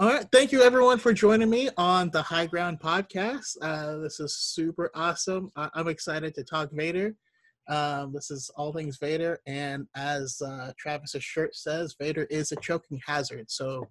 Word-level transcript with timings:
All 0.00 0.08
right. 0.08 0.24
Thank 0.32 0.50
you, 0.50 0.62
everyone, 0.62 0.96
for 0.96 1.12
joining 1.12 1.50
me 1.50 1.68
on 1.76 2.08
the 2.08 2.22
High 2.22 2.46
Ground 2.46 2.80
podcast. 2.80 3.58
Uh, 3.60 3.98
this 3.98 4.18
is 4.18 4.34
super 4.34 4.90
awesome. 4.94 5.50
I- 5.56 5.68
am 5.74 5.88
excited 5.88 6.34
to 6.36 6.42
talk 6.42 6.70
Vader. 6.72 7.14
Um, 7.68 8.10
this 8.14 8.30
is 8.30 8.50
all 8.56 8.72
things 8.72 8.96
Vader. 8.96 9.40
And 9.46 9.86
as 9.94 10.40
uh, 10.40 10.72
Travis's 10.78 11.22
shirt 11.22 11.54
says, 11.54 11.96
Vader 12.00 12.22
is 12.30 12.50
a 12.50 12.56
choking 12.56 12.98
hazard. 13.06 13.50
So 13.50 13.86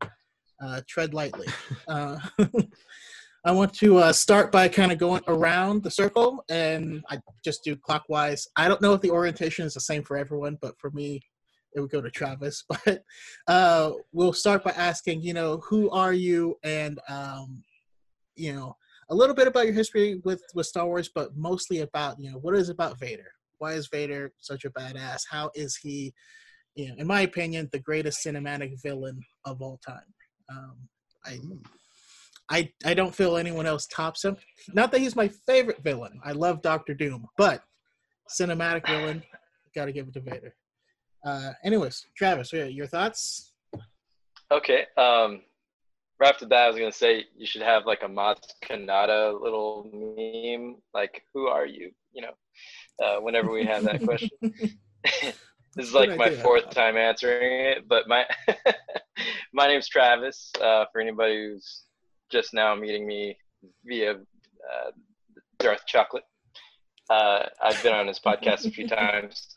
uh, 0.59 0.81
tread 0.87 1.13
lightly. 1.13 1.45
Uh, 1.87 2.17
I 3.45 3.51
want 3.51 3.75
to 3.75 3.97
uh, 3.97 4.11
start 4.11 4.51
by 4.51 4.67
kind 4.67 4.91
of 4.91 4.97
going 4.97 5.21
around 5.27 5.83
the 5.83 5.91
circle 5.91 6.43
and 6.49 7.03
I 7.09 7.19
just 7.45 7.63
do 7.63 7.75
clockwise. 7.75 8.47
I 8.55 8.67
don't 8.67 8.81
know 8.81 8.93
if 8.93 9.01
the 9.01 9.11
orientation 9.11 9.65
is 9.65 9.75
the 9.75 9.79
same 9.79 10.03
for 10.03 10.17
everyone, 10.17 10.57
but 10.59 10.73
for 10.79 10.89
me, 10.89 11.21
it 11.73 11.79
would 11.79 11.91
go 11.91 12.01
to 12.01 12.09
Travis. 12.09 12.63
But 12.85 13.03
uh, 13.47 13.91
we'll 14.11 14.33
start 14.33 14.63
by 14.63 14.71
asking, 14.71 15.21
you 15.21 15.33
know, 15.33 15.61
who 15.67 15.89
are 15.89 16.13
you, 16.13 16.57
and 16.63 16.99
um, 17.09 17.63
you 18.35 18.53
know, 18.53 18.75
a 19.09 19.15
little 19.15 19.35
bit 19.35 19.47
about 19.47 19.65
your 19.65 19.73
history 19.73 20.21
with 20.23 20.41
with 20.53 20.67
Star 20.67 20.85
Wars, 20.85 21.09
but 21.13 21.35
mostly 21.35 21.79
about 21.81 22.19
you 22.19 22.31
know 22.31 22.37
what 22.37 22.55
is 22.55 22.69
about 22.69 22.99
Vader. 22.99 23.31
Why 23.57 23.73
is 23.73 23.87
Vader 23.87 24.31
such 24.39 24.65
a 24.65 24.69
badass? 24.69 25.21
How 25.29 25.51
is 25.53 25.75
he, 25.75 26.13
you 26.75 26.89
know, 26.89 26.95
in 26.97 27.07
my 27.07 27.21
opinion, 27.21 27.69
the 27.71 27.79
greatest 27.79 28.25
cinematic 28.25 28.81
villain 28.81 29.21
of 29.45 29.61
all 29.61 29.79
time? 29.85 30.13
Um, 30.49 30.77
I. 31.25 31.39
I, 32.51 32.67
I 32.83 32.95
don't 32.95 33.13
feel 33.13 33.37
anyone 33.37 33.67
else 33.67 33.85
tops 33.93 34.25
him. 34.25 34.35
Not 34.73 34.91
that 34.91 35.01
he's 35.01 35.15
my 35.15 35.27
favorite 35.27 35.83
villain. 35.83 36.19
I 36.23 36.31
love 36.31 36.63
Doctor 36.63 36.95
Doom, 36.95 37.27
but 37.37 37.61
cinematic 38.27 38.87
villain, 38.87 39.21
got 39.75 39.85
to 39.85 39.91
give 39.91 40.07
it 40.07 40.13
to 40.15 40.19
Vader. 40.19 40.55
Uh, 41.23 41.51
anyways, 41.63 42.05
Travis, 42.15 42.53
your 42.53 42.87
thoughts? 42.87 43.51
Okay. 44.51 44.85
Um, 44.97 45.41
right 46.19 46.37
the 46.39 46.45
bat, 46.45 46.65
I 46.65 46.67
was 46.67 46.77
gonna 46.77 46.91
say 46.91 47.25
you 47.35 47.45
should 47.45 47.61
have 47.61 47.85
like 47.85 48.03
a 48.03 48.07
Maz 48.07 48.37
Kanata 48.63 49.39
little 49.39 49.89
meme, 49.93 50.77
like 50.93 51.23
"Who 51.33 51.47
are 51.47 51.65
you?" 51.65 51.91
You 52.13 52.23
know, 52.23 53.05
uh, 53.05 53.19
whenever 53.19 53.51
we 53.51 53.65
have 53.65 53.83
that 53.83 54.03
question. 54.03 54.29
this 55.75 55.87
is 55.87 55.93
like 55.93 56.17
my 56.17 56.29
fourth 56.29 56.69
time 56.71 56.97
answering 56.97 57.65
it, 57.65 57.87
but 57.87 58.07
my 58.07 58.25
my 59.53 59.67
name's 59.67 59.87
Travis. 59.87 60.51
Uh, 60.61 60.85
for 60.91 60.99
anybody 60.99 61.35
who's 61.35 61.83
just 62.29 62.53
now 62.53 62.75
meeting 62.75 63.07
me 63.07 63.37
via 63.85 64.13
uh, 64.13 64.91
Darth 65.59 65.85
Chocolate, 65.85 66.25
uh, 67.09 67.45
I've 67.61 67.81
been 67.81 67.93
on 67.93 68.07
his 68.07 68.19
podcast 68.19 68.65
a 68.65 68.71
few 68.71 68.87
times. 68.87 69.55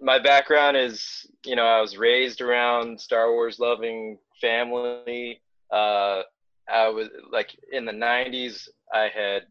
My 0.00 0.18
background 0.18 0.76
is, 0.76 1.26
you 1.44 1.56
know, 1.56 1.64
I 1.64 1.80
was 1.80 1.96
raised 1.96 2.40
around 2.40 3.00
Star 3.00 3.32
Wars 3.32 3.58
loving 3.58 4.18
family. 4.40 5.40
Uh, 5.70 6.22
I 6.68 6.88
was 6.88 7.08
like 7.30 7.56
in 7.72 7.84
the 7.84 7.92
90s, 7.92 8.68
I 8.92 9.08
had, 9.14 9.44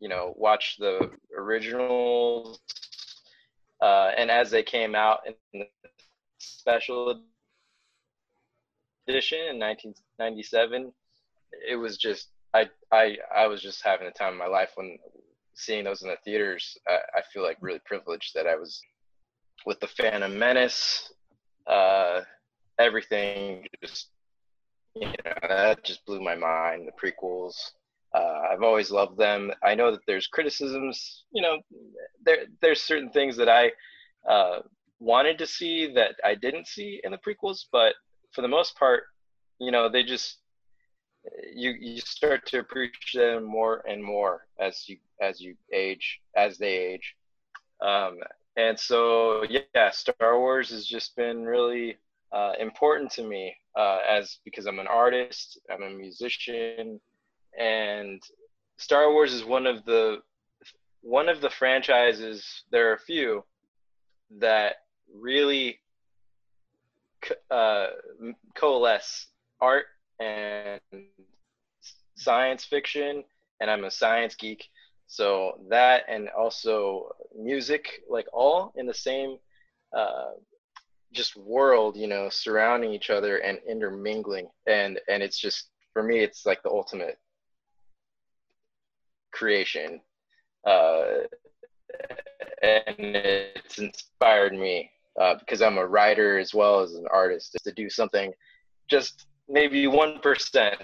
you 0.00 0.08
know, 0.08 0.34
watched 0.36 0.78
the 0.78 1.10
originals. 1.36 2.60
Uh, 3.80 4.12
and 4.16 4.30
as 4.30 4.50
they 4.50 4.62
came 4.62 4.94
out 4.94 5.20
in 5.26 5.34
the 5.52 5.66
special 6.38 7.22
edition 9.06 9.38
in 9.38 9.58
1997, 9.58 10.92
it 11.68 11.76
was 11.76 11.96
just, 11.98 12.28
I, 12.54 12.70
I, 12.92 13.18
I 13.34 13.46
was 13.46 13.60
just 13.60 13.82
having 13.84 14.06
the 14.06 14.12
time 14.12 14.32
of 14.32 14.38
my 14.38 14.46
life 14.46 14.70
when 14.76 14.98
seeing 15.54 15.84
those 15.84 16.02
in 16.02 16.08
the 16.08 16.16
theaters. 16.24 16.76
I, 16.88 16.98
I 17.18 17.22
feel 17.32 17.42
like 17.42 17.58
really 17.60 17.80
privileged 17.84 18.32
that 18.34 18.46
I 18.46 18.56
was 18.56 18.80
with 19.66 19.80
the 19.80 19.86
Phantom 19.86 20.38
Menace, 20.38 21.12
uh, 21.66 22.20
everything 22.78 23.66
just 23.82 24.08
you 24.94 25.08
know 25.08 25.32
that 25.48 25.82
just 25.84 26.04
blew 26.06 26.20
my 26.20 26.36
mind. 26.36 26.88
The 26.88 26.92
prequels, 26.92 27.54
uh, 28.14 28.42
I've 28.50 28.62
always 28.62 28.90
loved 28.90 29.18
them. 29.18 29.52
I 29.62 29.74
know 29.74 29.90
that 29.90 30.06
there's 30.06 30.26
criticisms. 30.26 31.24
You 31.32 31.42
know, 31.42 31.58
there 32.24 32.44
there's 32.60 32.80
certain 32.80 33.10
things 33.10 33.36
that 33.36 33.48
I 33.48 33.72
uh, 34.28 34.60
wanted 35.00 35.38
to 35.38 35.46
see 35.46 35.92
that 35.94 36.14
I 36.24 36.34
didn't 36.34 36.66
see 36.66 37.00
in 37.04 37.12
the 37.12 37.18
prequels, 37.18 37.64
but 37.72 37.94
for 38.32 38.42
the 38.42 38.48
most 38.48 38.76
part, 38.76 39.04
you 39.58 39.70
know, 39.70 39.88
they 39.88 40.02
just 40.02 40.38
you 41.54 41.74
you 41.80 42.00
start 42.00 42.46
to 42.46 42.58
appreciate 42.58 43.34
them 43.34 43.44
more 43.44 43.82
and 43.88 44.02
more 44.02 44.46
as 44.60 44.88
you 44.88 44.98
as 45.20 45.40
you 45.40 45.56
age 45.72 46.20
as 46.36 46.58
they 46.58 46.76
age. 46.76 47.16
Um, 47.80 48.18
and 48.56 48.78
so 48.78 49.44
yeah 49.48 49.90
star 49.90 50.38
wars 50.38 50.70
has 50.70 50.86
just 50.86 51.16
been 51.16 51.44
really 51.44 51.96
uh, 52.32 52.52
important 52.58 53.10
to 53.10 53.22
me 53.22 53.54
uh, 53.76 53.98
as 54.08 54.38
because 54.44 54.66
i'm 54.66 54.78
an 54.78 54.86
artist 54.86 55.60
i'm 55.70 55.82
a 55.82 55.90
musician 55.90 57.00
and 57.58 58.22
star 58.76 59.12
wars 59.12 59.32
is 59.32 59.44
one 59.44 59.66
of 59.66 59.84
the 59.84 60.18
one 61.02 61.28
of 61.28 61.40
the 61.40 61.50
franchises 61.50 62.64
there 62.70 62.90
are 62.90 62.94
a 62.94 63.00
few 63.00 63.44
that 64.38 64.76
really 65.14 65.78
uh, 67.50 67.86
coalesce 68.54 69.26
art 69.60 69.86
and 70.20 70.80
science 72.16 72.64
fiction 72.64 73.24
and 73.60 73.70
i'm 73.70 73.84
a 73.84 73.90
science 73.90 74.34
geek. 74.34 74.64
So 75.06 75.58
that 75.68 76.04
and 76.08 76.28
also 76.30 77.14
music, 77.36 78.02
like 78.08 78.26
all 78.32 78.72
in 78.76 78.86
the 78.86 78.94
same 78.94 79.36
uh, 79.96 80.32
just 81.12 81.36
world, 81.36 81.96
you 81.96 82.06
know, 82.06 82.28
surrounding 82.28 82.92
each 82.92 83.10
other 83.10 83.38
and 83.38 83.58
intermingling. 83.68 84.48
And 84.66 85.00
and 85.08 85.22
it's 85.22 85.38
just 85.38 85.70
for 85.92 86.02
me, 86.02 86.20
it's 86.20 86.44
like 86.46 86.62
the 86.62 86.70
ultimate 86.70 87.18
creation. 89.32 90.00
Uh, 90.66 91.24
and 92.62 93.16
it's 93.16 93.78
inspired 93.78 94.54
me 94.54 94.90
uh, 95.20 95.34
because 95.38 95.62
I'm 95.62 95.78
a 95.78 95.86
writer 95.86 96.38
as 96.38 96.54
well 96.54 96.80
as 96.80 96.94
an 96.94 97.06
artist 97.10 97.56
to 97.62 97.72
do 97.72 97.88
something 97.88 98.32
just 98.88 99.26
maybe 99.48 99.84
1% 99.86 100.76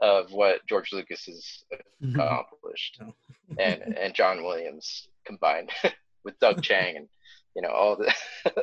of 0.00 0.32
what 0.32 0.66
George 0.68 0.92
Lucas 0.92 1.24
has 1.26 1.64
mm-hmm. 2.02 2.18
accomplished, 2.18 3.00
and 3.58 3.96
and 3.96 4.14
John 4.14 4.42
Williams 4.42 5.08
combined 5.24 5.70
with 6.24 6.38
Doug 6.38 6.62
Chiang 6.62 6.96
and 6.96 7.08
you 7.54 7.62
know 7.62 7.70
all 7.70 7.96
the 7.96 8.12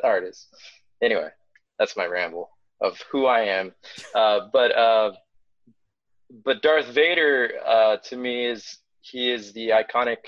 artists. 0.04 0.48
Anyway, 1.02 1.28
that's 1.78 1.96
my 1.96 2.06
ramble 2.06 2.50
of 2.80 3.00
who 3.10 3.26
I 3.26 3.40
am. 3.40 3.72
Uh, 4.14 4.40
but 4.52 4.76
uh, 4.76 5.12
but 6.44 6.62
Darth 6.62 6.86
Vader 6.86 7.52
uh, 7.66 7.96
to 8.04 8.16
me 8.16 8.46
is 8.46 8.78
he 9.00 9.30
is 9.30 9.52
the 9.52 9.70
iconic 9.70 10.18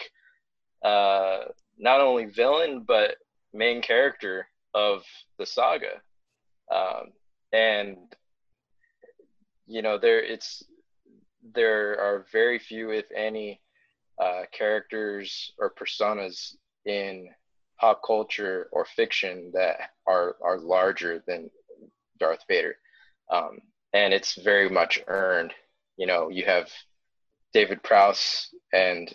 uh, 0.84 1.44
not 1.78 2.00
only 2.00 2.26
villain 2.26 2.84
but 2.86 3.16
main 3.52 3.82
character 3.82 4.46
of 4.74 5.04
the 5.38 5.46
saga, 5.46 6.00
um, 6.74 7.12
and 7.52 7.96
you 9.66 9.82
know 9.82 9.98
there 9.98 10.22
it's 10.22 10.62
there 11.54 11.98
are 12.00 12.26
very 12.32 12.58
few, 12.58 12.90
if 12.90 13.06
any, 13.14 13.60
uh, 14.20 14.42
characters 14.52 15.52
or 15.58 15.72
personas 15.72 16.54
in 16.86 17.28
pop 17.78 18.00
culture 18.06 18.68
or 18.72 18.84
fiction 18.84 19.50
that 19.54 19.90
are 20.06 20.36
are 20.42 20.58
larger 20.58 21.22
than 21.26 21.50
Darth 22.18 22.44
Vader, 22.48 22.76
um, 23.30 23.58
and 23.92 24.12
it's 24.12 24.34
very 24.34 24.68
much 24.68 25.02
earned. 25.08 25.52
You 25.96 26.06
know, 26.06 26.28
you 26.30 26.44
have 26.44 26.70
David 27.52 27.82
Prowse 27.82 28.48
and 28.72 29.12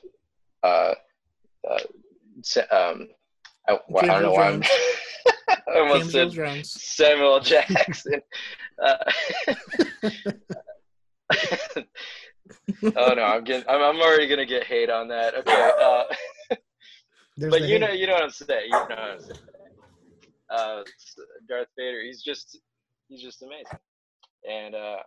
uh, 0.63 0.93
uh, 1.69 1.79
um, 2.71 3.07
I, 3.67 3.73
I, 3.73 4.05
don't 4.05 4.21
know 4.21 4.31
why 4.31 4.49
I'm. 4.49 4.63
I 5.49 5.79
almost 5.79 6.11
said 6.11 6.65
Samuel 6.65 7.39
Jackson. 7.39 8.21
Uh, 8.81 8.97
oh 12.83 13.13
no, 13.13 13.23
I'm 13.23 13.43
getting. 13.43 13.67
I'm, 13.69 13.81
I'm 13.81 14.01
already 14.01 14.27
gonna 14.27 14.45
get 14.45 14.63
hate 14.63 14.89
on 14.89 15.07
that. 15.09 15.35
Okay. 15.35 15.71
Uh, 15.81 16.03
but 17.49 17.61
you 17.61 17.67
hate. 17.67 17.81
know, 17.81 17.91
you 17.91 18.07
know 18.07 18.13
what 18.13 18.23
I'm 18.23 18.29
saying. 18.29 18.65
You 18.65 18.71
know 18.71 18.79
what 18.79 18.99
I'm 18.99 19.19
saying. 19.21 19.39
Uh, 20.49 20.83
Darth 21.47 21.67
Vader. 21.77 22.01
He's 22.01 22.21
just, 22.21 22.59
he's 23.09 23.21
just 23.21 23.41
amazing. 23.41 23.79
And 24.49 24.75
uh, 24.75 24.97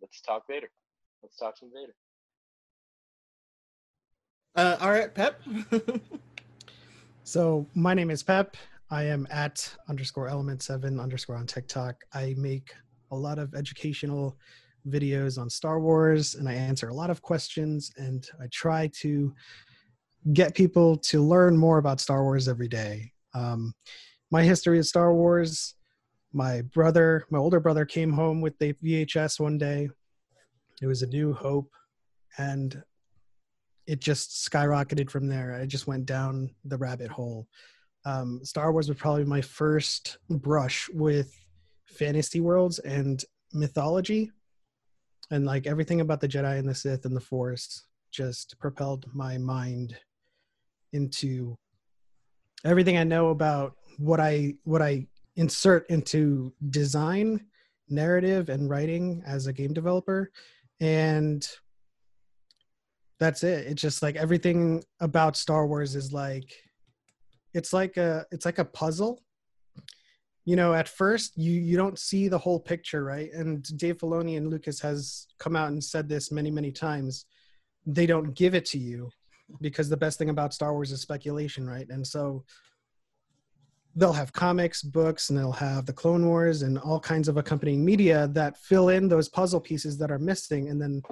let's 0.00 0.20
talk 0.22 0.44
Vader. 0.48 0.68
Let's 1.22 1.36
talk 1.36 1.56
some 1.58 1.70
Vader. 1.74 1.94
Uh, 4.54 4.76
all 4.80 4.90
right, 4.90 5.14
Pep. 5.14 5.42
so 7.24 7.66
my 7.74 7.92
name 7.92 8.10
is 8.10 8.22
Pep. 8.22 8.56
I 8.90 9.02
am 9.04 9.26
at 9.30 9.74
underscore 9.88 10.28
element 10.28 10.62
seven 10.62 11.00
underscore 11.00 11.36
on 11.36 11.46
TikTok. 11.46 11.96
I 12.14 12.34
make 12.38 12.72
a 13.10 13.16
lot 13.16 13.38
of 13.38 13.54
educational 13.54 14.38
videos 14.88 15.38
on 15.38 15.50
Star 15.50 15.80
Wars 15.80 16.34
and 16.34 16.48
I 16.48 16.54
answer 16.54 16.88
a 16.88 16.94
lot 16.94 17.10
of 17.10 17.22
questions 17.22 17.92
and 17.96 18.26
I 18.40 18.46
try 18.52 18.90
to 19.00 19.34
get 20.32 20.54
people 20.54 20.96
to 20.96 21.22
learn 21.22 21.56
more 21.56 21.78
about 21.78 22.00
Star 22.00 22.22
Wars 22.22 22.48
every 22.48 22.68
day. 22.68 23.12
Um, 23.34 23.74
my 24.30 24.42
history 24.42 24.78
of 24.78 24.86
Star 24.86 25.14
Wars, 25.14 25.74
my 26.32 26.62
brother, 26.62 27.24
my 27.30 27.38
older 27.38 27.60
brother, 27.60 27.84
came 27.84 28.12
home 28.12 28.40
with 28.40 28.58
the 28.58 28.72
VHS 28.74 29.38
one 29.38 29.58
day. 29.58 29.88
It 30.82 30.86
was 30.86 31.02
A 31.02 31.06
New 31.06 31.32
Hope, 31.32 31.70
and 32.38 32.82
it 33.86 34.00
just 34.00 34.50
skyrocketed 34.50 35.10
from 35.10 35.28
there. 35.28 35.54
I 35.54 35.66
just 35.66 35.86
went 35.86 36.06
down 36.06 36.50
the 36.64 36.76
rabbit 36.76 37.10
hole. 37.10 37.46
Um, 38.04 38.40
Star 38.44 38.72
Wars 38.72 38.88
was 38.88 38.98
probably 38.98 39.24
my 39.24 39.40
first 39.40 40.18
brush 40.28 40.88
with 40.92 41.32
fantasy 41.86 42.40
worlds 42.40 42.78
and 42.80 43.24
mythology, 43.52 44.30
and 45.30 45.44
like 45.44 45.66
everything 45.66 46.00
about 46.00 46.20
the 46.20 46.28
Jedi 46.28 46.58
and 46.58 46.68
the 46.68 46.74
Sith 46.74 47.04
and 47.04 47.16
the 47.16 47.20
Force 47.20 47.84
just 48.10 48.58
propelled 48.58 49.06
my 49.12 49.38
mind 49.38 49.96
into 50.92 51.56
everything 52.64 52.96
I 52.96 53.04
know 53.04 53.28
about 53.28 53.74
what 53.98 54.20
I 54.20 54.54
what 54.64 54.82
I 54.82 55.06
insert 55.36 55.88
into 55.90 56.52
design, 56.70 57.46
narrative, 57.88 58.48
and 58.48 58.70
writing 58.70 59.22
as 59.26 59.46
a 59.46 59.52
game 59.52 59.72
developer, 59.72 60.30
and 60.80 61.46
that's 63.18 63.42
it. 63.42 63.66
It's 63.66 63.82
just 63.82 64.02
like 64.02 64.16
everything 64.16 64.84
about 65.00 65.36
Star 65.36 65.66
Wars 65.66 65.94
is 65.96 66.12
like 66.12 66.52
it's 67.54 67.72
like 67.72 67.96
a 67.96 68.24
it's 68.30 68.44
like 68.44 68.58
a 68.58 68.64
puzzle. 68.64 69.22
You 70.46 70.56
know, 70.56 70.72
at 70.72 70.88
first 70.88 71.36
you 71.36 71.52
you 71.52 71.76
don't 71.76 71.98
see 71.98 72.28
the 72.28 72.38
whole 72.38 72.60
picture, 72.60 73.04
right? 73.04 73.30
And 73.32 73.62
Dave 73.76 73.98
Filoni 73.98 74.38
and 74.38 74.48
Lucas 74.48 74.80
has 74.80 75.26
come 75.38 75.56
out 75.56 75.68
and 75.68 75.82
said 75.82 76.08
this 76.08 76.32
many 76.32 76.50
many 76.50 76.72
times. 76.72 77.26
They 77.84 78.06
don't 78.06 78.32
give 78.32 78.54
it 78.54 78.64
to 78.66 78.78
you 78.78 79.10
because 79.60 79.88
the 79.88 79.96
best 79.96 80.18
thing 80.18 80.30
about 80.30 80.54
Star 80.54 80.72
Wars 80.72 80.92
is 80.92 81.00
speculation, 81.00 81.68
right? 81.68 81.88
And 81.90 82.06
so 82.06 82.44
they'll 83.96 84.12
have 84.12 84.32
comics, 84.32 84.82
books, 84.82 85.30
and 85.30 85.38
they'll 85.38 85.52
have 85.52 85.86
the 85.86 85.92
Clone 85.92 86.26
Wars 86.26 86.62
and 86.62 86.78
all 86.78 87.00
kinds 87.00 87.28
of 87.28 87.38
accompanying 87.38 87.84
media 87.84 88.28
that 88.28 88.58
fill 88.58 88.90
in 88.90 89.08
those 89.08 89.28
puzzle 89.28 89.60
pieces 89.60 89.96
that 89.98 90.10
are 90.10 90.18
missing. 90.18 90.68
And 90.68 90.80
then 90.80 91.02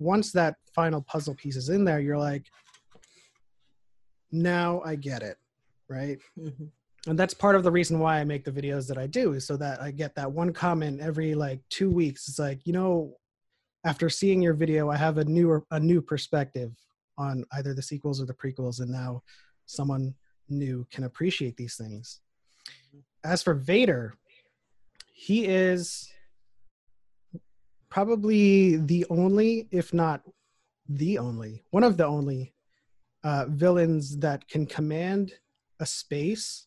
once 0.00 0.32
that 0.32 0.56
final 0.74 1.00
puzzle 1.02 1.34
piece 1.34 1.56
is 1.56 1.68
in 1.68 1.84
there, 1.84 2.00
you're 2.00 2.18
like, 2.18 2.46
now 4.32 4.82
I 4.84 4.96
get 4.96 5.22
it, 5.22 5.36
right? 5.88 6.18
Mm-hmm. 6.38 6.64
And 7.08 7.18
that's 7.18 7.34
part 7.34 7.56
of 7.56 7.64
the 7.64 7.70
reason 7.70 7.98
why 7.98 8.20
I 8.20 8.24
make 8.24 8.44
the 8.44 8.52
videos 8.52 8.86
that 8.88 8.98
I 8.98 9.08
do 9.08 9.32
is 9.32 9.44
so 9.46 9.56
that 9.56 9.82
I 9.82 9.90
get 9.90 10.14
that 10.14 10.30
one 10.30 10.52
comment 10.52 11.00
every 11.00 11.34
like 11.34 11.60
two 11.68 11.90
weeks. 11.90 12.28
It's 12.28 12.38
like, 12.38 12.64
you 12.64 12.72
know, 12.72 13.16
after 13.84 14.08
seeing 14.08 14.40
your 14.40 14.54
video, 14.54 14.88
I 14.90 14.96
have 14.96 15.18
a 15.18 15.24
new 15.24 15.66
a 15.72 15.80
new 15.80 16.00
perspective 16.00 16.72
on 17.18 17.44
either 17.52 17.74
the 17.74 17.82
sequels 17.82 18.22
or 18.22 18.26
the 18.26 18.34
prequels, 18.34 18.80
and 18.80 18.90
now 18.90 19.22
someone 19.66 20.14
new 20.48 20.86
can 20.92 21.04
appreciate 21.04 21.56
these 21.56 21.76
things. 21.76 22.20
As 23.24 23.42
for 23.42 23.54
Vader, 23.54 24.14
he 25.12 25.46
is 25.46 26.08
probably 27.88 28.76
the 28.76 29.04
only, 29.10 29.68
if 29.70 29.92
not 29.92 30.22
the 30.88 31.18
only, 31.18 31.62
one 31.70 31.84
of 31.84 31.96
the 31.96 32.06
only 32.06 32.54
uh, 33.24 33.46
villains 33.48 34.18
that 34.18 34.48
can 34.48 34.66
command 34.66 35.32
a 35.80 35.86
space 35.86 36.66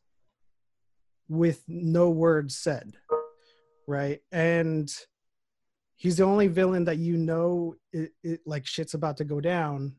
with 1.27 1.63
no 1.68 2.10
words 2.10 2.56
said, 2.57 2.94
right? 3.88 4.22
And 4.31 4.92
he's 5.95 6.18
the 6.18 6.24
only 6.24 6.48
villain 6.48 6.86
that 6.86 6.98
you 6.98 7.18
know 7.18 7.75
it, 7.94 8.12
it 8.24 8.42
like 8.45 8.66
shit's 8.66 8.94
about 8.94 9.18
to 9.18 9.24
go 9.24 9.39
down 9.39 9.95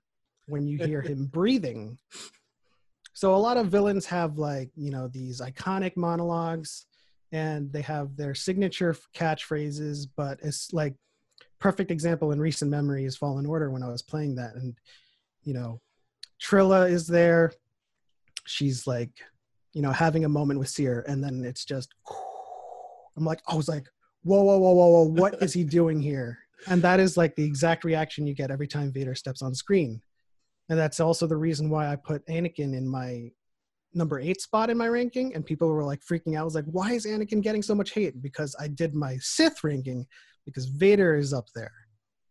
when 0.46 0.67
you 0.67 0.78
hear 0.78 1.02
him 1.02 1.26
breathing 1.32 1.99
so 3.17 3.34
a 3.34 3.37
lot 3.37 3.56
of 3.56 3.69
villains 3.69 4.05
have 4.06 4.37
like, 4.37 4.69
you 4.76 4.90
know, 4.90 5.08
these 5.08 5.40
iconic 5.40 5.96
monologues 5.96 6.84
and 7.32 7.73
they 7.73 7.81
have 7.81 8.14
their 8.14 8.34
signature 8.34 8.94
catchphrases, 9.14 10.06
but 10.19 10.38
it's 10.43 10.70
like 10.75 10.96
perfect 11.58 11.90
example 11.90 12.32
in 12.32 12.38
recent 12.38 12.70
memory 12.70 13.06
is 13.06 13.17
Fallen 13.17 13.46
Order 13.46 13.70
when 13.70 13.82
I 13.82 13.88
was 13.88 14.02
playing 14.02 14.34
that. 14.34 14.56
And, 14.56 14.76
you 15.44 15.55
know, 15.55 15.81
Trilla 16.38 16.90
is 16.90 17.06
there. 17.06 17.55
She's 18.44 18.87
like, 18.87 19.12
you 19.76 19.82
know, 19.82 19.93
having 19.93 20.25
a 20.25 20.28
moment 20.28 20.58
with 20.58 20.69
Cere, 20.69 21.05
and 21.06 21.23
then 21.23 21.44
it's 21.44 21.64
just 21.64 21.94
I'm 23.17 23.25
like, 23.25 23.40
I 23.46 23.55
was 23.55 23.69
like, 23.69 23.87
whoa, 24.23 24.43
whoa, 24.43 24.58
whoa, 24.58 24.73
whoa, 24.73 24.88
whoa, 24.88 25.05
what 25.05 25.43
is 25.43 25.52
he 25.52 25.64
doing 25.78 26.00
here? 26.00 26.38
And 26.69 26.82
that 26.82 27.00
is 27.00 27.17
like 27.17 27.37
the 27.37 27.44
exact 27.44 27.84
reaction 27.84 28.26
you 28.26 28.34
get 28.34 28.50
every 28.50 28.67
time 28.67 28.93
Vader 28.93 29.14
steps 29.14 29.43
on 29.43 29.55
screen 29.55 30.00
and 30.69 30.78
that's 30.78 31.00
also 31.00 31.26
the 31.26 31.37
reason 31.37 31.70
why 31.70 31.93
I 31.93 31.96
put 31.96 32.26
Anakin 32.26 32.76
in 32.76 32.88
my 32.88 33.31
number 33.94 34.20
eight 34.20 34.40
spot 34.40 34.69
in 34.69 34.76
my 34.76 34.88
ranking. 34.88 35.34
And 35.34 35.46
people 35.46 35.69
were 35.69 35.84
like 35.84 36.00
freaking 36.00 36.37
out. 36.37 36.40
I 36.40 36.44
was 36.44 36.55
like, 36.55 36.64
why 36.67 36.93
is 36.93 37.06
Anakin 37.06 37.43
getting 37.43 37.62
so 37.62 37.75
much 37.75 37.93
hate? 37.93 38.20
Because 38.20 38.55
I 38.58 38.69
did 38.69 38.94
my 38.94 39.17
Sith 39.20 39.62
ranking 39.62 40.06
because 40.44 40.67
Vader 40.67 41.17
is 41.17 41.32
up 41.32 41.46
there. 41.55 41.73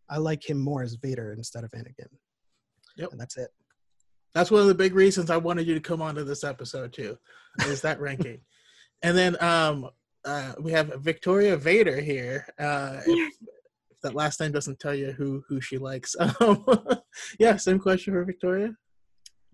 I 0.09 0.17
like 0.17 0.47
him 0.47 0.59
more 0.59 0.83
as 0.83 0.95
Vader 0.95 1.33
instead 1.33 1.63
of 1.63 1.71
Anakin. 1.71 2.09
Yep. 2.97 3.11
And 3.11 3.19
that's 3.19 3.37
it. 3.37 3.49
That's 4.35 4.51
one 4.51 4.61
of 4.61 4.67
the 4.67 4.75
big 4.75 4.93
reasons 4.93 5.31
I 5.31 5.37
wanted 5.37 5.65
you 5.65 5.73
to 5.73 5.79
come 5.79 6.01
onto 6.01 6.25
this 6.25 6.43
episode 6.43 6.93
too, 6.93 7.17
is 7.65 7.81
that 7.81 7.99
ranking. 7.99 8.41
And 9.03 9.15
then 9.15 9.35
um, 9.43 9.89
uh, 10.23 10.53
we 10.59 10.71
have 10.71 10.87
Victoria 11.03 11.57
Vader 11.57 11.99
here. 11.99 12.47
Uh, 12.57 13.01
if, 13.05 13.33
that 14.01 14.15
last 14.15 14.39
name 14.39 14.51
doesn't 14.53 14.79
tell 14.79 14.95
you 14.95 15.11
who 15.11 15.43
who 15.47 15.59
she 15.59 15.77
likes. 15.77 16.15
Um, 16.39 16.65
yeah, 17.39 17.57
same 17.57 17.77
question 17.77 18.13
for 18.13 18.23
Victoria. 18.23 18.73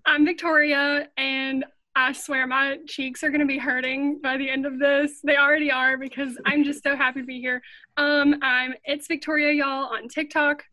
I'm 0.06 0.25
Victoria, 0.25 1.10
and 1.18 1.66
I 1.95 2.13
swear 2.13 2.48
my 2.48 2.78
cheeks 2.88 3.24
are 3.24 3.31
gonna 3.31 3.45
be 3.45 3.57
hurting 3.57 4.19
by 4.22 4.38
the 4.38 4.50
end 4.50 4.66
of 4.66 4.80
this. 4.80 5.19
They 5.24 5.38
already 5.38 5.72
are 5.72 5.98
because 5.98 6.38
I'm 6.45 6.63
just 6.63 6.83
so 6.83 6.95
happy 6.95 7.22
to 7.22 7.25
be 7.25 7.42
here. 7.42 7.62
Um, 7.98 8.36
I'm 8.42 8.74
it's 8.86 9.07
Victoria, 9.07 9.51
y'all, 9.51 9.94
on 9.94 10.07
TikTok. 10.07 10.63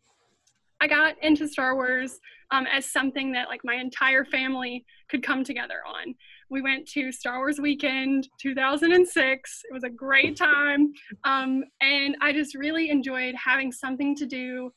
I 0.79 0.87
got 0.87 1.15
into 1.23 1.47
Star 1.47 1.75
Wars 1.75 2.19
um, 2.51 2.65
as 2.67 2.91
something 2.91 3.31
that 3.33 3.47
like 3.47 3.61
my 3.63 3.75
entire 3.75 4.25
family 4.25 4.85
could 5.09 5.23
come 5.23 5.43
together 5.43 5.81
on. 5.87 6.15
We 6.49 6.61
went 6.61 6.87
to 6.89 7.11
Star 7.11 7.37
Wars 7.37 7.59
Weekend 7.59 8.27
2006. 8.41 9.61
It 9.69 9.73
was 9.73 9.83
a 9.83 9.89
great 9.89 10.35
time. 10.35 10.93
Um, 11.23 11.63
and 11.81 12.17
I 12.21 12.33
just 12.33 12.55
really 12.55 12.89
enjoyed 12.89 13.35
having 13.35 13.71
something 13.71 14.15
to 14.15 14.25
do 14.25 14.71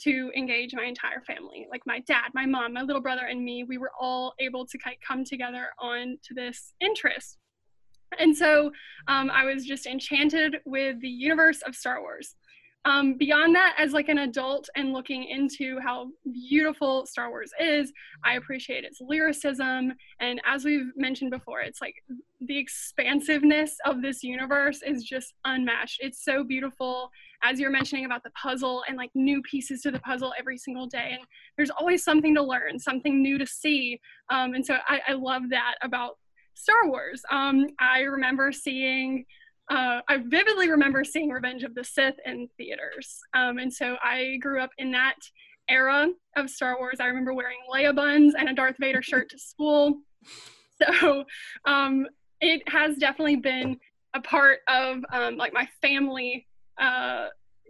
to 0.00 0.30
engage 0.36 0.74
my 0.74 0.84
entire 0.84 1.20
family. 1.22 1.66
Like 1.70 1.82
my 1.84 2.00
dad, 2.00 2.30
my 2.32 2.46
mom, 2.46 2.72
my 2.72 2.82
little 2.82 3.02
brother, 3.02 3.26
and 3.26 3.44
me, 3.44 3.64
we 3.64 3.78
were 3.78 3.90
all 4.00 4.32
able 4.38 4.64
to 4.66 4.78
come 5.06 5.24
together 5.24 5.66
on 5.80 6.18
to 6.22 6.34
this 6.34 6.72
interest. 6.80 7.38
And 8.18 8.34
so 8.34 8.70
um, 9.06 9.30
I 9.30 9.44
was 9.44 9.66
just 9.66 9.86
enchanted 9.86 10.58
with 10.64 11.00
the 11.00 11.08
universe 11.08 11.62
of 11.62 11.74
Star 11.74 12.00
Wars 12.00 12.36
um, 12.84 13.14
beyond 13.14 13.54
that 13.54 13.74
as 13.78 13.92
like 13.92 14.08
an 14.08 14.18
adult 14.18 14.68
and 14.76 14.92
looking 14.92 15.24
into 15.24 15.78
how 15.80 16.08
beautiful 16.32 17.04
star 17.06 17.28
wars 17.28 17.50
is 17.60 17.92
i 18.24 18.34
appreciate 18.34 18.84
its 18.84 19.00
lyricism. 19.00 19.92
And 20.20 20.40
as 20.44 20.64
we've 20.64 20.92
mentioned 20.96 21.30
before 21.30 21.60
it's 21.60 21.80
like 21.80 21.96
the 22.40 22.56
expansiveness 22.56 23.76
of 23.84 24.02
this 24.02 24.22
universe 24.22 24.80
is 24.86 25.04
just 25.04 25.34
unmatched. 25.44 25.98
It's 26.00 26.24
so 26.24 26.44
beautiful. 26.44 27.10
As 27.42 27.58
you're 27.58 27.70
mentioning 27.70 28.04
about 28.04 28.22
the 28.22 28.30
puzzle 28.30 28.84
and 28.88 28.96
like 28.96 29.10
new 29.14 29.42
pieces 29.42 29.82
to 29.82 29.90
the 29.90 30.00
puzzle 30.00 30.32
every 30.38 30.58
single 30.58 30.86
day 30.86 31.10
and 31.12 31.26
there's 31.56 31.70
always 31.70 32.04
something 32.04 32.34
to 32.34 32.42
learn 32.42 32.78
something 32.78 33.22
new 33.22 33.38
to 33.38 33.46
see. 33.46 34.00
Um, 34.30 34.54
and 34.54 34.64
so 34.64 34.76
I, 34.86 35.00
I 35.08 35.12
love 35.12 35.42
that 35.50 35.74
about 35.82 36.18
star 36.54 36.88
wars. 36.88 37.22
Um, 37.30 37.66
i 37.78 38.00
remember 38.00 38.50
seeing 38.52 39.24
uh, 39.70 40.00
I 40.08 40.18
vividly 40.26 40.70
remember 40.70 41.04
seeing 41.04 41.28
Revenge 41.30 41.62
of 41.62 41.74
the 41.74 41.84
Sith 41.84 42.16
in 42.24 42.48
theaters. 42.56 43.18
Um, 43.34 43.58
and 43.58 43.72
so 43.72 43.96
I 44.02 44.38
grew 44.40 44.60
up 44.60 44.70
in 44.78 44.92
that 44.92 45.16
era 45.68 46.08
of 46.36 46.48
Star 46.48 46.78
Wars. 46.78 46.98
I 47.00 47.06
remember 47.06 47.34
wearing 47.34 47.58
Leia 47.72 47.94
buns 47.94 48.34
and 48.34 48.48
a 48.48 48.54
Darth 48.54 48.76
Vader 48.80 49.02
shirt 49.02 49.30
to 49.30 49.38
school. 49.38 50.00
So 50.80 51.24
um, 51.64 52.06
it 52.40 52.62
has 52.68 52.98
definitely 52.98 53.34
been 53.34 53.78
a 54.14 54.20
part 54.20 54.60
of 54.68 54.98
um, 55.12 55.36
like 55.36 55.52
my 55.52 55.66
family 55.82 56.46
uh, 56.80 57.26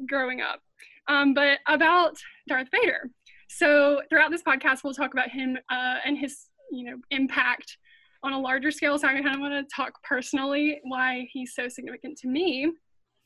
growing 0.07 0.43
up. 0.43 0.61
Um, 1.09 1.33
but 1.33 1.61
about 1.67 2.19
Darth 2.49 2.69
Vader. 2.71 3.09
So 3.49 4.03
throughout 4.11 4.31
this 4.31 4.43
podcast, 4.43 4.85
we'll 4.85 4.93
talk 4.93 5.15
about 5.15 5.31
him 5.31 5.57
uh, 5.71 5.97
and 6.05 6.19
his 6.19 6.49
you 6.71 6.85
know 6.85 6.97
impact 7.11 7.79
on 8.23 8.33
a 8.33 8.39
larger 8.39 8.71
scale. 8.71 8.99
So 8.99 9.09
I 9.09 9.15
kind 9.15 9.35
of 9.35 9.41
want 9.41 9.55
to 9.55 9.75
talk 9.75 9.93
personally 10.03 10.81
why 10.85 11.29
he's 11.33 11.55
so 11.55 11.69
significant 11.69 12.19
to 12.19 12.29
me. 12.29 12.65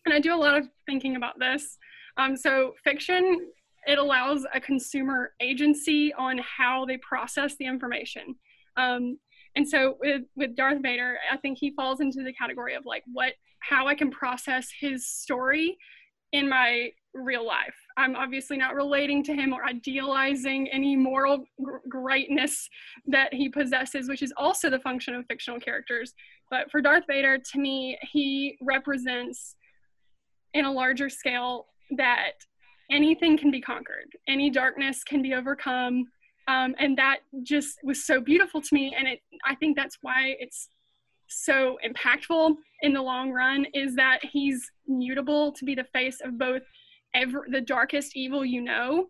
And 0.04 0.14
I 0.14 0.20
do 0.20 0.34
a 0.34 0.36
lot 0.36 0.56
of 0.56 0.68
thinking 0.86 1.16
about 1.16 1.38
this. 1.38 1.78
Um, 2.16 2.36
so 2.36 2.74
fiction, 2.84 3.48
it 3.86 3.98
allows 3.98 4.44
a 4.54 4.60
consumer 4.60 5.32
agency 5.40 6.12
on 6.14 6.38
how 6.38 6.84
they 6.84 6.98
process 6.98 7.56
the 7.56 7.66
information. 7.66 8.34
Um, 8.76 9.18
and 9.56 9.68
so 9.68 9.96
with, 10.00 10.22
with 10.36 10.56
Darth 10.56 10.82
Vader, 10.82 11.16
I 11.30 11.36
think 11.36 11.58
he 11.58 11.74
falls 11.74 12.00
into 12.00 12.22
the 12.22 12.32
category 12.32 12.74
of 12.74 12.84
like 12.86 13.04
what, 13.12 13.32
how 13.60 13.86
I 13.86 13.94
can 13.94 14.10
process 14.10 14.68
his 14.78 15.08
story 15.08 15.76
in 16.32 16.48
my 16.48 16.90
real 17.14 17.46
life. 17.46 17.76
I'm 17.96 18.16
obviously 18.16 18.56
not 18.56 18.74
relating 18.74 19.22
to 19.24 19.34
him 19.34 19.52
or 19.52 19.64
idealizing 19.64 20.68
any 20.68 20.96
moral 20.96 21.44
greatness 21.88 22.68
that 23.06 23.32
he 23.32 23.48
possesses, 23.48 24.08
which 24.08 24.22
is 24.22 24.32
also 24.36 24.70
the 24.70 24.78
function 24.78 25.14
of 25.14 25.26
fictional 25.26 25.60
characters. 25.60 26.14
But 26.50 26.70
for 26.70 26.80
Darth 26.80 27.04
Vader, 27.06 27.38
to 27.38 27.58
me, 27.58 27.98
he 28.12 28.58
represents 28.62 29.56
in 30.54 30.64
a 30.64 30.72
larger 30.72 31.08
scale 31.08 31.66
that 31.96 32.32
anything 32.90 33.38
can 33.38 33.50
be 33.50 33.60
conquered, 33.60 34.12
any 34.28 34.50
darkness 34.50 35.02
can 35.04 35.22
be 35.22 35.34
overcome. 35.34 36.06
Um, 36.48 36.74
and 36.78 36.98
that 36.98 37.20
just 37.44 37.78
was 37.84 38.04
so 38.04 38.20
beautiful 38.20 38.60
to 38.60 38.74
me. 38.74 38.94
And 38.98 39.06
it, 39.06 39.20
I 39.46 39.54
think 39.54 39.76
that's 39.76 39.98
why 40.02 40.34
it's 40.40 40.68
so 41.28 41.78
impactful 41.86 42.56
in 42.82 42.92
the 42.92 43.00
long 43.00 43.30
run 43.30 43.66
is 43.74 43.94
that 43.94 44.20
he's 44.24 44.70
mutable 44.86 45.52
to 45.52 45.64
be 45.64 45.74
the 45.74 45.84
face 45.84 46.20
of 46.22 46.38
both 46.38 46.62
ever 47.14 47.46
the 47.50 47.60
darkest 47.60 48.16
evil 48.16 48.44
you 48.44 48.60
know 48.60 49.06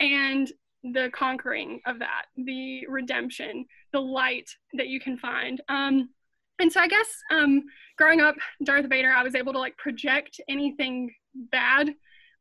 and 0.00 0.52
the 0.82 1.10
conquering 1.12 1.80
of 1.86 1.98
that 1.98 2.26
the 2.36 2.86
redemption 2.88 3.66
the 3.92 4.00
light 4.00 4.48
that 4.74 4.88
you 4.88 5.00
can 5.00 5.16
find. 5.18 5.60
Um 5.68 6.10
and 6.58 6.70
so 6.70 6.80
i 6.80 6.88
guess 6.88 7.08
um 7.30 7.62
growing 7.96 8.20
up 8.20 8.34
darth 8.64 8.86
vader 8.88 9.10
i 9.10 9.22
was 9.22 9.34
able 9.34 9.52
to 9.52 9.58
like 9.58 9.76
project 9.78 10.40
anything 10.48 11.10
bad 11.50 11.94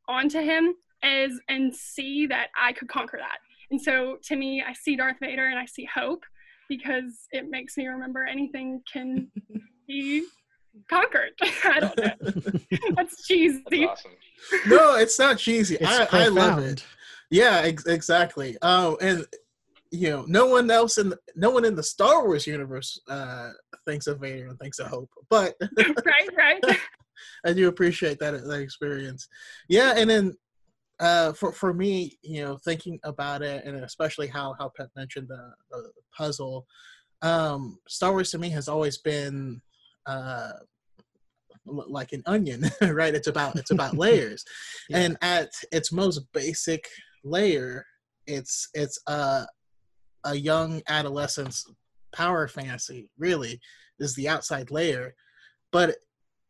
onto 0.09 0.41
him 0.41 0.73
as 1.03 1.31
and 1.47 1.73
see 1.73 2.27
that 2.27 2.49
i 2.61 2.73
could 2.73 2.89
conquer 2.89 3.17
that. 3.17 3.37
And 3.71 3.81
so 3.81 4.17
to 4.23 4.35
me 4.35 4.63
i 4.65 4.73
see 4.73 4.95
darth 4.95 5.17
vader 5.21 5.47
and 5.47 5.59
i 5.59 5.65
see 5.65 5.85
hope 5.85 6.23
because 6.67 7.27
it 7.31 7.49
makes 7.49 7.77
me 7.77 7.87
remember 7.87 8.23
anything 8.23 8.81
can 8.91 9.31
be 9.87 10.25
conquered. 10.89 11.31
I 11.41 11.79
don't 11.79 11.97
know. 11.97 12.51
That's 12.95 13.25
cheesy. 13.25 13.61
That's 13.69 14.05
awesome. 14.05 14.11
No, 14.67 14.95
it's 14.95 15.19
not 15.19 15.37
cheesy. 15.37 15.75
It's 15.75 16.13
I, 16.13 16.25
I, 16.25 16.27
love 16.27 16.59
it. 16.59 16.83
Yeah, 17.29 17.61
ex- 17.63 17.85
exactly. 17.85 18.57
Oh, 18.61 18.97
and 19.01 19.25
you 19.91 20.09
know, 20.09 20.25
no 20.27 20.45
one 20.45 20.69
else 20.69 20.97
in 20.97 21.09
the, 21.09 21.17
no 21.35 21.49
one 21.49 21.65
in 21.65 21.75
the 21.75 21.83
Star 21.83 22.25
Wars 22.25 22.45
universe 22.45 22.99
uh, 23.09 23.51
thinks 23.85 24.07
of 24.07 24.19
Vader 24.19 24.47
and 24.47 24.59
thinks 24.59 24.79
of 24.79 24.87
Hope, 24.87 25.09
but 25.29 25.55
right, 25.77 26.29
right. 26.37 26.77
I 27.45 27.53
do 27.53 27.67
appreciate 27.67 28.19
that 28.19 28.31
that 28.43 28.61
experience. 28.61 29.27
Yeah, 29.67 29.93
and 29.95 30.09
then 30.09 30.35
uh, 30.99 31.33
for 31.33 31.51
for 31.51 31.73
me, 31.73 32.17
you 32.21 32.41
know, 32.41 32.57
thinking 32.57 32.99
about 33.03 33.41
it, 33.41 33.65
and 33.65 33.77
especially 33.77 34.27
how 34.27 34.55
how 34.59 34.71
Pep 34.75 34.89
mentioned 34.95 35.27
the, 35.27 35.53
the 35.71 35.91
puzzle, 36.15 36.65
um, 37.21 37.79
Star 37.87 38.11
Wars 38.11 38.31
to 38.31 38.37
me 38.37 38.49
has 38.49 38.67
always 38.67 38.97
been 38.97 39.61
uh, 40.09 40.51
like 41.65 42.13
an 42.13 42.23
onion, 42.25 42.63
right? 42.81 43.13
It's 43.13 43.27
about 43.27 43.55
it's 43.57 43.71
about 43.71 43.97
layers, 44.05 44.43
yeah. 44.89 44.97
and 44.99 45.17
at 45.21 45.49
its 45.71 45.91
most 45.91 46.21
basic 46.33 46.87
layer, 47.23 47.85
it's 48.27 48.69
it's 48.73 48.99
a 49.07 49.45
a 50.25 50.35
young 50.35 50.81
adolescent's 50.87 51.65
power 52.13 52.47
fantasy. 52.47 53.09
Really, 53.17 53.59
is 53.99 54.15
the 54.15 54.27
outside 54.27 54.71
layer, 54.71 55.13
but 55.71 55.95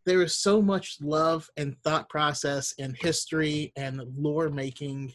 there 0.05 0.21
is 0.21 0.37
so 0.37 0.61
much 0.61 0.97
love 1.01 1.49
and 1.57 1.75
thought 1.83 2.09
process 2.09 2.73
and 2.79 2.95
history 2.97 3.71
and 3.75 4.01
lore 4.15 4.49
making 4.49 5.13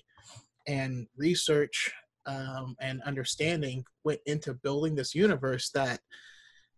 and 0.67 1.07
research 1.17 1.93
um, 2.27 2.77
and 2.81 3.03
understanding 3.03 3.85
went 4.05 4.21
into 4.27 4.55
building 4.55 4.95
this 4.95 5.15
universe 5.15 5.71
that 5.71 6.01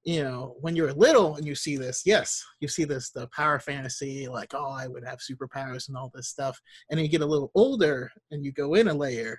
you 0.06 0.22
know, 0.22 0.54
when 0.60 0.76
you're 0.76 0.92
little 0.92 1.34
and 1.34 1.44
you 1.44 1.56
see 1.56 1.76
this, 1.76 2.02
yes, 2.06 2.40
you 2.60 2.68
see 2.68 2.84
this 2.84 3.10
the 3.10 3.26
power 3.34 3.58
fantasy, 3.58 4.28
like, 4.28 4.54
oh, 4.54 4.70
I 4.70 4.86
would 4.86 5.04
have 5.04 5.18
superpowers 5.18 5.88
and 5.88 5.96
all 5.96 6.12
this 6.14 6.28
stuff. 6.28 6.58
And 6.90 7.00
you 7.00 7.08
get 7.08 7.22
a 7.22 7.26
little 7.26 7.50
older 7.56 8.12
and 8.30 8.44
you 8.44 8.52
go 8.52 8.74
in 8.74 8.86
a 8.86 8.94
layer 8.94 9.36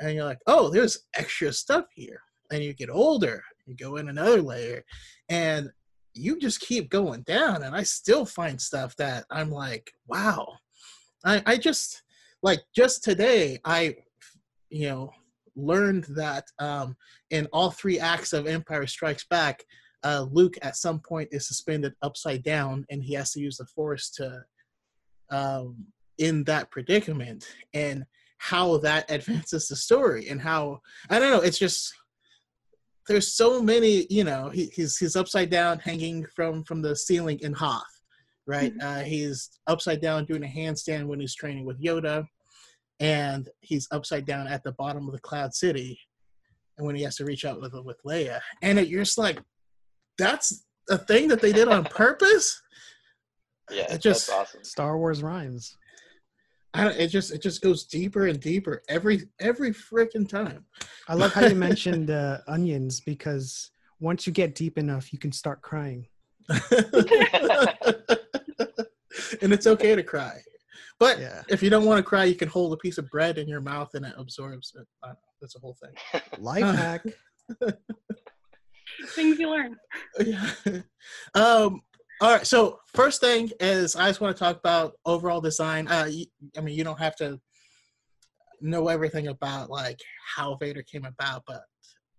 and 0.00 0.14
you're 0.14 0.26
like, 0.26 0.40
oh, 0.46 0.68
there's 0.68 1.06
extra 1.14 1.50
stuff 1.50 1.86
here. 1.94 2.20
And 2.50 2.62
you 2.62 2.74
get 2.74 2.90
older, 2.90 3.42
you 3.64 3.74
go 3.74 3.96
in 3.96 4.10
another 4.10 4.42
layer, 4.42 4.84
and 5.30 5.70
you 6.12 6.38
just 6.38 6.60
keep 6.60 6.90
going 6.90 7.22
down. 7.22 7.62
And 7.62 7.74
I 7.74 7.82
still 7.82 8.26
find 8.26 8.60
stuff 8.60 8.94
that 8.96 9.24
I'm 9.30 9.50
like, 9.50 9.90
wow. 10.06 10.46
I, 11.24 11.42
I 11.46 11.56
just 11.56 12.02
like 12.42 12.60
just 12.76 13.02
today 13.02 13.60
I 13.64 13.94
you 14.68 14.88
know 14.88 15.12
learned 15.54 16.04
that 16.16 16.44
um 16.58 16.96
in 17.30 17.46
all 17.52 17.70
three 17.70 17.98
acts 17.98 18.32
of 18.32 18.46
Empire 18.46 18.86
Strikes 18.86 19.24
Back, 19.24 19.64
uh, 20.04 20.26
Luke 20.30 20.58
at 20.62 20.76
some 20.76 20.98
point 20.98 21.28
is 21.32 21.46
suspended 21.46 21.94
upside 22.02 22.42
down 22.42 22.84
and 22.90 23.02
he 23.02 23.14
has 23.14 23.32
to 23.32 23.40
use 23.40 23.56
the 23.56 23.66
force 23.66 24.10
to 24.10 24.42
um, 25.30 25.86
in 26.18 26.44
that 26.44 26.70
predicament 26.70 27.46
and 27.74 28.04
how 28.38 28.76
that 28.78 29.10
advances 29.10 29.68
the 29.68 29.76
story 29.76 30.28
and 30.28 30.40
how 30.40 30.80
I 31.10 31.18
don't 31.18 31.30
know 31.30 31.40
it's 31.40 31.58
just 31.58 31.94
there's 33.08 33.34
so 33.34 33.62
many 33.62 34.06
you 34.10 34.24
know 34.24 34.48
he, 34.50 34.66
he's 34.66 34.96
he's 34.96 35.16
upside 35.16 35.50
down 35.50 35.78
hanging 35.78 36.26
from 36.34 36.64
from 36.64 36.82
the 36.82 36.94
ceiling 36.94 37.38
in 37.40 37.52
Hoth 37.52 37.82
right 38.46 38.76
mm-hmm. 38.76 39.00
uh, 39.00 39.02
he's 39.02 39.60
upside 39.66 40.00
down 40.00 40.24
doing 40.24 40.44
a 40.44 40.46
handstand 40.46 41.06
when 41.06 41.20
he's 41.20 41.34
training 41.34 41.64
with 41.64 41.82
Yoda 41.82 42.26
and 43.00 43.48
he's 43.60 43.88
upside 43.90 44.26
down 44.26 44.46
at 44.46 44.62
the 44.62 44.72
bottom 44.72 45.06
of 45.06 45.12
the 45.12 45.20
Cloud 45.20 45.54
City 45.54 45.98
and 46.78 46.86
when 46.86 46.96
he 46.96 47.02
has 47.02 47.16
to 47.16 47.24
reach 47.24 47.44
out 47.44 47.60
with 47.60 47.74
with 47.84 48.02
Leia 48.04 48.40
and 48.62 48.78
it, 48.78 48.88
you're 48.88 49.04
just 49.04 49.18
like 49.18 49.40
that's 50.18 50.64
a 50.90 50.98
thing 50.98 51.28
that 51.28 51.40
they 51.40 51.52
did 51.52 51.68
on 51.68 51.84
purpose. 51.90 52.60
Yeah, 53.70 53.92
it 53.92 54.00
just 54.02 54.30
awesome. 54.30 54.64
Star 54.64 54.98
Wars 54.98 55.22
rhymes. 55.22 55.76
I 56.74 56.84
don't, 56.84 56.96
it 56.96 57.08
just 57.08 57.32
it 57.32 57.42
just 57.42 57.60
goes 57.60 57.84
deeper 57.84 58.26
and 58.26 58.40
deeper 58.40 58.82
every 58.88 59.22
every 59.40 59.70
freaking 59.70 60.28
time. 60.28 60.64
I 61.08 61.14
love 61.14 61.32
how 61.32 61.46
you 61.46 61.54
mentioned 61.70 62.10
uh, 62.10 62.38
onions 62.48 63.00
because 63.00 63.70
once 64.00 64.26
you 64.26 64.32
get 64.32 64.54
deep 64.54 64.78
enough, 64.78 65.12
you 65.12 65.18
can 65.18 65.32
start 65.32 65.62
crying. 65.62 66.06
and 66.48 66.58
it's 69.52 69.66
okay 69.66 69.94
to 69.94 70.02
cry, 70.02 70.40
but 70.98 71.20
yeah. 71.20 71.42
if 71.48 71.62
you 71.62 71.70
don't 71.70 71.84
want 71.84 71.98
to 71.98 72.02
cry, 72.02 72.24
you 72.24 72.34
can 72.34 72.48
hold 72.48 72.72
a 72.72 72.76
piece 72.78 72.98
of 72.98 73.08
bread 73.10 73.38
in 73.38 73.46
your 73.46 73.60
mouth 73.60 73.90
and 73.94 74.04
it 74.04 74.12
absorbs 74.18 74.74
it. 74.74 74.86
That's 75.40 75.54
a 75.54 75.60
whole 75.60 75.76
thing. 75.80 76.22
Life 76.40 76.64
hack 76.64 77.04
things 79.08 79.38
you 79.38 79.50
learn. 79.50 79.76
Yeah. 80.24 80.50
Um, 81.34 81.82
all 82.20 82.32
right. 82.34 82.46
So 82.46 82.78
first 82.94 83.20
thing 83.20 83.50
is, 83.58 83.96
I 83.96 84.08
just 84.08 84.20
want 84.20 84.36
to 84.36 84.38
talk 84.38 84.56
about 84.56 84.94
overall 85.04 85.40
design. 85.40 85.88
Uh, 85.88 86.08
I 86.56 86.60
mean, 86.60 86.76
you 86.76 86.84
don't 86.84 87.00
have 87.00 87.16
to 87.16 87.40
know 88.60 88.88
everything 88.88 89.26
about 89.26 89.70
like 89.70 89.98
how 90.36 90.54
Vader 90.54 90.82
came 90.82 91.04
about, 91.04 91.42
but 91.46 91.62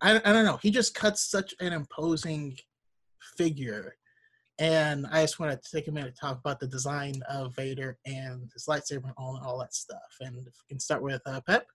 I, 0.02 0.18
I 0.18 0.34
don't 0.34 0.46
know. 0.46 0.58
He 0.62 0.72
just 0.72 0.94
cuts 0.94 1.32
such 1.32 1.56
an 1.62 1.72
imposing 1.72 2.58
figure, 3.38 3.96
and 4.60 5.08
I 5.08 5.22
just 5.22 5.40
want 5.40 5.52
to 5.54 5.72
take 5.72 5.88
a 5.88 5.92
minute 5.92 6.16
to 6.16 6.20
talk 6.20 6.38
about 6.38 6.60
the 6.60 6.68
design 6.68 7.16
of 7.30 7.56
Vader 7.56 7.98
and 8.06 8.52
his 8.54 8.66
lightsaber 8.68 9.06
and 9.06 9.14
all 9.18 9.38
and 9.38 9.46
all 9.46 9.58
that 9.60 9.74
stuff. 9.74 10.02
And 10.20 10.36
if 10.36 10.44
we 10.46 10.70
can 10.70 10.80
start 10.80 11.02
with 11.02 11.22
uh, 11.26 11.40
Pep. 11.48 11.66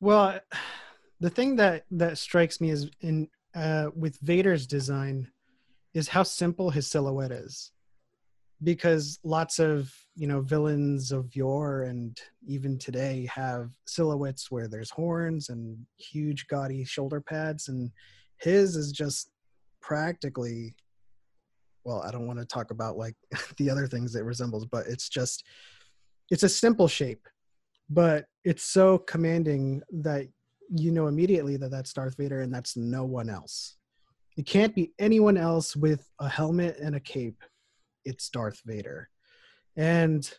Well, 0.00 0.40
the 1.20 1.30
thing 1.30 1.56
that 1.56 1.84
that 1.90 2.16
strikes 2.16 2.58
me 2.58 2.70
is 2.70 2.90
in 3.02 3.28
uh, 3.54 3.90
with 3.94 4.18
Vader's 4.20 4.66
design 4.66 5.28
is 5.94 6.08
how 6.08 6.22
simple 6.22 6.70
his 6.70 6.86
silhouette 6.86 7.32
is. 7.32 7.72
Because 8.62 9.18
lots 9.24 9.58
of 9.58 9.90
you 10.16 10.26
know 10.26 10.42
villains 10.42 11.12
of 11.12 11.34
yore 11.34 11.84
and 11.84 12.20
even 12.46 12.78
today 12.78 13.26
have 13.34 13.70
silhouettes 13.86 14.50
where 14.50 14.68
there's 14.68 14.90
horns 14.90 15.48
and 15.48 15.78
huge 15.96 16.46
gaudy 16.46 16.84
shoulder 16.84 17.22
pads, 17.22 17.68
and 17.68 17.90
his 18.36 18.76
is 18.76 18.92
just 18.92 19.30
practically. 19.80 20.74
Well, 21.84 22.02
I 22.02 22.10
don't 22.10 22.26
want 22.26 22.38
to 22.38 22.44
talk 22.44 22.70
about 22.70 22.98
like 22.98 23.14
the 23.56 23.70
other 23.70 23.86
things 23.86 24.14
it 24.14 24.24
resembles, 24.24 24.66
but 24.66 24.86
it's 24.86 25.08
just 25.08 25.42
it's 26.30 26.42
a 26.42 26.48
simple 26.48 26.86
shape, 26.86 27.26
but 27.88 28.26
it's 28.44 28.62
so 28.62 28.98
commanding 28.98 29.80
that 29.90 30.28
you 30.74 30.92
know 30.92 31.08
immediately 31.08 31.56
that 31.56 31.70
that's 31.70 31.92
Darth 31.92 32.16
Vader 32.16 32.40
and 32.40 32.52
that's 32.52 32.76
no 32.76 33.04
one 33.04 33.28
else. 33.28 33.76
It 34.36 34.46
can't 34.46 34.74
be 34.74 34.92
anyone 34.98 35.36
else 35.36 35.74
with 35.74 36.08
a 36.20 36.28
helmet 36.28 36.78
and 36.80 36.94
a 36.94 37.00
cape. 37.00 37.42
It's 38.04 38.28
Darth 38.30 38.60
Vader. 38.64 39.08
And 39.76 40.30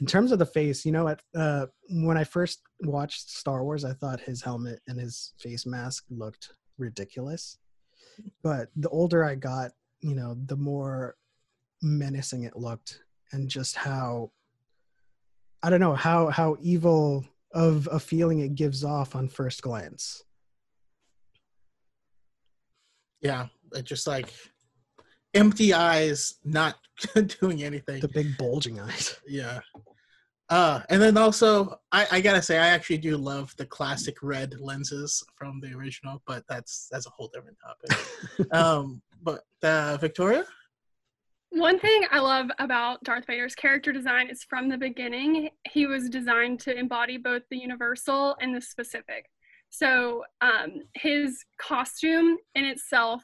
in 0.00 0.06
terms 0.06 0.32
of 0.32 0.38
the 0.38 0.46
face, 0.46 0.84
you 0.84 0.92
know, 0.92 1.08
at, 1.08 1.22
uh, 1.34 1.66
when 1.90 2.16
I 2.16 2.24
first 2.24 2.62
watched 2.80 3.30
Star 3.30 3.62
Wars, 3.62 3.84
I 3.84 3.92
thought 3.92 4.20
his 4.20 4.42
helmet 4.42 4.80
and 4.88 4.98
his 4.98 5.32
face 5.38 5.66
mask 5.66 6.04
looked 6.10 6.52
ridiculous. 6.78 7.58
But 8.42 8.68
the 8.76 8.88
older 8.88 9.24
I 9.24 9.34
got, 9.34 9.72
you 10.00 10.14
know, 10.14 10.36
the 10.46 10.56
more 10.56 11.16
menacing 11.82 12.44
it 12.44 12.56
looked, 12.56 13.00
and 13.32 13.48
just 13.48 13.76
how 13.76 14.30
I 15.62 15.70
don't 15.70 15.80
know 15.80 15.94
how 15.94 16.28
how 16.28 16.56
evil 16.60 17.24
of 17.56 17.88
a 17.90 17.98
feeling 17.98 18.40
it 18.40 18.54
gives 18.54 18.84
off 18.84 19.16
on 19.16 19.28
first 19.28 19.62
glance. 19.62 20.22
Yeah, 23.22 23.46
it 23.72 23.86
just 23.86 24.06
like 24.06 24.30
empty 25.32 25.72
eyes, 25.72 26.34
not 26.44 26.76
doing 27.40 27.62
anything. 27.62 28.00
The 28.00 28.08
big 28.08 28.36
bulging 28.36 28.78
eyes. 28.78 29.18
Yeah. 29.26 29.60
Uh, 30.50 30.82
and 30.90 31.00
then 31.00 31.16
also, 31.16 31.80
I, 31.90 32.06
I 32.12 32.20
gotta 32.20 32.42
say, 32.42 32.58
I 32.58 32.68
actually 32.68 32.98
do 32.98 33.16
love 33.16 33.54
the 33.56 33.66
classic 33.66 34.16
red 34.22 34.60
lenses 34.60 35.24
from 35.34 35.58
the 35.60 35.72
original, 35.72 36.22
but 36.26 36.44
that's 36.48 36.88
that's 36.92 37.06
a 37.06 37.10
whole 37.10 37.30
different 37.32 37.56
topic. 37.58 38.52
um, 38.52 39.00
but 39.22 39.40
uh, 39.62 39.96
Victoria, 39.96 40.44
One 41.56 41.78
thing 41.78 42.02
I 42.10 42.18
love 42.18 42.50
about 42.58 43.02
Darth 43.02 43.26
Vader's 43.26 43.54
character 43.54 43.90
design 43.90 44.28
is 44.28 44.44
from 44.44 44.68
the 44.68 44.76
beginning, 44.76 45.48
he 45.72 45.86
was 45.86 46.10
designed 46.10 46.60
to 46.60 46.78
embody 46.78 47.16
both 47.16 47.44
the 47.50 47.56
universal 47.56 48.36
and 48.42 48.54
the 48.54 48.60
specific. 48.60 49.30
So 49.70 50.22
um, 50.42 50.82
his 50.92 51.42
costume 51.56 52.36
in 52.54 52.66
itself, 52.66 53.22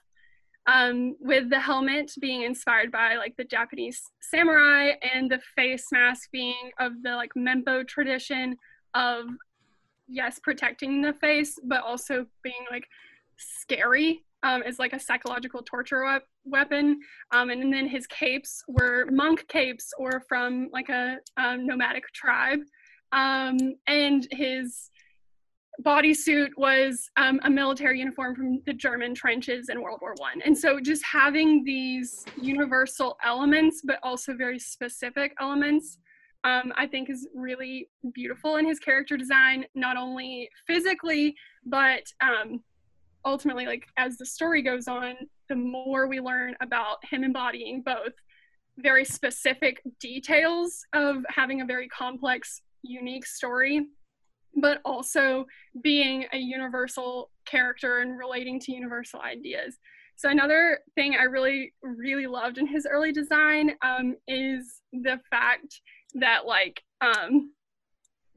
um, 0.67 1.15
with 1.21 1.51
the 1.51 1.61
helmet 1.61 2.11
being 2.23 2.41
inspired 2.41 2.91
by 2.91 3.17
like 3.17 3.37
the 3.37 3.45
Japanese 3.45 4.01
samurai 4.23 4.93
and 5.15 5.31
the 5.31 5.41
face 5.55 5.89
mask 5.93 6.31
being 6.33 6.71
of 6.81 6.93
the 7.03 7.11
like 7.11 7.33
Mempo 7.37 7.87
tradition 7.87 8.57
of, 8.95 9.27
yes, 10.09 10.39
protecting 10.39 11.03
the 11.03 11.13
face, 11.13 11.59
but 11.65 11.83
also 11.83 12.25
being 12.43 12.65
like 12.71 12.87
scary 13.37 14.25
um, 14.43 14.63
like 14.79 14.93
a 14.93 15.01
psychological 15.01 15.63
torture 15.63 16.05
wep- 16.05 16.27
weapon. 16.45 16.99
Um, 17.31 17.51
and 17.51 17.73
then 17.73 17.89
his 17.89 18.07
capes 18.07 18.63
were 18.69 19.07
monk 19.11 19.47
capes 19.49 19.93
or 19.99 20.23
from 20.29 20.69
like 20.73 20.89
a 20.89 21.19
um, 21.37 21.67
nomadic 21.67 22.05
tribe. 22.13 22.61
Um, 23.13 23.59
and 23.87 24.27
his 24.31 24.91
bodysuit 25.85 26.51
was 26.57 27.11
um, 27.17 27.41
a 27.45 27.51
military 27.51 27.99
uniform 27.99 28.35
from 28.35 28.63
the 28.67 28.73
German 28.73 29.15
trenches 29.15 29.69
in 29.69 29.81
World 29.83 29.99
War 30.01 30.15
One. 30.19 30.41
And 30.45 30.57
so 30.57 30.81
just 30.81 31.03
having 31.05 31.65
these 31.65 32.25
universal 32.41 33.17
elements, 33.25 33.83
but 33.85 33.99
also 34.03 34.35
very 34.35 34.59
specific 34.59 35.35
elements, 35.41 35.99
um, 36.45 36.73
I 36.77 36.87
think 36.87 37.09
is 37.09 37.29
really 37.35 37.89
beautiful 38.13 38.57
in 38.57 38.67
his 38.67 38.79
character 38.79 39.17
design, 39.17 39.65
not 39.75 39.97
only 39.97 40.49
physically, 40.67 41.35
but 41.65 42.03
ultimately, 43.25 43.67
like 43.67 43.87
as 43.97 44.17
the 44.17 44.27
story 44.27 44.63
goes 44.63 44.89
on, 44.89 45.15
the 45.49 45.57
more 45.57 46.07
we 46.07 46.21
learn 46.21 46.55
about 46.61 46.99
him 47.11 47.25
embodying 47.25 47.83
both 47.83 48.13
very 48.79 49.05
specific 49.05 49.83
details 50.01 50.85
of 50.93 51.25
having 51.29 51.61
a 51.61 51.67
very 51.67 51.89
complex, 51.89 52.63
unique 52.83 53.27
story, 53.27 53.87
but 54.57 54.81
also 54.85 55.45
being 55.83 56.27
a 56.33 56.39
universal 56.39 57.31
character 57.45 57.99
and 58.01 58.19
relating 58.19 58.59
to 58.61 58.73
universal 58.73 59.21
ideas. 59.21 59.79
So 60.17 60.29
another 60.29 60.81
thing 60.95 61.17
I 61.19 61.25
really, 61.25 61.73
really 61.83 62.27
loved 62.27 62.59
in 62.59 62.67
his 62.67 62.87
early 62.91 63.13
design 63.13 63.73
um, 63.83 64.17
is 64.29 64.81
the 64.93 65.19
fact 65.31 65.81
that 66.15 66.47
like 66.47 66.83
um, 67.01 67.53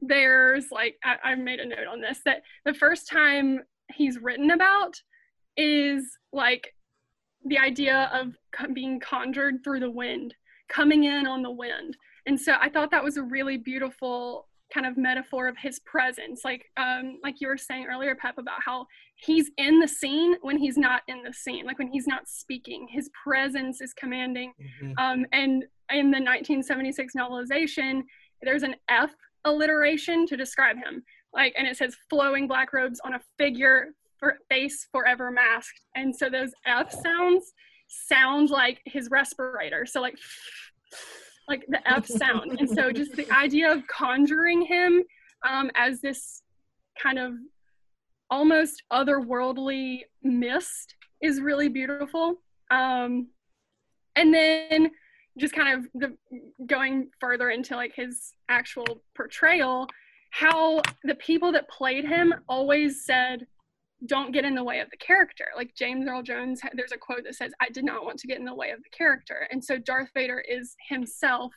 there's 0.00 0.66
like 0.70 0.96
I, 1.04 1.30
I 1.30 1.34
made 1.34 1.60
a 1.60 1.66
note 1.66 1.86
on 1.90 2.00
this 2.00 2.20
that 2.24 2.42
the 2.64 2.74
first 2.74 3.08
time 3.08 3.60
he's 3.92 4.18
written 4.18 4.50
about 4.50 5.00
is 5.56 6.18
like 6.32 6.74
the 7.44 7.58
idea 7.58 8.10
of 8.12 8.36
being 8.74 9.00
conjured 9.00 9.62
through 9.62 9.80
the 9.80 9.90
wind, 9.90 10.34
coming 10.68 11.04
in 11.04 11.26
on 11.26 11.42
the 11.42 11.50
wind. 11.50 11.96
And 12.26 12.38
so 12.38 12.54
I 12.60 12.68
thought 12.68 12.90
that 12.90 13.04
was 13.04 13.16
a 13.16 13.22
really 13.22 13.56
beautiful 13.56 14.48
kind 14.74 14.84
of 14.84 14.96
metaphor 14.96 15.46
of 15.46 15.56
his 15.56 15.78
presence. 15.80 16.44
Like 16.44 16.64
um, 16.76 17.18
like 17.22 17.40
you 17.40 17.48
were 17.48 17.56
saying 17.56 17.86
earlier, 17.88 18.16
Pep, 18.16 18.38
about 18.38 18.58
how 18.64 18.86
he's 19.14 19.50
in 19.58 19.78
the 19.78 19.86
scene 19.86 20.34
when 20.42 20.58
he's 20.58 20.76
not 20.76 21.02
in 21.06 21.22
the 21.22 21.32
scene, 21.32 21.64
like 21.64 21.78
when 21.78 21.88
he's 21.88 22.08
not 22.08 22.28
speaking. 22.28 22.88
His 22.90 23.08
presence 23.22 23.80
is 23.80 23.92
commanding. 23.94 24.52
Mhm. 24.82 24.94
Um, 24.98 25.26
and 25.32 25.64
in 25.90 26.10
the 26.10 26.20
1976 26.20 27.14
novelization, 27.14 28.02
there's 28.42 28.64
an 28.64 28.74
F 28.88 29.14
alliteration 29.44 30.26
to 30.26 30.36
describe 30.36 30.76
him. 30.76 31.04
Like, 31.32 31.54
and 31.56 31.66
it 31.66 31.76
says 31.76 31.96
flowing 32.08 32.48
black 32.48 32.72
robes 32.72 33.00
on 33.04 33.14
a 33.14 33.20
figure 33.38 33.88
for 34.18 34.38
face 34.48 34.88
forever 34.92 35.30
masked. 35.30 35.80
And 35.94 36.14
so 36.14 36.28
those 36.30 36.52
F 36.64 36.92
sounds 36.92 37.52
sound 37.88 38.50
like 38.50 38.80
his 38.84 39.10
respirator. 39.10 39.86
So 39.86 40.00
like, 40.00 40.16
like 41.48 41.64
the 41.68 41.86
F 41.88 42.06
sound. 42.06 42.58
and 42.58 42.68
so 42.68 42.90
just 42.90 43.14
the 43.14 43.30
idea 43.30 43.70
of 43.70 43.86
conjuring 43.86 44.62
him 44.62 45.04
um, 45.48 45.70
as 45.74 46.00
this 46.00 46.42
kind 47.00 47.18
of 47.18 47.34
almost 48.30 48.82
otherworldly 48.92 50.00
mist 50.22 50.96
is 51.22 51.40
really 51.40 51.68
beautiful. 51.68 52.34
Um, 52.70 53.28
and 54.16 54.32
then 54.32 54.90
just 55.38 55.54
kind 55.54 55.78
of 55.78 55.86
the, 55.94 56.16
going 56.66 57.10
further 57.20 57.50
into 57.50 57.76
like 57.76 57.92
his 57.94 58.32
actual 58.48 59.02
portrayal, 59.14 59.86
how 60.30 60.82
the 61.04 61.14
people 61.16 61.52
that 61.52 61.68
played 61.68 62.04
him 62.04 62.34
always 62.48 63.04
said, 63.04 63.46
"Don't 64.04 64.32
get 64.32 64.44
in 64.44 64.54
the 64.54 64.64
way 64.64 64.80
of 64.80 64.90
the 64.90 64.96
character." 64.96 65.46
Like 65.56 65.74
James 65.74 66.06
Earl 66.08 66.22
Jones, 66.22 66.60
there's 66.74 66.92
a 66.92 66.98
quote 66.98 67.24
that 67.24 67.34
says, 67.34 67.52
"I 67.60 67.68
did 67.70 67.84
not 67.84 68.04
want 68.04 68.18
to 68.20 68.26
get 68.26 68.38
in 68.38 68.44
the 68.44 68.54
way 68.54 68.70
of 68.70 68.82
the 68.82 68.90
character," 68.90 69.48
and 69.50 69.64
so 69.64 69.78
Darth 69.78 70.10
Vader 70.14 70.40
is 70.40 70.76
himself, 70.88 71.54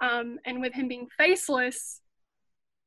um, 0.00 0.38
and 0.44 0.60
with 0.60 0.74
him 0.74 0.88
being 0.88 1.08
faceless, 1.16 2.00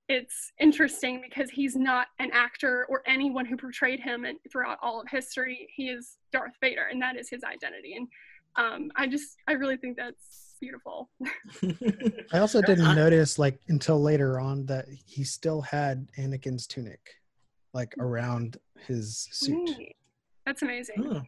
it's 0.08 0.52
interesting 0.60 1.22
because 1.22 1.50
he's 1.50 1.76
not 1.76 2.08
an 2.20 2.30
actor 2.32 2.86
or 2.90 3.02
anyone 3.08 3.46
who 3.46 3.58
portrayed 3.58 4.00
him 4.00 4.26
and 4.26 4.38
throughout 4.52 4.78
all 4.82 5.02
of 5.02 5.08
history. 5.10 5.68
He 5.76 5.90
is 5.90 6.18
Darth 6.32 6.54
Vader, 6.62 6.88
and 6.92 7.02
that 7.02 7.16
is 7.16 7.28
his 7.30 7.44
identity. 7.44 7.96
And 7.96 8.08
um, 8.56 8.92
I 8.96 9.08
just, 9.08 9.38
I 9.48 9.54
really 9.54 9.78
think 9.78 9.98
that's 9.98 10.45
beautiful. 10.60 11.10
I 12.34 12.40
also 12.40 12.62
didn't 12.62 12.96
notice 12.96 13.38
like 13.40 13.60
until 13.68 14.02
later 14.02 14.40
on 14.40 14.66
that 14.68 14.86
he 15.06 15.24
still 15.24 15.62
had 15.62 16.08
Anakin's 16.18 16.68
tunic 16.68 17.00
like 17.74 17.94
Hmm. 17.96 18.04
around 18.04 18.58
his 18.88 19.28
suit. 19.32 19.54
Neat. 19.64 19.96
That's 20.46 20.62
amazing. 20.62 21.04
Oh, 21.06 21.22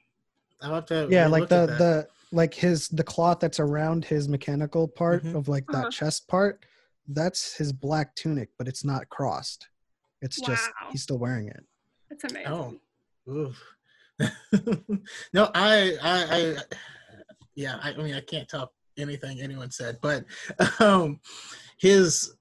I'll 0.62 0.76
have 0.76 0.86
to 0.88 1.08
Yeah, 1.10 1.28
like 1.28 1.50
the 1.50 1.66
the 1.68 2.08
like 2.32 2.54
his 2.54 2.88
the 2.90 3.04
cloth 3.04 3.40
that's 3.40 3.60
around 3.60 4.06
his 4.06 4.28
mechanical 4.28 4.88
part 4.88 5.24
Mhm. 5.24 5.36
of 5.36 5.48
like 5.48 5.66
that 5.68 5.78
Uh-huh. 5.78 5.90
chest 5.92 6.28
part. 6.28 6.66
That's 7.08 7.56
his 7.56 7.72
black 7.72 8.16
tunic, 8.16 8.50
but 8.58 8.68
it's 8.68 8.84
not 8.84 9.08
crossed. 9.10 9.70
It's 10.22 10.40
just 10.42 10.70
he's 10.92 11.04
still 11.04 11.18
wearing 11.20 11.48
it. 11.48 11.64
That's 12.10 12.24
amazing. 12.26 12.80
Oh. 13.28 13.54
No, 15.34 15.52
I, 15.54 15.96
I, 16.02 16.26
I, 16.36 16.56
yeah. 17.56 17.80
I, 17.84 17.92
I 17.94 17.98
mean, 17.98 18.16
I 18.16 18.22
can't 18.22 18.48
top 18.50 18.74
anything 18.98 19.42
anyone 19.42 19.72
said, 19.72 19.98
but 20.02 20.26
um, 20.80 21.20
his, 21.80 22.36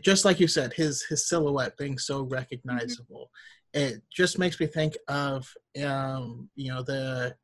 just 0.00 0.24
like 0.24 0.40
you 0.40 0.48
said, 0.48 0.72
his 0.72 1.02
his 1.04 1.28
silhouette 1.28 1.76
being 1.76 1.98
so 1.98 2.22
recognizable, 2.22 3.30
it 3.72 4.02
just 4.14 4.38
makes 4.38 4.58
me 4.60 4.66
think 4.66 4.96
of, 5.08 5.50
um, 5.84 6.48
you 6.54 6.72
know, 6.72 6.82
the 6.82 7.34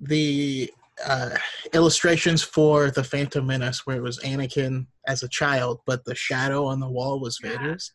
the 0.00 0.70
uh, 1.04 1.36
illustrations 1.72 2.42
for 2.42 2.90
the 2.90 3.04
Phantom 3.04 3.46
Menace, 3.46 3.86
where 3.86 3.96
it 3.96 4.02
was 4.02 4.18
Anakin 4.20 4.86
as 5.06 5.22
a 5.22 5.28
child, 5.28 5.80
but 5.86 6.04
the 6.04 6.14
shadow 6.14 6.66
on 6.66 6.80
the 6.80 6.88
wall 6.88 7.20
was 7.20 7.38
Yeah. 7.42 7.58
Vader's. 7.58 7.92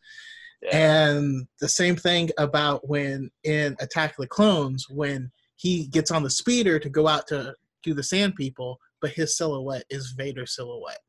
Yeah. 0.62 0.76
And 0.76 1.46
the 1.60 1.68
same 1.68 1.96
thing 1.96 2.30
about 2.38 2.88
when 2.88 3.30
in 3.42 3.76
Attack 3.80 4.14
the 4.16 4.28
Clones, 4.28 4.88
when 4.88 5.32
he 5.56 5.86
gets 5.88 6.10
on 6.10 6.22
the 6.22 6.30
speeder 6.30 6.78
to 6.78 6.88
go 6.88 7.08
out 7.08 7.26
to 7.28 7.54
do 7.82 7.94
the 7.94 8.02
Sand 8.02 8.36
People, 8.36 8.78
but 9.00 9.10
his 9.10 9.36
silhouette 9.36 9.84
is 9.90 10.14
Vader's 10.16 10.54
silhouette. 10.54 11.00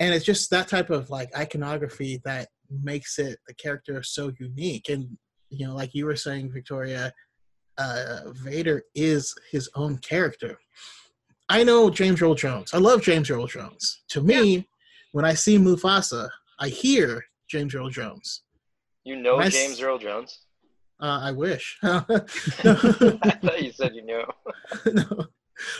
And 0.00 0.12
it's 0.12 0.24
just 0.24 0.50
that 0.50 0.68
type 0.68 0.90
of 0.90 1.10
like 1.10 1.36
iconography 1.36 2.20
that 2.24 2.48
makes 2.70 3.18
it 3.18 3.38
the 3.46 3.54
character 3.54 4.02
so 4.02 4.32
unique. 4.38 4.88
And 4.88 5.16
you 5.50 5.66
know, 5.66 5.74
like 5.74 5.94
you 5.94 6.06
were 6.06 6.16
saying, 6.16 6.52
Victoria, 6.52 7.12
uh, 7.78 8.20
Vader 8.32 8.82
is 8.94 9.34
his 9.50 9.70
own 9.74 9.98
character. 9.98 10.58
I 11.48 11.62
know 11.62 11.90
James 11.90 12.22
Earl 12.22 12.34
Jones. 12.34 12.72
I 12.72 12.78
love 12.78 13.02
James 13.02 13.30
Earl 13.30 13.46
Jones. 13.46 14.02
To 14.08 14.22
me, 14.22 14.66
when 15.12 15.24
I 15.24 15.34
see 15.34 15.58
Mufasa, 15.58 16.28
I 16.58 16.68
hear 16.68 17.24
James 17.48 17.74
Earl 17.74 17.90
Jones. 17.90 18.42
You 19.04 19.16
know. 19.16 19.40
James 19.48 19.80
Earl 19.80 19.98
Jones? 19.98 20.40
Uh, 21.00 21.20
I 21.22 21.32
wish. 21.32 21.78
I 21.82 21.98
thought 22.00 23.62
you 23.62 23.72
said 23.72 23.94
you 23.94 24.02
knew. 24.02 24.24
no, 24.92 25.26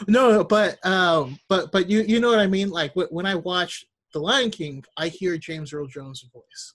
no, 0.08 0.44
but 0.44 0.84
um, 0.86 1.38
but 1.48 1.72
but 1.72 1.88
you 1.90 2.02
you 2.02 2.20
know 2.20 2.28
what 2.30 2.38
I 2.38 2.46
mean. 2.46 2.70
Like 2.70 2.92
when 2.94 3.26
I 3.26 3.34
watch 3.34 3.84
The 4.12 4.20
Lion 4.20 4.50
King, 4.50 4.84
I 4.96 5.08
hear 5.08 5.36
James 5.38 5.72
Earl 5.72 5.86
Jones' 5.86 6.24
voice. 6.32 6.74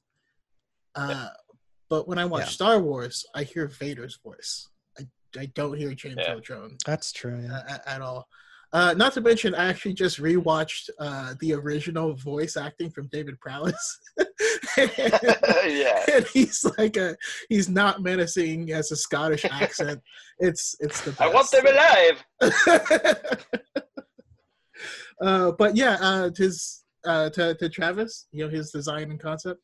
Uh, 0.95 1.29
but 1.89 2.07
when 2.07 2.17
I 2.19 2.25
watch 2.25 2.41
Yeah. 2.45 2.49
Star 2.49 2.79
Wars, 2.79 3.25
I 3.35 3.43
hear 3.43 3.67
Vader's 3.67 4.17
voice. 4.23 4.67
I, 4.99 5.07
I 5.39 5.45
don't 5.47 5.77
hear 5.77 5.93
James 5.93 6.17
Yeah. 6.19 6.33
Earl 6.33 6.39
Jones 6.41 6.81
That's 6.85 7.11
true. 7.11 7.39
Yeah. 7.41 7.61
uh, 7.69 7.77
at 7.85 8.01
all. 8.01 8.27
Uh, 8.71 8.93
not 8.95 9.13
to 9.13 9.21
mention, 9.21 9.55
I 9.55 9.65
actually 9.69 9.93
just 9.93 10.19
rewatched 10.19 10.89
uh, 10.99 11.33
the 11.39 11.53
original 11.53 12.13
voice 12.13 12.55
acting 12.55 12.91
from 12.91 13.07
David 13.07 13.39
Prowse, 13.39 13.99
yeah. 15.67 16.05
and 16.13 16.25
he's 16.27 16.65
like 16.77 16.97
a 16.97 17.15
he's 17.49 17.69
not 17.69 18.01
menacing 18.01 18.71
as 18.71 18.91
a 18.91 18.95
Scottish 18.95 19.45
accent. 19.45 20.01
It's 20.39 20.75
it's 20.79 21.01
the 21.01 21.11
best. 21.11 21.21
I 21.21 21.33
want 21.33 21.51
them 21.51 21.65
alive. 21.67 22.25
uh, 25.21 25.51
but 25.57 25.75
yeah, 25.75 25.97
uh, 25.99 26.29
his 26.35 26.83
uh, 27.05 27.29
to 27.31 27.55
to 27.55 27.69
Travis, 27.69 28.27
you 28.31 28.45
know 28.45 28.49
his 28.49 28.71
design 28.71 29.11
and 29.11 29.19
concept. 29.19 29.61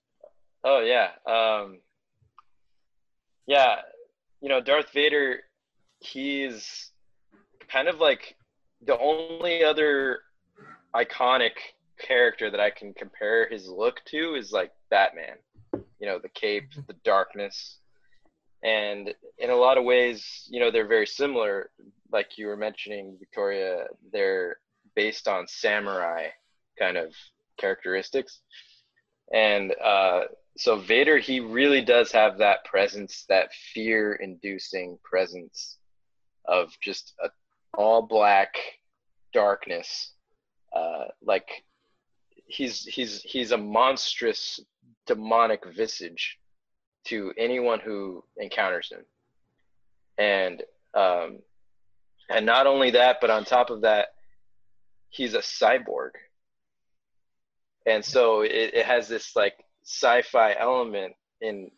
Oh 0.64 0.82
yeah. 0.82 1.10
Um, 1.28 1.80
yeah, 3.48 3.76
you 4.42 4.50
know, 4.50 4.62
Darth 4.62 4.92
Vader, 4.94 5.40
he's 6.00 6.92
kind 7.72 7.88
of 7.88 8.00
like 8.00 8.36
the 8.86 8.98
only 8.98 9.64
other 9.64 10.20
iconic 10.96 11.52
character 12.00 12.50
that 12.50 12.60
I 12.60 12.70
can 12.70 12.94
compare 12.94 13.48
his 13.50 13.68
look 13.68 14.02
to 14.06 14.36
is 14.36 14.52
like 14.52 14.72
Batman. 14.90 15.38
You 16.00 16.08
know, 16.08 16.20
the 16.20 16.30
cape, 16.30 16.70
the 16.88 16.96
darkness. 17.04 17.80
And 18.64 19.14
in 19.38 19.50
a 19.50 19.56
lot 19.56 19.78
of 19.78 19.84
ways, 19.84 20.48
you 20.50 20.60
know, 20.60 20.72
they're 20.72 20.88
very 20.88 21.08
similar. 21.08 21.70
Like 22.12 22.38
you 22.38 22.48
were 22.48 22.58
mentioning, 22.58 23.18
Victoria, 23.20 23.86
they're 24.12 24.58
based 24.96 25.28
on 25.28 25.48
samurai 25.48 26.28
kind 26.80 26.98
of 26.98 27.14
characteristics. 27.60 28.42
And 29.34 29.74
uh, 29.84 30.22
so 30.58 30.78
Vader, 30.78 31.18
he 31.18 31.40
really 31.40 31.82
does 31.82 32.12
have 32.12 32.38
that 32.38 32.64
presence, 32.66 33.26
that 33.30 33.50
fear-inducing 33.74 35.00
presence 35.04 35.78
of 36.48 36.72
just 36.82 37.14
a 37.24 37.30
all 37.78 38.02
black 38.02 38.56
darkness. 39.34 40.14
Uh, 40.76 41.06
like 41.22 41.48
he's 42.48 42.86
he's 42.86 43.22
he's 43.22 43.52
a 43.52 43.58
monstrous 43.58 44.60
demonic 45.06 45.66
visage 45.76 46.38
to 47.06 47.34
anyone 47.38 47.80
who 47.80 48.24
encounters 48.38 48.92
him. 48.92 49.06
And 50.18 50.64
um, 50.94 51.40
and 52.30 52.46
not 52.46 52.68
only 52.68 52.92
that, 52.92 53.18
but 53.22 53.30
on 53.30 53.46
top 53.46 53.70
of 53.70 53.82
that, 53.82 54.08
he's 55.10 55.34
a 55.34 55.40
cyborg. 55.40 56.12
And 57.86 58.04
so 58.04 58.42
it, 58.42 58.72
it 58.74 58.86
has 58.86 59.08
this 59.08 59.36
like 59.36 59.54
sci-fi 59.84 60.56
element 60.60 61.14
in 61.42 61.70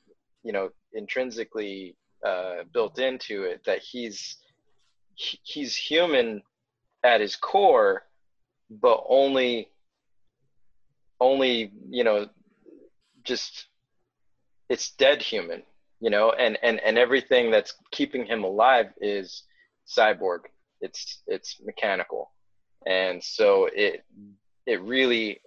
you 0.43 0.53
know 0.53 0.69
intrinsically 0.93 1.95
uh, 2.25 2.63
built 2.73 2.99
into 2.99 3.43
it 3.43 3.61
that 3.65 3.79
he's 3.79 4.37
he- 5.15 5.39
he's 5.43 5.75
human 5.75 6.41
at 7.03 7.21
his 7.21 7.35
core 7.35 8.03
but 8.69 9.03
only 9.07 9.69
only 11.19 11.71
you 11.89 12.03
know 12.03 12.27
just 13.27 13.67
it's 14.69 14.91
dead 14.91 15.21
human 15.21 15.63
you 15.99 16.09
know? 16.09 16.31
And 16.31 16.57
and 16.63 16.79
and 16.81 16.97
everything 16.97 17.51
that's 17.51 17.73
keeping 17.91 18.25
him 18.25 18.43
alive 18.43 18.87
is 19.01 19.43
cyborg. 19.87 20.41
It's 20.81 21.23
it's 21.27 21.59
mechanical. 21.63 22.31
And 22.85 23.23
so 23.23 23.69
it 23.73 24.03
it 24.65 24.81
really 24.81 25.41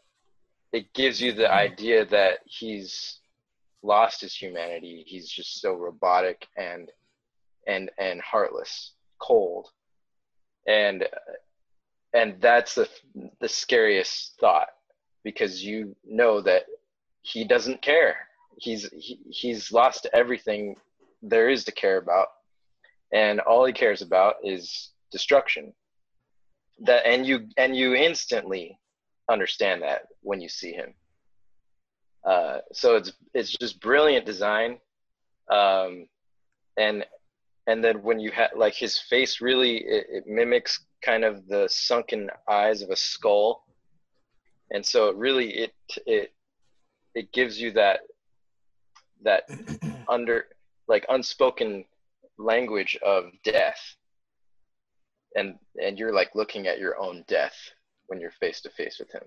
it 0.72 0.92
gives 0.94 1.20
you 1.20 1.32
the 1.32 1.52
idea 1.52 2.04
that 2.06 2.38
he's 2.44 3.20
lost 3.82 4.20
his 4.20 4.34
humanity. 4.34 5.04
He's 5.06 5.28
just 5.28 5.60
so 5.60 5.74
robotic 5.74 6.46
and 6.56 6.90
and 7.66 7.90
and 7.98 8.20
heartless 8.20 8.94
cold. 9.20 9.68
And 10.66 11.06
and 12.12 12.40
that's 12.40 12.74
the 12.74 12.88
the 13.40 13.48
scariest 13.48 14.36
thought 14.40 14.68
because 15.22 15.62
you 15.62 15.94
know 16.04 16.40
that 16.40 16.64
he 17.22 17.44
doesn't 17.44 17.83
care. 17.83 18.16
He's 18.59 18.88
he, 18.92 19.18
he's 19.30 19.72
lost 19.72 20.06
everything 20.12 20.76
there 21.22 21.48
is 21.48 21.64
to 21.64 21.72
care 21.72 21.98
about. 21.98 22.28
And 23.12 23.40
all 23.40 23.64
he 23.64 23.72
cares 23.72 24.02
about 24.02 24.37
is 24.44 24.90
destruction. 25.11 25.72
That 26.83 27.06
and 27.06 27.26
you 27.26 27.48
and 27.56 27.76
you 27.76 27.94
instantly 27.94 28.78
understand 29.30 29.83
that 29.83 30.06
when 30.22 30.40
you 30.40 30.48
see 30.48 30.72
him. 30.72 30.94
Uh, 32.24 32.59
so 32.72 32.96
it's 32.96 33.12
it's 33.35 33.50
just 33.50 33.80
brilliant 33.80 34.26
design. 34.26 34.78
Um, 35.50 36.06
and 36.76 37.04
and 37.66 37.85
then 37.85 38.02
when 38.02 38.18
you 38.18 38.30
have 38.30 38.50
like 38.56 38.74
his 38.74 38.98
face 38.98 39.40
really 39.40 39.78
it, 39.78 40.06
it 40.11 40.24
mimics 40.26 40.80
kind 41.02 41.24
of 41.24 41.46
the 41.48 41.68
sunken 41.68 42.30
eyes 42.48 42.83
of 42.83 42.90
a 42.90 42.96
skull. 42.96 43.64
And 44.70 44.85
so 44.85 45.09
it 45.09 45.16
really 45.16 45.50
it 45.50 45.74
it 46.06 46.33
it 47.14 47.32
gives 47.32 47.60
you 47.60 47.72
that 47.72 48.00
that 49.22 49.44
under 50.08 50.46
like 50.88 51.04
unspoken 51.08 51.84
language 52.38 52.98
of 53.04 53.24
death. 53.44 53.96
And 55.36 55.56
and 55.82 55.98
you're 55.98 56.14
like 56.14 56.34
looking 56.34 56.66
at 56.66 56.80
your 56.80 57.00
own 57.00 57.24
death 57.28 57.56
when 58.06 58.20
you're 58.20 58.32
face 58.32 58.60
to 58.62 58.70
face 58.70 58.98
with 58.98 59.12
him. 59.12 59.22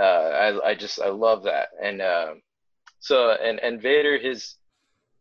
Uh 0.00 0.02
i 0.02 0.70
i 0.70 0.74
just 0.74 1.00
i 1.00 1.08
love 1.08 1.44
that. 1.44 1.68
And 1.82 2.02
um 2.02 2.42
so 2.98 3.32
and 3.32 3.60
and 3.60 3.80
vader 3.80 4.18
his 4.18 4.56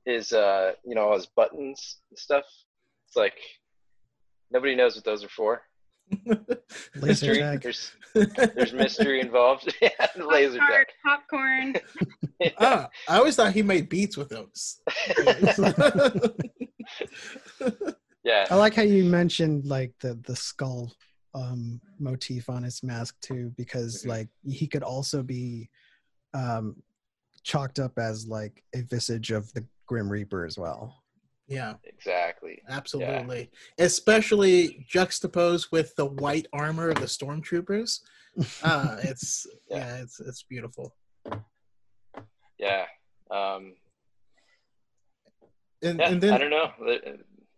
his 0.05 0.33
uh 0.33 0.71
you 0.83 0.95
know 0.95 1.13
his 1.13 1.27
buttons 1.27 1.97
and 2.09 2.17
stuff 2.17 2.45
it's 3.07 3.15
like 3.15 3.37
nobody 4.51 4.75
knows 4.75 4.95
what 4.95 5.05
those 5.05 5.23
are 5.23 5.29
for 5.29 5.61
Laser 6.95 7.27
mystery 7.27 7.37
tag. 7.39 7.61
there's 7.61 7.91
there's 8.55 8.73
mystery 8.73 9.21
involved 9.21 9.73
yeah 9.81 9.89
the 10.15 10.25
laser 10.27 10.59
Pop-Tart, 10.59 10.87
tag 11.03 11.05
popcorn. 11.05 11.75
ah, 12.59 12.89
I 13.09 13.17
always 13.17 13.35
thought 13.35 13.53
he 13.53 13.63
made 13.63 13.89
beats 13.89 14.15
with 14.17 14.29
those. 14.29 14.79
yeah 18.23 18.45
I 18.49 18.55
like 18.55 18.75
how 18.75 18.81
you 18.83 19.03
mentioned 19.03 19.65
like 19.65 19.93
the 20.01 20.19
the 20.25 20.35
skull 20.35 20.93
um 21.33 21.81
motif 21.99 22.49
on 22.49 22.63
his 22.63 22.83
mask 22.83 23.15
too, 23.21 23.51
because 23.57 24.03
Mhm. 24.03 24.07
like 24.09 24.29
he 24.45 24.67
could 24.67 24.83
also 24.83 25.23
be 25.23 25.69
um 26.33 26.75
chalked 27.43 27.79
up 27.79 27.97
as 27.97 28.27
like 28.27 28.63
a 28.73 28.81
visage 28.83 29.31
of 29.31 29.51
the 29.53 29.65
Grim 29.87 30.09
Reaper 30.09 30.45
as 30.45 30.57
well. 30.57 31.02
Yeah, 31.47 31.73
exactly 31.85 32.61
absolutely. 32.69 33.49
Especially 33.77 34.85
juxtaposed 34.87 35.67
with 35.71 35.95
the 35.95 36.05
white 36.05 36.47
armor 36.53 36.89
of 36.89 36.99
the 36.99 37.05
stormtroopers. 37.05 37.99
Uh, 38.63 38.97
it's 39.03 39.45
Yeah. 39.69 39.77
yeah, 39.77 39.95
it's 40.01 40.19
it's 40.19 40.41
beautiful. 40.43 40.95
yeah 42.57 42.85
um 43.29 43.75
And, 45.83 45.99
yeah 45.99 46.09
and 46.09 46.21
then 46.21 46.33
i 46.33 46.37
don't 46.39 46.49
know 46.49 46.71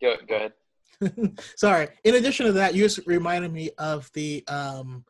go 0.02 0.16
go 0.28 0.36
ahead 0.36 0.54
Sorry. 1.58 1.90
In 2.06 2.16
addition 2.16 2.46
to 2.46 2.54
that, 2.54 2.74
you 2.74 2.84
just 2.84 3.06
reminded 3.06 3.52
me 3.52 3.70
of 3.78 4.10
the 4.14 4.44
um 4.48 5.04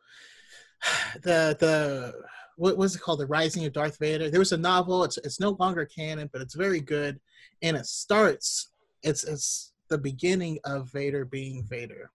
the 1.22 1.56
the 1.58 2.12
what 2.56 2.76
was 2.76 2.96
it 2.96 3.02
called? 3.02 3.20
The 3.20 3.26
Rising 3.26 3.64
of 3.64 3.72
Darth 3.72 3.98
Vader. 3.98 4.30
There 4.30 4.40
was 4.40 4.52
a 4.52 4.56
novel. 4.56 5.04
It's 5.04 5.18
it's 5.18 5.40
no 5.40 5.56
longer 5.60 5.84
canon, 5.84 6.28
but 6.32 6.42
it's 6.42 6.54
very 6.54 6.80
good. 6.80 7.20
And 7.62 7.76
it 7.76 7.86
starts. 7.86 8.70
It's 9.02 9.24
it's 9.24 9.72
the 9.88 9.98
beginning 9.98 10.58
of 10.64 10.90
Vader 10.90 11.24
being 11.24 11.64
Vader, 11.64 12.10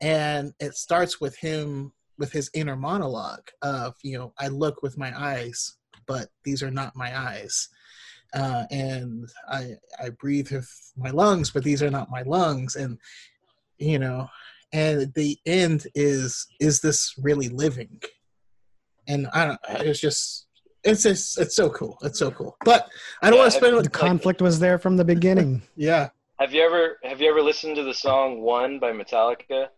and 0.00 0.54
it 0.60 0.74
starts 0.74 1.20
with 1.20 1.36
him 1.36 1.92
with 2.18 2.32
his 2.32 2.50
inner 2.54 2.76
monologue 2.76 3.48
of 3.62 3.94
you 4.02 4.18
know 4.18 4.32
I 4.38 4.48
look 4.48 4.82
with 4.82 4.96
my 4.96 5.12
eyes, 5.18 5.76
but 6.06 6.28
these 6.44 6.62
are 6.62 6.70
not 6.70 6.96
my 6.96 7.16
eyes 7.18 7.68
uh, 8.34 8.64
and 8.70 9.28
I 9.48 9.76
I 10.02 10.10
breathe 10.10 10.50
with 10.50 10.92
my 10.96 11.10
lungs, 11.10 11.50
but 11.50 11.64
these 11.64 11.82
are 11.82 11.90
not 11.90 12.10
my 12.10 12.22
lungs, 12.22 12.76
and 12.76 12.98
you 13.78 13.98
know, 13.98 14.28
and 14.72 15.12
the 15.14 15.38
end 15.46 15.86
is 15.94 16.46
is 16.60 16.80
this 16.80 17.14
really 17.18 17.48
living? 17.48 18.00
And 19.08 19.28
I 19.32 19.44
don't. 19.46 19.60
It's 19.86 20.00
just 20.00 20.46
it's 20.84 21.02
just 21.02 21.38
it's 21.38 21.56
so 21.56 21.70
cool. 21.70 21.98
It's 22.02 22.18
so 22.18 22.30
cool. 22.30 22.56
But 22.64 22.88
I 23.22 23.28
don't 23.30 23.36
Yeah, 23.36 23.42
want 23.42 23.52
to 23.52 23.58
spend. 23.58 23.72
The 23.74 23.82
Like, 23.82 23.92
conflict 23.92 24.42
was 24.42 24.58
there 24.58 24.78
from 24.78 24.96
the 24.96 25.04
beginning. 25.04 25.62
yeah. 25.76 26.10
Have 26.38 26.52
you 26.52 26.62
ever 26.62 26.98
have 27.02 27.20
you 27.20 27.30
ever 27.30 27.42
listened 27.42 27.76
to 27.76 27.82
the 27.82 27.94
song 27.94 28.40
"One" 28.42 28.78
by 28.78 28.92
Metallica? 28.92 29.68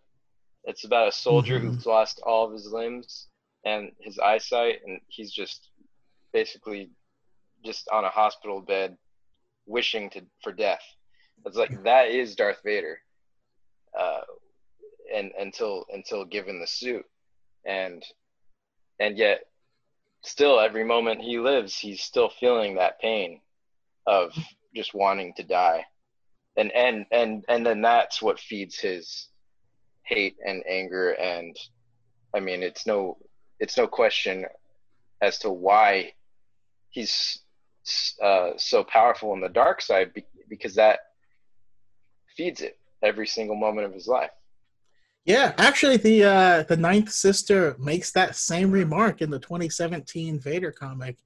It's 0.64 0.84
about 0.84 1.08
a 1.08 1.12
soldier 1.12 1.58
who's 1.58 1.86
lost 1.86 2.20
all 2.24 2.44
of 2.46 2.52
his 2.52 2.66
limbs 2.72 3.28
and 3.64 3.90
his 4.00 4.18
eyesight, 4.18 4.80
and 4.86 5.00
he's 5.08 5.32
just 5.32 5.70
basically 6.32 6.90
just 7.64 7.88
on 7.90 8.04
a 8.04 8.08
hospital 8.10 8.60
bed, 8.60 8.96
wishing 9.66 10.10
to 10.10 10.22
for 10.42 10.52
death. 10.52 10.82
It's 11.46 11.56
like 11.56 11.82
that 11.84 12.08
is 12.08 12.34
Darth 12.34 12.60
Vader, 12.64 12.98
uh, 13.98 14.20
and 15.14 15.30
until 15.38 15.84
until 15.92 16.24
given 16.24 16.60
the 16.60 16.66
suit, 16.66 17.04
and 17.64 18.02
and 19.00 19.16
yet 19.16 19.40
still 20.22 20.60
every 20.60 20.84
moment 20.84 21.20
he 21.20 21.38
lives, 21.38 21.78
he's 21.78 22.02
still 22.02 22.28
feeling 22.28 22.74
that 22.74 23.00
pain 23.00 23.40
of 24.06 24.32
just 24.74 24.94
wanting 24.94 25.32
to 25.34 25.42
die 25.42 25.84
and 26.58 26.72
and 26.72 27.06
and 27.12 27.44
and 27.48 27.64
then 27.64 27.80
that's 27.80 28.20
what 28.20 28.38
feeds 28.38 28.78
his 28.78 29.28
hate 30.02 30.36
and 30.44 30.62
anger 30.68 31.12
and 31.12 31.56
i 32.34 32.40
mean 32.40 32.62
it's 32.62 32.86
no 32.86 33.16
it's 33.60 33.76
no 33.76 33.86
question 33.86 34.44
as 35.22 35.38
to 35.38 35.50
why 35.50 36.12
he's 36.90 37.40
uh, 38.22 38.50
so 38.56 38.84
powerful 38.84 39.32
in 39.34 39.40
the 39.40 39.48
dark 39.48 39.80
side 39.80 40.12
because 40.48 40.74
that 40.74 41.00
feeds 42.36 42.60
it 42.60 42.78
every 43.02 43.26
single 43.26 43.56
moment 43.56 43.86
of 43.86 43.92
his 43.92 44.06
life. 44.06 44.30
Yeah, 45.28 45.52
actually, 45.58 45.98
the 45.98 46.24
uh, 46.24 46.62
the 46.62 46.76
Ninth 46.78 47.10
Sister 47.10 47.76
makes 47.78 48.10
that 48.12 48.34
same 48.34 48.70
remark 48.70 49.20
in 49.20 49.28
the 49.28 49.38
2017 49.38 50.40
Vader 50.40 50.72
comic, 50.72 51.18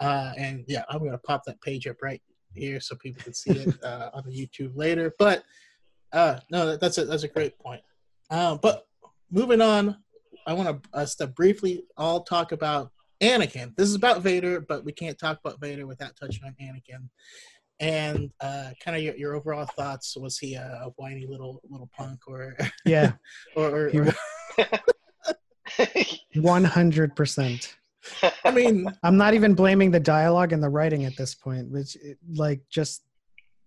uh, 0.00 0.32
and 0.36 0.64
yeah, 0.66 0.82
I'm 0.88 1.04
gonna 1.04 1.18
pop 1.18 1.44
that 1.44 1.60
page 1.60 1.86
up 1.86 2.02
right 2.02 2.20
here 2.52 2.80
so 2.80 2.96
people 2.96 3.22
can 3.22 3.32
see 3.32 3.52
it 3.52 3.76
uh, 3.84 4.10
on 4.12 4.24
the 4.26 4.32
YouTube 4.32 4.72
later. 4.74 5.14
But 5.20 5.44
uh, 6.12 6.40
no, 6.50 6.76
that's 6.76 6.98
a 6.98 7.04
that's 7.04 7.22
a 7.22 7.28
great 7.28 7.56
point. 7.60 7.82
Uh, 8.28 8.56
but 8.56 8.88
moving 9.30 9.60
on, 9.60 9.98
I 10.48 10.52
want 10.52 10.84
us 10.92 11.14
to 11.16 11.28
briefly 11.28 11.84
all 11.96 12.24
talk 12.24 12.50
about 12.50 12.90
Anakin. 13.20 13.76
This 13.76 13.88
is 13.88 13.94
about 13.94 14.22
Vader, 14.22 14.62
but 14.62 14.84
we 14.84 14.90
can't 14.90 15.16
talk 15.16 15.38
about 15.44 15.60
Vader 15.60 15.86
without 15.86 16.16
touching 16.16 16.42
on 16.44 16.56
Anakin. 16.60 17.08
And 17.80 18.30
uh, 18.40 18.70
kind 18.82 18.96
of 18.96 19.02
your, 19.02 19.16
your 19.16 19.34
overall 19.34 19.66
thoughts. 19.66 20.16
Was 20.16 20.38
he 20.38 20.54
a, 20.54 20.82
a 20.84 20.90
whiny 20.96 21.26
little 21.26 21.60
little 21.68 21.90
punk, 21.96 22.20
or 22.26 22.56
yeah, 22.84 23.12
or, 23.56 23.90
or, 23.92 24.14
one 26.36 26.64
hundred 26.64 27.16
percent. 27.16 27.76
I 28.44 28.50
mean, 28.50 28.86
I'm 29.02 29.16
not 29.16 29.34
even 29.34 29.54
blaming 29.54 29.90
the 29.90 30.00
dialogue 30.00 30.52
and 30.52 30.62
the 30.62 30.68
writing 30.68 31.04
at 31.04 31.16
this 31.16 31.34
point, 31.34 31.70
which 31.70 31.96
like 32.34 32.60
just 32.70 33.02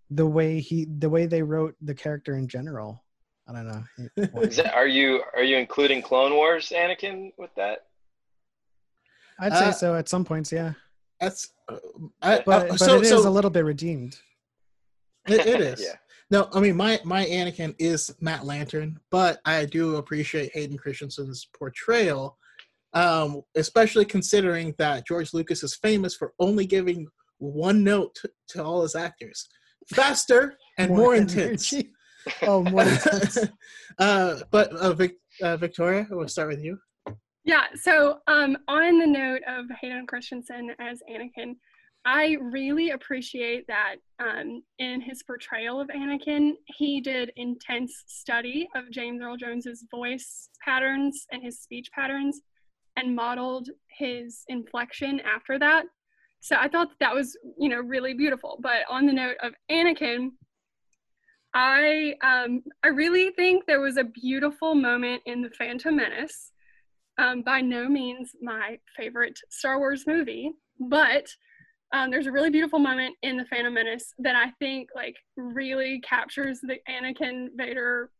the 0.10 0.26
way 0.26 0.60
he, 0.60 0.86
the 0.86 1.10
way 1.10 1.26
they 1.26 1.42
wrote 1.42 1.76
the 1.82 1.96
character 1.96 2.36
in 2.38 2.48
general. 2.48 3.04
I 3.48 3.54
don't 3.54 3.68
know. 3.68 3.84
That, 4.34 4.74
are 4.74 4.88
you 4.88 5.24
are 5.36 5.44
you 5.44 5.58
including 5.58 6.02
Clone 6.02 6.34
Wars 6.34 6.72
Anakin 6.76 7.32
with 7.38 7.54
that? 7.56 7.86
I'd 9.40 9.54
say 9.54 9.66
uh, 9.66 9.72
so 9.72 9.96
at 9.96 10.10
some 10.10 10.26
points, 10.26 10.52
yeah. 10.52 10.74
That's, 11.20 11.50
uh, 11.70 11.78
I, 12.22 12.44
but, 12.46 12.66
uh, 12.66 12.68
but 12.70 12.80
so, 12.80 12.96
it 12.98 13.04
is 13.04 13.10
so, 13.10 13.28
a 13.28 13.30
little 13.30 13.50
bit 13.50 13.66
redeemed. 13.66 14.18
it, 15.28 15.46
it 15.46 15.62
is. 15.62 15.82
yeah. 15.82 15.96
No, 16.30 16.50
I 16.54 16.60
mean 16.60 16.76
my 16.76 17.00
my 17.06 17.26
Anakin 17.26 17.74
is 17.80 18.14
Matt 18.20 18.42
Lanter, 18.42 18.94
but 19.12 19.40
I 19.46 19.66
do 19.66 19.96
appreciate 19.96 20.52
Hayden 20.54 20.78
Christensen's 20.78 21.48
portrayal, 21.58 22.38
um, 22.94 23.42
especially 23.56 24.04
considering 24.04 24.76
that 24.78 25.08
George 25.08 25.34
Lucas 25.34 25.64
is 25.64 25.76
famous 25.76 26.16
for 26.16 26.34
only 26.40 26.66
giving 26.66 27.08
one 27.38 27.82
note 27.84 28.14
to, 28.16 28.30
to 28.50 28.64
all 28.64 28.82
his 28.82 28.96
actors: 28.96 29.48
faster 29.94 30.56
and 30.78 30.90
more, 30.90 30.98
more 30.98 31.16
intense. 31.16 31.74
oh, 32.42 32.62
more 32.64 32.84
intense. 32.84 33.38
uh, 33.98 34.40
but 34.52 34.70
uh, 34.74 34.94
Vic, 34.94 35.16
uh, 35.42 35.56
Victoria, 35.56 36.08
we'll 36.10 36.28
start 36.28 36.50
with 36.50 36.62
you. 36.62 36.78
Yeah, 37.48 37.68
so 37.76 38.20
um, 38.28 38.58
on 38.68 39.00
the 39.00 39.08
note 39.08 39.40
of 39.48 39.68
Hayden 39.80 40.06
Christensen 40.06 40.70
as 40.82 41.02
Anakin, 41.10 41.56
I 42.06 42.36
really 42.42 42.90
appreciate 42.90 43.66
that 43.68 43.96
um, 44.20 44.64
in 44.80 45.00
his 45.00 45.24
portrayal 45.24 45.80
of 45.80 45.88
Anakin, 45.88 46.56
he 46.66 47.00
did 47.00 47.32
intense 47.38 48.04
study 48.06 48.68
of 48.76 48.92
James 48.92 49.22
Earl 49.24 49.38
Jones's 49.38 49.86
voice 49.90 50.50
patterns 50.62 51.26
and 51.32 51.42
his 51.42 51.62
speech 51.62 51.90
patterns 51.96 52.42
and 52.98 53.16
modeled 53.16 53.70
his 53.98 54.44
inflection 54.50 55.22
after 55.22 55.58
that. 55.58 55.86
So 56.42 56.58
I 56.60 56.68
thought 56.68 56.90
that, 56.90 57.00
that 57.00 57.16
was, 57.16 57.38
you 57.58 57.70
know, 57.70 57.80
really 57.80 58.14
beautiful. 58.14 58.60
But 58.62 58.80
on 58.90 59.06
the 59.06 59.14
note 59.14 59.38
of 59.42 59.54
Anakin, 59.72 60.32
I 61.54 62.14
um, 62.22 62.62
I 62.84 62.90
really 62.90 63.32
think 63.38 63.66
there 63.66 63.80
was 63.80 63.96
a 63.96 64.04
beautiful 64.04 64.76
moment 64.76 65.22
in 65.26 65.42
the 65.42 65.50
Phantom 65.52 65.96
Menace 65.96 66.52
um, 67.18 67.42
by 67.42 67.62
no 67.62 67.88
means 67.88 68.32
my 68.42 68.78
favorite 68.96 69.40
Star 69.50 69.80
Wars 69.80 70.06
movie, 70.06 70.52
but 70.80 71.28
um, 71.94 72.12
there's 72.12 72.28
a 72.28 72.32
really 72.32 72.50
beautiful 72.50 72.80
moment 72.80 73.16
in 73.24 73.38
the 73.38 73.46
Phantom 73.46 73.74
Menace 73.74 74.14
that 74.20 74.36
I 74.36 74.52
think 74.60 74.90
like 74.94 75.16
really 75.38 76.02
captures 76.02 76.60
the 76.62 76.78
Anakin 76.90 77.48
Vader 77.56 78.12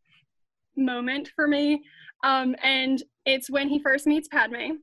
moment 0.76 1.30
for 1.34 1.46
me. 1.46 1.82
Um, 2.24 2.56
and 2.62 3.02
it's 3.26 3.50
when 3.50 3.68
he 3.68 3.78
first 3.78 4.06
meets 4.06 4.28
Padme, 4.28 4.78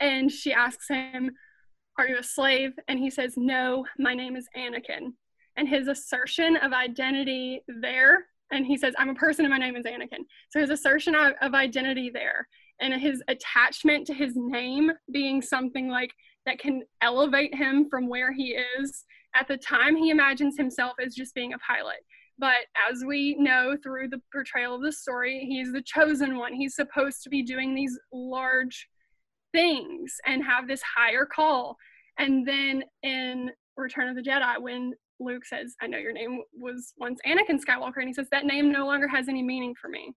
and 0.00 0.30
she 0.30 0.52
asks 0.52 0.88
him, 0.88 1.30
"Are 1.98 2.06
you 2.06 2.18
a 2.18 2.22
slave?" 2.22 2.72
And 2.88 2.98
he 2.98 3.10
says, 3.10 3.34
"No, 3.36 3.86
my 3.98 4.14
name 4.14 4.36
is 4.36 4.48
Anakin." 4.56 5.14
And 5.56 5.68
his 5.68 5.88
assertion 5.88 6.56
of 6.56 6.72
identity 6.72 7.62
there, 7.80 8.26
and 8.52 8.66
he 8.66 8.76
says, 8.76 8.94
"I'm 8.98 9.08
a 9.08 9.14
person, 9.14 9.44
and 9.44 9.52
my 9.52 9.58
name 9.58 9.76
is 9.76 9.86
Anakin." 9.86 10.24
So 10.50 10.60
his 10.60 10.70
assertion 10.70 11.14
of, 11.14 11.32
of 11.40 11.54
identity 11.54 12.10
there 12.10 12.46
and 12.80 13.00
his 13.00 13.22
attachment 13.28 14.06
to 14.06 14.14
his 14.14 14.32
name 14.34 14.90
being 15.12 15.40
something 15.40 15.88
like 15.88 16.10
that 16.46 16.58
can 16.58 16.82
elevate 17.00 17.54
him 17.54 17.88
from 17.88 18.08
where 18.08 18.32
he 18.32 18.56
is. 18.80 19.04
At 19.34 19.48
the 19.48 19.56
time, 19.56 19.96
he 19.96 20.10
imagines 20.10 20.56
himself 20.56 20.94
as 21.04 21.14
just 21.14 21.34
being 21.34 21.54
a 21.54 21.58
pilot. 21.58 22.04
But 22.38 22.66
as 22.90 23.04
we 23.04 23.36
know 23.36 23.76
through 23.82 24.08
the 24.08 24.20
portrayal 24.32 24.74
of 24.74 24.82
the 24.82 24.92
story, 24.92 25.46
he's 25.48 25.72
the 25.72 25.82
chosen 25.82 26.36
one. 26.36 26.52
He's 26.52 26.74
supposed 26.74 27.22
to 27.22 27.30
be 27.30 27.42
doing 27.42 27.74
these 27.74 27.98
large 28.12 28.88
things 29.52 30.16
and 30.26 30.44
have 30.44 30.66
this 30.66 30.82
higher 30.82 31.26
call. 31.26 31.76
And 32.18 32.46
then 32.46 32.84
in 33.02 33.50
Return 33.76 34.08
of 34.08 34.16
the 34.16 34.22
Jedi, 34.22 34.60
when 34.60 34.94
Luke 35.20 35.44
says, 35.46 35.74
I 35.80 35.86
know 35.86 35.98
your 35.98 36.12
name 36.12 36.42
was 36.52 36.92
once 36.98 37.20
Anakin 37.26 37.60
Skywalker, 37.60 37.98
and 37.98 38.08
he 38.08 38.12
says, 38.12 38.28
That 38.30 38.46
name 38.46 38.72
no 38.72 38.86
longer 38.86 39.08
has 39.08 39.28
any 39.28 39.42
meaning 39.42 39.74
for 39.80 39.88
me. 39.88 40.12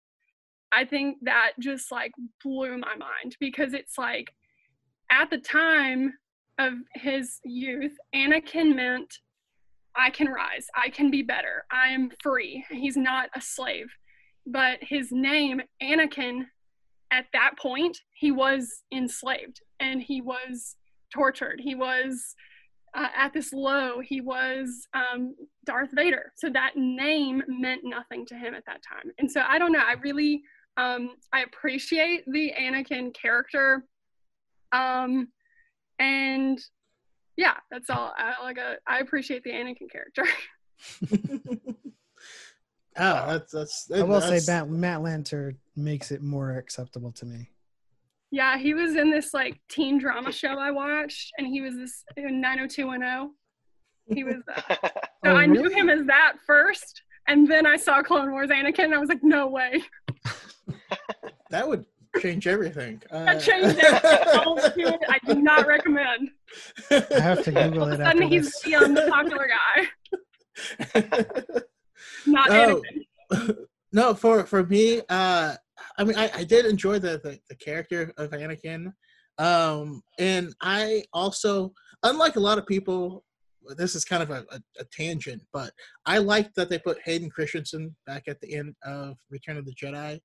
I 0.72 0.86
think 0.86 1.18
that 1.22 1.52
just 1.60 1.92
like 1.92 2.12
blew 2.44 2.78
my 2.78 2.96
mind 2.96 3.36
because 3.40 3.74
it's 3.74 3.98
like 3.98 4.34
at 5.12 5.30
the 5.30 5.38
time 5.38 6.14
of 6.60 6.74
his 6.96 7.40
youth, 7.46 7.94
Anakin 8.14 8.76
meant 8.76 9.20
I 9.96 10.10
can 10.10 10.28
rise, 10.28 10.68
I 10.76 10.90
can 10.90 11.10
be 11.10 11.24
better, 11.24 11.66
I 11.72 11.90
am 11.90 12.12
free. 12.22 12.66
He's 12.70 12.98
not 12.98 13.30
a 13.36 13.42
slave. 13.42 13.88
But 14.46 14.80
his 14.82 15.12
name, 15.12 15.62
Anakin, 15.82 16.46
at 17.12 17.26
that 17.34 17.58
point, 17.60 17.98
he 18.14 18.32
was 18.32 18.84
enslaved 18.94 19.62
and 19.80 20.02
he 20.02 20.22
was 20.22 20.76
tortured. 21.14 21.60
He 21.62 21.76
was 21.76 22.36
uh, 22.96 23.08
at 23.16 23.34
this 23.34 23.54
low, 23.54 24.00
he 24.00 24.22
was 24.22 24.88
um, 24.94 25.36
Darth 25.66 25.90
Vader. 25.94 26.32
So 26.36 26.50
that 26.50 26.72
name 26.76 27.44
meant 27.48 27.82
nothing 27.84 28.26
to 28.28 28.36
him 28.36 28.54
at 28.54 28.66
that 28.66 28.82
time. 28.82 29.12
And 29.20 29.30
so 29.30 29.42
I 29.48 29.60
don't 29.60 29.72
know, 29.72 29.84
I 29.86 29.94
really 30.02 30.42
um, 30.78 31.16
I 31.34 31.42
appreciate 31.42 32.24
the 32.28 32.54
Anakin 32.60 33.14
character. 33.14 33.84
Um, 34.72 35.30
and 36.00 36.60
yeah, 37.36 37.56
that's 37.72 37.90
all. 37.90 38.14
I 38.16 38.34
like 38.44 38.58
a, 38.58 38.78
I 38.86 39.00
appreciate 39.00 39.44
the 39.44 39.52
Anakin 39.52 39.92
character. 39.92 40.26
oh, 42.98 43.28
that's 43.28 43.52
that's. 43.52 43.92
I 43.92 44.04
will 44.04 44.20
that's... 44.20 44.46
say 44.46 44.52
Matt 44.52 44.70
Matt 44.70 45.00
Lanter 45.00 45.56
makes 45.76 46.12
it 46.12 46.22
more 46.22 46.58
acceptable 46.58 47.12
to 47.14 47.26
me. 47.26 47.50
Yeah, 48.30 48.58
he 48.58 48.74
was 48.74 48.96
in 48.96 49.10
this 49.10 49.34
like 49.34 49.60
teen 49.70 49.98
drama 49.98 50.32
show 50.32 50.60
I 50.60 50.72
watched, 50.72 51.32
and 51.38 51.48
he 51.48 51.62
was 51.62 51.76
this 51.76 52.04
in 52.18 52.42
90210. 52.42 53.34
He 54.16 54.24
was. 54.24 54.36
Uh, 54.54 54.76
so 54.82 55.32
oh, 55.32 55.36
I 55.36 55.46
knew 55.46 55.70
him 55.70 55.90
as 55.90 56.06
that 56.08 56.34
first, 56.46 57.02
and 57.28 57.50
then 57.50 57.66
I 57.66 57.78
saw 57.78 58.04
Clone 58.04 58.32
Wars 58.32 58.50
Anakin, 58.50 58.86
and 58.86 58.94
I 58.94 58.98
was 58.98 59.10
like, 59.10 59.24
no 59.24 59.48
way. 59.48 59.82
That 61.50 61.68
would 61.68 61.86
change 62.20 62.48
everything. 62.48 63.02
Uh, 63.12 63.26
that 63.26 63.42
changed 63.42 63.78
it. 63.80 65.02
I 65.10 65.20
do 65.26 65.42
not 65.42 65.68
recommend. 65.76 66.32
I 66.92 67.20
have 67.20 67.44
to 67.44 67.52
Google 67.52 67.88
it. 67.90 67.98
Suddenly 67.98 68.30
he's 68.30 68.46
this. 68.46 68.62
beyond 68.64 68.98
the 68.98 69.08
popular 69.08 69.48
guy. 69.48 69.88
not 72.26 72.50
oh, 72.50 72.82
No, 73.94 74.14
for 74.14 74.46
for 74.46 74.66
me, 74.66 75.02
uh, 75.10 75.56
I 75.98 76.04
mean, 76.04 76.18
I, 76.18 76.30
I 76.34 76.44
did 76.44 76.66
enjoy 76.66 77.00
the, 77.00 77.20
the, 77.24 77.40
the 77.50 77.56
character 77.56 78.14
of 78.18 78.32
Anakin, 78.32 78.94
um, 79.38 80.02
and 80.20 80.54
I 80.62 81.04
also, 81.14 81.74
unlike 82.04 82.36
a 82.36 82.40
lot 82.40 82.58
of 82.58 82.66
people, 82.66 83.24
this 83.76 83.96
is 83.96 84.06
kind 84.06 84.24
of 84.24 84.30
a, 84.30 84.46
a, 84.52 84.60
a 84.80 84.86
tangent, 84.92 85.44
but 85.54 85.72
I 86.06 86.18
liked 86.18 86.56
that 86.56 86.70
they 86.70 86.80
put 86.80 87.02
Hayden 87.04 87.30
Christensen 87.30 87.96
back 88.06 88.24
at 88.28 88.40
the 88.42 88.56
end 88.56 88.76
of 88.84 89.18
Return 89.30 89.58
of 89.58 89.66
the 89.66 89.74
Jedi 89.74 90.20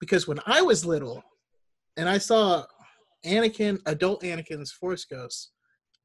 because 0.00 0.28
when 0.28 0.40
I 0.46 0.62
was 0.62 0.84
little 0.84 1.22
and 1.96 2.08
I 2.08 2.18
saw 2.18 2.64
Anakin, 3.24 3.80
adult 3.86 4.22
Anakin's 4.22 4.72
Force 4.72 5.04
Ghost, 5.04 5.52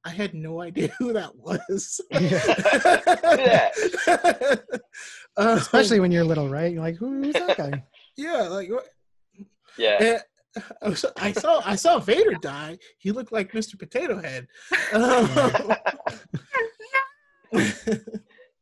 I 0.03 0.09
had 0.09 0.33
no 0.33 0.61
idea 0.61 0.87
who 0.99 1.13
that 1.13 1.35
was. 1.35 2.01
Yeah. 2.11 3.69
um, 5.37 5.57
Especially 5.57 5.99
when 5.99 6.11
you're 6.11 6.23
little, 6.23 6.49
right? 6.49 6.71
You're 6.71 6.81
like, 6.81 6.95
who's 6.95 7.33
that 7.33 7.57
guy? 7.57 7.83
Yeah, 8.17 8.43
like 8.43 8.69
what? 8.69 8.87
Yeah. 9.77 10.21
And 10.83 10.95
I 11.17 11.31
saw 11.31 11.61
I 11.65 11.75
saw 11.75 11.99
Vader 11.99 12.33
die. 12.41 12.77
He 12.97 13.11
looked 13.11 13.31
like 13.31 13.51
Mr. 13.53 13.79
Potato 13.79 14.21
Head. 14.21 14.47
Um, 14.93 15.29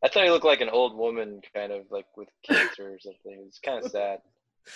I 0.04 0.08
thought 0.08 0.24
he 0.24 0.30
looked 0.30 0.46
like 0.46 0.62
an 0.62 0.70
old 0.70 0.96
woman, 0.96 1.42
kind 1.54 1.72
of 1.72 1.86
like 1.90 2.06
with 2.16 2.30
cancer 2.44 2.94
or 2.94 3.00
something. 3.00 3.44
It's 3.48 3.60
kind 3.60 3.84
of 3.84 3.92
sad. 3.92 4.20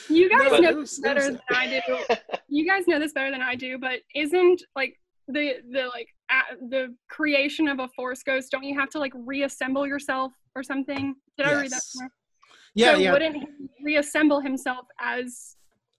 You 0.09 0.29
guys 0.29 0.51
no, 0.51 0.57
know 0.59 0.81
this 0.81 0.99
better 0.99 1.21
than 1.23 1.39
I 1.51 1.81
do. 1.87 2.15
You 2.49 2.67
guys 2.67 2.87
know 2.87 2.99
this 2.99 3.13
better 3.13 3.31
than 3.31 3.41
I 3.41 3.55
do, 3.55 3.77
but 3.79 3.99
isn't 4.13 4.61
like 4.75 4.99
the 5.27 5.55
the 5.71 5.87
like 5.87 6.07
a 6.29 6.55
the 6.69 6.95
creation 7.09 7.67
of 7.67 7.79
a 7.79 7.87
force 7.95 8.21
ghost 8.23 8.51
don't 8.51 8.63
you 8.63 8.77
have 8.77 8.89
to 8.89 8.99
like 8.99 9.13
reassemble 9.15 9.87
yourself 9.87 10.33
or 10.55 10.61
something 10.63 11.15
did 11.37 11.45
i 11.47 11.53
read 11.53 11.71
that 11.71 11.75
Yes. 11.75 11.91
somewhere? 11.93 12.11
Yeah, 12.75 12.91
so 12.93 12.97
yeah. 12.97 13.11
wouldn't 13.13 13.35
he 13.37 13.45
reassemble 13.83 14.41
himself 14.41 14.85
as 14.99 15.55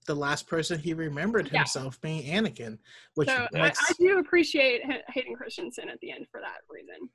The 0.07 0.15
last 0.15 0.47
person 0.47 0.79
he 0.79 0.93
remembered 0.93 1.49
Yeah. 1.51 1.61
himself 1.61 1.99
being 2.03 2.23
Anakin, 2.25 2.79
which 3.15 3.29
so 3.29 3.47
I, 3.55 3.63
makes 3.63 3.79
I 3.91 3.95
do 3.99 4.19
appreciate 4.19 4.85
Hay- 4.85 5.03
hayden 5.09 5.35
christensen 5.35 5.89
at 5.89 5.99
the 6.01 6.11
end 6.11 6.27
for 6.31 6.41
that 6.43 6.59
reason 6.69 7.09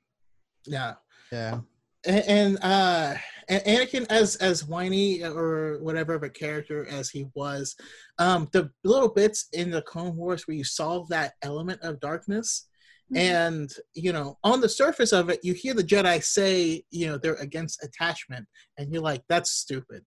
yeah. 0.66 0.94
Yeah. 1.32 1.60
And, 2.06 2.24
and 2.26 2.58
uh 2.62 3.14
and 3.48 3.62
anakin 3.64 4.06
as 4.10 4.36
as 4.36 4.64
whiny 4.64 5.22
or 5.22 5.78
whatever 5.82 6.14
of 6.14 6.22
a 6.22 6.30
character 6.30 6.86
as 6.88 7.10
he 7.10 7.26
was 7.34 7.74
um 8.18 8.48
the 8.52 8.70
little 8.84 9.08
bits 9.08 9.48
in 9.52 9.70
the 9.70 9.82
clone 9.82 10.16
wars 10.16 10.46
where 10.46 10.56
you 10.56 10.64
solve 10.64 11.08
that 11.08 11.34
element 11.42 11.80
of 11.82 12.00
darkness 12.00 12.66
Mhm. 13.12 13.18
and 13.18 13.70
you 13.94 14.12
know 14.12 14.38
on 14.44 14.60
the 14.60 14.68
surface 14.68 15.12
of 15.12 15.30
it 15.30 15.40
you 15.42 15.52
hear 15.52 15.74
the 15.74 15.82
jedi 15.82 16.22
say 16.22 16.84
you 16.90 17.08
know 17.08 17.18
they're 17.18 17.34
against 17.34 17.82
attachment 17.82 18.46
and 18.78 18.92
you're 18.92 19.02
like 19.02 19.22
that's 19.28 19.50
stupid 19.50 20.04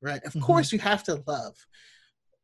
right 0.00 0.22
of 0.24 0.32
Mhm. 0.34 0.42
course 0.42 0.72
you 0.72 0.78
have 0.78 1.02
to 1.04 1.22
love 1.26 1.56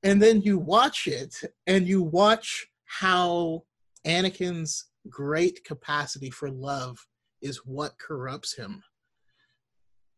and 0.03 0.21
then 0.21 0.43
you 0.43 0.59
watch 0.59 1.07
it 1.07 1.35
and 1.69 1.87
you 1.87 2.03
watch 2.03 2.67
how 2.85 3.63
anakin's 4.05 4.87
great 5.09 5.63
capacity 5.65 6.31
for 6.31 6.51
love 6.51 6.99
is 7.43 7.59
what 7.65 7.99
corrupts 7.99 8.55
him. 8.57 8.83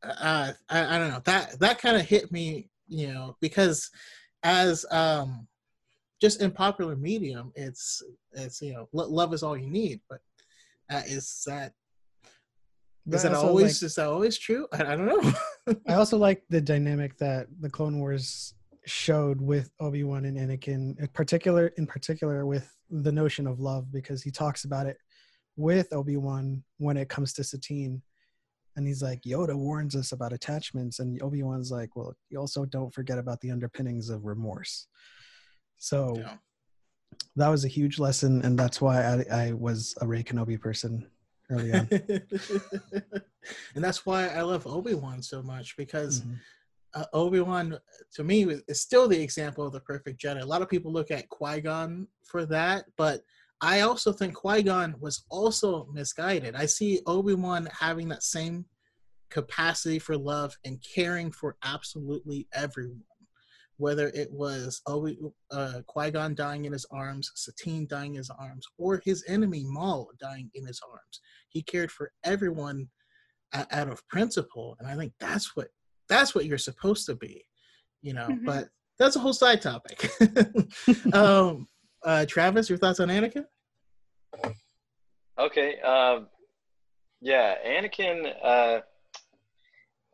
Uh, 0.02 0.52
I, 0.68 0.96
I 0.96 0.98
don't 0.98 1.10
know. 1.10 1.22
That 1.24 1.58
that 1.60 1.80
kind 1.80 1.96
of 1.96 2.06
hit 2.06 2.30
me 2.30 2.70
you 2.88 3.12
know 3.12 3.36
because 3.40 3.90
as 4.42 4.84
um 4.90 5.46
just 6.20 6.40
in 6.40 6.50
popular 6.50 6.96
medium 6.96 7.52
it's 7.54 8.02
it's 8.32 8.60
you 8.60 8.72
know 8.72 8.88
love 8.92 9.32
is 9.32 9.42
all 9.42 9.56
you 9.56 9.68
need 9.70 10.00
but 10.08 10.20
uh, 10.90 11.02
is 11.06 11.42
that 11.46 11.72
is 13.10 13.22
that 13.22 13.34
always 13.34 13.82
like, 13.82 13.86
is 13.86 13.94
that 13.94 14.06
always 14.06 14.36
true? 14.36 14.66
I, 14.72 14.92
I 14.92 14.96
don't 14.96 15.06
know. 15.06 15.74
I 15.88 15.94
also 15.94 16.18
like 16.18 16.42
the 16.50 16.60
dynamic 16.60 17.16
that 17.18 17.46
the 17.60 17.70
Clone 17.70 17.98
Wars 17.98 18.54
showed 18.84 19.40
with 19.40 19.70
Obi 19.80 20.04
Wan 20.04 20.26
and 20.26 20.36
Anakin, 20.36 20.98
in 20.98 21.08
particular, 21.14 21.68
in 21.78 21.86
particular 21.86 22.44
with 22.44 22.70
the 22.90 23.12
notion 23.12 23.46
of 23.46 23.60
love, 23.60 23.90
because 23.92 24.22
he 24.22 24.30
talks 24.30 24.64
about 24.64 24.86
it 24.86 24.98
with 25.58 25.92
Obi 25.92 26.16
Wan 26.16 26.62
when 26.78 26.96
it 26.96 27.08
comes 27.08 27.32
to 27.34 27.44
Satine, 27.44 28.00
and 28.76 28.86
he's 28.86 29.02
like, 29.02 29.22
Yoda 29.22 29.56
warns 29.56 29.96
us 29.96 30.12
about 30.12 30.32
attachments, 30.32 31.00
and 31.00 31.20
Obi 31.20 31.42
Wan's 31.42 31.72
like, 31.72 31.96
well, 31.96 32.14
you 32.30 32.38
also 32.38 32.64
don't 32.64 32.94
forget 32.94 33.18
about 33.18 33.40
the 33.40 33.50
underpinnings 33.50 34.08
of 34.08 34.24
remorse. 34.24 34.86
So 35.78 36.14
Yeah. 36.16 36.36
that 37.34 37.48
was 37.48 37.64
a 37.64 37.68
huge 37.68 37.98
lesson, 37.98 38.40
and 38.42 38.56
that's 38.56 38.80
why 38.80 39.02
I, 39.02 39.24
I 39.48 39.52
was 39.52 39.94
a 40.00 40.06
Ray 40.06 40.22
Kenobi 40.22 40.60
person 40.60 41.10
early 41.50 41.72
on. 41.72 41.88
and 43.74 43.82
that's 43.84 44.06
why 44.06 44.28
I 44.28 44.42
love 44.42 44.64
Obi 44.66 44.94
Wan 44.94 45.20
so 45.22 45.42
much 45.42 45.76
because 45.76 46.20
Mhm. 46.20 46.38
uh, 46.94 47.04
Obi 47.12 47.40
Wan 47.40 47.78
to 48.14 48.22
me 48.24 48.44
is 48.68 48.80
still 48.80 49.08
the 49.08 49.20
example 49.20 49.66
of 49.66 49.72
the 49.72 49.80
perfect 49.80 50.20
Jedi. 50.20 50.40
A 50.40 50.46
lot 50.46 50.62
of 50.62 50.68
people 50.68 50.92
look 50.92 51.10
at 51.10 51.28
Qui 51.28 51.60
Gon 51.62 52.06
for 52.24 52.46
that, 52.46 52.84
but 52.96 53.24
I 53.60 53.80
also 53.80 54.12
think 54.12 54.34
Qui 54.34 54.62
Gon 54.62 54.94
was 55.00 55.24
also 55.30 55.88
misguided. 55.92 56.54
I 56.54 56.66
see 56.66 57.00
Obi 57.06 57.34
Wan 57.34 57.68
having 57.72 58.08
that 58.08 58.22
same 58.22 58.64
capacity 59.30 59.98
for 59.98 60.16
love 60.16 60.56
and 60.64 60.82
caring 60.94 61.32
for 61.32 61.56
absolutely 61.64 62.46
everyone. 62.54 63.02
Whether 63.76 64.08
it 64.08 64.32
was 64.32 64.80
Obi 64.86 65.18
uh, 65.52 65.80
Qui 65.86 66.10
Gon 66.10 66.34
dying 66.34 66.64
in 66.64 66.72
his 66.72 66.86
arms, 66.90 67.30
Satine 67.34 67.86
dying 67.88 68.14
in 68.14 68.18
his 68.18 68.30
arms, 68.30 68.66
or 68.76 69.00
his 69.04 69.24
enemy 69.28 69.64
Maul 69.64 70.10
dying 70.20 70.50
in 70.54 70.66
his 70.66 70.80
arms, 70.88 71.20
he 71.48 71.62
cared 71.62 71.90
for 71.90 72.10
everyone 72.24 72.88
out 73.52 73.88
of 73.88 74.06
principle, 74.08 74.76
and 74.78 74.88
I 74.88 74.96
think 74.96 75.12
that's 75.20 75.56
what 75.56 75.68
that's 76.08 76.34
what 76.34 76.46
you're 76.46 76.58
supposed 76.58 77.06
to 77.06 77.14
be, 77.14 77.44
you 78.02 78.14
know. 78.14 78.28
Mhm. 78.28 78.44
But 78.44 78.68
that's 78.98 79.16
a 79.16 79.20
whole 79.20 79.32
side 79.32 79.62
topic. 79.62 80.10
um, 81.14 81.68
uh, 82.04 82.26
Travis, 82.26 82.68
your 82.68 82.78
thoughts 82.78 83.00
on 83.00 83.08
Anakin? 83.08 83.46
Okay. 85.38 85.80
Um, 85.80 86.28
yeah, 87.20 87.54
Anakin. 87.66 88.32
Uh, 88.42 88.80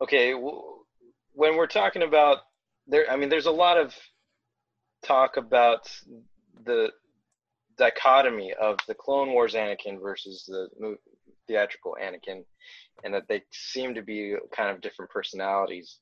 okay, 0.01 0.31
w- 0.31 0.83
when 1.33 1.55
we're 1.55 1.67
talking 1.67 2.03
about 2.03 2.39
there, 2.87 3.09
I 3.09 3.15
mean, 3.15 3.29
there's 3.29 3.45
a 3.45 3.51
lot 3.51 3.77
of 3.77 3.95
talk 5.03 5.37
about 5.37 5.89
the 6.65 6.89
dichotomy 7.77 8.53
of 8.59 8.77
the 8.87 8.95
Clone 8.95 9.29
Wars 9.33 9.53
Anakin 9.53 10.01
versus 10.01 10.45
the 10.47 10.97
theatrical 11.47 11.97
Anakin, 12.01 12.43
and 13.03 13.13
that 13.13 13.27
they 13.27 13.43
seem 13.51 13.93
to 13.95 14.01
be 14.01 14.35
kind 14.55 14.71
of 14.71 14.81
different 14.81 15.11
personalities. 15.11 15.99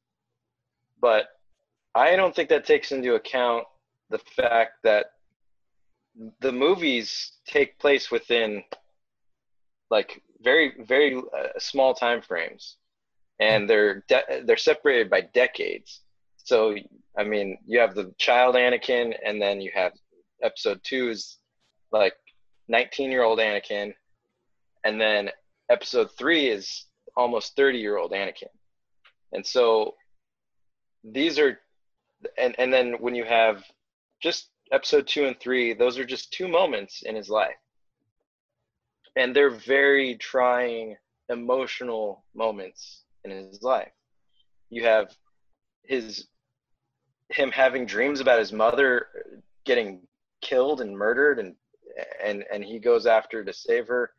But 1.02 1.26
I 1.96 2.15
don't 2.15 2.36
think 2.36 2.50
that 2.50 2.65
takes 2.65 2.91
into 2.91 3.15
account 3.15 3.65
the 4.10 4.19
fact 4.19 4.74
that 4.84 5.08
the 6.41 6.52
movies 6.52 7.34
take 7.47 7.80
place 7.80 8.12
within 8.12 8.63
like 9.89 10.21
very 10.41 10.73
very 10.86 11.15
uh, 11.15 11.47
small 11.58 11.93
time 11.93 12.21
frames. 12.21 12.78
And 13.39 13.69
they're 13.69 14.04
de- 14.08 14.43
they're 14.45 14.58
separated 14.58 15.10
by 15.10 15.21
decades. 15.34 16.02
So 16.38 16.76
i 17.17 17.23
mean 17.23 17.58
you 17.65 17.80
have 17.80 17.95
the 17.95 18.13
child 18.17 18.56
anakin 18.56 19.15
and 19.26 19.41
then 19.41 19.62
you 19.62 19.71
have 19.73 19.93
episode 20.41 20.80
2 20.84 21.10
is 21.10 21.38
like 21.91 22.15
19 22.67 23.12
year 23.12 23.23
old 23.23 23.39
anakin 23.39 23.93
and 24.84 24.99
then 24.99 25.30
episode 25.69 26.10
3 26.17 26.47
is 26.49 26.86
almost 27.15 27.56
30 27.56 27.78
year 27.78 27.97
old 27.97 28.12
anakin. 28.12 28.49
And 29.32 29.45
so 29.45 29.95
these 31.04 31.39
are 31.39 31.60
and 32.38 32.56
and 32.58 32.73
then 32.73 32.93
when 32.99 33.15
you 33.15 33.26
have 33.26 33.63
just 34.21 34.49
episode 34.74 35.08
2 35.08 35.26
and 35.26 35.40
3 35.40 35.74
those 35.74 35.98
are 35.98 36.06
just 36.06 36.34
two 36.34 36.48
moments 36.48 37.04
in 37.04 37.16
his 37.16 37.30
life. 37.30 37.56
And 39.16 39.36
they're 39.36 39.52
very 39.52 40.16
trying 40.16 40.98
emotional 41.30 42.26
moments 42.36 43.04
in 43.24 43.32
his 43.32 43.62
life. 43.62 43.92
You 44.70 44.84
have 44.86 45.16
his 45.84 46.28
him 47.30 47.52
having 47.52 47.86
dreams 47.86 48.20
about 48.20 48.40
his 48.40 48.52
mother 48.52 49.08
getting 49.66 50.02
killed 50.42 50.82
and 50.82 50.98
murdered 50.98 51.40
and 51.40 51.56
and 52.24 52.44
and 52.52 52.64
he 52.64 52.80
goes 52.80 53.06
after 53.06 53.44
to 53.44 53.54
save 53.54 53.88
her. 53.88 54.12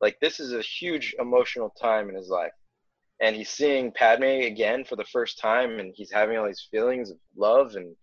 Like 0.00 0.18
this 0.20 0.40
is 0.40 0.52
a 0.52 0.60
huge 0.60 1.14
emotional 1.20 1.70
time 1.70 2.08
in 2.08 2.16
his 2.16 2.28
life. 2.28 2.52
And 3.20 3.36
he's 3.36 3.50
seeing 3.50 3.92
padme 3.92 4.24
again 4.24 4.84
for 4.84 4.96
the 4.96 5.04
first 5.04 5.38
time 5.38 5.78
and 5.78 5.94
he's 5.94 6.10
having 6.10 6.36
all 6.36 6.46
these 6.46 6.68
feelings 6.70 7.10
of 7.10 7.18
love 7.36 7.76
and 7.76 7.94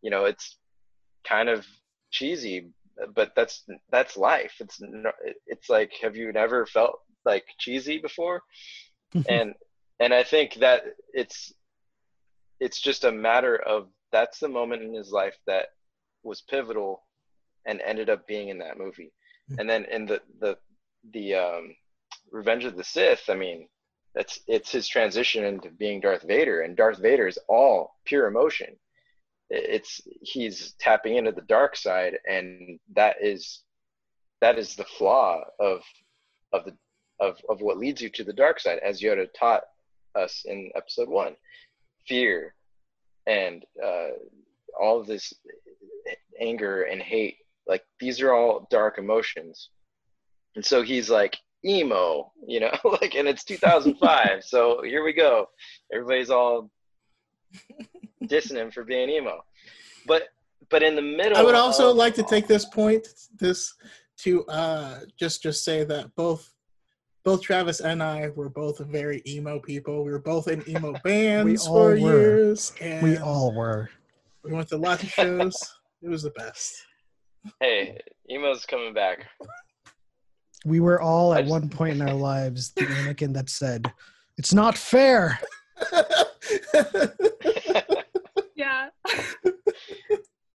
you 0.00 0.10
know 0.10 0.24
it's 0.24 0.56
kind 1.28 1.48
of 1.48 1.66
cheesy 2.10 2.70
but 3.14 3.32
that's 3.36 3.64
that's 3.90 4.16
life. 4.16 4.54
It's 4.60 4.80
it's 5.46 5.68
like 5.68 5.92
have 6.02 6.16
you 6.16 6.32
never 6.32 6.66
felt 6.66 7.00
like 7.24 7.44
cheesy 7.58 7.98
before? 7.98 8.42
And 9.28 9.54
and 9.98 10.12
i 10.12 10.22
think 10.22 10.54
that 10.54 10.82
it's 11.14 11.52
it's 12.60 12.80
just 12.80 13.04
a 13.04 13.12
matter 13.12 13.56
of 13.56 13.88
that's 14.12 14.40
the 14.40 14.48
moment 14.48 14.82
in 14.82 14.92
his 14.92 15.10
life 15.10 15.36
that 15.46 15.68
was 16.22 16.42
pivotal 16.42 17.02
and 17.66 17.80
ended 17.80 18.10
up 18.10 18.26
being 18.26 18.48
in 18.48 18.58
that 18.58 18.78
movie. 18.78 19.12
And 19.58 19.70
then 19.70 19.84
in 19.86 20.06
the 20.06 20.20
the 20.40 20.58
the 21.12 21.34
um 21.34 21.74
revenge 22.32 22.64
of 22.64 22.76
the 22.76 22.84
sith 22.84 23.28
i 23.28 23.34
mean 23.34 23.68
that's 24.14 24.40
it's 24.48 24.72
his 24.72 24.88
transition 24.88 25.44
into 25.44 25.70
being 25.70 26.00
darth 26.00 26.24
vader 26.26 26.62
and 26.62 26.76
darth 26.76 26.98
vader 26.98 27.28
is 27.28 27.38
all 27.48 27.94
pure 28.04 28.26
emotion 28.26 28.76
it's 29.50 30.00
he's 30.22 30.74
tapping 30.80 31.16
into 31.16 31.32
the 31.32 31.42
dark 31.42 31.76
side 31.76 32.18
and 32.28 32.78
that 32.94 33.16
is 33.20 33.62
that 34.40 34.58
is 34.58 34.74
the 34.74 34.84
flaw 34.84 35.42
of 35.60 35.82
of 36.52 36.64
the 36.64 36.76
of 37.20 37.40
of 37.48 37.60
what 37.60 37.78
leads 37.78 38.00
you 38.00 38.08
to 38.10 38.24
the 38.24 38.32
dark 38.32 38.60
side 38.60 38.78
as 38.84 39.00
yoda 39.00 39.26
taught 39.38 39.62
us 40.14 40.44
in 40.46 40.70
episode 40.74 41.08
one. 41.08 41.36
Fear 42.08 42.54
and 43.26 43.64
uh 43.84 44.08
all 44.78 45.02
this 45.02 45.32
anger 46.40 46.82
and 46.82 47.00
hate 47.00 47.38
like 47.66 47.82
these 47.98 48.20
are 48.20 48.32
all 48.32 48.66
dark 48.70 48.98
emotions. 48.98 49.70
And 50.54 50.64
so 50.64 50.82
he's 50.82 51.10
like 51.10 51.36
emo 51.64 52.30
you 52.46 52.60
know 52.60 52.72
like 53.00 53.14
and 53.14 53.26
it's 53.26 53.42
2005 53.44 54.44
so 54.44 54.82
here 54.82 55.04
we 55.04 55.12
go. 55.12 55.48
Everybody's 55.92 56.30
all 56.30 56.70
dissing 58.24 58.56
him 58.56 58.70
for 58.70 58.84
being 58.84 59.08
emo 59.08 59.40
but 60.06 60.24
but 60.70 60.82
in 60.82 60.94
the 60.96 61.02
middle 61.02 61.36
I 61.36 61.42
would 61.42 61.54
also 61.54 61.90
of- 61.90 61.96
like 61.96 62.14
to 62.14 62.22
take 62.22 62.46
this 62.46 62.64
point 62.64 63.06
this 63.38 63.74
to 64.18 64.44
uh 64.46 65.00
just 65.18 65.42
just 65.42 65.64
say 65.64 65.84
that 65.84 66.14
both 66.16 66.52
both 67.24 67.42
Travis 67.42 67.80
and 67.80 68.00
I 68.02 68.28
were 68.36 68.48
both 68.48 68.78
very 68.86 69.20
emo 69.26 69.58
people. 69.58 70.04
We 70.04 70.12
were 70.12 70.20
both 70.20 70.46
in 70.46 70.62
emo 70.68 70.94
bands 71.04 71.66
all 71.66 71.74
for 71.74 71.88
were. 71.90 71.96
years, 71.98 72.72
and 72.80 73.02
we 73.02 73.18
all 73.18 73.52
were. 73.52 73.90
we 74.44 74.52
went 74.52 74.68
to 74.68 74.76
lots 74.76 75.02
of 75.02 75.08
shows. 75.10 75.56
It 76.02 76.08
was 76.08 76.22
the 76.22 76.30
best. 76.30 76.72
hey 77.60 77.98
Emo's 78.30 78.64
coming 78.64 78.94
back. 78.94 79.26
We 80.64 80.78
were 80.78 81.00
all 81.00 81.34
at 81.34 81.40
just- 81.42 81.50
one 81.50 81.68
point 81.68 81.94
in 82.00 82.02
our 82.08 82.14
lives 82.14 82.70
the 82.72 82.82
Anakin 82.82 83.34
that 83.34 83.50
said, 83.50 83.92
"It's 84.38 84.54
not 84.54 84.78
fair." 84.78 85.38
Yeah. 88.56 88.88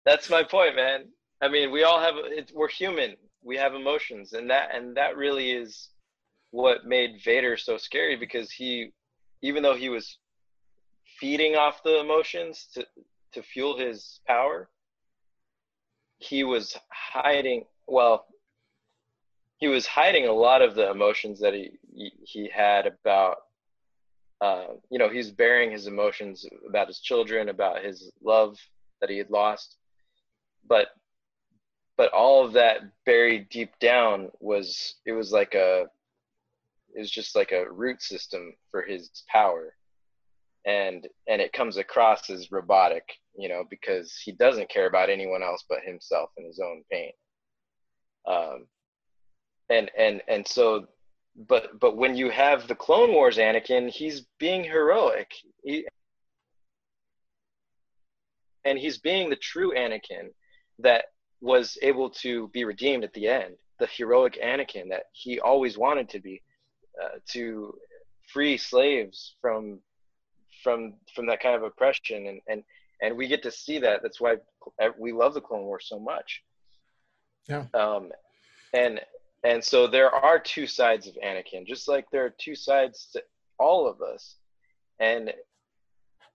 That's 0.06 0.30
my 0.30 0.44
point, 0.44 0.76
man. 0.76 1.06
I 1.39 1.48
mean, 1.48 1.72
we 1.72 1.84
all 1.84 2.00
have 2.00 2.16
it, 2.18 2.52
we're 2.54 2.68
human. 2.68 3.16
We 3.44 3.58
have 3.58 3.74
emotions 3.74 4.34
and 4.34 4.50
that 4.50 4.76
and 4.76 4.98
that 4.98 5.18
really 5.18 5.52
is 5.52 5.89
what 6.52 6.86
made 6.86 7.22
Vader 7.24 7.58
so 7.58 7.78
scary 7.78 8.16
because 8.16 8.52
he 8.52 8.92
even 9.42 9.64
though 9.64 9.76
he 9.76 9.89
was 9.89 10.18
feeding 11.20 11.56
off 11.56 11.84
the 11.84 12.00
emotions 12.00 12.68
to 12.74 12.86
to 13.34 13.42
fuel 13.42 13.78
his 13.78 14.20
power, 14.28 14.70
he 16.18 16.44
was 16.44 16.78
hiding 16.92 17.66
well 17.88 18.26
he 19.58 19.68
was 19.68 19.86
hiding 19.86 20.28
a 20.28 20.34
lot 20.34 20.62
of 20.64 20.76
the 20.76 20.89
emotions 20.89 21.39
that 21.39 21.54
he 21.54 21.72
he, 21.94 22.12
he 22.24 22.50
had 22.54 22.88
about 22.88 23.38
uh, 24.42 24.66
you 24.89 24.98
know 24.98 25.08
he's 25.08 25.32
bearing 25.32 25.72
his 25.72 25.88
emotions 25.88 26.46
about 26.68 26.88
his 26.88 27.00
children 27.00 27.50
about 27.50 27.84
his 27.84 28.12
love 28.24 28.58
that 29.00 29.10
he 29.10 29.18
had 29.18 29.30
lost. 29.30 29.78
But 30.68 30.88
but 31.96 32.12
all 32.12 32.44
of 32.44 32.54
that 32.54 32.80
buried 33.06 33.50
deep 33.50 33.72
down 33.80 34.30
was 34.39 34.96
it 35.06 35.12
was 35.12 35.32
like 35.32 35.54
a 35.54 35.86
it 36.96 37.00
was 37.00 37.12
just 37.12 37.36
like 37.36 37.52
a 37.52 37.72
root 37.72 38.02
system 38.02 38.54
for 38.72 38.82
his 38.82 39.12
power. 39.32 39.76
And 40.66 41.08
and 41.28 41.42
it 41.42 41.54
comes 41.54 41.78
across 41.78 42.30
as 42.30 42.52
robotic 42.52 43.04
you 43.38 43.48
know 43.48 43.64
because 43.70 44.20
he 44.24 44.32
doesn't 44.32 44.70
care 44.70 44.88
about 44.88 45.10
anyone 45.10 45.44
else 45.44 45.64
but 45.70 45.80
himself 45.86 46.32
and 46.38 46.48
his 46.48 46.60
own 46.60 46.84
pain. 46.92 47.12
Um 48.28 48.66
and 49.70 49.92
and 49.98 50.22
and 50.28 50.48
so 50.48 50.88
but 51.36 51.79
but 51.79 51.97
when 51.97 52.15
you 52.15 52.29
have 52.29 52.67
the 52.67 52.75
clone 52.75 53.11
wars 53.11 53.38
anakin 53.38 53.89
he's 53.89 54.21
being 54.39 54.63
heroic. 54.63 55.32
He, 55.63 55.86
and 58.63 58.77
he's 58.77 58.99
being 58.99 59.29
the 59.29 59.36
true 59.36 59.73
anakin 59.75 60.29
that 60.79 61.05
was 61.41 61.77
able 61.82 62.09
to 62.09 62.49
be 62.49 62.63
redeemed 62.63 63.03
at 63.03 63.13
the 63.13 63.27
end 63.27 63.55
the 63.82 63.88
heroic 63.88 64.39
anakin 64.41 64.88
that 64.89 65.05
he 65.11 65.39
always 65.39 65.77
wanted 65.77 66.07
to 66.07 66.19
be 66.19 66.41
uh, 67.01 67.17
to 67.27 67.73
free 68.32 68.55
slaves 68.55 69.36
from 69.41 69.79
from 70.63 70.93
from 71.15 71.25
that 71.25 71.41
kind 71.41 71.55
of 71.55 71.63
oppression. 71.63 72.27
And 72.27 72.41
and 72.47 72.63
and 73.01 73.17
we 73.17 73.27
get 73.27 73.41
to 73.43 73.51
see 73.51 73.79
that. 73.79 74.01
That's 74.03 74.21
why 74.21 74.36
we 74.97 75.11
love 75.11 75.34
the 75.34 75.41
clone 75.41 75.63
wars 75.63 75.88
so 75.89 75.99
much. 75.99 76.43
Yeah. 77.49 77.65
um 77.73 78.11
and 78.73 79.01
and 79.44 79.64
so 79.64 79.88
there 79.88 80.14
are 80.14 80.39
two 80.39 80.68
sides 80.68 81.08
of 81.08 81.16
anakin 81.24 81.66
just 81.66 81.88
like 81.88 82.06
there 82.12 82.26
are 82.26 82.34
two 82.38 82.56
sides 82.56 83.10
to 83.14 83.24
all 83.62 83.88
of 83.88 84.02
us. 84.02 84.36
And 85.00 85.34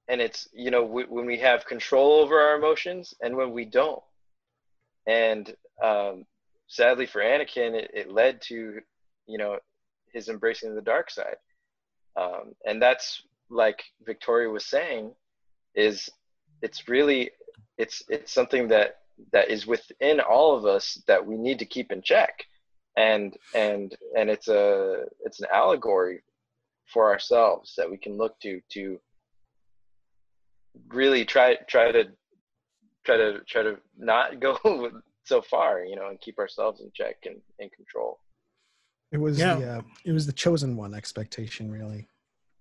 and 0.08 0.20
it's 0.20 0.48
you 0.52 0.70
know 0.70 0.82
w- 0.86 1.08
when 1.08 1.26
we 1.26 1.38
have 1.38 1.66
control 1.66 2.20
over 2.20 2.38
our 2.38 2.56
emotions 2.56 3.14
and 3.20 3.36
when 3.36 3.52
we 3.52 3.64
don't. 3.64 4.02
And 5.06 5.54
um 5.82 6.24
sadly 6.68 7.06
for 7.06 7.20
anakin 7.20 7.74
it, 7.74 7.90
it 7.92 8.12
led 8.12 8.40
to 8.42 8.80
you 9.26 9.38
know 9.38 9.58
his 10.12 10.28
embracing 10.28 10.74
the 10.74 10.82
dark 10.82 11.10
side. 11.10 11.36
Um 12.16 12.54
and 12.64 12.80
that's 12.80 13.22
like 13.50 13.82
victoria 14.04 14.48
was 14.48 14.66
saying 14.66 15.12
is 15.74 16.08
it's 16.62 16.88
really 16.88 17.30
it's 17.78 18.02
it's 18.08 18.32
something 18.32 18.68
that 18.68 18.96
that 19.32 19.50
is 19.50 19.66
within 19.66 20.20
all 20.20 20.56
of 20.56 20.66
us 20.66 21.00
that 21.06 21.24
we 21.24 21.36
need 21.36 21.58
to 21.58 21.64
keep 21.64 21.92
in 21.92 22.02
check 22.02 22.44
and 22.96 23.36
and 23.54 23.94
and 24.16 24.30
it's 24.30 24.48
a 24.48 25.04
it's 25.20 25.40
an 25.40 25.46
allegory 25.52 26.22
for 26.92 27.10
ourselves 27.10 27.74
that 27.76 27.90
we 27.90 27.96
can 27.98 28.16
look 28.16 28.38
to 28.40 28.60
to 28.70 28.98
really 30.88 31.24
try 31.24 31.56
try 31.68 31.90
to 31.92 32.04
try 33.04 33.16
to 33.16 33.40
try 33.46 33.62
to 33.62 33.76
not 33.98 34.40
go 34.40 34.58
so 35.24 35.42
far 35.42 35.84
you 35.84 35.96
know 35.96 36.08
and 36.08 36.20
keep 36.20 36.38
ourselves 36.38 36.80
in 36.80 36.90
check 36.94 37.16
and 37.24 37.36
in 37.58 37.68
control 37.70 38.18
It 39.12 39.18
was 39.18 39.38
Yeah. 39.38 39.56
the 39.56 39.64
uh, 39.78 39.82
it 40.04 40.12
was 40.12 40.26
the 40.26 40.32
chosen 40.32 40.76
one 40.76 40.94
expectation, 40.94 41.70
really, 41.70 42.08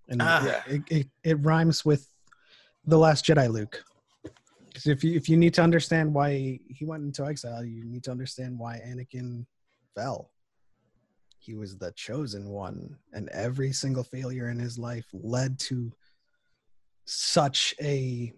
and 0.08 0.20
Ah. 0.22 0.44
Yeah. 0.46 0.62
it, 0.74 0.82
it 0.98 1.06
it 1.30 1.36
rhymes 1.44 1.84
with 1.84 2.02
the 2.84 2.96
Last 2.98 3.24
Jedi, 3.26 3.48
Luke. 3.50 3.82
'Cause 4.72 4.86
if 4.86 5.02
you 5.04 5.16
if 5.16 5.28
you 5.28 5.36
need 5.36 5.54
to 5.54 5.62
understand 5.62 6.14
why 6.14 6.60
he 6.76 6.84
went 6.84 7.02
into 7.04 7.24
exile, 7.26 7.64
you 7.64 7.84
need 7.84 8.04
to 8.04 8.10
understand 8.12 8.58
why 8.58 8.78
Anakin 8.86 9.46
fell. 9.96 10.30
He 11.38 11.54
was 11.54 11.76
the 11.78 11.92
chosen 11.92 12.48
one, 12.50 12.96
and 13.12 13.28
every 13.30 13.72
single 13.72 14.04
failure 14.04 14.48
in 14.50 14.58
his 14.58 14.78
life 14.78 15.06
led 15.12 15.58
to 15.60 15.92
such 17.06 17.74
a 17.80 18.32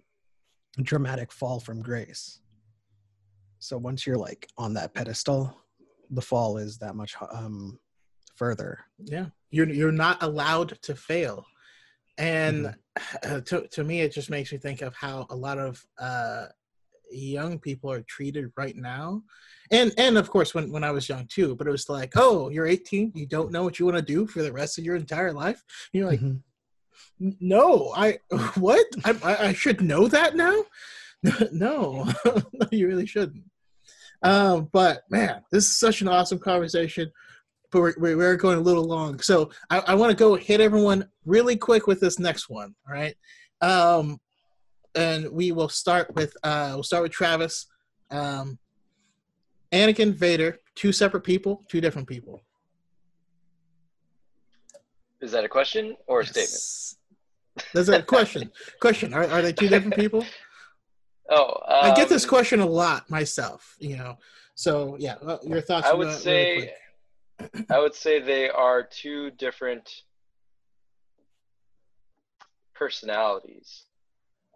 dramatic 0.83 1.33
fall 1.33 1.59
from 1.61 1.83
grace. 1.83 2.41
So 3.59 3.77
once 3.79 4.07
you're 4.07 4.19
like 4.19 4.49
on 4.57 4.75
that 4.75 4.95
pedestal, 4.95 5.57
the 6.11 6.23
fall 6.23 6.59
is 6.59 6.79
that 6.79 6.95
much 6.95 7.17
um, 7.33 7.79
further. 8.37 8.79
yeah 9.05 9.27
you're 9.51 9.69
you're 9.71 9.93
not 9.93 10.23
allowed 10.23 10.71
to 10.83 10.95
fail 10.95 11.45
and 12.19 12.67
Mm-hmm. 12.67 13.35
uh, 13.35 13.41
to, 13.49 13.67
to 13.69 13.85
me 13.85 14.01
it 14.01 14.13
just 14.13 14.31
makes 14.31 14.53
me 14.53 14.59
think 14.59 14.81
of 14.83 14.95
how 14.95 15.27
a 15.31 15.37
lot 15.37 15.59
of 15.59 15.85
uh 15.99 16.47
young 17.11 17.59
people 17.59 17.91
are 17.91 18.03
treated 18.03 18.51
right 18.57 18.77
now. 18.77 19.23
And 19.71 19.93
and 19.99 20.17
of 20.17 20.31
course 20.31 20.55
when 20.55 20.73
when 20.73 20.83
i 20.83 20.91
was 20.91 21.09
young 21.11 21.27
too 21.27 21.55
but 21.55 21.67
it 21.67 21.71
was 21.71 21.91
like 21.91 22.13
oh 22.17 22.49
you're 22.49 22.67
18 22.67 23.13
you 23.15 23.27
don't 23.27 23.53
know 23.53 23.63
what 23.65 23.79
you 23.79 23.85
want 23.85 23.99
to 23.99 24.03
do 24.03 24.27
for 24.27 24.43
the 24.43 24.53
rest 24.53 24.79
of 24.79 24.85
your 24.85 24.97
entire 24.97 25.33
life? 25.33 25.63
You're 25.93 26.07
like 26.07 26.21
Mhm. 26.21 26.41
No 27.41 27.93
i 27.95 28.19
what? 28.57 28.87
I, 29.05 29.49
I 29.49 29.53
should 29.53 29.81
know 29.81 30.09
that 30.09 30.37
now? 30.37 30.65
No 31.53 32.07
you 32.71 32.87
really 32.89 33.07
shouldn't. 33.07 33.45
Um 34.23 34.69
but 34.73 35.03
man 35.11 35.43
this 35.53 35.67
is 35.67 35.79
such 35.79 36.01
an 36.01 36.09
awesome 36.09 36.39
conversation 36.39 37.11
but 37.71 37.81
we're, 37.81 37.95
we're 37.99 38.17
we're 38.17 38.37
going 38.37 38.57
a 38.59 38.63
little 38.63 38.85
long. 38.85 39.21
So 39.21 39.51
i, 39.69 39.81
I 39.81 39.95
want 39.97 40.11
to 40.11 40.17
go 40.17 40.35
hit 40.35 40.61
everyone 40.63 41.09
really 41.27 41.57
quick 41.57 41.87
with 41.87 42.01
this 42.01 42.19
next 42.19 42.49
one 42.49 42.75
all 42.89 42.95
right? 42.95 43.15
Um 43.61 44.19
and 44.95 45.31
we 45.31 45.53
will 45.53 45.69
start 45.69 46.15
with 46.15 46.37
uh 46.43 46.71
we'll 46.75 46.83
start 46.83 47.03
with 47.03 47.13
travis 47.13 47.67
um 48.11 48.59
anakin 49.73 50.13
vader 50.15 50.59
two 50.75 50.93
separate 50.93 51.23
people 51.23 51.65
two 51.69 51.81
different 51.81 52.09
people 52.09 52.43
is 55.21 55.33
that 55.33 55.45
a 55.45 55.49
question 55.49 55.97
or 56.07 56.21
a 56.21 56.27
statement 56.27 56.51
Yes. 56.51 56.99
That's 57.75 57.89
a 57.89 58.03
question. 58.03 58.51
question. 58.81 59.15
Are, 59.15 59.25
are 59.25 59.43
they 59.43 59.53
two 59.53 59.69
different 59.69 59.97
people? 59.97 60.25
oh 61.31 61.55
I 61.69 61.95
get 61.95 62.09
this 62.09 62.25
um, 62.25 62.31
question 62.31 62.61
a 62.61 62.67
lot 62.67 63.09
myself, 63.11 63.77
you 63.79 63.97
know. 63.97 64.17
So 64.55 64.97
yeah, 64.99 65.15
uh, 65.25 65.39
your 65.43 65.61
thoughts. 65.61 65.87
I 65.87 65.95
would 65.95 66.07
really 66.07 66.19
say. 66.19 66.73
I 67.71 67.79
would 67.79 67.95
say 67.95 68.21
they 68.21 68.51
are 68.51 68.83
two 68.83 69.31
different 69.33 70.03
personalities, 72.75 73.85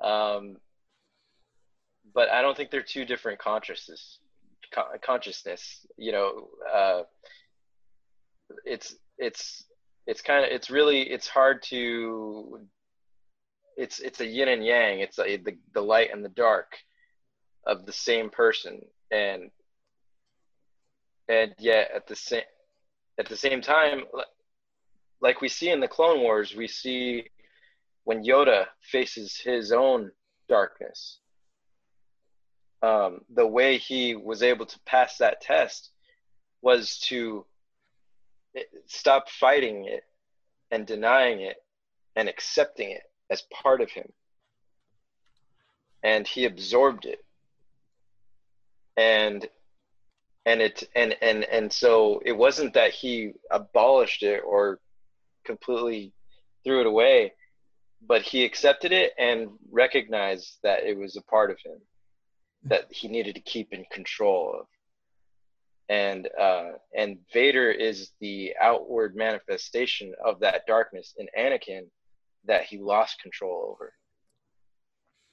um, 0.03 0.57
but 2.15 2.29
I 2.29 2.43
don't 2.43 2.57
think 2.57 2.71
they're 2.71 2.83
two 2.83 3.05
different 3.05 3.39
consciousness. 3.39 4.19
Con- 4.73 4.99
consciousness, 5.05 5.87
you 5.97 6.13
know, 6.13 6.49
uh, 6.73 7.03
it's 8.65 8.97
it's 9.19 9.65
it's 10.07 10.23
kind 10.23 10.45
of 10.45 10.51
it's 10.51 10.71
really 10.71 11.03
it's 11.03 11.29
hard 11.29 11.63
to 11.65 12.61
it's 13.77 14.01
it's 14.01 14.21
a 14.21 14.27
yin 14.27 14.49
and 14.49 14.65
yang. 14.65 15.01
It's 15.01 15.19
a, 15.19 15.37
the 15.37 15.57
the 15.75 15.83
light 15.83 16.11
and 16.13 16.25
the 16.25 16.31
dark 16.31 16.77
of 17.67 17.87
the 17.87 17.93
same 17.93 18.31
person, 18.31 18.81
and 19.11 19.51
and 21.29 21.55
yet 21.59 21.91
at 21.95 22.07
the 22.07 22.17
same 22.17 22.43
at 23.19 23.29
the 23.29 23.37
same 23.37 23.61
time 23.61 24.05
li- 24.13 24.25
like 25.21 25.41
we 25.41 25.49
see 25.49 25.71
in 25.71 25.81
the 25.81 25.89
clone 25.89 26.21
wars 26.21 26.55
we 26.55 26.67
see 26.67 27.25
when 28.05 28.25
yoda 28.25 28.67
faces 28.81 29.37
his 29.37 29.73
own 29.73 30.11
darkness 30.49 31.19
um, 32.83 33.21
the 33.33 33.47
way 33.47 33.79
he 33.79 34.17
was 34.17 34.43
able 34.43 34.67
to 34.67 34.81
pass 34.81 35.19
that 35.19 35.41
test 35.41 35.91
was 36.63 36.99
to 36.99 37.47
stop 38.87 39.29
fighting 39.29 39.87
it 39.87 40.05
and 40.71 40.87
denying 40.87 41.41
it 41.41 41.57
and 42.17 42.29
accepting 42.29 42.91
it 42.91 43.03
as 43.31 43.43
part 43.53 43.81
of 43.81 43.91
him. 43.91 44.11
And 46.03 46.27
he 46.27 46.45
absorbed 46.45 47.07
it. 47.07 47.25
And 48.97 49.49
and 50.45 50.61
it 50.61 50.83
and 50.97 51.17
and 51.23 51.45
and 51.45 51.73
so 51.73 52.21
it 52.27 52.33
wasn't 52.33 52.75
that 52.75 52.91
he 52.91 53.33
abolished 53.51 54.25
it 54.25 54.43
or 54.45 54.81
completely 55.45 56.13
threw 56.65 56.81
it 56.81 56.87
away 56.87 57.33
but 58.07 58.23
he 58.23 58.45
accepted 58.45 58.93
it 58.93 59.13
and 59.19 59.49
recognized 59.71 60.59
that 60.63 60.85
it 60.85 60.97
was 60.97 61.17
a 61.17 61.23
part 61.23 61.51
of 61.51 61.59
him 61.65 61.79
that 62.65 62.87
he 62.91 63.09
needed 63.09 63.35
to 63.35 63.41
keep 63.41 63.73
in 63.73 63.85
control 63.93 64.55
of 64.61 64.67
and 65.89 66.29
uh, 66.41 66.71
and 66.97 67.19
Vader 67.33 67.71
is 67.71 68.13
the 68.21 68.55
outward 68.61 69.15
manifestation 69.15 70.15
of 70.25 70.41
that 70.41 70.63
darkness 70.67 71.15
in 71.19 71.27
Anakin 71.39 71.83
that 72.47 72.65
he 72.65 72.79
lost 72.79 73.21
control 73.21 73.69
over, 73.71 73.93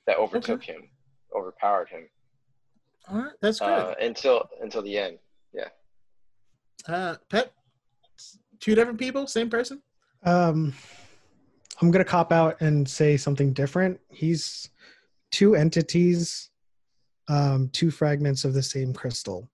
that 0.06 0.18
overtook 0.18 0.62
okay. 0.62 0.74
him, 0.74 0.90
overpowered 1.36 1.88
him. 1.90 2.10
All 3.10 3.20
right, 3.20 3.32
that's 3.42 3.60
good. 3.60 3.70
Uh, 3.70 3.96
until 4.02 4.48
until 4.62 4.82
the 4.82 4.98
end, 4.98 5.20
yeah. 5.54 5.70
Uh, 6.88 7.16
Pep, 7.30 7.54
two 8.60 8.76
different 8.76 9.00
people, 9.00 9.28
same 9.28 9.50
person. 9.50 9.82
Um, 10.26 10.74
I'm 11.82 11.92
gonna 11.92 12.04
cop 12.04 12.32
out 12.32 12.60
and 12.62 12.88
say 12.88 13.18
something 13.18 13.54
different. 13.54 14.00
He's 14.10 14.70
two 15.32 15.56
entities, 15.56 16.50
um, 17.28 17.70
two 17.72 17.92
fragments 17.92 18.44
of 18.44 18.54
the 18.54 18.64
same 18.64 18.94
crystal. 18.94 19.50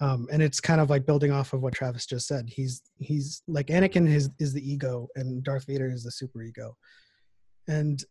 Um, 0.00 0.26
and 0.32 0.42
it's 0.42 0.60
kind 0.60 0.80
of 0.80 0.90
like 0.90 1.06
building 1.06 1.30
off 1.30 1.52
of 1.52 1.62
what 1.62 1.74
Travis 1.74 2.06
just 2.06 2.26
said. 2.26 2.48
He's 2.48 2.82
he's 2.98 3.42
like 3.46 3.68
Anakin 3.68 4.08
is 4.08 4.30
is 4.38 4.52
the 4.52 4.72
ego, 4.72 5.08
and 5.14 5.42
Darth 5.44 5.66
Vader 5.66 5.88
is 5.90 6.02
the 6.04 6.10
super 6.10 6.42
ego. 6.42 6.76
And 7.68 8.02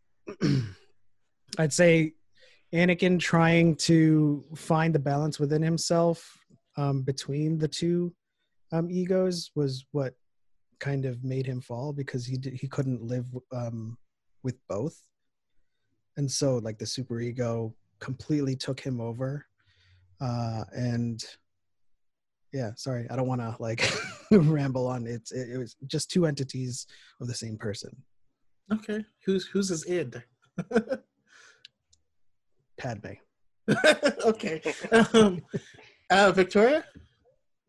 I'd 1.57 1.73
say 1.73 2.13
Anakin 2.73 3.19
trying 3.19 3.75
to 3.75 4.45
find 4.55 4.95
the 4.95 4.99
balance 4.99 5.39
within 5.39 5.61
himself 5.61 6.37
um, 6.77 7.01
between 7.01 7.57
the 7.57 7.67
two 7.67 8.13
um, 8.71 8.89
egos 8.89 9.51
was 9.55 9.85
what 9.91 10.13
kind 10.81 11.05
of 11.05 11.23
made 11.23 11.45
him 11.45 11.61
fall 11.61 11.93
because 11.93 12.25
he 12.25 12.35
did, 12.37 12.53
he 12.53 12.67
couldn't 12.67 13.01
live 13.01 13.25
um, 13.53 13.97
with 14.43 14.57
both, 14.67 14.99
and 16.17 16.29
so 16.29 16.57
like 16.57 16.77
the 16.77 16.85
super 16.85 17.21
ego 17.21 17.73
completely 17.99 18.55
took 18.57 18.79
him 18.81 18.99
over, 18.99 19.45
uh, 20.19 20.65
and 20.73 21.23
yeah 22.53 22.71
sorry 22.75 23.07
i 23.09 23.15
don't 23.15 23.27
want 23.27 23.39
to 23.39 23.55
like 23.59 23.89
ramble 24.31 24.87
on. 24.87 25.07
It's 25.07 25.31
it, 25.31 25.51
it, 25.51 25.57
was 25.57 25.75
just 25.87 26.11
two 26.11 26.25
entities 26.25 26.85
of 27.19 27.27
the 27.27 27.33
same 27.33 27.57
person. 27.57 27.95
Okay 28.71 29.03
who's 29.25 29.45
who's 29.47 29.69
his 29.69 29.85
id? 29.85 30.21
Padme. 32.77 33.13
Okay 34.25 34.61
um 35.13 35.41
uh 36.09 36.31
victoria? 36.31 36.83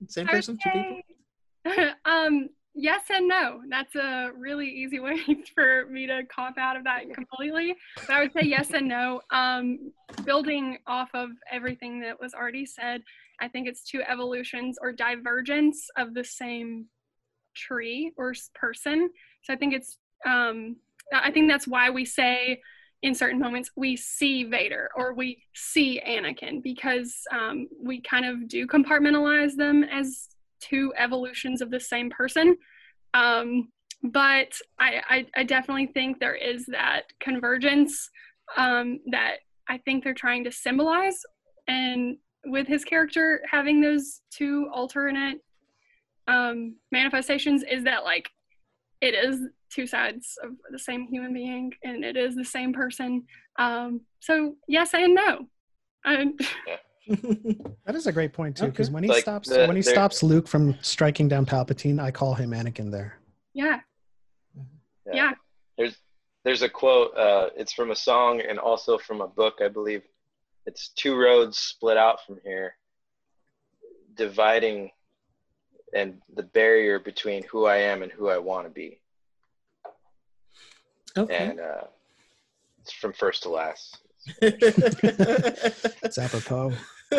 Same 0.09 0.27
person 0.27 0.59
two 0.63 0.71
people? 0.71 1.93
Um 2.05 2.49
yes 2.75 3.03
and 3.11 3.29
no 3.29 3.61
that's 3.69 3.95
a 3.97 4.31
really 4.37 4.69
easy 4.69 4.99
way 5.07 5.19
for 5.55 5.87
me 5.91 6.07
to 6.07 6.23
cop 6.35 6.57
out 6.59 6.77
of 6.77 6.85
that 6.85 7.03
completely 7.15 7.75
but 8.07 8.11
i 8.11 8.21
would 8.21 8.33
say 8.33 8.43
yes 8.43 8.71
and 8.73 8.89
no 8.89 9.21
um 9.31 9.93
building 10.25 10.79
off 10.87 11.11
of 11.15 11.31
everything 11.51 12.01
that 12.01 12.19
was 12.19 12.35
already 12.35 12.65
said 12.65 13.03
I 13.43 13.49
think 13.49 13.67
it's 13.67 13.83
two 13.83 14.03
evolutions 14.03 14.79
or 14.81 14.93
divergence 14.93 15.89
of 15.97 16.15
the 16.15 16.23
same 16.23 16.87
tree 17.57 18.13
or 18.17 18.35
person. 18.55 19.11
So 19.43 19.53
I 19.53 19.57
think 19.57 19.75
it's, 19.75 19.99
um, 20.25 20.77
I 21.13 21.33
think 21.33 21.51
that's 21.51 21.67
why 21.67 21.91
we 21.91 22.05
say 22.05 22.61
in 23.03 23.17
certain 23.17 23.41
moments 23.41 23.73
we 23.75 23.97
see 23.97 24.45
Vader 24.45 24.91
or 24.97 25.13
we 25.13 25.43
see 25.55 26.01
Anakin 26.07 26.63
because 26.63 27.17
um, 27.33 27.67
we 27.83 28.01
kind 28.01 28.25
of 28.25 28.47
do 28.47 28.65
compartmentalize 28.69 29.57
them 29.57 29.83
as 29.83 30.29
two 30.63 30.93
evolutions 30.97 31.61
of 31.61 31.71
the 31.71 31.81
same 31.81 32.11
person. 32.11 32.57
Um, 33.15 33.69
but 34.03 34.53
I, 34.79 35.03
I, 35.09 35.27
I, 35.37 35.45
definitely 35.45 35.87
think 35.87 36.19
there 36.19 36.35
is 36.35 36.67
that 36.67 37.03
convergence 37.21 38.11
um, 38.57 38.99
that 39.11 39.37
I 39.69 39.79
think 39.79 40.03
they're 40.03 40.15
trying 40.15 40.45
to 40.45 40.51
symbolize. 40.51 41.19
And 41.69 42.17
with 42.47 42.67
his 42.67 42.85
character 42.85 43.43
having 43.51 43.81
those 43.81 44.23
two 44.31 44.69
alternate 44.73 45.39
um, 46.27 46.77
manifestations 46.91 47.63
is 47.71 47.85
that 47.85 48.05
like 48.05 48.29
it 49.01 49.15
is 49.15 49.41
two 49.71 49.87
sides 49.87 50.39
of 50.43 50.53
the 50.71 50.79
same 50.79 51.07
human 51.09 51.33
being 51.33 51.73
and 51.85 52.05
it 52.05 52.17
is 52.17 52.35
the 52.35 52.45
same 52.45 52.73
person. 52.73 53.25
Um, 53.59 54.01
so 54.21 54.57
yes 54.67 54.95
and 54.95 55.15
no. 55.15 55.47
And 56.05 56.41
that 57.87 57.95
is 57.95 58.07
a 58.07 58.13
great 58.13 58.33
point 58.33 58.57
too, 58.57 58.67
because 58.67 58.89
okay. 58.89 58.95
when 58.95 59.03
he 59.03 59.09
like 59.11 59.23
stops 59.23 59.49
the, 59.49 59.67
when 59.67 59.77
he 59.77 59.83
stops 59.83 60.23
Luke 60.23 60.47
from 60.47 60.77
striking 60.83 61.29
down 61.29 61.47
Palpatine, 61.47 62.01
I 62.01 62.11
call 62.11 62.35
him 62.35 62.51
Anakin 62.51 62.91
there. 62.91 63.19
Yeah. 63.55 63.81
Yeah. 65.07 65.13
yeah. 65.13 65.33
There's 65.77 65.97
there's 66.45 66.63
a 66.63 66.69
quote. 66.69 67.17
Uh, 67.17 67.51
it's 67.57 67.73
from 67.73 67.91
a 67.91 67.97
song 67.97 68.41
and 68.41 68.59
also 68.59 68.99
from 68.99 69.21
a 69.21 69.27
book, 69.27 69.59
I 69.63 69.69
believe 69.69 70.03
it's 70.67 70.89
two 70.91 71.17
roads 71.17 71.59
split 71.59 71.97
out 71.97 72.25
from 72.25 72.39
here, 72.45 72.75
dividing 74.15 74.91
and 75.93 76.21
the 76.35 76.43
barrier 76.43 76.99
between 76.99 77.43
who 77.45 77.67
I 77.67 77.77
am 77.77 78.03
and 78.03 78.11
who 78.11 78.29
I 78.29 78.39
want 78.39 78.67
to 78.67 78.71
be. 78.71 79.01
Okay. 81.17 81.37
And 81.37 81.61
uh, 81.61 81.85
it's 82.81 82.93
from 82.93 83.13
first 83.13 83.43
to 83.43 83.51
last. 83.51 83.99
it's 84.43 86.19
apropos. 86.19 86.73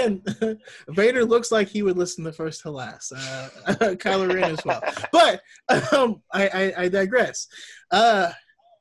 and 0.00 0.36
uh, 0.40 0.54
Vader 0.88 1.24
looks 1.24 1.52
like 1.52 1.68
he 1.68 1.82
would 1.82 1.98
listen 1.98 2.24
to 2.24 2.32
first 2.32 2.62
to 2.62 2.70
last. 2.70 3.12
Uh, 3.12 3.48
Kylo 3.96 4.32
Ren 4.32 4.52
as 4.52 4.64
well. 4.64 4.82
But 5.12 5.42
um, 5.92 6.22
I, 6.32 6.48
I, 6.48 6.82
I 6.84 6.88
digress. 6.88 7.46
Uh, 7.90 8.32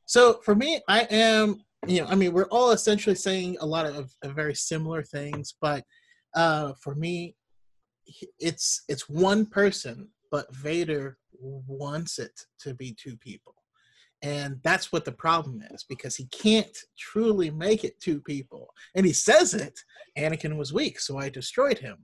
so 0.06 0.40
for 0.46 0.56
me, 0.56 0.80
I 0.88 1.02
am 1.10 1.62
you 1.86 2.02
know, 2.02 2.08
I 2.08 2.16
mean, 2.16 2.34
we're 2.34 2.48
all 2.50 2.72
essentially 2.72 3.16
saying 3.16 3.58
a 3.60 3.66
lot 3.66 3.86
of, 3.86 4.12
of 4.24 4.34
very 4.34 4.56
similar 4.56 5.04
things, 5.04 5.56
but 5.62 5.84
uh, 6.36 6.74
for 6.82 6.96
me, 6.96 7.36
it's 8.40 8.84
it's 8.88 9.10
one 9.10 9.46
person, 9.46 10.10
but 10.32 10.54
Vader 10.54 11.18
wants 11.40 12.20
it 12.20 12.32
to 12.62 12.74
be 12.74 12.96
two 13.00 13.18
people, 13.18 13.54
and 14.22 14.60
that's 14.64 14.92
what 14.92 15.06
the 15.06 15.12
problem 15.12 15.62
is 15.72 15.84
because 15.84 16.16
he 16.16 16.26
can't 16.28 16.76
truly 16.98 17.52
make 17.52 17.84
it 17.84 18.00
two 18.00 18.20
people, 18.22 18.74
and 18.96 19.06
he 19.06 19.14
says 19.14 19.54
it. 19.54 19.80
Anakin 20.18 20.58
was 20.58 20.74
weak, 20.74 21.00
so 21.00 21.18
I 21.18 21.30
destroyed 21.30 21.78
him. 21.78 21.98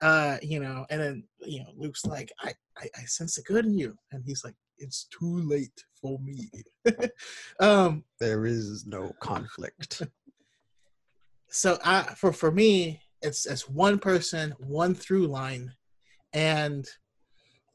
Uh, 0.00 0.36
you 0.42 0.58
know, 0.58 0.84
and 0.90 1.00
then 1.00 1.24
you 1.40 1.60
know, 1.60 1.70
Luke's 1.76 2.04
like, 2.04 2.32
I, 2.40 2.52
I, 2.78 2.88
I 2.96 3.04
sense 3.04 3.36
the 3.36 3.42
good 3.42 3.66
in 3.66 3.78
you, 3.78 3.96
and 4.10 4.22
he's 4.26 4.44
like, 4.44 4.54
it's 4.78 5.06
too 5.16 5.42
late 5.48 5.84
for 6.00 6.18
me. 6.18 6.50
um, 7.60 8.04
there 8.18 8.46
is 8.46 8.84
no 8.86 9.12
conflict. 9.20 10.02
so 11.50 11.78
I, 11.84 12.02
for 12.16 12.32
for 12.32 12.50
me, 12.50 13.00
it's 13.20 13.46
it's 13.46 13.68
one 13.68 13.98
person, 13.98 14.54
one 14.58 14.94
through 14.94 15.28
line, 15.28 15.72
and 16.32 16.86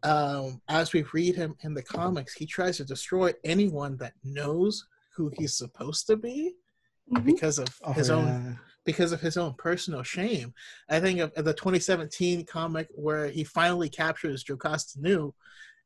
um, 0.07 0.61
as 0.69 0.93
we 0.93 1.03
read 1.13 1.35
him 1.35 1.55
in 1.61 1.73
the 1.73 1.83
comics, 1.83 2.33
he 2.33 2.45
tries 2.45 2.77
to 2.77 2.85
destroy 2.85 3.33
anyone 3.43 3.97
that 3.97 4.13
knows 4.23 4.87
who 5.15 5.31
he's 5.37 5.55
supposed 5.55 6.07
to 6.07 6.15
be 6.15 6.53
mm-hmm. 7.11 7.25
because 7.25 7.59
of 7.59 7.67
oh, 7.83 7.91
his 7.93 8.09
yeah. 8.09 8.15
own 8.15 8.59
because 8.85 9.11
of 9.11 9.19
his 9.19 9.35
own 9.35 9.53
personal 9.57 10.01
shame. 10.01 10.53
I 10.89 11.01
think 11.01 11.19
of, 11.19 11.33
of, 11.33 11.43
the 11.43 11.53
2017 11.53 12.45
comic 12.45 12.87
where 12.95 13.27
he 13.27 13.43
finally 13.43 13.89
captures 13.89 14.45
Jocasta 14.45 15.01
Nu 15.01 15.33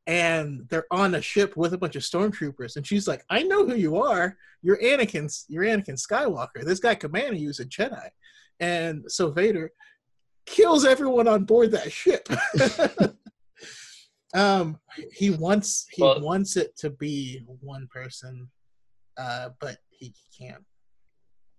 and 0.08 0.68
they're 0.70 0.86
on 0.92 1.16
a 1.16 1.22
ship 1.22 1.56
with 1.58 1.74
a 1.74 1.78
bunch 1.78 1.96
of 1.96 2.02
stormtroopers 2.02 2.76
and 2.76 2.88
she's 2.88 3.08
like 3.08 3.24
i 3.30 3.44
know 3.44 3.66
who 3.66 3.76
you 3.76 4.02
are 4.02 4.36
you're 4.64 4.82
anakin's 4.82 5.46
you're 5.48 5.64
anakin 5.64 5.92
skywalker 5.92 6.64
this 6.64 6.80
guy 6.80 6.96
commanding 6.96 7.40
you 7.40 7.50
is 7.50 7.60
a 7.60 7.66
jedi 7.66 8.10
and 8.60 9.04
so 9.08 9.30
vader 9.30 9.72
kills 10.48 10.86
everyone 10.86 11.28
on 11.28 11.44
board 11.44 11.72
that 11.72 11.92
ship 11.92 12.28
um 14.34 14.80
he 15.12 15.30
wants 15.30 15.88
he 15.92 16.02
well, 16.02 16.22
wants 16.22 16.56
it 16.58 16.76
to 16.78 16.90
be 16.90 17.44
one 17.60 17.88
person 17.94 18.50
uh 19.18 19.50
but 19.60 19.78
he 19.90 20.14
can't 20.38 20.64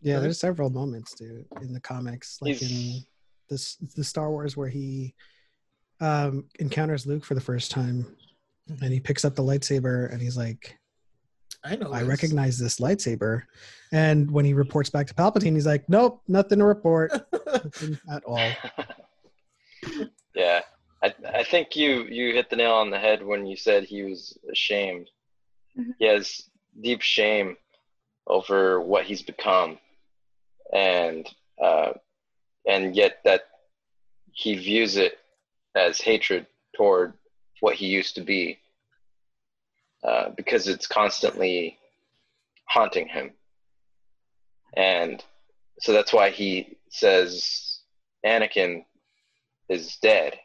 yeah 0.01 0.19
there's 0.19 0.39
several 0.39 0.71
moments 0.71 1.15
dude 1.15 1.47
in 1.61 1.73
the 1.73 1.81
comics 1.81 2.39
like 2.41 2.61
in 2.63 3.03
this 3.51 3.77
the 3.97 4.05
star 4.05 4.31
wars 4.31 4.57
where 4.57 4.69
he 4.69 5.15
um 6.01 6.45
encounters 6.59 7.07
luke 7.07 7.25
for 7.25 7.35
the 7.35 7.41
first 7.41 7.71
time 7.71 8.07
and 8.81 8.93
he 8.93 9.01
picks 9.01 9.25
up 9.25 9.35
the 9.35 9.43
lightsaber 9.43 10.11
and 10.13 10.21
he's 10.21 10.37
like 10.37 10.79
I 11.65 11.77
know. 11.77 11.93
I 11.93 12.01
this. 12.01 12.09
recognize 12.09 12.59
this 12.59 12.81
lightsaber. 12.81 13.43
And 13.93 14.31
when 14.31 14.45
he 14.45 14.53
reports 14.53 14.91
back 14.91 15.07
to 15.09 15.15
Palpatine, 15.15 15.55
he's 15.55 15.67
like, 15.67 15.89
"Nope, 15.89 16.23
nothing 16.27 16.59
to 16.59 16.65
report 16.65 17.13
nothing 17.47 17.99
at 18.11 18.25
all." 18.25 18.51
I 21.03 21.15
I 21.35 21.45
think 21.45 21.77
you 21.77 22.05
you 22.05 22.33
hit 22.33 22.51
the 22.51 22.57
nail 22.57 22.75
on 22.75 22.91
the 22.91 22.99
head 22.99 23.25
when 23.25 23.47
you 23.47 23.57
said 23.57 23.85
he 23.85 24.03
was 24.03 24.39
ashamed. 24.51 25.09
Mm-hmm. 25.79 25.91
He 25.99 26.07
has 26.07 26.49
deep 26.81 27.03
shame 27.03 27.57
over 28.27 28.81
what 28.81 29.05
he's 29.05 29.23
become, 29.23 29.79
and 30.73 31.29
uh, 31.63 31.93
and 32.67 32.95
yet 32.95 33.19
that 33.25 33.43
he 34.33 34.55
views 34.55 34.97
it 34.97 35.19
as 35.75 36.01
hatred 36.01 36.47
toward 36.77 37.15
what 37.61 37.75
he 37.75 37.87
used 37.87 38.15
to 38.15 38.23
be 38.23 38.59
uh, 40.03 40.31
because 40.37 40.69
it's 40.69 40.87
constantly 40.87 41.79
haunting 42.65 43.09
him. 43.09 43.33
And 44.75 45.23
so 45.79 45.93
that's 45.93 46.13
why 46.13 46.31
he 46.31 46.77
says 46.91 47.81
Anakin 48.25 48.85
is 49.69 49.97
dead. 49.97 50.39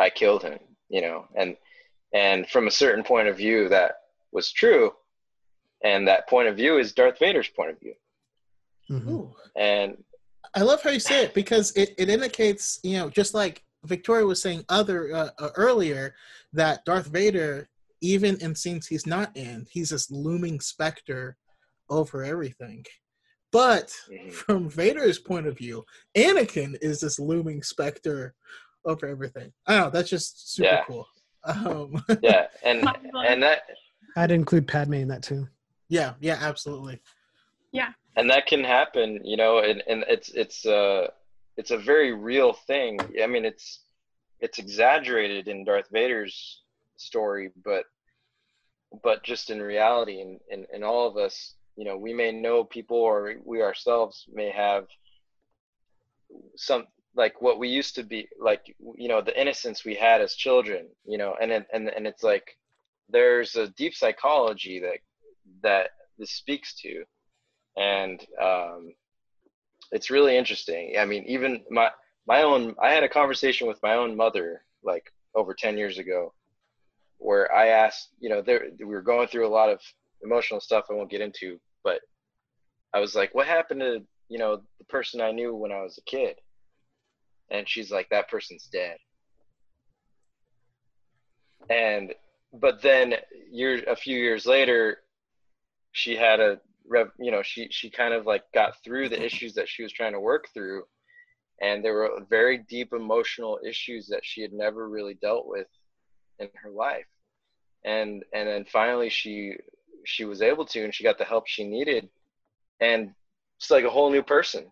I 0.00 0.08
killed 0.10 0.42
him, 0.42 0.58
you 0.88 1.02
know, 1.02 1.28
and 1.36 1.56
and 2.12 2.48
from 2.48 2.66
a 2.66 2.72
certain 2.72 3.04
point 3.04 3.28
of 3.28 3.36
view 3.36 3.68
that 3.68 3.92
was 4.32 4.50
true, 4.50 4.92
and 5.84 6.08
that 6.08 6.28
point 6.28 6.48
of 6.48 6.56
view 6.56 6.78
is 6.78 6.92
Darth 6.92 7.18
Vader's 7.20 7.48
point 7.48 7.70
of 7.70 7.78
view. 7.78 7.94
Mhm. 8.90 9.32
And 9.54 10.02
I 10.54 10.62
love 10.62 10.82
how 10.82 10.90
you 10.90 10.98
say 10.98 11.22
it 11.24 11.34
because 11.34 11.70
it, 11.76 11.94
it 11.98 12.08
indicates, 12.08 12.80
you 12.82 12.96
know, 12.98 13.08
just 13.10 13.34
like 13.34 13.62
Victoria 13.84 14.26
was 14.26 14.42
saying 14.42 14.64
other 14.68 15.14
uh, 15.14 15.30
uh, 15.38 15.50
earlier, 15.54 16.14
that 16.54 16.84
Darth 16.84 17.06
Vader, 17.06 17.68
even 18.00 18.36
in 18.40 18.54
scenes 18.56 18.88
he's 18.88 19.06
not 19.06 19.36
in, 19.36 19.66
he's 19.70 19.90
this 19.90 20.10
looming 20.10 20.60
specter 20.60 21.36
over 21.88 22.24
everything. 22.24 22.84
But 23.52 23.94
Mhm. 24.10 24.32
from 24.32 24.68
Vader's 24.68 25.18
point 25.18 25.46
of 25.46 25.56
view, 25.58 25.84
Anakin 26.16 26.76
is 26.82 27.00
this 27.00 27.18
looming 27.20 27.62
specter 27.62 28.34
over 28.84 29.06
everything. 29.06 29.52
I 29.66 29.72
don't 29.74 29.84
know. 29.84 29.90
That's 29.90 30.10
just 30.10 30.54
super 30.54 30.68
Yeah. 30.70 30.84
cool. 30.86 31.06
Um, 31.44 32.04
yeah, 32.22 32.46
and 32.62 32.86
and 33.26 33.42
that 33.42 33.62
I'd 34.16 34.30
include 34.30 34.66
Padme 34.68 34.94
in 34.94 35.08
that 35.08 35.22
too. 35.22 35.48
yeah, 35.88 36.14
yeah, 36.20 36.38
absolutely. 36.40 37.00
Yeah, 37.72 37.92
and 38.16 38.28
that 38.30 38.46
can 38.46 38.62
happen 38.64 39.20
you 39.24 39.36
know 39.36 39.60
and, 39.60 39.82
and 39.88 40.04
it's 40.08 40.30
it's 40.30 40.66
uh 40.66 41.06
it's 41.56 41.70
a 41.70 41.78
very 41.78 42.12
real 42.12 42.52
thing 42.52 42.98
i 43.22 43.26
mean 43.26 43.44
it's 43.44 43.84
it's 44.40 44.58
exaggerated 44.58 45.46
in 45.46 45.64
darth 45.64 45.88
vader's 45.92 46.62
story 46.96 47.50
but 47.64 47.84
but 49.04 49.22
just 49.22 49.50
in 49.50 49.60
reality 49.62 50.20
and 50.20 50.40
in, 50.50 50.66
in 50.74 50.82
all 50.82 51.06
of 51.06 51.16
us 51.16 51.54
you 51.76 51.84
know 51.84 51.96
we 51.96 52.12
may 52.12 52.32
know 52.32 52.64
people 52.64 52.96
or 52.96 53.34
we 53.44 53.62
ourselves 53.62 54.24
may 54.32 54.50
have 54.50 54.86
some 56.56 56.84
like 57.14 57.42
what 57.42 57.58
we 57.58 57.68
used 57.68 57.94
to 57.96 58.02
be 58.02 58.28
like 58.38 58.74
you 58.96 59.08
know 59.08 59.20
the 59.20 59.38
innocence 59.40 59.84
we 59.84 59.94
had 59.94 60.20
as 60.20 60.34
children 60.34 60.86
you 61.04 61.18
know 61.18 61.34
and 61.40 61.50
it, 61.50 61.66
and 61.72 61.88
and 61.88 62.06
it's 62.06 62.22
like 62.22 62.56
there's 63.08 63.56
a 63.56 63.68
deep 63.70 63.94
psychology 63.94 64.78
that 64.78 64.98
that 65.62 65.90
this 66.18 66.30
speaks 66.30 66.74
to 66.74 67.04
and 67.76 68.24
um, 68.40 68.92
it's 69.92 70.10
really 70.10 70.36
interesting. 70.36 70.96
I 70.98 71.04
mean, 71.04 71.24
even 71.24 71.62
my 71.70 71.90
my 72.26 72.42
own 72.42 72.74
I 72.82 72.92
had 72.92 73.04
a 73.04 73.08
conversation 73.08 73.66
with 73.66 73.82
my 73.82 73.94
own 73.94 74.16
mother 74.16 74.62
like 74.82 75.12
over 75.34 75.54
ten 75.54 75.78
years 75.78 75.98
ago, 75.98 76.32
where 77.18 77.52
I 77.54 77.68
asked, 77.68 78.10
you 78.20 78.28
know, 78.28 78.42
there 78.42 78.68
we 78.78 78.84
were 78.84 79.02
going 79.02 79.28
through 79.28 79.46
a 79.46 79.48
lot 79.48 79.70
of 79.70 79.80
emotional 80.22 80.60
stuff 80.60 80.86
I 80.90 80.94
won't 80.94 81.10
get 81.10 81.20
into, 81.20 81.58
but 81.82 82.00
I 82.92 83.00
was 83.00 83.14
like, 83.14 83.34
what 83.34 83.46
happened 83.46 83.80
to 83.80 84.02
you 84.28 84.38
know 84.38 84.62
the 84.78 84.84
person 84.84 85.20
I 85.20 85.32
knew 85.32 85.54
when 85.54 85.72
I 85.72 85.82
was 85.82 85.98
a 85.98 86.10
kid? 86.10 86.36
And 87.50 87.68
she's 87.68 87.90
like, 87.90 88.08
that 88.10 88.28
person's 88.28 88.68
dead. 88.72 88.96
And 91.68 92.14
but 92.52 92.82
then 92.82 93.14
year 93.50 93.82
a 93.86 93.94
few 93.94 94.18
years 94.18 94.46
later, 94.46 94.98
she 95.92 96.16
had 96.16 96.40
a 96.40 96.60
you 97.18 97.30
know 97.30 97.42
she 97.42 97.68
she 97.70 97.90
kind 97.90 98.14
of 98.14 98.26
like 98.26 98.42
got 98.52 98.74
through 98.82 99.08
the 99.08 99.22
issues 99.22 99.54
that 99.54 99.68
she 99.68 99.82
was 99.82 99.92
trying 99.92 100.12
to 100.12 100.20
work 100.20 100.48
through 100.52 100.82
and 101.60 101.84
there 101.84 101.94
were 101.94 102.24
very 102.28 102.58
deep 102.68 102.92
emotional 102.92 103.58
issues 103.64 104.08
that 104.08 104.24
she 104.24 104.40
had 104.40 104.52
never 104.52 104.88
really 104.88 105.14
dealt 105.14 105.46
with 105.46 105.66
in 106.38 106.48
her 106.54 106.70
life 106.70 107.06
and 107.84 108.24
and 108.34 108.48
then 108.48 108.64
finally 108.64 109.08
she 109.08 109.54
she 110.04 110.24
was 110.24 110.42
able 110.42 110.64
to 110.64 110.82
and 110.82 110.94
she 110.94 111.04
got 111.04 111.18
the 111.18 111.24
help 111.24 111.46
she 111.46 111.64
needed 111.64 112.08
and 112.80 113.10
it's 113.58 113.70
like 113.70 113.84
a 113.84 113.90
whole 113.90 114.10
new 114.10 114.22
person 114.22 114.66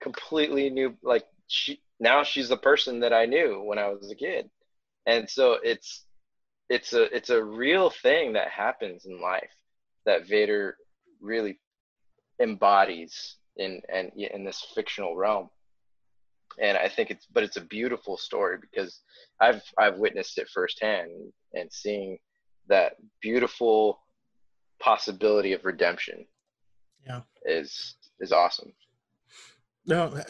completely 0.00 0.68
new 0.70 0.94
like 1.02 1.24
she 1.46 1.80
now 2.00 2.22
she's 2.22 2.48
the 2.48 2.56
person 2.56 3.00
that 3.00 3.12
I 3.12 3.26
knew 3.26 3.62
when 3.64 3.78
I 3.78 3.88
was 3.88 4.10
a 4.10 4.14
kid. 4.14 4.48
And 5.06 5.28
so 5.28 5.58
it's 5.62 6.04
it's 6.68 6.92
a 6.92 7.04
it's 7.14 7.30
a 7.30 7.42
real 7.42 7.90
thing 7.90 8.32
that 8.34 8.48
happens 8.50 9.06
in 9.06 9.20
life 9.20 9.50
that 10.06 10.26
Vader 10.26 10.76
really 11.20 11.58
embodies 12.40 13.36
in 13.56 13.80
and 13.92 14.12
in 14.16 14.44
this 14.44 14.66
fictional 14.74 15.16
realm. 15.16 15.48
And 16.60 16.76
i 16.76 16.88
think 16.88 17.10
it's 17.10 17.26
but 17.32 17.44
it's 17.44 17.56
a 17.56 17.60
beautiful 17.60 18.16
story 18.16 18.56
because 18.60 19.02
i've 19.40 19.62
i've 19.78 19.98
witnessed 19.98 20.38
it 20.38 20.48
firsthand 20.48 21.10
and 21.54 21.70
seeing 21.72 22.18
that 22.68 22.94
beautiful 23.20 24.00
possibility 24.80 25.52
of 25.52 25.64
redemption 25.64 26.26
Yeah. 27.06 27.20
is 27.44 27.96
is 28.20 28.32
awesome 28.32 28.72
No, 29.88 30.22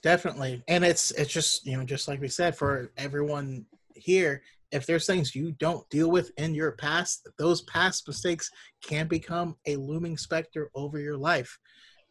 definitely, 0.00 0.64
and 0.66 0.82
it's 0.82 1.10
it's 1.12 1.32
just 1.32 1.66
you 1.66 1.76
know 1.76 1.84
just 1.84 2.08
like 2.08 2.22
we 2.22 2.28
said 2.28 2.56
for 2.56 2.90
everyone 2.96 3.66
here, 3.94 4.42
if 4.72 4.86
there's 4.86 5.06
things 5.06 5.34
you 5.34 5.52
don't 5.52 5.88
deal 5.90 6.10
with 6.10 6.32
in 6.38 6.54
your 6.54 6.72
past, 6.72 7.28
those 7.38 7.62
past 7.62 8.08
mistakes 8.08 8.50
can 8.82 9.06
become 9.06 9.56
a 9.66 9.76
looming 9.76 10.16
specter 10.16 10.70
over 10.74 10.98
your 10.98 11.18
life. 11.18 11.58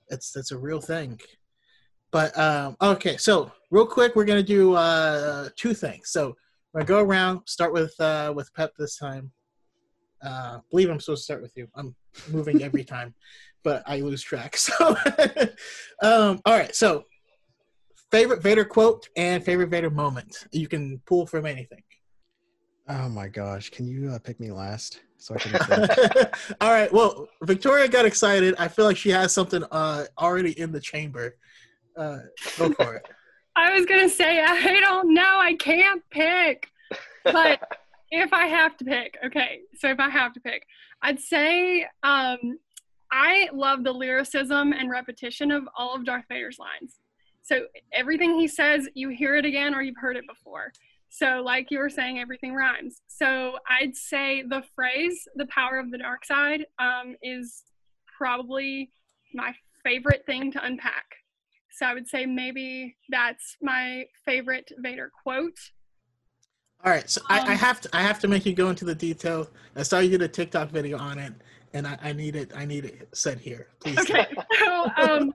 It's 0.10 0.32
that's 0.32 0.52
a 0.52 0.58
real 0.58 0.80
thing. 0.80 1.20
But 2.12 2.38
um, 2.38 2.78
okay, 2.80 3.18
so 3.18 3.52
real 3.72 3.88
quick, 3.88 4.16
we're 4.16 4.26
gonna 4.26 4.44
do 4.44 4.76
uh, 4.76 5.50
two 5.56 5.74
things. 5.74 6.12
So 6.12 6.36
we're 6.74 6.84
gonna 6.84 7.02
go 7.02 7.08
around, 7.08 7.42
start 7.48 7.74
with 7.74 8.00
uh, 8.00 8.34
with 8.36 8.54
Pep 8.54 8.72
this 8.78 8.98
time. 8.98 9.32
Uh, 10.24 10.60
believe 10.70 10.92
I'm 10.92 11.00
supposed 11.00 11.22
to 11.22 11.26
start 11.26 11.42
with 11.42 11.54
you. 11.56 11.68
I'm 11.76 11.96
moving 12.30 12.62
every 12.62 12.84
time, 12.96 13.16
but 13.64 13.84
I 13.86 14.02
lose 14.02 14.22
track. 14.22 14.58
So, 14.64 14.96
um, 16.02 16.42
all 16.46 16.58
right. 16.58 16.76
So, 16.76 17.06
favorite 18.12 18.42
Vader 18.42 18.66
quote 18.66 19.08
and 19.16 19.44
favorite 19.44 19.70
Vader 19.70 19.90
moment. 19.90 20.48
You 20.52 20.68
can 20.68 21.02
pull 21.06 21.26
from 21.26 21.46
anything. 21.46 21.82
Oh 22.88 23.08
my 23.10 23.28
gosh! 23.28 23.70
Can 23.70 23.88
you 23.88 24.10
uh, 24.10 24.20
pick 24.20 24.40
me 24.40 24.52
last 24.52 25.02
so 25.18 25.36
I 25.36 25.38
can? 25.40 26.30
all 26.62 26.72
right. 26.72 26.92
Well, 26.92 27.28
Victoria 27.44 27.88
got 27.88 28.06
excited. 28.06 28.56
I 28.58 28.68
feel 28.68 28.86
like 28.86 28.98
she 28.98 29.10
has 29.10 29.34
something 29.34 29.64
uh, 29.72 30.06
already 30.18 30.60
in 30.60 30.72
the 30.72 30.82
chamber. 30.82 31.38
Uh, 31.96 32.20
go 32.58 32.72
for 32.74 32.96
it. 32.96 33.08
I 33.56 33.74
was 33.74 33.86
gonna 33.86 34.10
say 34.10 34.42
I 34.42 34.80
don't 34.80 35.14
know. 35.14 35.40
I 35.40 35.54
can't 35.54 36.04
pick. 36.10 36.68
But 37.24 37.62
if 38.12 38.34
I 38.34 38.48
have 38.48 38.78
to 38.78 38.86
pick, 38.86 39.18
okay. 39.26 39.62
So 39.78 39.90
if 39.90 40.00
I 40.00 40.10
have 40.10 40.34
to 40.34 40.40
pick, 40.42 40.66
I'd 41.02 41.20
say 41.20 41.88
um, 42.04 42.60
I 43.16 43.48
love 43.54 43.84
the 43.84 43.92
lyricism 43.92 44.74
and 44.74 44.90
repetition 44.90 45.52
of 45.52 45.64
all 45.78 45.96
of 45.96 46.04
Darth 46.04 46.26
Vader's 46.30 46.58
lines. 46.58 46.96
So 47.44 47.68
everything 47.92 48.40
he 48.40 48.48
says, 48.48 48.90
you 48.96 49.10
hear 49.10 49.36
it 49.36 49.46
again 49.46 49.76
or 49.76 49.84
you've 49.84 49.98
heard 49.98 50.18
it 50.18 50.24
before. 50.28 50.74
So 51.10 51.44
like 51.46 51.70
you 51.70 51.78
were 51.78 51.92
saying, 51.92 52.18
everything 52.18 52.56
rhymes. 52.56 53.02
So 53.08 53.58
I'd 53.70 53.96
say 53.96 54.42
the 54.42 54.64
phrase 54.76 55.28
"the 55.36 55.46
power 55.46 55.78
of 55.78 55.92
the 55.92 56.00
dark 56.00 56.26
side" 56.26 56.66
um, 56.80 57.16
is 57.22 57.64
probably 58.18 58.90
my 59.32 59.54
favorite 59.84 60.24
thing 60.26 60.52
to 60.54 60.66
unpack. 60.66 61.06
So 61.78 61.86
I 61.86 61.94
would 61.94 62.08
say 62.08 62.26
maybe 62.26 62.96
that's 63.10 63.58
my 63.62 64.06
favorite 64.26 64.72
Vader 64.80 65.12
quote. 65.22 65.60
All 66.84 66.92
right. 66.92 67.08
So 67.08 67.22
I, 67.30 67.42
I 67.42 67.52
Um, 67.52 67.58
have 67.58 67.80
to 67.82 67.90
I 67.94 68.02
have 68.02 68.20
to 68.22 68.28
make 68.28 68.46
you 68.48 68.54
go 68.54 68.70
into 68.70 68.86
the 68.86 68.96
detail. 68.96 69.48
I 69.76 69.84
saw 69.84 70.00
you 70.00 70.10
did 70.10 70.24
a 70.24 70.28
TikTok 70.28 70.70
video 70.72 70.98
on 70.98 71.20
it, 71.20 71.34
and 71.74 71.88
I, 71.88 71.98
I 72.02 72.14
need 72.14 72.36
it 72.36 72.52
I 72.56 72.66
need 72.66 72.86
it 72.86 73.10
said 73.14 73.40
here, 73.40 73.68
please. 73.82 74.00
Okay. 74.00 74.28
So, 74.60 74.90
um, 74.98 75.34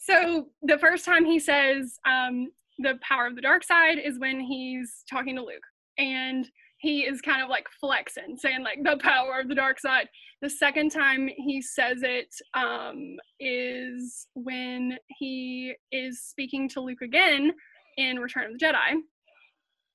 so 0.00 0.46
the 0.62 0.78
first 0.78 1.04
time 1.04 1.24
he 1.24 1.38
says 1.38 1.98
um, 2.06 2.48
the 2.78 2.98
power 3.02 3.26
of 3.26 3.36
the 3.36 3.42
dark 3.42 3.64
side 3.64 3.98
is 3.98 4.18
when 4.18 4.40
he's 4.40 5.04
talking 5.10 5.36
to 5.36 5.42
Luke, 5.42 5.62
and 5.98 6.48
he 6.78 7.00
is 7.00 7.20
kind 7.20 7.42
of 7.42 7.48
like 7.48 7.66
flexing, 7.80 8.36
saying 8.36 8.62
like 8.62 8.78
the 8.82 8.98
power 9.02 9.40
of 9.40 9.48
the 9.48 9.54
dark 9.54 9.78
side. 9.78 10.08
The 10.42 10.50
second 10.50 10.90
time 10.90 11.28
he 11.36 11.62
says 11.62 11.98
it 12.02 12.34
um, 12.54 13.16
is 13.40 14.26
when 14.34 14.98
he 15.18 15.74
is 15.92 16.22
speaking 16.22 16.68
to 16.70 16.80
Luke 16.80 17.02
again 17.02 17.52
in 17.96 18.18
Return 18.18 18.52
of 18.52 18.58
the 18.58 18.64
Jedi, 18.64 19.00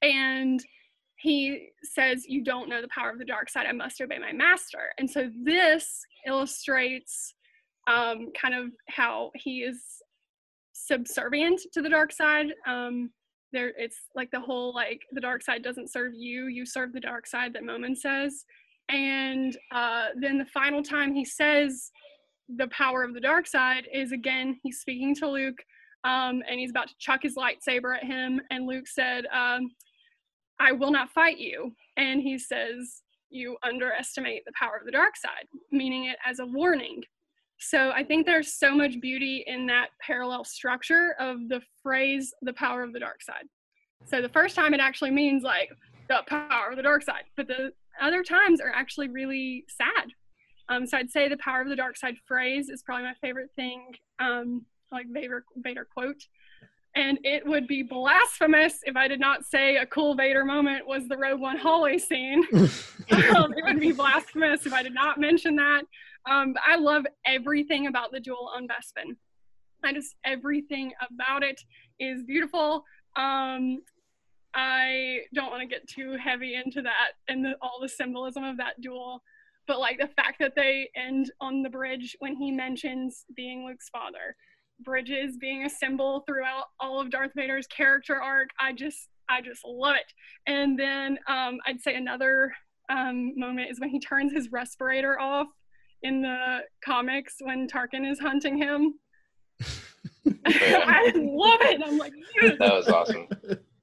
and 0.01 0.63
he 1.21 1.69
says, 1.83 2.25
You 2.27 2.43
don't 2.43 2.69
know 2.69 2.81
the 2.81 2.87
power 2.87 3.09
of 3.09 3.19
the 3.19 3.25
dark 3.25 3.49
side. 3.49 3.67
I 3.67 3.71
must 3.73 4.01
obey 4.01 4.17
my 4.17 4.33
master. 4.33 4.91
And 4.97 5.09
so 5.09 5.29
this 5.43 6.01
illustrates 6.25 7.33
um, 7.87 8.29
kind 8.39 8.55
of 8.55 8.71
how 8.89 9.31
he 9.35 9.59
is 9.59 9.81
subservient 10.73 11.61
to 11.73 11.81
the 11.81 11.89
dark 11.89 12.11
side. 12.11 12.47
Um, 12.67 13.11
there, 13.53 13.73
it's 13.77 13.97
like 14.15 14.31
the 14.31 14.39
whole 14.39 14.73
like 14.73 15.01
the 15.11 15.21
dark 15.21 15.43
side 15.43 15.63
doesn't 15.63 15.91
serve 15.91 16.13
you, 16.15 16.47
you 16.47 16.65
serve 16.65 16.93
the 16.93 16.99
dark 16.99 17.27
side 17.27 17.53
that 17.53 17.63
Momin 17.63 17.95
says. 17.95 18.45
And 18.89 19.55
uh, 19.71 20.07
then 20.19 20.37
the 20.37 20.45
final 20.45 20.81
time 20.81 21.13
he 21.13 21.23
says 21.23 21.91
the 22.57 22.67
power 22.67 23.03
of 23.03 23.13
the 23.13 23.19
dark 23.19 23.45
side 23.45 23.87
is 23.93 24.11
again, 24.11 24.59
he's 24.63 24.79
speaking 24.79 25.13
to 25.15 25.29
Luke 25.29 25.59
um, 26.03 26.41
and 26.49 26.59
he's 26.59 26.71
about 26.71 26.87
to 26.87 26.95
chuck 26.97 27.21
his 27.21 27.35
lightsaber 27.35 27.95
at 27.95 28.03
him. 28.03 28.41
And 28.49 28.65
Luke 28.65 28.87
said, 28.87 29.25
um, 29.27 29.69
I 30.61 30.71
will 30.71 30.91
not 30.91 31.09
fight 31.09 31.39
you. 31.39 31.73
And 31.97 32.21
he 32.21 32.37
says, 32.37 33.01
You 33.29 33.57
underestimate 33.63 34.45
the 34.45 34.53
power 34.57 34.77
of 34.77 34.85
the 34.85 34.91
dark 34.91 35.17
side, 35.17 35.47
meaning 35.71 36.05
it 36.05 36.17
as 36.25 36.39
a 36.39 36.45
warning. 36.45 37.01
So 37.57 37.91
I 37.91 38.03
think 38.03 38.25
there's 38.25 38.53
so 38.53 38.75
much 38.75 38.99
beauty 39.01 39.43
in 39.47 39.67
that 39.67 39.89
parallel 40.05 40.43
structure 40.43 41.15
of 41.19 41.47
the 41.47 41.61
phrase, 41.83 42.33
the 42.41 42.53
power 42.53 42.83
of 42.83 42.93
the 42.93 42.99
dark 42.99 43.21
side. 43.21 43.45
So 44.05 44.21
the 44.21 44.29
first 44.29 44.55
time 44.55 44.73
it 44.73 44.79
actually 44.79 45.11
means 45.11 45.43
like 45.43 45.69
the 46.07 46.21
power 46.27 46.71
of 46.71 46.77
the 46.77 46.83
dark 46.83 47.03
side, 47.03 47.25
but 47.37 47.47
the 47.47 47.71
other 48.01 48.23
times 48.23 48.61
are 48.61 48.71
actually 48.73 49.09
really 49.09 49.65
sad. 49.67 50.11
Um, 50.69 50.87
so 50.87 50.97
I'd 50.97 51.11
say 51.11 51.27
the 51.27 51.37
power 51.37 51.61
of 51.61 51.69
the 51.69 51.75
dark 51.75 51.97
side 51.97 52.15
phrase 52.27 52.69
is 52.69 52.81
probably 52.81 53.05
my 53.05 53.13
favorite 53.21 53.49
thing, 53.55 53.93
um, 54.19 54.65
like 54.91 55.05
Vader, 55.11 55.43
Vader 55.57 55.87
quote. 55.93 56.23
And 56.95 57.19
it 57.23 57.45
would 57.45 57.67
be 57.67 57.83
blasphemous 57.83 58.79
if 58.83 58.97
I 58.97 59.07
did 59.07 59.19
not 59.19 59.45
say 59.45 59.77
a 59.77 59.85
cool 59.85 60.13
Vader 60.15 60.43
moment 60.43 60.85
was 60.85 61.07
the 61.07 61.17
Rogue 61.17 61.39
One 61.39 61.57
hallway 61.57 61.97
scene. 61.97 62.43
um, 62.53 63.53
it 63.55 63.63
would 63.63 63.79
be 63.79 63.93
blasphemous 63.93 64.65
if 64.65 64.73
I 64.73 64.83
did 64.83 64.93
not 64.93 65.19
mention 65.19 65.55
that. 65.55 65.83
Um, 66.29 66.53
I 66.65 66.75
love 66.75 67.05
everything 67.25 67.87
about 67.87 68.11
the 68.11 68.19
duel 68.19 68.51
on 68.53 68.67
Bespin. 68.67 69.15
I 69.83 69.93
just 69.93 70.15
everything 70.23 70.91
about 71.09 71.43
it 71.43 71.59
is 71.99 72.23
beautiful. 72.23 72.83
Um, 73.15 73.79
I 74.53 75.21
don't 75.33 75.49
want 75.49 75.61
to 75.61 75.67
get 75.67 75.87
too 75.87 76.17
heavy 76.17 76.55
into 76.55 76.81
that 76.81 77.11
and 77.27 77.43
the, 77.43 77.55
all 77.61 77.79
the 77.81 77.89
symbolism 77.89 78.43
of 78.43 78.57
that 78.57 78.81
duel, 78.81 79.23
but 79.67 79.79
like 79.79 79.97
the 79.97 80.09
fact 80.21 80.39
that 80.39 80.55
they 80.55 80.89
end 80.95 81.31
on 81.39 81.63
the 81.63 81.69
bridge 81.69 82.15
when 82.19 82.35
he 82.35 82.51
mentions 82.51 83.25
being 83.35 83.65
Luke's 83.65 83.89
father, 83.89 84.35
bridges 84.83 85.37
being 85.37 85.65
a 85.65 85.69
symbol 85.69 86.23
throughout 86.27 86.65
all 86.79 86.99
of 86.99 87.09
Darth 87.09 87.31
Vader's 87.35 87.67
character 87.67 88.21
arc. 88.21 88.49
I 88.59 88.73
just 88.73 89.09
I 89.29 89.41
just 89.41 89.61
love 89.65 89.95
it. 89.95 90.13
And 90.47 90.77
then 90.77 91.17
um, 91.27 91.57
I'd 91.65 91.81
say 91.81 91.95
another 91.95 92.51
um, 92.89 93.33
moment 93.37 93.71
is 93.71 93.79
when 93.79 93.89
he 93.89 93.99
turns 93.99 94.33
his 94.33 94.51
respirator 94.51 95.19
off 95.19 95.47
in 96.03 96.21
the 96.21 96.59
comics 96.83 97.35
when 97.39 97.67
Tarkin 97.67 98.09
is 98.09 98.19
hunting 98.19 98.57
him. 98.57 98.95
I 100.45 101.11
love 101.15 101.59
it. 101.61 101.81
I'm 101.85 101.97
like, 101.97 102.13
yes. 102.41 102.55
that 102.59 102.73
was 102.73 102.87
awesome. 102.89 103.27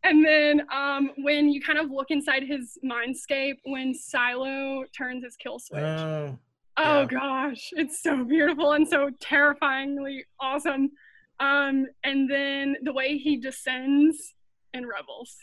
And 0.04 0.24
then 0.24 0.62
um, 0.72 1.10
when 1.18 1.48
you 1.48 1.60
kind 1.60 1.78
of 1.78 1.90
look 1.90 2.10
inside 2.10 2.42
his 2.44 2.78
mindscape, 2.84 3.56
when 3.64 3.92
Cylo 3.94 4.84
turns 4.96 5.24
his 5.24 5.36
kill 5.36 5.58
switch. 5.58 5.82
Oh, 5.82 6.38
oh 6.78 7.00
yeah. 7.00 7.06
gosh, 7.06 7.70
it's 7.72 8.02
so 8.02 8.24
beautiful 8.24 8.72
and 8.72 8.86
so 8.86 9.10
terrifyingly 9.20 10.24
awesome. 10.40 10.90
Um, 11.40 11.86
and 12.04 12.30
then 12.30 12.76
the 12.82 12.92
way 12.92 13.18
he 13.18 13.36
descends 13.36 14.34
in 14.74 14.86
Rebels. 14.86 15.36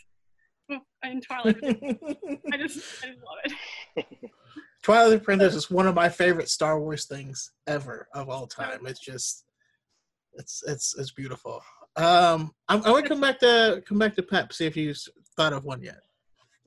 Oh, 0.70 0.80
and 1.02 1.22
Twilight. 1.22 1.56
I 1.62 2.56
just, 2.58 3.04
I 3.04 3.08
just 3.08 3.20
love 3.24 3.54
it. 3.96 4.06
Twilight 4.82 5.06
of 5.06 5.10
the 5.10 5.16
Apprentice 5.16 5.54
is 5.54 5.70
one 5.70 5.86
of 5.86 5.94
my 5.94 6.08
favorite 6.08 6.48
Star 6.48 6.80
Wars 6.80 7.06
things 7.06 7.52
ever 7.66 8.08
of 8.14 8.28
all 8.28 8.46
time. 8.46 8.86
It's 8.86 9.00
just, 9.00 9.44
it's 10.34 10.62
it's 10.66 10.96
it's 10.98 11.12
beautiful. 11.12 11.62
Um, 11.96 12.52
I, 12.68 12.76
I 12.76 12.90
would 12.90 13.06
come 13.06 13.20
back 13.20 13.40
to 13.40 13.82
come 13.86 13.98
back 13.98 14.14
to 14.16 14.22
Pep. 14.22 14.52
See 14.52 14.66
if 14.66 14.76
you 14.76 14.90
s- 14.90 15.08
thought 15.36 15.52
of 15.52 15.64
one 15.64 15.82
yet. 15.82 16.00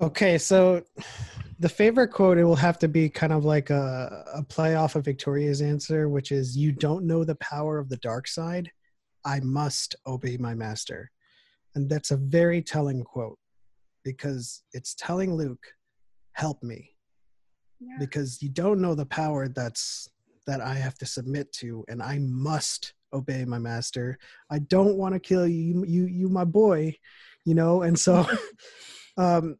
Okay, 0.02 0.38
so 0.38 0.84
the 1.60 1.70
favorite 1.70 2.07
quote 2.10 2.38
it 2.38 2.45
will 2.45 2.55
have 2.55 2.80
to 2.80 2.88
be 2.88 3.10
kind 3.10 3.34
of 3.34 3.43
like 3.43 3.70
a, 3.70 4.26
a 4.34 4.43
play 4.43 4.76
off 4.76 4.95
of 4.95 5.05
Victoria's 5.05 5.62
answer, 5.62 6.07
which 6.10 6.32
is 6.32 6.57
"You 6.57 6.72
don't 6.72 7.05
know 7.05 7.24
the 7.24 7.36
power 7.36 7.78
of 7.78 7.89
the 7.89 7.97
dark 7.97 8.28
side. 8.28 8.72
I 9.26 9.41
must 9.41 9.95
obey 10.07 10.38
my 10.38 10.55
master," 10.55 11.12
and 11.76 11.89
that's 11.89 12.12
a 12.12 12.18
very 12.18 12.62
telling 12.62 13.03
quote 13.03 13.38
because 14.03 14.64
it's 14.74 14.95
telling 14.95 15.36
Luke, 15.36 15.66
"Help 16.34 16.64
me," 16.64 16.91
Yeah. 17.80 17.97
because 17.99 18.41
you 18.41 18.49
don't 18.49 18.82
know 18.82 18.95
the 18.95 19.05
power 19.05 19.49
that's 19.49 20.10
that 20.47 20.62
I 20.62 20.76
have 20.76 20.97
to 20.99 21.05
submit 21.05 21.51
to, 21.53 21.84
and 21.89 22.01
I 22.01 22.20
must 22.20 22.93
obey 23.14 23.43
my 23.45 23.60
master. 23.60 24.18
I 24.49 24.60
don't 24.60 24.95
want 24.95 25.14
to 25.14 25.20
kill 25.20 25.47
you, 25.47 25.84
you, 25.86 26.05
you, 26.05 26.30
my 26.30 26.45
boy, 26.45 26.95
you 27.45 27.53
know. 27.53 27.82
And 27.84 27.99
so, 27.99 28.26
um, 29.18 29.57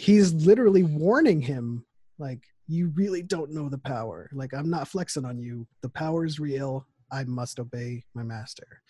he's 0.00 0.32
literally 0.32 0.82
warning 0.82 1.42
him, 1.42 1.84
like, 2.18 2.42
you 2.66 2.88
really 2.94 3.22
don't 3.22 3.52
know 3.52 3.68
the 3.68 3.78
power. 3.78 4.30
Like, 4.32 4.54
I'm 4.54 4.70
not 4.70 4.88
flexing 4.88 5.26
on 5.26 5.38
you. 5.38 5.66
The 5.82 5.90
power 5.90 6.24
is 6.24 6.40
real. 6.40 6.86
I 7.12 7.24
must 7.24 7.58
obey 7.60 8.04
my 8.14 8.22
master. 8.22 8.82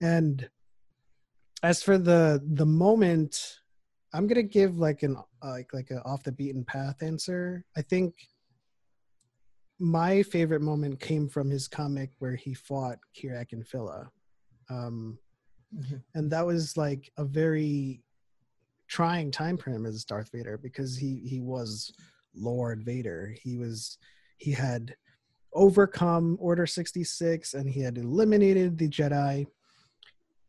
And 0.00 0.48
as 1.62 1.82
for 1.82 1.98
the 1.98 2.40
the 2.54 2.66
moment, 2.66 3.58
I'm 4.12 4.26
gonna 4.28 4.42
give 4.44 4.78
like 4.78 5.02
an 5.02 5.16
like 5.42 5.72
like 5.72 5.90
a 5.90 6.02
off 6.02 6.22
the 6.22 6.30
beaten 6.30 6.64
path 6.64 7.02
answer. 7.02 7.64
I 7.76 7.82
think 7.82 8.14
my 9.80 10.22
favorite 10.22 10.62
moment 10.62 11.00
came 11.00 11.28
from 11.28 11.50
his 11.50 11.66
comic 11.66 12.10
where 12.18 12.36
he 12.36 12.54
fought 12.54 12.98
Kirak 13.16 13.50
Infil'a. 13.52 14.08
Um, 14.70 15.18
Mhm. 15.74 16.02
and 16.14 16.30
that 16.30 16.46
was 16.46 16.76
like 16.76 17.10
a 17.16 17.24
very 17.24 18.02
trying 18.88 19.30
time 19.30 19.56
for 19.56 19.70
him 19.70 19.86
as 19.86 20.04
Darth 20.04 20.30
Vader 20.32 20.58
because 20.58 20.96
he 20.96 21.20
he 21.24 21.40
was 21.40 21.92
Lord 22.34 22.82
Vader. 22.84 23.34
He 23.42 23.56
was 23.56 23.98
he 24.38 24.52
had 24.52 24.94
overcome 25.52 26.36
Order 26.40 26.66
66 26.66 27.54
and 27.54 27.68
he 27.68 27.80
had 27.80 27.98
eliminated 27.98 28.78
the 28.78 28.88
Jedi. 28.88 29.46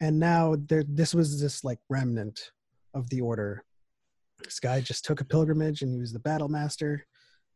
And 0.01 0.19
now 0.19 0.55
there 0.67 0.83
this 0.87 1.13
was 1.13 1.41
this 1.41 1.63
like 1.63 1.79
remnant 1.89 2.51
of 2.93 3.09
the 3.09 3.21
order. 3.21 3.63
This 4.43 4.59
guy 4.59 4.79
just 4.81 5.05
took 5.05 5.21
a 5.21 5.25
pilgrimage 5.25 5.81
and 5.81 5.93
he 5.93 5.99
was 5.99 6.13
the 6.13 6.19
battle 6.19 6.47
master 6.47 7.05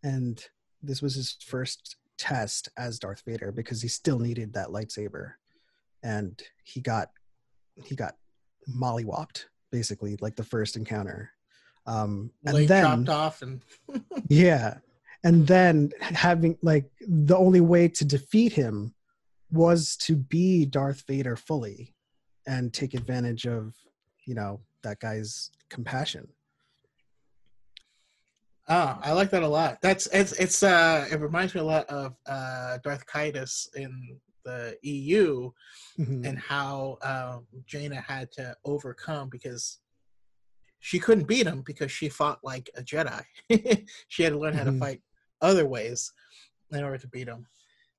and 0.03 0.43
this 0.81 1.01
was 1.01 1.15
his 1.15 1.37
first 1.45 1.95
test 2.17 2.69
as 2.77 2.99
Darth 2.99 3.23
Vader 3.25 3.51
because 3.51 3.81
he 3.81 3.87
still 3.87 4.19
needed 4.19 4.53
that 4.53 4.67
lightsaber, 4.67 5.33
and 6.03 6.41
he 6.63 6.81
got 6.81 7.09
he 7.85 7.95
got 7.95 8.15
mollywopped 8.69 9.45
basically 9.73 10.15
like 10.21 10.35
the 10.35 10.43
first 10.43 10.77
encounter. 10.77 11.31
Um, 11.85 12.31
and 12.45 12.53
Leg 12.53 12.67
then 12.69 12.83
chopped 12.83 13.09
off 13.09 13.41
and 13.41 13.61
yeah, 14.29 14.77
and 15.25 15.45
then 15.45 15.91
having 15.99 16.57
like 16.61 16.85
the 17.05 17.35
only 17.35 17.59
way 17.59 17.89
to 17.89 18.05
defeat 18.05 18.53
him 18.53 18.93
was 19.51 19.97
to 19.97 20.15
be 20.15 20.65
Darth 20.65 21.03
Vader 21.07 21.35
fully 21.35 21.93
and 22.47 22.71
take 22.71 22.93
advantage 22.93 23.45
of 23.45 23.73
you 24.25 24.35
know 24.35 24.61
that 24.83 24.99
guy's 24.99 25.49
compassion. 25.69 26.27
Oh, 28.69 28.97
I 29.01 29.11
like 29.11 29.29
that 29.31 29.43
a 29.43 29.47
lot. 29.47 29.79
That's 29.81 30.07
it's 30.13 30.31
it's 30.33 30.63
uh 30.63 31.05
it 31.11 31.19
reminds 31.19 31.53
me 31.53 31.61
a 31.61 31.65
lot 31.65 31.85
of 31.87 32.15
uh 32.27 32.77
Darth 32.83 33.05
Caedus 33.07 33.75
in 33.75 34.19
the 34.43 34.77
EU 34.83 35.51
Mhm. 35.99 36.25
and 36.27 36.39
how 36.39 36.97
um 37.01 37.47
Jaina 37.65 38.01
had 38.01 38.31
to 38.33 38.55
overcome 38.65 39.29
because 39.29 39.79
she 40.79 40.99
couldn't 40.99 41.27
beat 41.27 41.47
him 41.47 41.61
because 41.61 41.91
she 41.91 42.09
fought 42.09 42.39
like 42.43 42.69
a 42.75 42.81
Jedi. 42.83 43.23
she 44.09 44.23
had 44.23 44.33
to 44.33 44.39
learn 44.39 44.53
how 44.53 44.63
to 44.65 44.71
Mhm. 44.71 44.79
fight 44.79 45.01
other 45.41 45.65
ways 45.65 46.11
in 46.71 46.83
order 46.83 46.97
to 46.97 47.07
beat 47.07 47.27
him. 47.27 47.47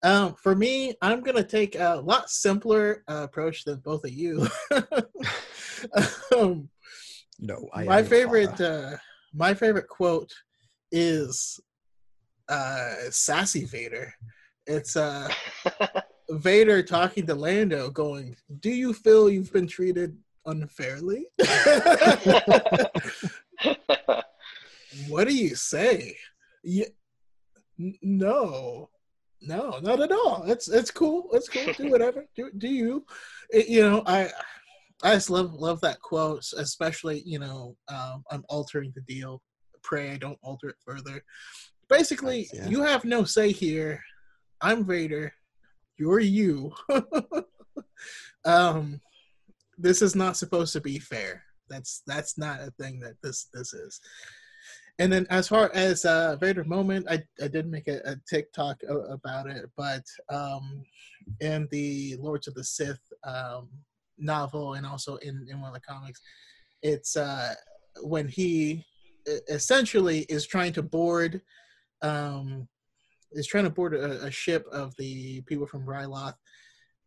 Um, 0.03 0.35
for 0.35 0.55
me, 0.55 0.95
I'm 1.01 1.23
gonna 1.23 1.43
take 1.45 1.77
a 1.77 2.03
lot 2.05 2.29
simpler 2.29 3.05
uh, 3.09 3.23
approach 3.25 3.65
than 3.65 3.79
both 3.81 4.05
of 4.05 4.11
you. 4.13 4.47
um, 6.37 6.69
No, 7.39 7.69
I 7.73 7.85
my 7.85 8.03
favorite 8.03 8.61
uh 8.61 8.97
my 9.33 9.55
favorite 9.55 9.89
quote 9.89 10.33
is 10.93 11.59
uh 12.49 12.95
sassy 13.11 13.65
vader 13.65 14.15
it's 14.67 14.97
uh 14.97 15.29
vader 16.31 16.83
talking 16.83 17.27
to 17.27 17.35
lando 17.35 17.91
going 17.91 18.35
do 18.61 18.71
you 18.71 18.93
feel 18.95 19.29
you've 19.29 19.53
been 19.53 19.67
treated 19.67 20.17
unfairly? 20.47 21.27
What 25.09 25.27
do 25.27 25.35
you 25.35 25.57
say? 25.57 26.17
Yeah, 26.63 26.87
n- 27.81 27.99
no. 28.03 28.91
No 29.43 29.79
not 29.83 30.01
at 30.01 30.13
all. 30.13 30.45
It's 30.47 30.69
it's 30.69 30.91
cool. 30.91 31.29
It's 31.33 31.49
cool. 31.49 31.73
Do 31.75 31.91
whatever. 31.91 32.25
Do, 32.37 32.51
do 32.57 32.69
you? 32.69 33.05
It- 33.51 33.69
you 33.69 33.83
know 33.83 34.03
i 34.07 34.31
i 35.03 35.13
just 35.15 35.29
love 35.29 35.53
love 35.53 35.81
that 35.83 36.01
quote 36.01 36.45
especially 36.57 37.23
you 37.27 37.39
know 37.39 37.77
um, 37.89 38.25
i'm 38.31 38.45
altering 38.49 38.93
the 38.95 39.03
deal. 39.03 39.43
Pray 39.83 40.13
i 40.13 40.17
don't 40.17 40.39
alter 40.43 40.69
it 40.71 40.77
further. 40.85 41.23
Basically 41.91 42.49
Nice, 42.53 42.55
yeah. 42.55 42.69
you 42.69 42.83
have 42.83 43.05
no 43.05 43.25
say 43.25 43.53
here. 43.53 44.01
I'm 44.63 44.85
vader 44.85 45.35
you're 45.99 46.21
you. 46.21 46.73
Um 48.47 49.01
this 49.79 50.03
is 50.03 50.15
not 50.15 50.37
supposed 50.37 50.73
to 50.75 50.81
be 50.81 50.99
fair. 50.99 51.43
That's 51.69 52.03
that's 52.07 52.37
not 52.39 52.61
a 52.61 52.71
thing 52.73 53.01
that 53.01 53.15
this 53.23 53.49
this 53.55 53.73
is. 53.73 54.01
And 54.99 55.13
then 55.13 55.27
as 55.31 55.49
far 55.49 55.71
as 55.75 56.05
uh 56.05 56.37
vader 56.37 56.63
moment 56.65 57.07
i 57.11 57.23
i 57.43 57.49
did 57.49 57.67
make 57.67 57.89
a, 57.89 58.01
a 58.05 58.17
tiktok 58.29 58.81
about 59.11 59.49
it 59.49 59.65
but 59.77 60.05
um 60.29 60.85
in 61.41 61.67
the 61.73 62.17
lords 62.21 62.47
of 62.47 62.55
the 62.55 62.63
sith 62.63 63.01
um 63.25 63.69
novel 64.19 64.75
and 64.75 64.87
also 64.87 65.17
in 65.17 65.47
in 65.51 65.61
one 65.61 65.69
of 65.69 65.75
the 65.75 65.81
comics 65.81 66.21
it's 66.83 67.17
uh 67.17 67.55
when 68.03 68.29
he 68.29 68.85
essentially 69.49 70.21
is 70.29 70.47
trying 70.47 70.73
to 70.73 70.83
board 70.83 71.41
um 72.03 72.69
is 73.35 73.47
trying 73.47 73.65
to 73.65 73.71
board 73.71 73.95
a, 73.95 74.25
a 74.25 74.31
ship 74.31 74.67
of 74.73 74.95
the 74.97 75.43
people 75.43 75.67
from 75.67 75.87
Ryloth 75.87 76.35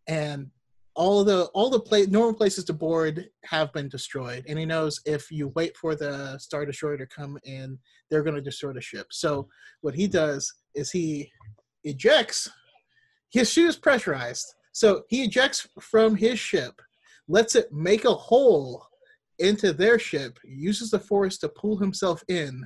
and 0.07 0.49
all 0.97 1.23
the 1.23 1.45
all 1.53 1.69
the 1.69 1.79
play, 1.79 2.07
normal 2.07 2.33
places 2.33 2.65
to 2.65 2.73
board 2.73 3.29
have 3.45 3.71
been 3.71 3.87
destroyed, 3.87 4.43
and 4.47 4.57
he 4.57 4.65
knows 4.65 4.99
if 5.05 5.31
you 5.31 5.49
wait 5.49 5.77
for 5.77 5.95
the 5.95 6.37
star 6.39 6.65
destroyer 6.65 6.97
to 6.97 7.05
come 7.05 7.37
in, 7.43 7.77
they're 8.09 8.23
going 8.23 8.35
to 8.35 8.41
destroy 8.41 8.73
the 8.73 8.81
ship. 8.81 9.07
So 9.11 9.47
what 9.81 9.93
he 9.93 10.07
does 10.07 10.51
is 10.73 10.89
he 10.89 11.31
ejects. 11.83 12.49
His 13.29 13.51
ship 13.51 13.69
is 13.69 13.77
pressurized, 13.77 14.55
so 14.71 15.03
he 15.07 15.23
ejects 15.23 15.67
from 15.79 16.15
his 16.15 16.39
ship, 16.39 16.81
lets 17.27 17.55
it 17.55 17.71
make 17.71 18.05
a 18.05 18.13
hole 18.13 18.83
into 19.37 19.73
their 19.73 19.99
ship, 19.99 20.39
uses 20.43 20.89
the 20.89 20.99
force 20.99 21.37
to 21.39 21.49
pull 21.49 21.77
himself 21.77 22.23
in, 22.27 22.65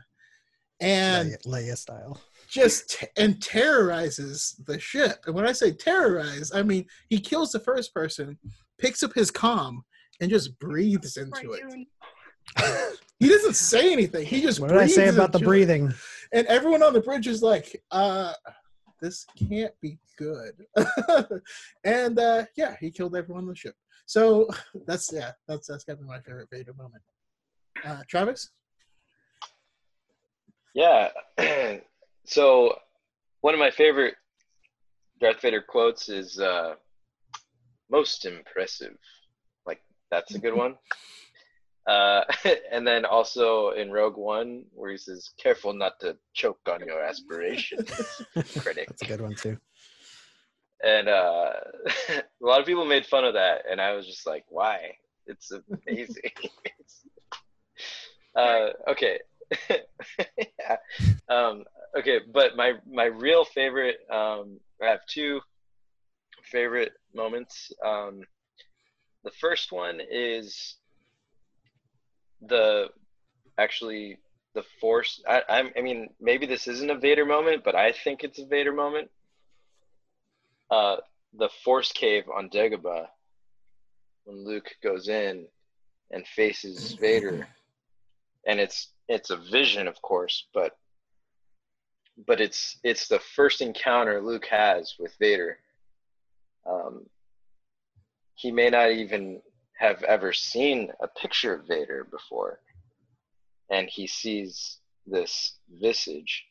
and 0.80 1.32
Leia, 1.32 1.48
Leia 1.48 1.78
style. 1.78 2.22
Just 2.52 2.92
t- 2.92 3.08
and 3.18 3.42
terrorizes 3.42 4.62
the 4.68 4.78
ship. 4.80 5.24
And 5.26 5.34
when 5.34 5.48
I 5.48 5.54
say 5.54 5.72
terrorize, 5.72 6.52
I 6.54 6.64
mean 6.64 6.86
he 7.10 7.20
kills 7.20 7.52
the 7.52 7.60
first 7.60 7.94
person, 7.94 8.38
picks 8.78 9.02
up 9.04 9.14
his 9.14 9.32
comm, 9.32 9.80
and 10.20 10.30
just 10.30 10.60
breathes 10.60 11.18
into 11.18 11.54
it. 11.54 11.88
He 13.22 13.30
doesn't 13.30 13.54
say 13.54 13.94
anything. 13.94 14.26
He 14.26 14.42
just 14.42 14.60
What 14.60 14.70
did 14.70 14.80
I 14.80 14.88
say 14.88 15.08
about 15.08 15.32
the 15.32 15.38
into 15.38 15.46
it. 15.46 15.48
breathing? 15.48 15.94
And 16.34 16.48
everyone 16.48 16.82
on 16.82 16.92
the 16.92 17.02
bridge 17.02 17.28
is 17.28 17.44
like, 17.44 17.80
uh, 17.92 18.34
this 19.00 19.28
can't 19.48 19.74
be 19.80 20.00
good. 20.18 20.54
and 21.84 22.18
uh, 22.18 22.46
yeah, 22.58 22.76
he 22.80 22.90
killed 22.90 23.16
everyone 23.16 23.44
on 23.44 23.50
the 23.50 23.56
ship. 23.56 23.76
So 24.08 24.50
that's 24.88 25.14
yeah, 25.14 25.34
that's 25.48 25.68
that's 25.68 25.84
gotta 25.84 26.00
be 26.00 26.08
my 26.08 26.20
favorite 26.20 26.50
Vader 26.52 26.74
moment. 26.74 27.04
Uh, 27.86 28.02
Travis? 28.08 28.50
Yeah. 30.74 31.10
so 32.26 32.76
one 33.42 33.54
of 33.54 33.60
my 33.60 33.72
favorite 33.72 34.16
Darth 35.20 35.42
Vader 35.42 35.62
quotes 35.62 36.10
is 36.10 36.40
uh, 36.40 36.76
"most 37.90 38.26
impressive." 38.26 38.98
Like 39.66 39.82
that's 40.10 40.36
a 40.36 40.40
good 40.40 40.56
one. 40.56 40.76
Uh, 41.88 42.24
and 42.72 42.86
then 42.86 43.06
also 43.06 43.72
in 43.72 43.92
Rogue 43.92 44.16
One, 44.16 44.66
where 44.72 44.92
he 44.92 44.98
says, 44.98 45.32
"Careful 45.42 45.74
not 45.74 46.00
to 46.02 46.16
choke 46.34 46.60
on 46.72 46.86
your 46.86 47.02
aspirations." 47.04 47.90
Critic. 48.60 48.88
That's 48.88 49.02
a 49.02 49.06
good 49.06 49.22
one 49.22 49.34
too. 49.34 49.58
and 50.84 51.08
uh, 51.10 51.54
a 52.08 52.24
lot 52.40 52.60
of 52.60 52.68
people 52.68 52.86
made 52.86 53.06
fun 53.08 53.26
of 53.26 53.34
that, 53.34 53.64
and 53.70 53.82
I 53.82 53.94
was 53.94 54.06
just 54.06 54.28
like, 54.28 54.46
"Why? 54.50 54.96
It's 55.26 55.52
amazing." 55.52 56.32
Uh, 58.36 58.70
okay, 58.88 59.20
yeah. 59.70 60.78
um, 61.30 61.66
okay, 61.98 62.20
but 62.34 62.56
my 62.56 62.74
my 62.90 63.06
real 63.06 63.46
favorite, 63.46 63.98
um, 64.12 64.60
I 64.82 64.88
have 64.88 65.06
two 65.08 65.42
favorite 66.52 66.94
moments. 67.14 67.72
Um, 67.86 68.22
the 69.24 69.32
first 69.40 69.72
one 69.72 70.00
is 70.10 70.76
the 72.42 72.88
actually 73.58 74.18
the 74.54 74.64
force. 74.80 75.22
I, 75.28 75.72
I 75.78 75.82
mean, 75.82 76.10
maybe 76.20 76.46
this 76.46 76.68
isn't 76.68 76.92
a 76.92 76.98
Vader 76.98 77.26
moment, 77.26 77.64
but 77.64 77.76
I 77.76 77.92
think 77.92 78.24
it's 78.24 78.40
a 78.40 78.46
Vader 78.46 78.74
moment 78.74 79.10
uh, 80.72 80.96
the 81.38 81.50
force 81.64 81.92
cave 81.92 82.24
on 82.36 82.50
Dagobah 82.50 83.08
when 84.24 84.46
Luke 84.46 84.70
goes 84.82 85.10
in 85.10 85.46
and 86.12 86.26
faces 86.26 86.94
Vader, 86.94 87.48
and 88.48 88.60
it's 88.60 88.90
it's 89.08 89.30
a 89.30 89.38
vision, 89.38 89.88
of 89.88 90.02
course, 90.02 90.48
but 90.54 90.78
but 92.28 92.42
it's 92.42 92.78
it's 92.84 93.08
the 93.08 93.20
first 93.20 93.62
encounter 93.62 94.22
Luke 94.22 94.46
has 94.48 94.96
with 95.00 95.14
Vader. 95.20 95.58
Um, 96.70 97.06
he 98.36 98.52
may 98.52 98.70
not 98.70 98.92
even 98.92 99.42
have 99.80 100.04
ever 100.04 100.32
seen 100.34 100.92
a 101.02 101.08
picture 101.08 101.54
of 101.54 101.68
Vader 101.68 102.08
before, 102.10 102.60
and 103.70 103.90
he 103.90 104.08
sees 104.08 104.78
this 105.08 105.58
visage, 105.70 106.46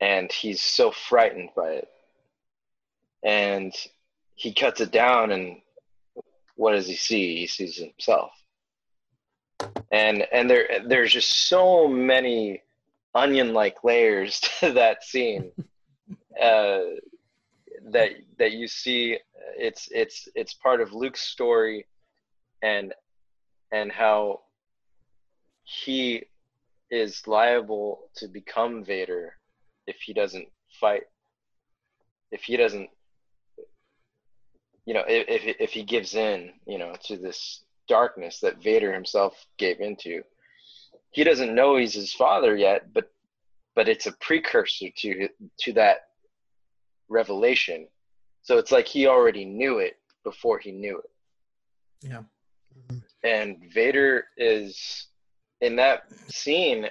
and 0.00 0.30
he's 0.30 0.62
so 0.62 0.90
frightened 0.90 1.50
by 1.56 1.70
it. 1.70 1.88
And 3.24 3.72
he 4.34 4.52
cuts 4.52 4.80
it 4.80 4.90
down 4.90 5.30
and 5.30 5.56
what 6.56 6.72
does 6.72 6.86
he 6.86 6.94
see? 6.94 7.36
He 7.36 7.46
sees 7.46 7.76
himself. 7.76 8.30
And 9.90 10.26
and 10.32 10.48
there 10.48 10.68
there's 10.86 11.12
just 11.12 11.48
so 11.48 11.88
many 11.88 12.62
onion 13.14 13.52
like 13.52 13.84
layers 13.84 14.40
to 14.60 14.72
that 14.72 15.04
scene 15.04 15.50
uh, 16.40 16.80
that 17.90 18.10
that 18.38 18.52
you 18.52 18.66
see 18.66 19.18
it's 19.56 19.88
it's 19.90 20.28
it's 20.34 20.54
part 20.54 20.80
of 20.80 20.92
Luke's 20.92 21.22
story 21.22 21.86
and 22.62 22.92
and 23.72 23.90
how 23.92 24.40
he 25.64 26.24
is 26.90 27.26
liable 27.26 28.10
to 28.16 28.28
become 28.28 28.84
Vader 28.84 29.34
if 29.86 29.96
he 30.04 30.12
doesn't 30.12 30.48
fight 30.80 31.02
if 32.30 32.42
he 32.42 32.56
doesn't 32.56 32.88
you 34.86 34.94
know 34.94 35.04
if 35.06 35.24
if 35.28 35.56
if 35.60 35.70
he 35.70 35.82
gives 35.82 36.14
in 36.14 36.52
you 36.66 36.78
know 36.78 36.94
to 37.04 37.16
this 37.16 37.64
darkness 37.88 38.40
that 38.40 38.62
Vader 38.62 38.92
himself 38.92 39.46
gave 39.58 39.80
into 39.80 40.22
he 41.14 41.24
doesn't 41.24 41.54
know 41.54 41.76
he's 41.76 41.94
his 41.94 42.12
father 42.12 42.56
yet 42.56 42.92
but 42.92 43.10
but 43.74 43.88
it's 43.88 44.06
a 44.06 44.12
precursor 44.12 44.86
to 44.96 45.28
to 45.58 45.72
that 45.72 46.08
revelation 47.08 47.86
so 48.42 48.58
it's 48.58 48.72
like 48.72 48.86
he 48.86 49.06
already 49.06 49.44
knew 49.44 49.78
it 49.78 49.96
before 50.24 50.58
he 50.58 50.72
knew 50.72 50.98
it 50.98 51.10
Yeah. 52.02 52.22
and 53.22 53.58
Vader 53.72 54.26
is 54.36 55.06
in 55.60 55.76
that 55.76 56.04
scene 56.28 56.88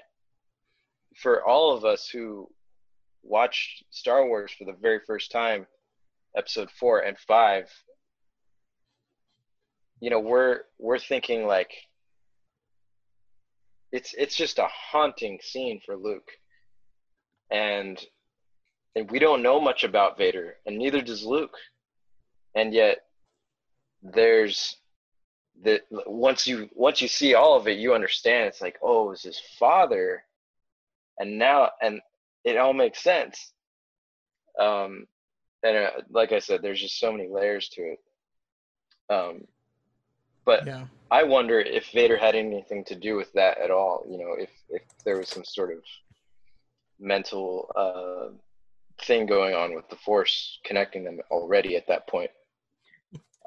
for 1.16 1.46
all 1.46 1.72
of 1.76 1.86
us 1.86 2.10
who 2.10 2.50
watched 3.22 3.84
Star 3.92 4.26
Wars 4.28 4.52
for 4.52 4.66
the 4.66 4.74
very 4.82 5.00
first 5.06 5.32
time, 5.32 5.66
episode 6.36 6.70
four 6.72 7.00
and 7.00 7.18
five, 7.20 7.70
you 10.00 10.10
know, 10.10 10.20
we're 10.20 10.62
we're 10.80 11.00
thinking 11.00 11.46
like 11.46 11.72
it's 13.94 14.14
it's 14.18 14.36
just 14.36 14.58
a 14.58 14.68
haunting 14.68 15.40
scene 15.42 15.80
for 15.86 15.96
Luke. 15.96 16.30
And 17.52 18.04
and 18.96 19.10
we 19.10 19.20
don't 19.20 19.44
know 19.44 19.62
much 19.62 19.84
about 19.84 20.18
Vader, 20.18 20.56
and 20.66 20.78
neither 20.78 21.02
does 21.02 21.24
Luke. 21.24 21.56
And 22.56 22.74
yet 22.74 23.06
there's 24.02 24.78
that 25.64 25.82
once 25.92 26.46
you 26.48 26.68
once 26.74 27.02
you 27.02 27.08
see 27.08 27.36
all 27.36 27.56
of 27.56 27.68
it 27.68 27.78
you 27.78 27.94
understand 27.94 28.48
it's 28.48 28.60
like 28.60 28.78
oh 28.82 29.06
it 29.06 29.10
was 29.10 29.22
his 29.22 29.40
father 29.60 30.24
and 31.20 31.38
now 31.38 31.70
and 31.82 32.02
it 32.44 32.58
all 32.58 32.74
makes 32.74 33.02
sense 33.02 33.54
um 34.60 35.06
and 35.62 35.78
uh, 35.78 35.92
like 36.10 36.32
i 36.32 36.40
said 36.40 36.62
there's 36.62 36.82
just 36.82 37.00
so 37.00 37.12
many 37.12 37.30
layers 37.30 37.70
to 37.70 37.82
it 37.82 38.00
um 39.14 39.42
but 40.44 40.66
Yeah. 40.66 40.86
I 41.20 41.22
wonder 41.36 41.58
if 41.78 41.84
vader 42.00 42.18
had 42.26 42.36
anything 42.36 42.82
to 42.90 42.96
do 43.08 43.12
with 43.20 43.32
that 43.40 43.56
at 43.66 43.72
all 43.78 43.96
you 44.12 44.18
know 44.22 44.34
if 44.46 44.52
if 44.78 44.84
there 45.06 45.18
was 45.20 45.30
some 45.36 45.46
sort 45.58 45.72
of 45.78 45.82
mental 47.00 47.48
uh 47.84 48.26
thing 49.08 49.26
going 49.26 49.54
on 49.62 49.70
with 49.76 49.88
the 49.90 49.96
force 50.08 50.36
connecting 50.68 51.04
them 51.04 51.18
already 51.32 51.76
at 51.76 51.88
that 51.88 52.04
point. 52.14 52.32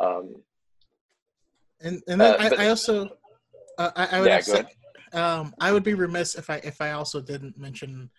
Um 0.05 0.27
And 1.87 1.97
and 2.11 2.19
then 2.21 2.33
Uh, 2.35 2.37
I, 2.45 2.49
but- 2.51 2.61
I 2.63 2.67
also 2.75 2.95
uh, 3.79 3.91
I, 4.03 4.05
I 4.17 4.21
would 4.21 4.31
Yeah, 4.31 4.41
said, 4.41 4.67
um, 5.13 5.55
I 5.61 5.69
would 5.73 5.85
be 5.91 5.95
remiss 5.95 6.35
if 6.35 6.47
I 6.55 6.57
if 6.73 6.81
I 6.81 6.91
also 6.99 7.19
didn't 7.21 7.57
mention 7.67 8.11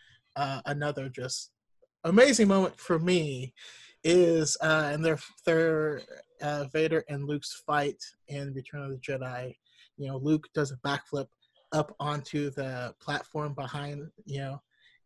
uh, 0.42 0.62
another 0.66 1.06
just 1.22 1.52
amazing 2.04 2.48
moment 2.48 2.76
for 2.88 2.98
me 3.00 3.54
is 4.04 4.48
uh, 4.62 4.92
in 4.94 5.02
their 5.02 5.20
their 5.48 6.02
uh, 6.42 6.66
Vader 6.74 7.04
and 7.10 7.28
Luke's 7.28 7.64
fight 7.66 8.02
in 8.28 8.54
Return 8.54 8.82
of 8.84 8.92
the 8.92 8.98
Jedi. 8.98 9.56
You 9.98 10.08
know, 10.10 10.18
Luke 10.18 10.48
does 10.54 10.72
a 10.72 10.78
backflip 10.78 11.28
up 11.74 11.96
onto 12.00 12.50
the 12.52 12.94
platform 13.02 13.54
behind 13.54 14.08
you 14.26 14.40
know. 14.40 14.62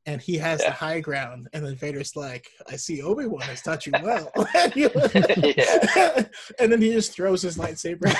And 0.07 0.19
he 0.19 0.35
has 0.37 0.61
the 0.63 0.71
high 0.71 0.99
ground, 0.99 1.47
and 1.53 1.63
then 1.63 1.75
Vader's 1.75 2.15
like, 2.15 2.47
"I 2.67 2.75
see 2.75 3.03
Obi 3.03 3.27
Wan 3.27 3.41
has 3.43 3.61
taught 3.61 3.85
you 3.85 3.93
well." 4.01 4.31
and, 4.55 4.75
you- 4.75 4.89
Yeah. 5.55 6.23
and 6.59 6.71
then 6.71 6.81
he 6.81 6.91
just 6.91 7.13
throws 7.13 7.43
his 7.43 7.55
lightsaber. 7.55 8.11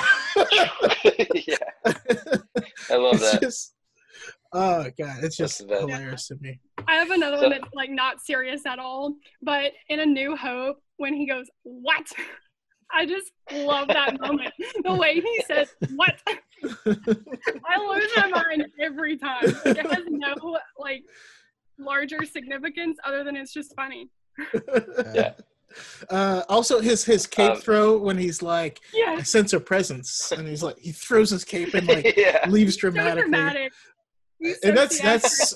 yeah 1.34 1.56
i 2.90 2.96
love 2.96 3.14
it's 3.14 3.32
that 3.32 3.40
just 3.40 3.74
oh 4.52 4.86
god 4.98 5.24
it's 5.24 5.36
just 5.36 5.58
the 5.58 5.64
best. 5.66 5.80
hilarious 5.80 6.28
to 6.28 6.36
me 6.40 6.60
I 6.86 6.94
have 6.96 7.10
another 7.10 7.36
So- 7.36 7.42
one 7.44 7.50
that's 7.52 7.74
like 7.74 7.90
not 7.90 8.20
serious 8.20 8.66
at 8.66 8.78
all, 8.78 9.14
but 9.40 9.72
in 9.88 10.00
A 10.00 10.06
New 10.06 10.34
Hope, 10.36 10.78
when 10.96 11.14
he 11.14 11.26
goes, 11.28 11.46
What? 11.62 12.06
I 12.94 13.06
just 13.06 13.32
love 13.52 13.88
that 13.88 14.20
moment. 14.20 14.52
The 14.84 14.94
way 14.94 15.14
he 15.20 15.42
says, 15.46 15.74
What? 15.96 16.14
I 16.26 17.78
lose 17.88 18.10
my 18.16 18.28
mind 18.28 18.66
every 18.80 19.16
time. 19.16 19.44
Like, 19.64 19.78
it 19.78 19.86
has 19.92 20.04
no 20.08 20.34
like 20.78 21.02
larger 21.78 22.24
significance 22.24 22.98
other 23.04 23.24
than 23.24 23.36
it's 23.36 23.52
just 23.52 23.74
funny. 23.74 24.08
Yeah. 25.14 25.32
uh, 26.10 26.42
also, 26.48 26.80
his 26.80 27.04
his 27.04 27.26
cape 27.26 27.52
Um, 27.52 27.60
throw 27.60 27.96
when 27.98 28.18
he's 28.18 28.42
like, 28.42 28.80
Yeah. 28.92 29.16
"I 29.18 29.22
sense 29.22 29.52
a 29.54 29.60
presence," 29.60 30.30
and 30.32 30.46
he's 30.46 30.62
like, 30.62 30.78
he 30.78 30.92
throws 30.92 31.30
his 31.30 31.44
cape 31.44 31.72
and 31.74 31.86
like 31.88 32.14
yeah. 32.16 32.44
leaves 32.48 32.74
So 32.74 32.80
dramatically. 32.80 33.22
dramatic. 33.30 33.72
So 34.42 34.54
and 34.64 34.76
that's 34.76 35.00
theatrical. 35.00 35.28
that's, 35.30 35.54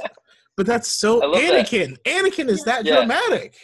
but 0.57 0.66
that's 0.66 0.89
so 0.89 1.22
I 1.22 1.26
love 1.26 1.34
that. 1.43 1.66
Anakin. 1.66 1.99
Anakin 2.05 2.49
is 2.49 2.62
that 2.64 2.84
Yeah. 2.87 2.97
dramatic. 2.97 3.57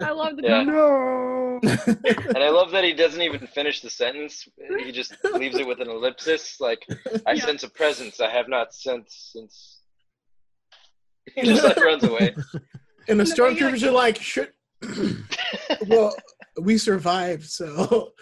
I 0.00 0.10
love 0.12 0.36
the 0.36 0.42
Yeah. 0.44 0.62
No. 0.62 1.49
And 2.34 2.38
I 2.38 2.48
love 2.50 2.70
that 2.70 2.84
he 2.84 2.92
doesn't 2.92 3.20
even 3.20 3.46
finish 3.46 3.80
the 3.80 3.90
sentence. 3.90 4.46
He 4.84 4.92
just 4.92 5.14
leaves 5.34 5.58
it 5.58 5.66
with 5.66 5.80
an 5.80 5.88
ellipsis. 5.90 6.60
Like, 6.60 6.86
I 7.26 7.32
Yeah. 7.32 7.44
sense 7.44 7.62
a 7.64 7.68
presence 7.68 8.20
I 8.20 8.30
have 8.30 8.48
not 8.48 8.72
sensed 8.74 9.32
since. 9.32 9.80
He 11.34 11.42
just 11.42 11.64
like 11.64 11.76
runs 11.80 12.04
away. 12.04 12.34
and 13.08 13.20
the 13.20 13.20
And 13.20 13.20
the 13.20 13.24
way 13.42 13.54
he, 13.54 13.60
stormtroopers 13.60 13.82
are 13.82 13.90
like, 13.90 14.20
"Should 14.20 14.52
well, 15.86 16.16
we 16.60 16.78
survived, 16.78 17.44
so 17.44 18.12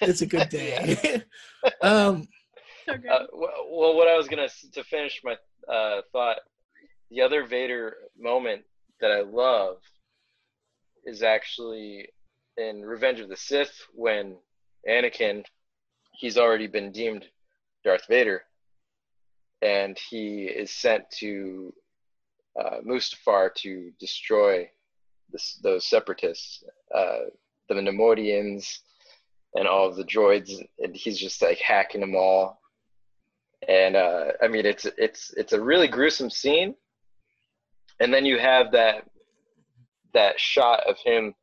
it's 0.00 0.22
a 0.22 0.26
good 0.26 0.48
day." 0.48 1.22
um, 1.82 2.26
so. 2.86 2.94
Uh, 2.94 3.26
well, 3.32 3.50
well, 3.70 3.96
what 3.96 4.08
I 4.08 4.16
was 4.16 4.28
gonna 4.28 4.48
to 4.72 4.84
finish 4.84 5.20
my 5.24 5.36
uh, 5.72 6.02
thought, 6.12 6.38
the 7.10 7.20
other 7.22 7.44
Vader 7.46 7.94
moment 8.18 8.62
that 9.00 9.10
I 9.12 9.20
love 9.22 9.76
is 11.04 11.22
actually 11.22 12.08
in 12.56 12.82
Revenge 12.84 13.20
of 13.20 13.28
the 13.28 13.36
Sith 13.36 13.86
when 13.92 14.36
Anakin, 14.88 15.44
he's 16.12 16.38
already 16.38 16.66
been 16.66 16.92
deemed 16.92 17.26
Darth 17.84 18.06
Vader, 18.08 18.42
and 19.62 19.98
he 19.98 20.44
is 20.44 20.70
sent 20.70 21.04
to 21.18 21.72
uh, 22.58 22.78
Mustafar 22.86 23.54
to 23.54 23.92
destroy 23.98 24.68
this, 25.30 25.58
those 25.62 25.86
separatists, 25.86 26.64
uh, 26.94 27.30
the 27.68 27.74
Neimoidians, 27.74 28.80
and 29.54 29.66
all 29.66 29.88
of 29.88 29.96
the 29.96 30.04
droids, 30.04 30.52
and 30.78 30.94
he's 30.94 31.18
just 31.18 31.42
like 31.42 31.58
hacking 31.58 32.00
them 32.00 32.14
all. 32.16 32.60
And 33.68 33.96
uh, 33.96 34.32
I 34.42 34.48
mean 34.48 34.64
it's 34.64 34.86
it's 34.96 35.32
it's 35.36 35.52
a 35.52 35.60
really 35.60 35.88
gruesome 35.88 36.30
scene, 36.30 36.74
and 38.00 38.12
then 38.12 38.24
you 38.24 38.38
have 38.38 38.72
that 38.72 39.04
that 40.14 40.40
shot 40.40 40.80
of 40.88 40.96
him 40.98 41.34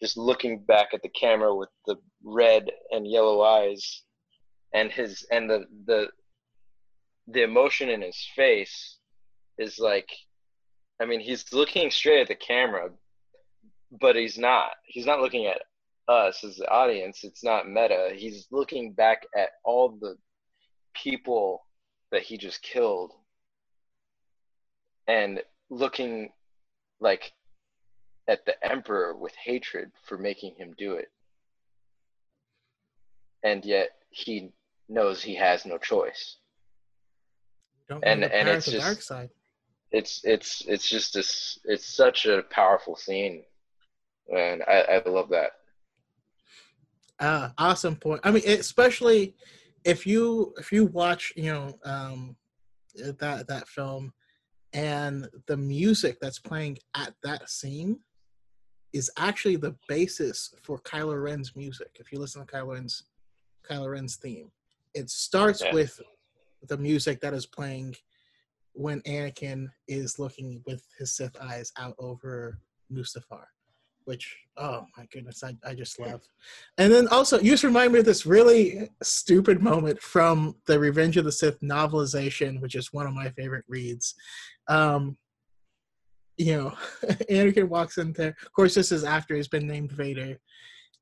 just 0.00 0.16
looking 0.16 0.60
back 0.60 0.88
at 0.94 1.02
the 1.02 1.10
camera 1.10 1.54
with 1.54 1.68
the 1.86 1.96
red 2.24 2.70
and 2.90 3.10
yellow 3.10 3.42
eyes, 3.42 4.02
and 4.72 4.90
his 4.90 5.26
and 5.30 5.48
the 5.48 5.64
the 5.86 6.08
the 7.28 7.42
emotion 7.42 7.88
in 7.88 8.02
his 8.02 8.18
face 8.34 8.98
is 9.58 9.78
like, 9.78 10.08
I 11.00 11.04
mean 11.04 11.20
he's 11.20 11.52
looking 11.52 11.90
straight 11.90 12.22
at 12.22 12.28
the 12.28 12.34
camera, 12.34 12.90
but 14.00 14.16
he's 14.16 14.38
not. 14.38 14.72
He's 14.84 15.06
not 15.06 15.20
looking 15.20 15.46
at 15.46 15.62
us 16.08 16.42
as 16.44 16.56
the 16.56 16.68
audience. 16.68 17.24
It's 17.24 17.44
not 17.44 17.68
meta. 17.68 18.10
He's 18.14 18.46
looking 18.50 18.92
back 18.92 19.26
at 19.36 19.50
all 19.64 19.98
the 20.00 20.16
people 20.94 21.66
that 22.10 22.22
he 22.22 22.36
just 22.36 22.62
killed 22.62 23.12
and 25.06 25.40
looking 25.70 26.30
like 27.00 27.32
at 28.28 28.44
the 28.46 28.54
emperor 28.64 29.16
with 29.16 29.34
hatred 29.34 29.90
for 30.04 30.16
making 30.18 30.54
him 30.56 30.74
do 30.78 30.94
it 30.94 31.08
and 33.42 33.64
yet 33.64 33.90
he 34.10 34.52
knows 34.88 35.22
he 35.22 35.34
has 35.34 35.64
no 35.66 35.78
choice 35.78 36.36
don't 37.88 38.04
And- 38.04 38.24
and 38.24 38.48
it's 38.48 38.66
just- 38.66 38.86
dark 38.86 39.02
side. 39.02 39.30
it's 39.92 40.22
it's 40.24 40.62
it's 40.66 40.88
just 40.88 41.14
this 41.14 41.58
it's 41.64 41.86
such 41.86 42.26
a 42.26 42.42
powerful 42.50 42.94
scene 42.96 43.44
and 44.34 44.62
i 44.64 44.80
i 44.82 45.08
love 45.08 45.28
that 45.30 45.52
Uh, 47.18 47.50
awesome 47.58 47.96
point. 47.96 48.20
I 48.24 48.30
mean, 48.30 48.42
especially 48.48 49.34
if 49.84 50.06
you 50.06 50.54
if 50.58 50.72
you 50.72 50.86
watch, 50.86 51.34
you 51.36 51.52
know, 51.52 51.78
um, 51.84 52.34
that 52.94 53.46
that 53.46 53.68
film, 53.68 54.14
and 54.72 55.28
the 55.46 55.56
music 55.58 56.16
that's 56.22 56.38
playing 56.38 56.78
at 56.94 57.12
that 57.22 57.50
scene 57.50 57.98
is 58.92 59.10
actually 59.16 59.56
the 59.56 59.74
basis 59.88 60.54
for 60.62 60.78
Kylo 60.80 61.22
Ren's 61.22 61.54
music. 61.54 61.96
If 62.00 62.12
you 62.12 62.18
listen 62.18 62.44
to 62.44 62.52
Kylo 62.52 62.74
Ren's 62.74 63.04
Kylo 63.68 63.90
Ren's 63.90 64.16
theme, 64.16 64.50
it 64.94 65.10
starts 65.10 65.62
with 65.72 66.00
the 66.68 66.76
music 66.76 67.20
that 67.20 67.34
is 67.34 67.46
playing 67.46 67.94
when 68.72 69.00
Anakin 69.02 69.68
is 69.88 70.18
looking 70.18 70.62
with 70.66 70.84
his 70.98 71.12
Sith 71.12 71.36
eyes 71.40 71.72
out 71.78 71.94
over 71.98 72.58
Mustafar, 72.92 73.44
which 74.04 74.36
oh 74.56 74.84
my 74.96 75.06
goodness, 75.12 75.42
I, 75.42 75.56
I 75.64 75.74
just 75.74 75.98
love. 76.00 76.22
And 76.78 76.92
then 76.92 77.08
also, 77.08 77.38
you 77.40 77.52
just 77.52 77.64
remind 77.64 77.92
me 77.92 78.00
of 78.00 78.04
this 78.04 78.26
really 78.26 78.90
stupid 79.02 79.62
moment 79.62 80.00
from 80.00 80.56
the 80.66 80.78
Revenge 80.78 81.16
of 81.16 81.24
the 81.24 81.32
Sith 81.32 81.60
novelization, 81.60 82.60
which 82.60 82.74
is 82.74 82.92
one 82.92 83.06
of 83.06 83.14
my 83.14 83.30
favorite 83.30 83.64
reads. 83.68 84.14
Um, 84.68 85.16
you 86.40 86.56
know, 86.56 86.72
Anakin 87.30 87.68
walks 87.68 87.98
in 87.98 88.14
there. 88.14 88.34
Of 88.44 88.52
course, 88.52 88.74
this 88.74 88.92
is 88.92 89.04
after 89.04 89.34
he's 89.34 89.46
been 89.46 89.66
named 89.66 89.92
Vader, 89.92 90.38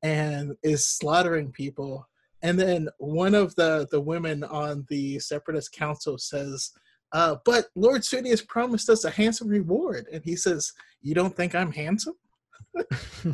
and 0.03 0.53
is 0.63 0.85
slaughtering 0.85 1.53
people. 1.53 2.05
And 2.41 2.59
then 2.59 2.89
one 2.97 3.33
of 3.33 3.55
the 3.55 3.87
the 3.89 4.01
women 4.01 4.43
on 4.43 4.85
the 4.89 5.17
Separatist 5.19 5.71
Council 5.71 6.17
says, 6.17 6.71
uh, 7.13 7.37
"But 7.45 7.67
Lord 7.75 8.01
Sidious 8.01 8.45
promised 8.45 8.89
us 8.89 9.05
a 9.05 9.09
handsome 9.09 9.47
reward," 9.47 10.07
and 10.11 10.21
he 10.25 10.35
says, 10.35 10.73
"You 11.01 11.15
don't 11.15 11.35
think 11.35 11.55
I'm 11.55 11.71
handsome?" 11.71 12.15
no 12.75 12.83
way 13.25 13.33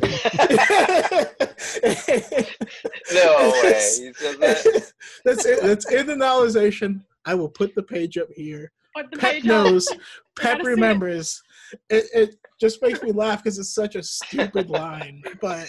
he 3.98 4.12
says 4.12 4.38
that 4.38 4.92
that's 5.24 5.44
it. 5.44 5.60
That's 5.60 5.92
in 5.92 6.06
the 6.06 6.14
novelization. 6.14 7.02
I 7.24 7.34
will 7.34 7.48
put 7.48 7.74
the 7.74 7.82
page 7.82 8.16
up 8.16 8.28
here. 8.34 8.70
What 8.92 9.10
the 9.10 9.18
Pep 9.18 9.32
page 9.32 9.44
knows. 9.44 9.88
gotta 9.88 10.56
Pep 10.56 10.64
remembers. 10.64 11.42
It. 11.90 12.04
it 12.14 12.36
just 12.60 12.80
makes 12.82 13.02
me 13.02 13.12
laugh 13.12 13.42
because 13.42 13.58
it's 13.58 13.74
such 13.74 13.96
a 13.96 14.02
stupid 14.02 14.70
line. 14.70 15.22
But 15.40 15.68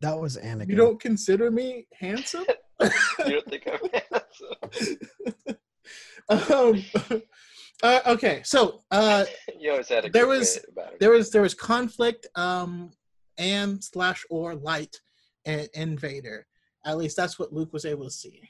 That 0.00 0.18
was 0.18 0.36
Anakin. 0.36 0.68
you 0.68 0.76
don't 0.76 1.00
consider 1.00 1.50
me 1.50 1.86
handsome? 1.94 2.44
you 2.80 2.90
don't 3.18 3.46
think 3.46 3.68
i'm 3.68 3.90
handsome 4.10 5.56
um, 6.28 6.82
uh, 7.82 8.00
okay, 8.06 8.40
so 8.44 8.80
uh, 8.90 9.24
you 9.60 9.70
always 9.70 9.88
had 9.88 10.04
a 10.06 10.10
There 10.10 10.26
was- 10.26 10.58
about 10.70 10.98
there 10.98 11.10
was 11.10 11.30
there 11.30 11.42
was 11.42 11.54
conflict 11.54 12.26
um, 12.36 12.90
and 13.38 13.82
slash 13.82 14.24
or 14.30 14.54
light 14.54 14.96
in, 15.44 15.66
in 15.74 15.98
Vader. 15.98 16.46
At 16.86 16.96
least 16.98 17.16
that's 17.16 17.38
what 17.38 17.52
Luke 17.52 17.72
was 17.72 17.84
able 17.84 18.04
to 18.04 18.10
see. 18.10 18.40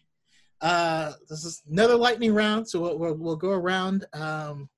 Uh, 0.61 1.13
this 1.29 1.45
is 1.45 1.63
another 1.71 1.97
lightning 1.97 2.33
round, 2.35 2.69
so 2.69 2.81
we'll, 2.81 2.99
we'll, 2.99 3.15
we'll 3.15 3.37
go 3.37 3.51
around. 3.51 4.07
Um, 4.13 4.69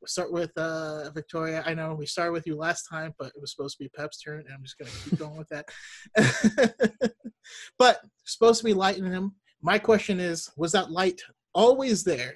we'll 0.00 0.08
start 0.08 0.32
with 0.32 0.56
uh, 0.56 1.10
Victoria. 1.10 1.62
I 1.66 1.74
know 1.74 1.94
we 1.94 2.06
started 2.06 2.32
with 2.32 2.46
you 2.46 2.56
last 2.56 2.84
time, 2.84 3.14
but 3.18 3.28
it 3.28 3.40
was 3.40 3.52
supposed 3.52 3.76
to 3.76 3.84
be 3.84 3.90
Pep's 3.90 4.20
turn, 4.22 4.40
and 4.40 4.54
I'm 4.54 4.62
just 4.62 4.78
going 4.78 4.90
to 4.90 5.10
keep 5.10 5.18
going 5.18 5.36
with 5.36 5.48
that. 5.48 7.12
but 7.78 8.00
supposed 8.24 8.60
to 8.60 8.64
be 8.64 8.74
lighting 8.74 9.04
him. 9.04 9.34
My 9.62 9.78
question 9.78 10.20
is, 10.20 10.50
was 10.56 10.72
that 10.72 10.90
light 10.90 11.20
always 11.54 12.02
there, 12.02 12.34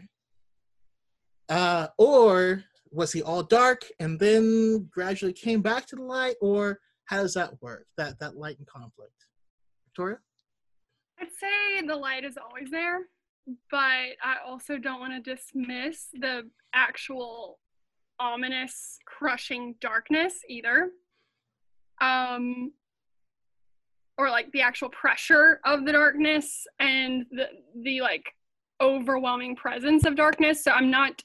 uh, 1.48 1.88
or 1.98 2.64
was 2.90 3.12
he 3.12 3.22
all 3.22 3.42
dark 3.42 3.82
and 3.98 4.20
then 4.20 4.88
gradually 4.92 5.32
came 5.32 5.62
back 5.62 5.86
to 5.86 5.96
the 5.96 6.02
light, 6.02 6.36
or 6.40 6.80
how 7.06 7.22
does 7.22 7.34
that 7.34 7.50
work? 7.62 7.86
That 7.96 8.18
that 8.20 8.36
light 8.36 8.58
and 8.58 8.66
conflict. 8.66 9.12
Victoria. 9.86 10.18
I'd 11.20 11.28
say 11.32 11.86
the 11.86 11.96
light 11.96 12.24
is 12.24 12.36
always 12.36 12.70
there, 12.70 13.00
but 13.70 13.78
I 13.78 14.36
also 14.46 14.78
don't 14.78 15.00
want 15.00 15.12
to 15.12 15.34
dismiss 15.34 16.08
the 16.12 16.48
actual 16.72 17.58
ominous, 18.18 18.98
crushing 19.06 19.74
darkness 19.80 20.40
either. 20.48 20.90
Um, 22.00 22.72
or 24.16 24.30
like 24.30 24.50
the 24.52 24.60
actual 24.60 24.88
pressure 24.90 25.60
of 25.64 25.84
the 25.84 25.92
darkness 25.92 26.66
and 26.78 27.26
the 27.30 27.48
the 27.82 28.00
like 28.00 28.24
overwhelming 28.80 29.56
presence 29.56 30.04
of 30.04 30.16
darkness. 30.16 30.62
So 30.62 30.70
I'm 30.70 30.90
not 30.90 31.22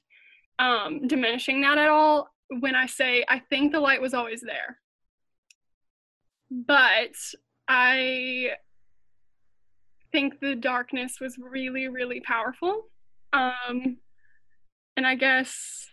um, 0.59 1.07
diminishing 1.07 1.61
that 1.61 1.77
at 1.77 1.89
all 1.89 2.29
when 2.59 2.75
I 2.75 2.85
say 2.85 3.25
I 3.27 3.39
think 3.39 3.71
the 3.71 3.79
light 3.79 4.01
was 4.01 4.13
always 4.13 4.41
there. 4.41 4.77
But 6.49 7.15
I 7.67 8.51
think 10.11 10.39
the 10.39 10.55
darkness 10.55 11.17
was 11.19 11.37
really, 11.37 11.87
really 11.87 12.21
powerful. 12.21 12.85
Um, 13.33 13.97
and 14.97 15.05
I 15.05 15.15
guess, 15.15 15.87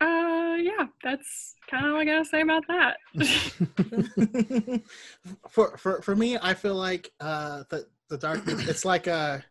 uh, 0.00 0.56
yeah, 0.58 0.86
that's 1.02 1.54
kind 1.70 1.86
of 1.86 1.92
all 1.92 2.00
I 2.00 2.04
gotta 2.04 2.24
say 2.24 2.42
about 2.42 2.64
that. 2.68 2.96
for 5.50 5.76
for 5.76 6.02
for 6.02 6.16
me, 6.16 6.38
I 6.40 6.54
feel 6.54 6.74
like 6.74 7.10
uh, 7.20 7.64
the 7.70 7.86
the 8.08 8.18
darkness. 8.18 8.64
It's 8.68 8.84
like 8.84 9.06
a, 9.06 9.44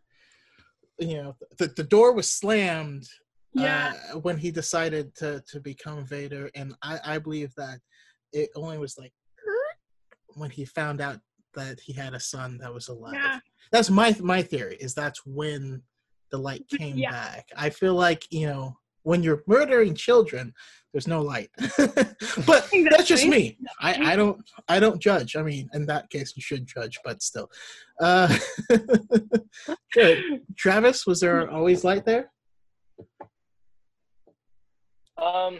you 0.98 1.14
know, 1.14 1.36
the 1.58 1.68
the 1.68 1.84
door 1.84 2.12
was 2.12 2.30
slammed 2.30 3.08
yeah, 3.52 3.94
uh, 4.12 4.18
when 4.18 4.36
he 4.36 4.50
decided 4.50 5.14
to 5.16 5.42
to 5.48 5.60
become 5.60 6.04
Vader, 6.04 6.50
and 6.54 6.74
I 6.82 7.00
I 7.04 7.18
believe 7.18 7.52
that 7.56 7.80
it 8.32 8.50
only 8.54 8.78
was 8.78 8.96
like 8.96 9.12
when 10.34 10.50
he 10.50 10.64
found 10.64 11.00
out 11.00 11.18
that 11.54 11.80
he 11.80 11.92
had 11.92 12.14
a 12.14 12.20
son 12.20 12.58
that 12.58 12.72
was 12.72 12.88
alive. 12.88 13.14
Yeah. 13.14 13.38
That's 13.72 13.90
my 13.90 14.16
my 14.20 14.42
theory. 14.42 14.76
Is 14.80 14.94
that's 14.94 15.24
when 15.26 15.82
the 16.30 16.38
light 16.38 16.66
came 16.68 16.96
Yeah. 16.96 17.10
back. 17.10 17.48
I 17.56 17.70
feel 17.70 17.94
like 17.94 18.26
you 18.30 18.46
know 18.46 18.76
when 19.02 19.22
you're 19.22 19.42
murdering 19.46 19.94
children, 19.94 20.52
there's 20.92 21.06
no 21.06 21.22
light. 21.22 21.50
but 21.78 22.68
that's 22.90 23.06
just 23.06 23.26
me. 23.26 23.58
I, 23.80 24.12
I 24.12 24.16
don't 24.16 24.42
I 24.68 24.80
don't 24.80 25.00
judge. 25.00 25.36
I 25.36 25.42
mean, 25.42 25.68
in 25.72 25.86
that 25.86 26.10
case, 26.10 26.34
you 26.36 26.42
should 26.42 26.66
judge, 26.66 26.98
but 27.04 27.22
still. 27.22 27.50
Uh, 28.00 28.34
good. 29.92 30.42
Travis, 30.56 31.06
was 31.06 31.20
there 31.20 31.50
always 31.50 31.84
light 31.84 32.04
there? 32.04 32.30
Um, 35.16 35.58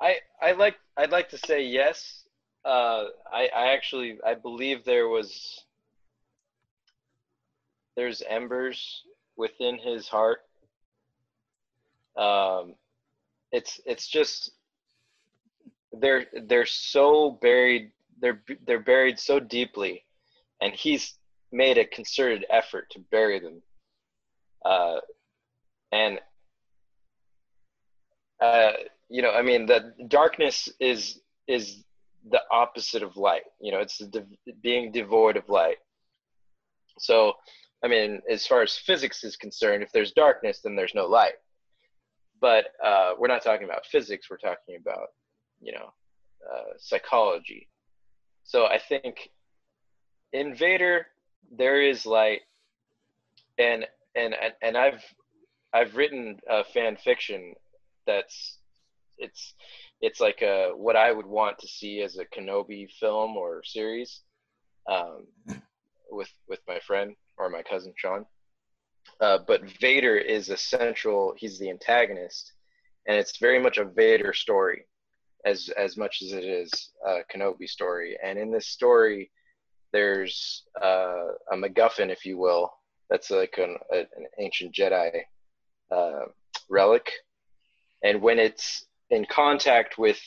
I 0.00 0.16
I 0.40 0.52
like 0.52 0.76
I'd 0.96 1.10
like 1.12 1.28
to 1.30 1.38
say 1.38 1.64
yes. 1.64 2.21
Uh, 2.64 3.06
I 3.32 3.48
I 3.54 3.72
actually 3.72 4.18
I 4.24 4.34
believe 4.34 4.84
there 4.84 5.08
was 5.08 5.64
there's 7.96 8.22
embers 8.28 9.02
within 9.36 9.78
his 9.78 10.08
heart. 10.08 10.40
Um, 12.16 12.74
it's 13.50 13.80
it's 13.84 14.06
just 14.06 14.52
they're 15.92 16.26
they're 16.44 16.66
so 16.66 17.38
buried 17.42 17.90
they're 18.20 18.42
they're 18.66 18.80
buried 18.80 19.18
so 19.18 19.40
deeply, 19.40 20.04
and 20.60 20.72
he's 20.72 21.14
made 21.50 21.78
a 21.78 21.84
concerted 21.84 22.46
effort 22.48 22.88
to 22.90 23.00
bury 23.10 23.40
them. 23.40 23.60
Uh, 24.64 25.00
and 25.90 26.20
uh, 28.40 28.72
you 29.08 29.22
know, 29.22 29.32
I 29.32 29.42
mean, 29.42 29.66
the 29.66 29.92
darkness 30.08 30.68
is 30.80 31.20
is 31.48 31.82
the 32.30 32.40
opposite 32.50 33.02
of 33.02 33.16
light. 33.16 33.42
You 33.60 33.72
know, 33.72 33.80
it's 33.80 33.98
de- 33.98 34.26
being 34.62 34.92
devoid 34.92 35.36
of 35.36 35.48
light. 35.48 35.78
So, 36.98 37.34
I 37.84 37.88
mean, 37.88 38.20
as 38.30 38.46
far 38.46 38.62
as 38.62 38.76
physics 38.76 39.24
is 39.24 39.36
concerned, 39.36 39.82
if 39.82 39.90
there's 39.92 40.12
darkness, 40.12 40.60
then 40.62 40.76
there's 40.76 40.94
no 40.94 41.06
light. 41.06 41.34
But 42.40 42.66
uh, 42.84 43.12
we're 43.18 43.28
not 43.28 43.42
talking 43.42 43.64
about 43.64 43.86
physics. 43.86 44.28
We're 44.30 44.36
talking 44.36 44.76
about, 44.80 45.08
you 45.60 45.72
know, 45.72 45.92
uh, 46.50 46.72
psychology. 46.78 47.68
So 48.44 48.66
I 48.66 48.78
think 48.78 49.30
in 50.32 50.54
Vader 50.54 51.06
there 51.56 51.80
is 51.80 52.04
light, 52.06 52.40
and 53.58 53.86
and 54.14 54.34
and, 54.60 54.76
I've 54.76 55.02
I've 55.72 55.94
written 55.96 56.38
uh, 56.50 56.64
fan 56.72 56.96
fiction 56.96 57.54
that's 58.06 58.58
it's 59.18 59.54
it's 60.02 60.20
like 60.20 60.42
a 60.42 60.72
what 60.76 60.96
I 60.96 61.12
would 61.12 61.26
want 61.26 61.58
to 61.60 61.68
see 61.68 62.02
as 62.02 62.18
a 62.18 62.26
Kenobi 62.26 62.90
film 63.00 63.36
or 63.36 63.62
series 63.64 64.22
um, 64.90 65.26
with 66.10 66.30
with 66.48 66.58
my 66.68 66.80
friend 66.80 67.14
or 67.38 67.48
my 67.48 67.62
cousin 67.62 67.94
Sean. 67.96 68.26
Uh, 69.20 69.38
but 69.46 69.62
Vader 69.80 70.16
is 70.16 70.50
a 70.50 70.56
central. 70.56 71.34
He's 71.36 71.58
the 71.58 71.70
antagonist, 71.70 72.52
and 73.06 73.16
it's 73.16 73.38
very 73.38 73.60
much 73.60 73.78
a 73.78 73.84
Vader 73.84 74.32
story, 74.32 74.84
as 75.46 75.70
as 75.78 75.96
much 75.96 76.20
as 76.20 76.32
it 76.32 76.44
is 76.44 76.90
a 77.06 77.20
Kenobi 77.32 77.68
story. 77.68 78.18
And 78.22 78.38
in 78.38 78.50
this 78.50 78.66
story, 78.66 79.30
there's 79.92 80.64
uh, 80.82 81.28
a 81.52 81.56
MacGuffin, 81.56 82.10
if 82.10 82.26
you 82.26 82.38
will. 82.38 82.72
That's 83.08 83.30
like 83.30 83.58
an, 83.58 83.76
an 83.90 84.06
ancient 84.40 84.74
Jedi 84.74 85.10
uh, 85.92 86.24
relic, 86.68 87.12
and 88.02 88.20
when 88.20 88.40
it's 88.40 88.86
in 89.12 89.26
contact 89.26 89.98
with 89.98 90.18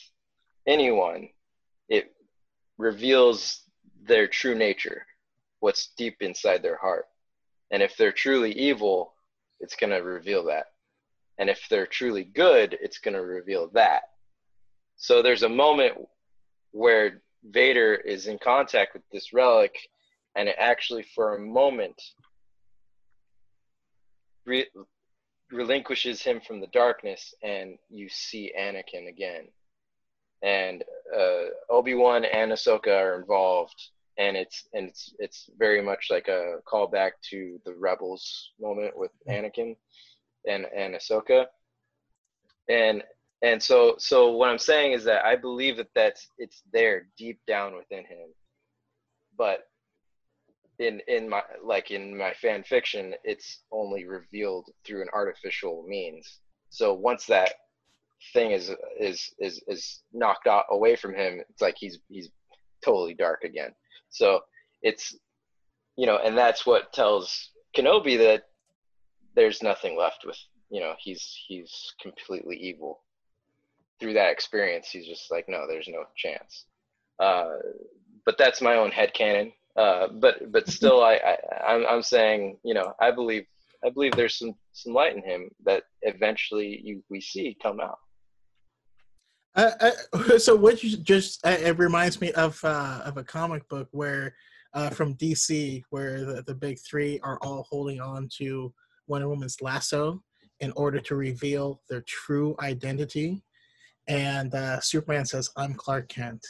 anyone, 0.66 1.28
it 1.88 2.14
reveals 2.78 3.62
their 4.06 4.28
true 4.28 4.54
nature, 4.54 5.04
what's 5.58 5.92
deep 5.98 6.16
inside 6.20 6.62
their 6.62 6.78
heart. 6.78 7.06
And 7.72 7.82
if 7.82 7.96
they're 7.96 8.12
truly 8.12 8.52
evil, 8.52 9.12
it's 9.58 9.74
going 9.74 9.90
to 9.90 9.96
reveal 9.96 10.44
that. 10.44 10.66
And 11.38 11.50
if 11.50 11.60
they're 11.68 11.86
truly 11.86 12.22
good, 12.22 12.78
it's 12.80 12.98
going 12.98 13.14
to 13.14 13.22
reveal 13.22 13.68
that. 13.74 14.02
So 14.96 15.20
there's 15.20 15.42
a 15.42 15.48
moment 15.48 15.94
where 16.70 17.22
Vader 17.44 17.94
is 17.94 18.28
in 18.28 18.38
contact 18.38 18.94
with 18.94 19.02
this 19.12 19.32
relic, 19.32 19.76
and 20.36 20.48
it 20.48 20.56
actually, 20.58 21.04
for 21.14 21.34
a 21.34 21.40
moment, 21.40 22.00
re- 24.44 24.70
relinquishes 25.50 26.22
him 26.22 26.40
from 26.40 26.60
the 26.60 26.66
darkness, 26.68 27.34
and 27.42 27.78
you 27.88 28.08
see 28.08 28.52
Anakin 28.58 29.08
again. 29.08 29.48
And 30.42 30.84
uh, 31.16 31.44
Obi 31.70 31.94
Wan 31.94 32.24
and 32.24 32.52
Ahsoka 32.52 32.88
are 32.88 33.18
involved, 33.18 33.90
and 34.18 34.36
it's 34.36 34.68
and 34.74 34.88
it's 34.88 35.14
it's 35.18 35.50
very 35.58 35.82
much 35.82 36.08
like 36.10 36.28
a 36.28 36.56
callback 36.66 37.12
to 37.30 37.60
the 37.64 37.74
Rebels 37.74 38.52
moment 38.60 38.96
with 38.96 39.12
Anakin 39.28 39.76
and 40.46 40.66
and 40.74 40.94
Ahsoka. 40.94 41.46
And 42.68 43.02
and 43.42 43.62
so 43.62 43.94
so 43.98 44.32
what 44.32 44.50
I'm 44.50 44.58
saying 44.58 44.92
is 44.92 45.04
that 45.04 45.24
I 45.24 45.36
believe 45.36 45.76
that 45.78 45.90
that's 45.94 46.28
it's 46.38 46.62
there 46.72 47.08
deep 47.16 47.40
down 47.46 47.76
within 47.76 48.04
him, 48.04 48.34
but 49.36 49.68
in 50.78 51.00
in 51.08 51.28
my 51.28 51.42
like 51.62 51.90
in 51.90 52.16
my 52.16 52.32
fan 52.34 52.62
fiction, 52.62 53.14
it's 53.24 53.62
only 53.72 54.06
revealed 54.06 54.68
through 54.84 55.02
an 55.02 55.08
artificial 55.12 55.84
means. 55.88 56.40
So 56.70 56.92
once 56.94 57.26
that 57.26 57.52
thing 58.32 58.52
is 58.52 58.70
is 58.98 59.32
is 59.38 59.62
is 59.68 60.02
knocked 60.12 60.46
out 60.46 60.64
away 60.70 60.96
from 60.96 61.14
him, 61.14 61.40
it's 61.48 61.62
like 61.62 61.76
he's 61.78 61.98
he's 62.08 62.28
totally 62.84 63.14
dark 63.14 63.44
again. 63.44 63.72
So 64.10 64.40
it's 64.82 65.16
you 65.96 66.06
know, 66.06 66.18
and 66.18 66.36
that's 66.36 66.66
what 66.66 66.92
tells 66.92 67.50
Kenobi 67.76 68.18
that 68.18 68.44
there's 69.34 69.62
nothing 69.62 69.96
left 69.96 70.24
with 70.26 70.38
you 70.70 70.80
know 70.80 70.94
he's 70.98 71.36
he's 71.46 71.94
completely 72.00 72.56
evil 72.56 73.02
through 74.00 74.14
that 74.14 74.32
experience 74.32 74.88
he's 74.88 75.06
just 75.06 75.30
like 75.30 75.48
no 75.48 75.66
there's 75.68 75.88
no 75.88 76.04
chance 76.16 76.64
uh, 77.20 77.56
but 78.24 78.36
that's 78.38 78.60
my 78.60 78.74
own 78.74 78.90
headcanon 78.90 79.52
uh, 79.76 80.08
but 80.20 80.50
but 80.52 80.68
still 80.78 81.02
I, 81.02 81.14
I 81.14 81.72
I'm, 81.72 81.86
I'm 81.86 82.02
saying 82.02 82.58
you 82.64 82.74
know 82.74 82.92
i 83.00 83.10
believe 83.10 83.44
i 83.84 83.90
believe 83.90 84.12
there's 84.12 84.38
some 84.38 84.54
some 84.76 84.92
light 84.92 85.16
in 85.16 85.22
him 85.22 85.50
that 85.64 85.84
eventually 86.02 86.80
you 86.84 87.02
we 87.08 87.20
see 87.20 87.56
come 87.62 87.80
out. 87.80 87.98
Uh, 89.56 89.90
uh, 90.12 90.38
so 90.38 90.54
what 90.54 90.84
you 90.84 90.96
just 90.98 91.44
uh, 91.46 91.56
it 91.58 91.78
reminds 91.78 92.20
me 92.20 92.30
of 92.32 92.62
uh, 92.62 93.00
of 93.04 93.16
a 93.16 93.24
comic 93.24 93.66
book 93.68 93.88
where 93.92 94.34
uh, 94.74 94.90
from 94.90 95.14
DC 95.14 95.82
where 95.90 96.24
the, 96.24 96.42
the 96.42 96.54
big 96.54 96.78
three 96.88 97.18
are 97.22 97.38
all 97.42 97.66
holding 97.68 98.00
on 98.00 98.28
to 98.38 98.72
Wonder 99.06 99.28
Woman's 99.28 99.62
lasso 99.62 100.22
in 100.60 100.72
order 100.72 101.00
to 101.00 101.16
reveal 101.16 101.80
their 101.88 102.02
true 102.02 102.54
identity, 102.60 103.42
and 104.08 104.54
uh, 104.54 104.78
Superman 104.80 105.24
says, 105.24 105.48
"I'm 105.56 105.74
Clark 105.74 106.08
Kent," 106.08 106.46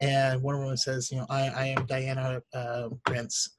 and 0.00 0.42
Wonder 0.42 0.60
Woman 0.60 0.76
says, 0.76 1.10
"You 1.10 1.18
know, 1.18 1.26
I, 1.28 1.48
I 1.48 1.66
am 1.76 1.86
Diana 1.86 2.42
uh, 2.54 2.88
Prince." 3.04 3.56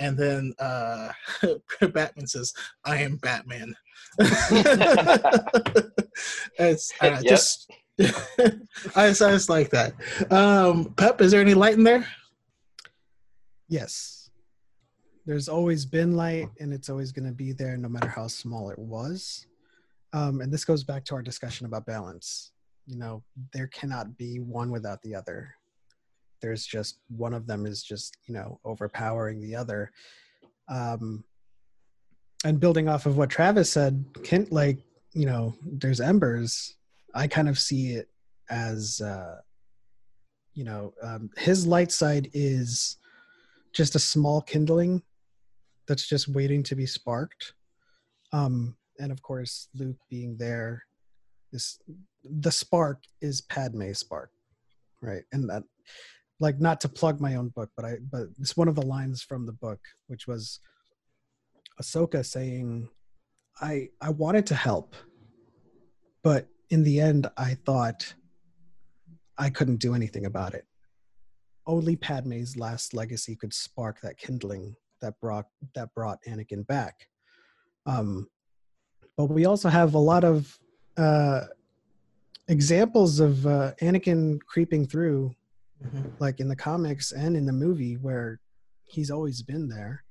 And 0.00 0.16
then 0.16 0.54
uh, 0.58 1.10
Batman 1.92 2.26
says, 2.26 2.52
"I 2.84 2.98
am 2.98 3.16
Batman." 3.16 3.74
it's 6.58 6.92
uh, 7.00 7.20
Yep. 7.20 7.24
just 7.24 7.70
I 8.00 9.08
just, 9.08 9.22
I 9.22 9.30
just 9.30 9.48
like 9.48 9.70
that. 9.70 9.94
Um, 10.30 10.94
Pep, 10.96 11.20
is 11.20 11.32
there 11.32 11.40
any 11.40 11.54
light 11.54 11.74
in 11.74 11.82
there? 11.82 12.06
Yes. 13.68 14.30
There's 15.26 15.48
always 15.48 15.84
been 15.84 16.16
light 16.16 16.48
and 16.60 16.72
it's 16.72 16.88
always 16.88 17.12
going 17.12 17.26
to 17.26 17.34
be 17.34 17.52
there 17.52 17.76
no 17.76 17.88
matter 17.88 18.08
how 18.08 18.28
small 18.28 18.70
it 18.70 18.78
was. 18.78 19.46
Um, 20.12 20.40
and 20.40 20.52
this 20.52 20.64
goes 20.64 20.84
back 20.84 21.04
to 21.06 21.14
our 21.16 21.22
discussion 21.22 21.66
about 21.66 21.86
balance. 21.86 22.52
You 22.86 22.96
know, 22.96 23.22
there 23.52 23.66
cannot 23.66 24.16
be 24.16 24.38
one 24.38 24.70
without 24.70 25.02
the 25.02 25.14
other. 25.14 25.54
There's 26.40 26.66
just 26.66 26.98
one 27.08 27.34
of 27.34 27.46
them 27.46 27.66
is 27.66 27.82
just, 27.82 28.16
you 28.26 28.34
know, 28.34 28.60
overpowering 28.64 29.40
the 29.40 29.56
other. 29.56 29.90
Um, 30.68 31.24
and 32.44 32.60
building 32.60 32.88
off 32.88 33.06
of 33.06 33.16
what 33.16 33.30
Travis 33.30 33.70
said, 33.70 34.04
kent 34.22 34.52
like, 34.52 34.78
you 35.12 35.26
know, 35.26 35.54
there's 35.64 36.00
embers. 36.00 36.76
I 37.14 37.26
kind 37.26 37.48
of 37.48 37.58
see 37.58 37.92
it 37.92 38.08
as, 38.50 39.00
uh, 39.00 39.40
you 40.54 40.64
know, 40.64 40.94
um, 41.02 41.30
his 41.36 41.66
light 41.66 41.90
side 41.90 42.30
is 42.32 42.96
just 43.72 43.96
a 43.96 43.98
small 43.98 44.40
kindling 44.42 45.02
that's 45.86 46.06
just 46.06 46.28
waiting 46.28 46.62
to 46.64 46.76
be 46.76 46.86
sparked. 46.86 47.54
Um, 48.32 48.76
and 48.98 49.10
of 49.10 49.22
course, 49.22 49.68
Luke 49.74 49.96
being 50.10 50.36
there, 50.36 50.84
is 51.52 51.78
the 52.24 52.52
spark 52.52 53.02
is 53.20 53.40
Padme's 53.40 53.98
spark, 53.98 54.30
right? 55.00 55.22
And 55.32 55.48
that, 55.48 55.62
like, 56.40 56.60
not 56.60 56.80
to 56.82 56.88
plug 56.88 57.20
my 57.20 57.34
own 57.34 57.48
book, 57.48 57.70
but 57.76 57.84
I, 57.84 57.96
but 58.10 58.28
it's 58.38 58.56
one 58.56 58.68
of 58.68 58.74
the 58.74 58.86
lines 58.86 59.22
from 59.22 59.46
the 59.46 59.52
book, 59.52 59.80
which 60.06 60.26
was 60.26 60.60
Ahsoka 61.80 62.24
saying, 62.24 62.88
"I 63.60 63.88
I 64.00 64.10
wanted 64.10 64.46
to 64.46 64.54
help, 64.54 64.94
but 66.22 66.48
in 66.70 66.84
the 66.84 67.00
end, 67.00 67.28
I 67.36 67.54
thought." 67.54 68.14
I 69.38 69.50
couldn't 69.50 69.76
do 69.76 69.94
anything 69.94 70.26
about 70.26 70.54
it. 70.54 70.66
Only 71.66 71.96
Padme's 71.96 72.56
last 72.56 72.92
legacy 72.92 73.36
could 73.36 73.54
spark 73.54 74.00
that 74.00 74.18
kindling 74.18 74.74
that 75.00 75.14
brought 75.20 75.46
that 75.74 75.94
brought 75.94 76.18
Anakin 76.26 76.66
back. 76.66 77.06
Um, 77.86 78.28
but 79.16 79.26
we 79.26 79.44
also 79.46 79.68
have 79.68 79.94
a 79.94 79.98
lot 79.98 80.24
of 80.24 80.58
uh, 80.96 81.42
examples 82.48 83.20
of 83.20 83.46
uh, 83.46 83.74
Anakin 83.80 84.40
creeping 84.40 84.86
through, 84.86 85.34
Mhm. 85.84 86.12
like 86.20 86.40
in 86.40 86.48
the 86.48 86.56
comics 86.56 87.12
and 87.12 87.36
in 87.36 87.46
the 87.46 87.52
movie, 87.52 87.96
where 87.96 88.40
he's 88.84 89.10
always 89.10 89.42
been 89.42 89.68
there, 89.68 90.04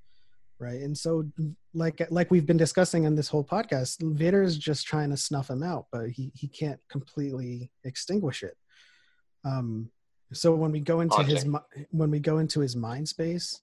right? 0.60 0.81
And 0.81 0.98
so, 0.98 1.30
like 1.73 2.02
like 2.10 2.31
we've 2.31 2.45
been 2.45 2.57
discussing 2.57 3.06
on 3.06 3.15
this 3.15 3.27
whole 3.27 3.44
podcast, 3.44 3.98
Vader 4.15 4.44
is 4.44 4.57
just 4.57 4.88
trying 4.88 5.10
to 5.10 5.18
snuff 5.18 5.49
him 5.49 5.64
out, 5.64 5.88
but 5.91 6.10
he 6.11 6.31
he 6.35 6.48
can't 6.48 6.80
completely 6.89 7.69
extinguish 7.84 8.44
it. 8.44 8.56
Um, 9.44 9.91
so 10.34 10.56
when 10.56 10.72
we 10.72 10.80
go 10.80 11.02
into 11.02 11.18
his 11.23 11.44
when 11.91 12.11
we 12.11 12.19
go 12.19 12.38
into 12.38 12.60
his 12.61 12.76
mind 12.76 13.07
space, 13.10 13.61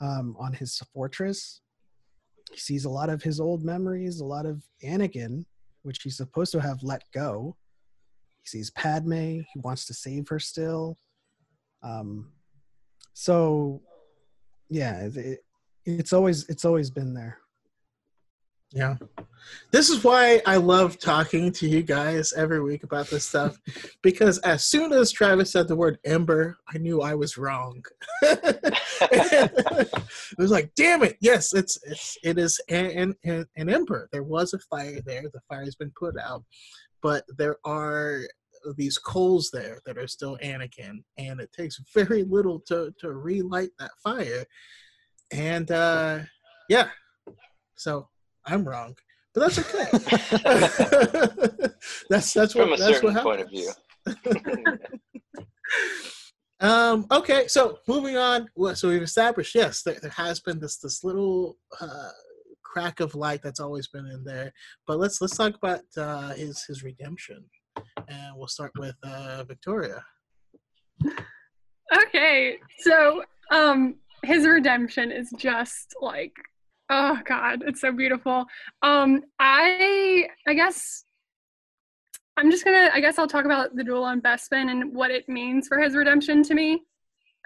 um, 0.00 0.36
on 0.38 0.52
his 0.52 0.78
fortress, 0.92 1.60
he 2.52 2.58
sees 2.58 2.84
a 2.84 2.90
lot 2.90 3.08
of 3.08 3.22
his 3.22 3.40
old 3.40 3.64
memories, 3.64 4.20
a 4.20 4.24
lot 4.24 4.46
of 4.46 4.62
Anakin, 4.82 5.44
which 5.82 6.02
he's 6.02 6.16
supposed 6.16 6.52
to 6.52 6.60
have 6.60 6.82
let 6.82 7.02
go. 7.12 7.56
He 8.42 8.48
sees 8.48 8.70
Padme. 8.70 9.40
He 9.52 9.60
wants 9.62 9.86
to 9.86 9.94
save 9.94 10.28
her 10.28 10.38
still. 10.38 10.98
Um, 11.84 12.32
so, 13.12 13.82
yeah, 14.70 15.08
it, 15.14 15.44
it's 15.84 16.12
always 16.12 16.48
it's 16.48 16.64
always 16.64 16.90
been 16.90 17.14
there. 17.14 17.38
Yeah. 18.74 18.96
This 19.70 19.88
is 19.88 20.02
why 20.02 20.42
I 20.46 20.56
love 20.56 20.98
talking 20.98 21.52
to 21.52 21.68
you 21.68 21.82
guys 21.82 22.32
every 22.32 22.60
week 22.60 22.82
about 22.82 23.06
this 23.06 23.28
stuff 23.28 23.56
because 24.02 24.38
as 24.38 24.64
soon 24.64 24.92
as 24.92 25.12
Travis 25.12 25.52
said 25.52 25.68
the 25.68 25.76
word 25.76 25.98
ember, 26.04 26.58
I 26.68 26.78
knew 26.78 27.00
I 27.00 27.14
was 27.14 27.38
wrong. 27.38 27.84
it 28.22 29.92
was 30.38 30.50
like, 30.50 30.74
damn 30.74 31.04
it. 31.04 31.16
Yes, 31.20 31.54
it's 31.54 31.78
it's 31.84 32.18
it 32.24 32.36
is 32.36 32.60
an, 32.68 33.14
an 33.22 33.46
an 33.56 33.70
ember. 33.70 34.08
There 34.10 34.24
was 34.24 34.54
a 34.54 34.58
fire 34.58 35.00
there. 35.06 35.22
The 35.22 35.40
fire 35.48 35.64
has 35.64 35.76
been 35.76 35.92
put 35.96 36.16
out, 36.18 36.42
but 37.00 37.24
there 37.38 37.58
are 37.64 38.22
these 38.76 38.98
coals 38.98 39.50
there 39.52 39.80
that 39.86 39.98
are 39.98 40.06
still 40.06 40.38
Anakin, 40.42 41.02
and 41.18 41.40
it 41.40 41.52
takes 41.52 41.80
very 41.94 42.24
little 42.24 42.60
to 42.66 42.92
to 43.00 43.12
relight 43.12 43.70
that 43.78 43.90
fire. 44.02 44.44
And 45.32 45.70
uh 45.70 46.20
yeah. 46.68 46.88
So 47.76 48.08
I'm 48.46 48.66
wrong, 48.66 48.96
but 49.34 49.40
that's 49.40 49.58
okay. 49.58 49.84
that's 52.08 52.32
that's 52.32 52.52
From 52.52 52.70
what 52.70 52.80
a 52.80 52.82
that's 52.82 53.02
what 53.02 53.14
certain 53.14 53.22
point 53.22 53.40
of 53.40 53.50
view. 53.50 53.70
um. 56.60 57.06
Okay. 57.10 57.48
So 57.48 57.78
moving 57.88 58.16
on. 58.16 58.48
So 58.74 58.88
we've 58.88 59.02
established 59.02 59.54
yes, 59.54 59.82
there, 59.82 59.98
there 60.00 60.10
has 60.10 60.40
been 60.40 60.60
this 60.60 60.78
this 60.78 61.04
little 61.04 61.56
uh, 61.80 62.10
crack 62.62 63.00
of 63.00 63.14
light 63.14 63.40
that's 63.42 63.60
always 63.60 63.86
been 63.88 64.06
in 64.06 64.24
there. 64.24 64.52
But 64.86 64.98
let's 64.98 65.20
let's 65.20 65.36
talk 65.36 65.54
about 65.54 65.82
uh, 65.96 66.34
his 66.34 66.64
his 66.64 66.82
redemption, 66.82 67.44
and 68.08 68.36
we'll 68.36 68.48
start 68.48 68.72
with 68.78 68.96
uh, 69.04 69.44
Victoria. 69.44 70.04
Okay, 71.94 72.58
so 72.78 73.22
um 73.50 73.96
his 74.22 74.46
redemption 74.46 75.10
is 75.12 75.30
just 75.36 75.94
like 76.00 76.32
oh 76.90 77.18
god, 77.26 77.62
it's 77.66 77.80
so 77.80 77.92
beautiful. 77.92 78.46
Um 78.82 79.22
I 79.38 80.28
I 80.48 80.54
guess 80.54 81.04
I'm 82.36 82.50
just 82.50 82.64
gonna 82.64 82.90
I 82.92 83.00
guess 83.00 83.18
I'll 83.18 83.28
talk 83.28 83.44
about 83.44 83.76
the 83.76 83.84
duel 83.84 84.04
on 84.04 84.20
Bespin 84.20 84.70
and 84.70 84.94
what 84.94 85.10
it 85.10 85.28
means 85.28 85.68
for 85.68 85.78
his 85.78 85.94
redemption 85.94 86.42
to 86.44 86.54
me. 86.54 86.82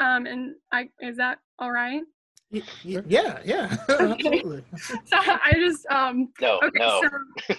Um 0.00 0.26
and 0.26 0.54
I 0.72 0.88
is 1.00 1.16
that 1.16 1.38
all 1.58 1.72
right? 1.72 2.02
Y- 2.50 2.62
y- 2.84 3.02
yeah. 3.06 3.40
Yeah. 3.44 3.76
Absolutely. 3.88 4.64
So 5.04 5.16
I 5.18 5.52
just 5.56 5.86
um 5.90 6.28
no, 6.40 6.58
okay 6.64 6.78
no. 6.78 7.02
so 7.02 7.08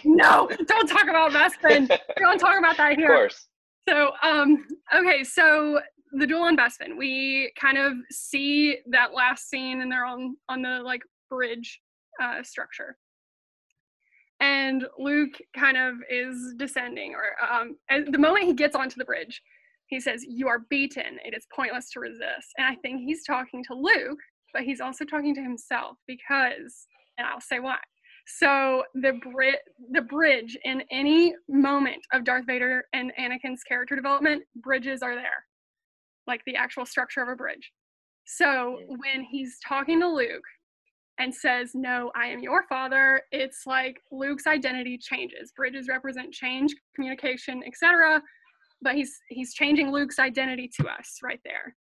no, 0.04 0.50
don't 0.68 0.88
talk 0.88 1.04
about 1.08 1.32
Bespin. 1.32 1.88
don't 2.20 2.40
talk 2.40 2.58
about 2.58 2.78
that 2.78 2.94
here. 2.98 3.12
of 3.14 3.18
course. 3.20 3.48
So, 3.88 4.12
um, 4.24 4.66
okay, 4.96 5.24
so 5.24 5.80
the 6.12 6.28
duel 6.28 6.44
on 6.44 6.56
Bespin, 6.58 6.98
we 6.98 7.52
kind 7.60 7.78
of 7.78 7.94
see 8.12 8.78
that 8.92 9.14
last 9.14 9.50
scene, 9.50 9.82
and 9.82 9.92
they're 9.92 10.06
on 10.06 10.36
on 10.48 10.62
the 10.62 10.82
like 10.84 11.02
bridge 11.30 11.80
uh, 12.22 12.42
structure, 12.44 12.98
and 14.40 14.86
Luke 14.98 15.38
kind 15.56 15.78
of 15.78 15.96
is 16.10 16.54
descending, 16.58 17.14
or 17.14 17.36
um, 17.52 17.76
and 17.90 18.14
the 18.14 18.18
moment 18.20 18.46
he 18.46 18.54
gets 18.54 18.76
onto 18.76 18.96
the 18.98 19.06
bridge, 19.06 19.42
he 19.88 20.00
says, 20.00 20.24
"You 20.28 20.48
are 20.48 20.60
beaten. 20.70 21.18
It 21.26 21.36
is 21.36 21.46
pointless 21.56 21.90
to 21.92 22.00
resist." 22.00 22.48
And 22.58 22.66
I 22.68 22.76
think 22.82 23.02
he's 23.02 23.24
talking 23.24 23.64
to 23.66 23.76
Luke, 23.76 24.20
but 24.54 24.64
he's 24.64 24.82
also 24.82 25.06
talking 25.06 25.36
to 25.36 25.42
himself 25.42 25.98
because, 26.08 26.88
and 27.18 27.28
I'll 27.28 27.42
say 27.42 27.60
why. 27.60 27.78
So 28.38 28.84
the 28.94 29.14
bri- 29.14 29.60
the 29.92 30.02
bridge 30.02 30.58
in 30.64 30.84
any 30.92 31.34
moment 31.48 32.02
of 32.14 32.24
Darth 32.24 32.46
Vader 32.46 32.84
and 32.94 33.12
Anakin's 33.20 33.64
character 33.64 33.96
development, 33.96 34.44
bridges 34.56 35.02
are 35.02 35.16
there, 35.16 35.46
like 36.28 36.42
the 36.46 36.56
actual 36.56 36.86
structure 36.86 37.22
of 37.22 37.30
a 37.30 37.36
bridge. 37.36 37.72
So 38.26 38.80
when 38.88 39.24
he's 39.24 39.58
talking 39.68 40.00
to 40.02 40.08
Luke 40.08 40.44
and 41.18 41.34
says, 41.34 41.72
"No, 41.74 42.12
I 42.16 42.28
am 42.28 42.40
your 42.40 42.66
father," 42.70 43.24
it's 43.32 43.66
like 43.66 44.00
Luke's 44.12 44.46
identity 44.46 45.00
changes. 45.00 45.52
Bridges 45.52 45.88
represent 45.88 46.32
change, 46.32 46.76
communication, 46.96 47.64
etc. 47.66 48.22
But 48.82 48.96
he's 48.96 49.20
he's 49.30 49.56
changing 49.56 49.92
Luke's 49.92 50.20
identity 50.20 50.70
to 50.80 50.88
us 50.88 51.18
right 51.24 51.42
there. 51.44 51.76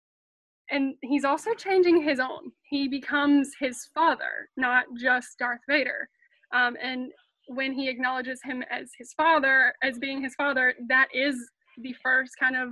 And 0.71 0.95
he's 1.03 1.25
also 1.25 1.53
changing 1.55 2.03
his 2.03 2.21
own. 2.21 2.51
He 2.69 2.89
becomes 2.89 3.53
his 3.61 3.87
father, 3.95 4.49
not 4.57 4.85
just 4.99 5.39
Darth 5.39 5.61
Vader. 5.69 6.09
Um, 6.55 6.77
and 6.83 7.11
when 7.49 7.73
he 7.73 7.89
acknowledges 7.89 8.41
him 8.43 8.63
as 8.71 8.91
his 8.99 9.13
father, 9.15 9.75
as 9.83 9.99
being 9.99 10.23
his 10.23 10.35
father, 10.35 10.75
that 10.89 11.09
is 11.13 11.37
the 11.79 11.95
first 12.03 12.33
kind 12.41 12.57
of 12.57 12.71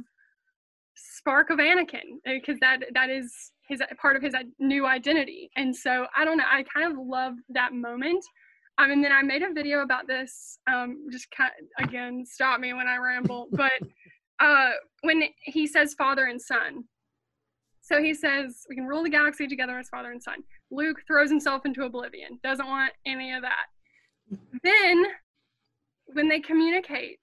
spark 0.95 1.51
of 1.51 1.59
Anakin, 1.59 2.21
because 2.25 2.59
that 2.61 2.81
that 2.95 3.11
is 3.11 3.53
his 3.69 3.83
part 4.01 4.17
of 4.17 4.23
his 4.23 4.35
new 4.59 4.87
identity. 4.87 5.51
And 5.57 5.75
so 5.75 6.07
I 6.17 6.25
don't 6.25 6.39
know, 6.39 6.45
I 6.51 6.65
kind 6.65 6.91
of 6.91 6.99
love 6.99 7.35
that 7.51 7.73
moment. 7.73 8.25
Um, 8.79 8.91
and 8.91 9.05
then 9.05 9.13
I 9.13 9.23
made 9.23 9.43
a 9.43 9.53
video 9.53 9.83
about 9.83 10.07
this. 10.07 10.59
Um, 10.71 11.07
just 11.11 11.27
kind 11.31 11.51
again, 11.79 12.25
stop 12.27 12.61
me 12.61 12.73
when 12.73 12.89
I 12.89 12.97
ramble. 12.97 13.49
But 13.53 13.73
uh, 14.41 14.71
when 15.03 15.25
he 15.45 15.67
says 15.67 15.95
father 15.95 16.27
and 16.27 16.41
son, 16.41 16.85
so 17.83 18.01
he 18.01 18.15
says 18.15 18.65
we 18.69 18.77
can 18.77 18.87
rule 18.87 19.03
the 19.03 19.11
galaxy 19.11 19.47
together 19.47 19.79
as 19.79 19.89
father 19.89 20.13
and 20.13 20.23
son. 20.23 20.39
Luke 20.71 20.99
throws 21.07 21.31
himself 21.31 21.67
into 21.67 21.83
oblivion, 21.83 22.39
doesn't 22.43 22.67
want 22.67 22.93
any 23.05 23.33
of 23.33 23.43
that. 23.43 23.67
Then, 24.63 25.05
when 26.07 26.29
they 26.29 26.41
communicate, 26.41 27.21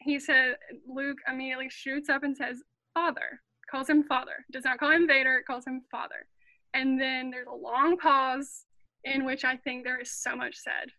he 0.00 0.18
said 0.18 0.56
Luke 0.86 1.18
immediately 1.28 1.68
shoots 1.70 2.08
up 2.08 2.24
and 2.24 2.36
says 2.36 2.58
father, 2.94 3.40
calls 3.70 3.88
him 3.88 4.02
father, 4.02 4.44
does 4.52 4.64
not 4.64 4.78
call 4.78 4.90
him 4.90 5.06
Vader, 5.06 5.42
calls 5.46 5.66
him 5.66 5.82
father. 5.90 6.26
And 6.74 7.00
then 7.00 7.30
there's 7.30 7.46
a 7.46 7.54
long 7.54 7.96
pause 7.96 8.64
in 9.04 9.24
which 9.24 9.44
I 9.44 9.56
think 9.56 9.84
there 9.84 10.00
is 10.00 10.10
so 10.10 10.34
much 10.36 10.56
said. 10.56 10.90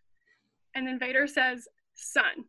And 0.74 0.86
then 0.86 0.98
Vader 0.98 1.26
says 1.26 1.68
son. 1.94 2.44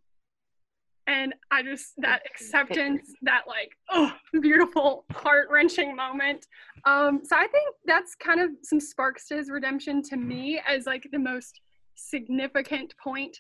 And 1.10 1.34
I 1.50 1.64
just, 1.64 1.94
that 1.98 2.22
acceptance, 2.30 3.02
that 3.24 3.42
like, 3.48 3.72
oh, 3.90 4.14
beautiful, 4.42 5.06
heart 5.12 5.48
wrenching 5.50 5.96
moment. 5.96 6.46
Um, 6.86 7.22
so 7.24 7.36
I 7.36 7.48
think 7.48 7.76
that's 7.86 8.14
kind 8.14 8.40
of 8.40 8.52
some 8.62 8.80
sparks 8.80 9.28
to 9.30 9.36
his 9.38 9.50
redemption 9.50 10.04
to 10.04 10.18
me 10.18 10.62
as 10.68 10.86
like 10.86 11.08
the 11.12 11.18
most 11.18 11.62
significant 11.96 12.94
point 13.04 13.36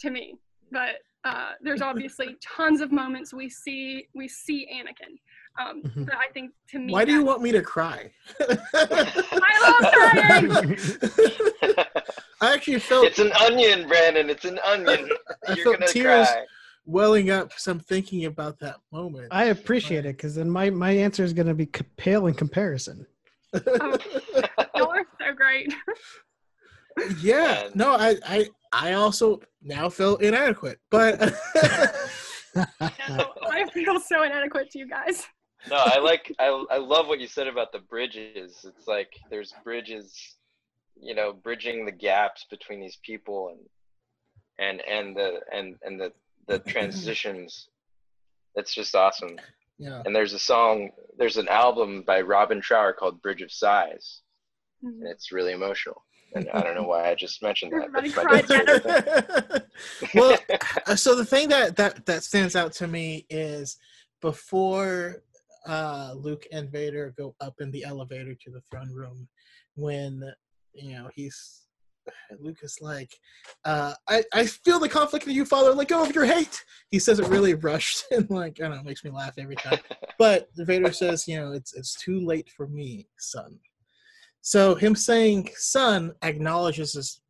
to 0.00 0.10
me. 0.10 0.34
But 0.70 0.96
uh, 1.24 1.52
there's 1.62 1.80
obviously 1.80 2.36
tons 2.56 2.82
of 2.82 2.92
moments 2.92 3.32
we 3.32 3.48
see 3.48 4.06
we 4.14 4.28
see 4.28 4.66
Anakin. 4.74 5.16
Um, 5.58 5.82
Mhm. 5.82 6.06
but 6.06 6.16
I 6.16 6.30
think 6.32 6.50
to 6.70 6.78
me, 6.78 6.92
Why 6.92 7.04
do 7.06 7.12
you 7.12 7.24
want 7.24 7.40
me 7.42 7.52
to 7.52 7.62
cry? 7.62 8.10
I 8.40 9.54
love 9.64 9.92
crying. 9.92 10.76
I 12.42 12.52
actually 12.54 12.78
felt 12.80 13.06
It's 13.06 13.18
an 13.18 13.32
onion, 13.40 13.86
Brandon. 13.88 14.28
It's 14.28 14.44
an 14.44 14.58
onion. 14.64 15.08
I 15.48 15.54
You're 15.54 15.64
felt 15.64 15.78
gonna 15.80 15.92
tears 15.92 16.28
cry. 16.28 16.44
welling 16.84 17.30
up. 17.30 17.52
Some 17.56 17.78
thinking 17.80 18.24
about 18.26 18.58
that 18.60 18.76
moment. 18.90 19.28
I 19.30 19.44
appreciate 19.46 20.04
it 20.04 20.16
because 20.16 20.34
then 20.34 20.50
my 20.50 20.68
my 20.68 20.90
answer 20.90 21.22
is 21.24 21.32
going 21.32 21.46
to 21.46 21.54
be 21.54 21.66
c- 21.66 21.84
pale 21.96 22.26
in 22.26 22.34
comparison. 22.34 23.06
Oh, 23.54 23.60
y'all 24.76 24.90
are 24.90 25.06
so 25.20 25.32
great. 25.36 25.72
yeah, 27.20 27.64
And- 27.66 27.76
no, 27.76 27.92
I, 27.92 28.16
I, 28.26 28.48
I 28.72 28.92
also 28.94 29.40
now 29.62 29.88
feel 29.88 30.16
inadequate, 30.16 30.78
but 30.90 31.20
No, 32.54 32.64
I 33.50 33.66
feel 33.72 33.98
so 34.00 34.22
inadequate 34.24 34.70
to 34.72 34.78
you 34.78 34.88
guys. 34.88 35.26
No, 35.70 35.76
I 35.76 35.98
like. 36.00 36.34
I 36.40 36.64
I 36.70 36.76
love 36.78 37.06
what 37.06 37.20
you 37.20 37.26
said 37.28 37.46
about 37.46 37.70
the 37.72 37.78
bridges. 37.78 38.64
It's 38.64 38.88
like 38.88 39.12
there's 39.30 39.54
bridges, 39.62 40.34
you 41.02 41.14
know, 41.14 41.32
bridging 41.32 41.84
the 41.84 41.92
gaps 41.92 42.46
between 42.48 42.80
these 42.80 42.98
people 43.04 43.48
and 43.50 43.60
and 44.58 44.80
and 44.82 45.16
the 45.16 45.40
and 45.52 45.76
and 45.82 46.00
the 46.00 46.12
the 46.48 46.58
transitions 46.74 47.68
It's 48.54 48.74
just 48.74 48.94
awesome. 48.94 49.36
Yeah. 49.78 50.02
And 50.04 50.14
there's 50.14 50.34
a 50.34 50.38
song, 50.38 50.90
there's 51.18 51.38
an 51.38 51.48
album 51.48 52.04
by 52.06 52.20
Robin 52.20 52.60
Trower 52.60 52.92
called 52.92 53.20
Bridge 53.22 53.42
of 53.42 53.50
Sighs, 53.50 54.22
Mhm. 54.84 55.00
and 55.00 55.08
it's 55.08 55.32
really 55.32 55.52
emotional. 55.52 56.04
And 56.34 56.48
I 56.50 56.62
don't 56.62 56.74
know 56.74 56.84
why 56.92 57.10
I 57.10 57.14
just 57.14 57.42
mentioned 57.42 57.72
that. 57.72 57.88
Everybody 57.96 58.08
That's 58.10 58.24
my 58.24 58.42
favorite 58.42 58.82
thing. 60.02 60.10
well, 60.14 60.38
so 60.96 61.14
the 61.16 61.24
thing 61.26 61.48
that 61.48 61.76
that 61.76 62.06
that 62.06 62.22
stands 62.24 62.54
out 62.56 62.72
to 62.74 62.86
me 62.86 63.26
is 63.28 63.76
before 64.20 65.22
uh, 65.66 66.14
Luke 66.16 66.46
and 66.52 66.70
Vader 66.70 67.14
go 67.18 67.34
up 67.40 67.60
in 67.60 67.70
the 67.70 67.84
elevator 67.84 68.34
to 68.34 68.50
the 68.50 68.62
throne 68.70 68.90
room, 68.92 69.28
when 69.74 70.32
you 70.74 70.94
know 70.94 71.08
he's 71.14 71.66
Lucas 72.40 72.80
like, 72.80 73.12
uh, 73.64 73.94
I 74.08 74.22
I 74.32 74.46
feel 74.46 74.78
the 74.78 74.88
conflict 74.88 75.26
in 75.26 75.34
you, 75.34 75.44
Father. 75.44 75.72
Let 75.72 75.88
go 75.88 76.02
of 76.02 76.14
your 76.14 76.24
hate. 76.24 76.64
He 76.90 76.98
says 76.98 77.18
it 77.18 77.28
really 77.28 77.54
rushed 77.54 78.04
and 78.10 78.28
like 78.30 78.58
I 78.60 78.64
don't 78.64 78.72
know, 78.72 78.80
it 78.80 78.86
makes 78.86 79.04
me 79.04 79.10
laugh 79.10 79.34
every 79.38 79.56
time. 79.56 79.78
But 80.18 80.48
Vader 80.56 80.92
says, 80.92 81.26
you 81.26 81.40
know, 81.40 81.52
it's 81.52 81.74
it's 81.74 82.00
too 82.00 82.20
late 82.20 82.48
for 82.56 82.68
me, 82.68 83.08
son. 83.18 83.58
So 84.40 84.76
him 84.76 84.94
saying 84.94 85.48
son 85.56 86.12
acknowledges 86.22 86.92
his 86.92 87.20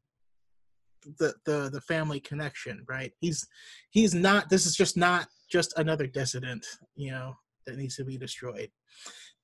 the 1.18 1.34
the 1.46 1.70
the 1.72 1.80
family 1.80 2.20
connection, 2.20 2.84
right? 2.88 3.12
He's 3.20 3.46
he's 3.90 4.14
not. 4.14 4.50
This 4.50 4.66
is 4.66 4.76
just 4.76 4.96
not 4.96 5.26
just 5.50 5.72
another 5.78 6.06
dissident, 6.06 6.66
you 6.94 7.12
know, 7.12 7.34
that 7.66 7.76
needs 7.76 7.96
to 7.96 8.04
be 8.04 8.18
destroyed, 8.18 8.70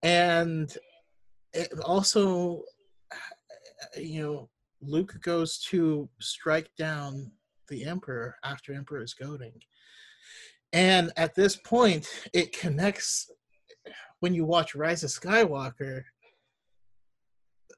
and 0.02 0.76
it 1.52 1.72
also, 1.80 2.62
Uh, 3.82 4.00
you 4.00 4.22
know, 4.22 4.48
Luke 4.80 5.14
goes 5.22 5.58
to 5.70 6.08
strike 6.20 6.70
down 6.76 7.32
the 7.68 7.84
Emperor 7.84 8.36
after 8.44 8.72
Emperor 8.72 9.02
is 9.02 9.14
goading, 9.14 9.60
and 10.72 11.12
at 11.16 11.34
this 11.34 11.56
point, 11.56 12.08
it 12.32 12.56
connects 12.58 13.30
when 14.20 14.34
you 14.34 14.44
watch 14.44 14.74
Rise 14.74 15.04
of 15.04 15.10
Skywalker 15.10 16.02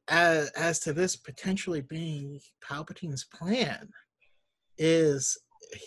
as, 0.08 0.50
as 0.50 0.80
to 0.80 0.92
this 0.92 1.16
potentially 1.16 1.80
being 1.80 2.40
Palpatine's 2.68 3.24
plan 3.24 3.88
is 4.76 5.38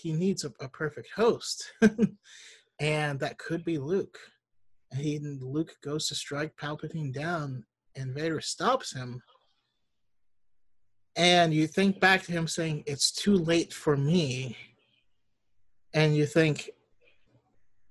he 0.02 0.14
needs 0.14 0.46
a, 0.46 0.54
a 0.62 0.70
perfect 0.70 1.10
host, 1.16 1.74
and 2.80 3.20
that 3.20 3.38
could 3.38 3.66
be 3.66 3.78
Luke. 3.78 4.18
And 4.92 5.02
he 5.02 5.20
Luke 5.20 5.76
goes 5.84 6.08
to 6.08 6.16
strike 6.16 6.56
Palpatine 6.56 7.14
down, 7.14 7.66
and 7.96 8.16
Vader 8.16 8.40
stops 8.40 8.94
him. 8.94 9.22
And 11.16 11.54
you 11.54 11.68
think 11.68 12.00
back 12.00 12.24
to 12.24 12.32
him 12.32 12.48
saying, 12.48 12.84
"It's 12.88 13.12
too 13.12 13.36
late 13.36 13.72
for 13.72 13.96
me," 13.96 14.58
and 15.94 16.16
you 16.16 16.26
think, 16.26 16.72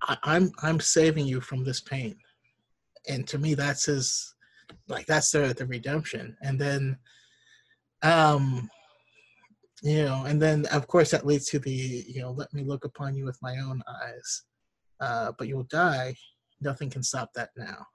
I- 0.01 0.17
"I'm 0.23 0.51
I'm 0.61 0.79
saving 0.79 1.27
you 1.27 1.39
from 1.39 1.63
this 1.63 1.79
pain." 1.79 2.19
And 3.07 3.27
to 3.29 3.37
me, 3.37 3.53
that's 3.53 3.85
his 3.85 4.35
like 4.87 5.05
that's 5.05 5.31
the 5.31 5.53
the 5.57 5.65
redemption. 5.65 6.37
And 6.41 6.59
then 6.59 6.97
um 8.01 8.69
you 9.81 10.03
know 10.03 10.25
and 10.25 10.41
then 10.41 10.65
of 10.67 10.87
course 10.87 11.11
that 11.11 11.25
leads 11.25 11.45
to 11.45 11.59
the 11.59 12.05
you 12.07 12.21
know 12.21 12.31
let 12.31 12.53
me 12.53 12.63
look 12.63 12.85
upon 12.85 13.15
you 13.15 13.25
with 13.25 13.41
my 13.41 13.57
own 13.59 13.81
eyes. 13.87 14.43
Uh 14.99 15.31
but 15.37 15.47
you'll 15.47 15.63
die. 15.63 16.15
Nothing 16.61 16.89
can 16.89 17.03
stop 17.03 17.33
that 17.33 17.51
now 17.55 17.85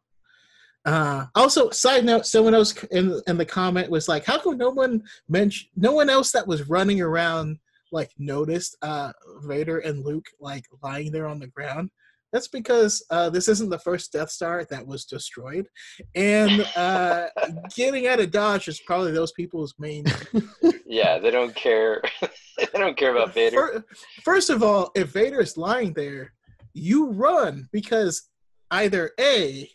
uh 0.84 1.26
also 1.34 1.70
side 1.70 2.04
note 2.04 2.24
someone 2.26 2.54
else 2.54 2.84
in 2.92 3.20
in 3.26 3.36
the 3.36 3.44
comment 3.44 3.90
was 3.90 4.08
like 4.08 4.24
how 4.24 4.38
come 4.38 4.56
no 4.56 4.70
one 4.70 5.02
mentioned 5.28 5.68
no 5.76 5.92
one 5.92 6.08
else 6.08 6.30
that 6.32 6.46
was 6.46 6.68
running 6.68 7.00
around 7.00 7.58
like 7.90 8.10
noticed 8.18 8.76
uh 8.82 9.12
Vader 9.42 9.78
and 9.78 10.04
Luke 10.04 10.26
like 10.40 10.64
lying 10.82 11.10
there 11.10 11.26
on 11.26 11.38
the 11.38 11.48
ground 11.48 11.90
that's 12.32 12.48
because 12.48 13.02
uh, 13.10 13.30
this 13.30 13.48
isn't 13.48 13.70
the 13.70 13.78
first 13.78 14.12
Death 14.12 14.30
Star 14.30 14.64
that 14.68 14.86
was 14.86 15.04
destroyed, 15.06 15.66
and 16.14 16.60
uh, 16.76 17.28
getting 17.74 18.06
out 18.06 18.20
of 18.20 18.30
Dodge 18.30 18.68
is 18.68 18.80
probably 18.80 19.12
those 19.12 19.32
people's 19.32 19.74
main. 19.78 20.04
yeah, 20.86 21.18
they 21.18 21.30
don't 21.30 21.54
care. 21.54 22.02
they 22.58 22.78
don't 22.78 22.96
care 22.96 23.16
about 23.16 23.32
Vader. 23.32 23.56
Fir- 23.56 23.84
First 24.24 24.50
of 24.50 24.62
all, 24.62 24.90
if 24.94 25.08
Vader 25.08 25.40
is 25.40 25.56
lying 25.56 25.94
there, 25.94 26.34
you 26.74 27.10
run 27.12 27.66
because 27.72 28.28
either 28.70 29.12
a 29.18 29.70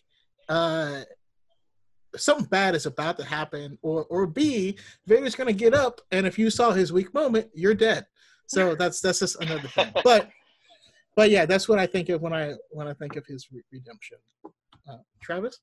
uh, 0.54 1.04
something 2.16 2.46
bad 2.46 2.76
is 2.76 2.86
about 2.86 3.18
to 3.18 3.24
happen, 3.24 3.78
or 3.82 4.06
or 4.06 4.28
b 4.28 4.78
Vader's 5.08 5.36
gonna 5.36 5.52
get 5.54 5.74
up, 5.74 6.00
and 6.12 6.28
if 6.28 6.38
you 6.38 6.50
saw 6.52 6.72
his 6.72 6.94
weak 6.94 7.12
moment, 7.14 7.50
you're 7.56 7.74
dead. 7.74 8.06
So 8.48 8.76
that's 8.80 9.02
that's 9.02 9.20
just 9.20 9.42
another 9.42 9.68
thing. 9.68 9.92
But 10.04 10.30
but 11.16 11.32
yeah, 11.32 11.48
that's 11.48 11.68
what 11.68 11.80
I 11.80 11.88
think 11.88 12.10
of 12.10 12.22
when 12.22 12.34
I 12.34 12.54
when 12.70 12.88
I 12.88 12.94
think 12.94 13.16
of 13.16 13.26
his 13.26 13.48
re- 13.52 13.64
redemption. 13.72 14.18
Uh, 14.88 14.98
Travis? 15.24 15.60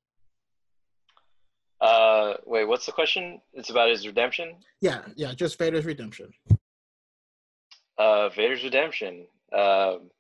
Uh, 1.81 2.35
wait, 2.45 2.65
what's 2.65 2.85
the 2.85 2.93
question? 2.93 3.41
It's 3.55 3.71
about 3.71 3.91
his 3.91 4.07
redemption. 4.07 4.57
Yeah, 4.81 5.03
yeah, 5.17 5.33
just 5.35 5.57
Vader's 5.59 5.87
redemption. 5.87 6.33
Uh, 7.97 8.29
Vader's 8.31 8.65
redemption. 8.65 9.27
Um, 9.57 10.11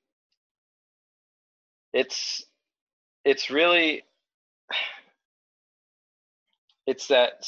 it's 1.92 2.44
it's 3.24 3.50
really 3.50 4.04
it's 6.86 7.06
that 7.08 7.44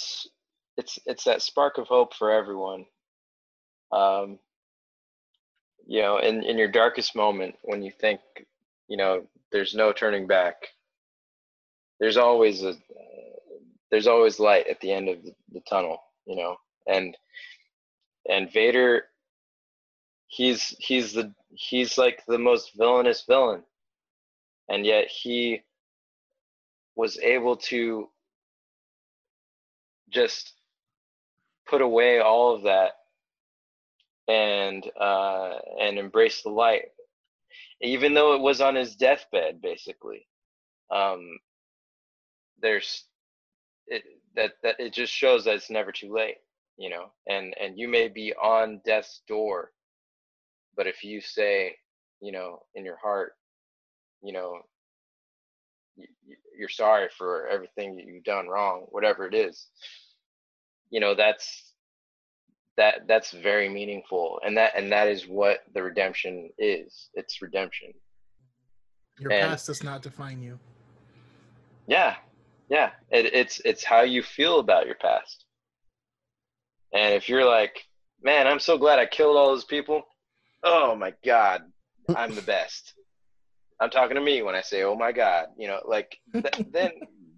it's 0.77 0.99
it's 1.07 1.25
that 1.25 1.43
spark 1.43 1.79
of 1.79 1.89
hope 1.89 2.15
for 2.15 2.31
everyone. 2.31 2.87
Um, 3.91 4.39
you 5.87 6.01
know, 6.01 6.19
in 6.19 6.43
in 6.43 6.59
your 6.59 6.69
darkest 6.69 7.15
moment 7.17 7.57
when 7.63 7.83
you 7.83 7.91
think, 7.91 8.21
you 8.89 8.97
know, 8.97 9.25
there's 9.51 9.75
no 9.75 9.93
turning 9.93 10.27
back. 10.27 10.57
There's 12.01 12.17
always 12.17 12.63
a 12.63 12.75
there's 13.91 14.07
always 14.07 14.39
light 14.41 14.67
at 14.69 14.81
the 14.81 14.93
end 14.93 15.09
of 15.09 15.23
the, 15.23 15.35
the 15.53 15.61
tunnel, 15.69 15.99
you 16.27 16.37
know, 16.37 16.57
and 16.87 17.17
and 18.29 18.53
Vader 18.53 19.05
he's 20.33 20.75
he's 20.79 21.13
the 21.13 21.33
he's 21.51 21.99
like 21.99 22.23
the 22.27 22.39
most 22.39 22.75
villainous 22.75 23.23
villain 23.29 23.63
and 24.71 24.87
yet 24.87 25.07
he 25.09 25.61
was 26.97 27.19
able 27.21 27.57
to 27.57 28.09
just 30.11 30.55
put 31.69 31.83
away 31.83 32.21
all 32.21 32.55
of 32.55 32.63
that 32.65 32.93
and 34.29 34.91
uh 35.01 35.57
and 35.81 35.99
embrace 35.99 36.43
the 36.43 36.51
light 36.51 36.85
even 37.83 38.15
though 38.15 38.35
it 38.35 38.41
was 38.43 38.61
on 38.61 38.75
his 38.77 38.97
deathbed 38.97 39.61
basically. 39.63 40.27
Um 40.91 41.39
there's 42.63 43.05
it 43.89 44.05
that 44.37 44.53
that 44.65 44.77
it 44.81 44.95
just 44.95 45.13
shows 45.15 45.45
that 45.45 45.57
it's 45.57 45.71
never 45.71 45.93
too 45.93 46.13
late 46.15 46.39
you 46.79 46.91
know 46.91 47.07
and 47.29 47.55
and 47.61 47.79
you 47.79 47.89
may 47.89 48.09
be 48.09 48.35
on 48.35 48.81
death's 48.87 49.23
door 49.29 49.73
but 50.77 50.87
if 50.89 51.05
you 51.05 51.21
say 51.21 51.77
you 52.21 52.33
know 52.33 52.61
in 52.75 52.85
your 52.85 52.99
heart 52.99 53.35
you 54.23 54.33
know 54.33 54.59
y- 55.97 56.07
y- 56.29 56.35
you're 56.63 56.69
sorry 56.87 57.09
for 57.19 57.47
everything 57.49 57.97
that 57.97 58.07
you've 58.07 58.25
done 58.25 58.47
wrong 58.47 58.87
whatever 58.91 59.27
it 59.27 59.35
is 59.35 59.67
you 60.91 61.01
know 61.01 61.15
that's 61.15 61.47
that 62.79 63.07
that's 63.07 63.33
very 63.33 63.69
meaningful. 63.69 64.41
And 64.45 64.57
that 64.57 64.73
and 64.75 64.91
that 64.93 65.07
is 65.09 65.27
what 65.29 65.59
the 65.75 65.83
redemption 65.83 66.49
is. 66.57 67.11
It's 67.13 67.43
redemption. 67.43 67.93
Your 69.21 69.31
And- 69.31 69.51
past 69.51 69.67
does 69.67 69.83
not 69.83 70.01
define 70.01 70.43
you. 70.43 70.59
yeah. 71.87 72.17
Yeah. 72.71 72.93
It, 73.11 73.27
it's 73.35 73.61
it's 73.67 73.85
how 73.85 74.01
you 74.03 74.23
feel 74.23 74.59
about 74.59 74.87
your 74.87 74.95
past. 74.95 75.45
And 76.95 77.13
if 77.15 77.29
you're 77.29 77.45
like 77.45 77.77
man 78.23 78.47
i'm 78.47 78.61
so 78.61 78.79
glad 78.79 78.99
i 78.99 79.05
killed 79.07 79.37
all 79.37 79.49
those 79.49 79.65
people. 79.67 80.03
Oh 80.63 80.95
my 80.97 81.13
god. 81.25 81.61
I'm 82.17 82.35
the 82.35 82.43
best 82.57 82.95
i'm 83.83 83.91
talking 83.91 84.15
to 84.15 84.23
me 84.23 84.43
when 84.43 84.55
i 84.55 84.61
say 84.61 84.83
oh 84.83 84.95
my 84.95 85.13
god 85.13 85.47
you 85.57 85.69
know 85.69 85.81
like 85.85 86.17
th- 86.33 86.67
then 86.73 86.91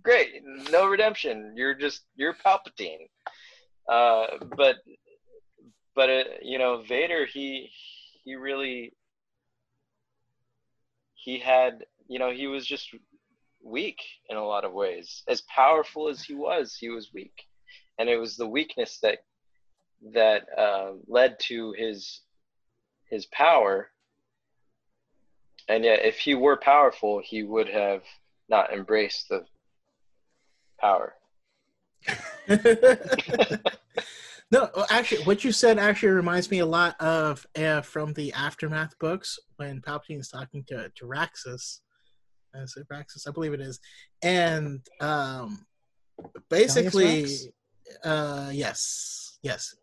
great 0.04 0.42
no 0.70 0.86
redemption. 0.86 1.54
You're 1.56 1.74
just 1.74 2.02
you're 2.14 2.34
palpatine. 2.34 3.08
Uh 3.90 4.26
but 4.56 4.76
but 5.96 6.10
uh, 6.10 6.24
you 6.42 6.58
know 6.58 6.82
vader 6.88 7.26
he 7.26 7.70
he 8.22 8.34
really 8.34 8.92
he 11.14 11.38
had 11.38 11.84
you 12.06 12.18
know 12.18 12.30
he 12.30 12.46
was 12.46 12.66
just 12.66 12.94
weak 13.62 14.00
in 14.28 14.36
a 14.36 14.46
lot 14.46 14.64
of 14.64 14.72
ways. 14.72 15.22
As 15.26 15.42
powerful 15.42 16.08
as 16.08 16.22
he 16.22 16.34
was 16.34 16.76
he 16.78 16.90
was 16.90 17.12
weak. 17.12 17.44
And 17.98 18.08
it 18.08 18.16
was 18.16 18.36
the 18.36 18.48
weakness 18.48 18.98
that 19.02 19.18
that 20.12 20.46
uh, 20.58 20.92
led 21.06 21.36
to 21.48 21.72
his 21.78 22.20
his 23.08 23.26
power 23.26 23.90
and 25.68 25.84
yet 25.84 26.04
if 26.04 26.18
he 26.18 26.34
were 26.34 26.56
powerful 26.56 27.20
he 27.24 27.42
would 27.42 27.68
have 27.68 28.02
not 28.48 28.72
embraced 28.72 29.28
the 29.28 29.44
power 30.80 31.14
No, 34.50 34.70
actually, 34.88 35.24
what 35.24 35.42
you 35.42 35.50
said 35.50 35.78
actually 35.80 36.10
reminds 36.10 36.48
me 36.48 36.60
a 36.60 36.66
lot 36.66 37.00
of 37.00 37.44
uh, 37.58 37.80
from 37.80 38.12
the 38.12 38.32
aftermath 38.34 38.96
books 39.00 39.36
when 39.56 39.80
Palpatine 39.80 40.20
is 40.20 40.28
talking 40.28 40.62
to 40.68 40.90
to 40.94 41.06
Raxus. 41.06 41.80
Is 42.54 42.76
it 42.76 42.86
Raxus? 42.88 43.26
I 43.26 43.32
believe 43.32 43.52
it 43.52 43.60
is, 43.60 43.80
and 44.22 44.80
um, 45.00 45.66
basically, 46.50 47.26
uh, 48.04 48.50
yes, 48.52 49.38
yes, 49.42 49.74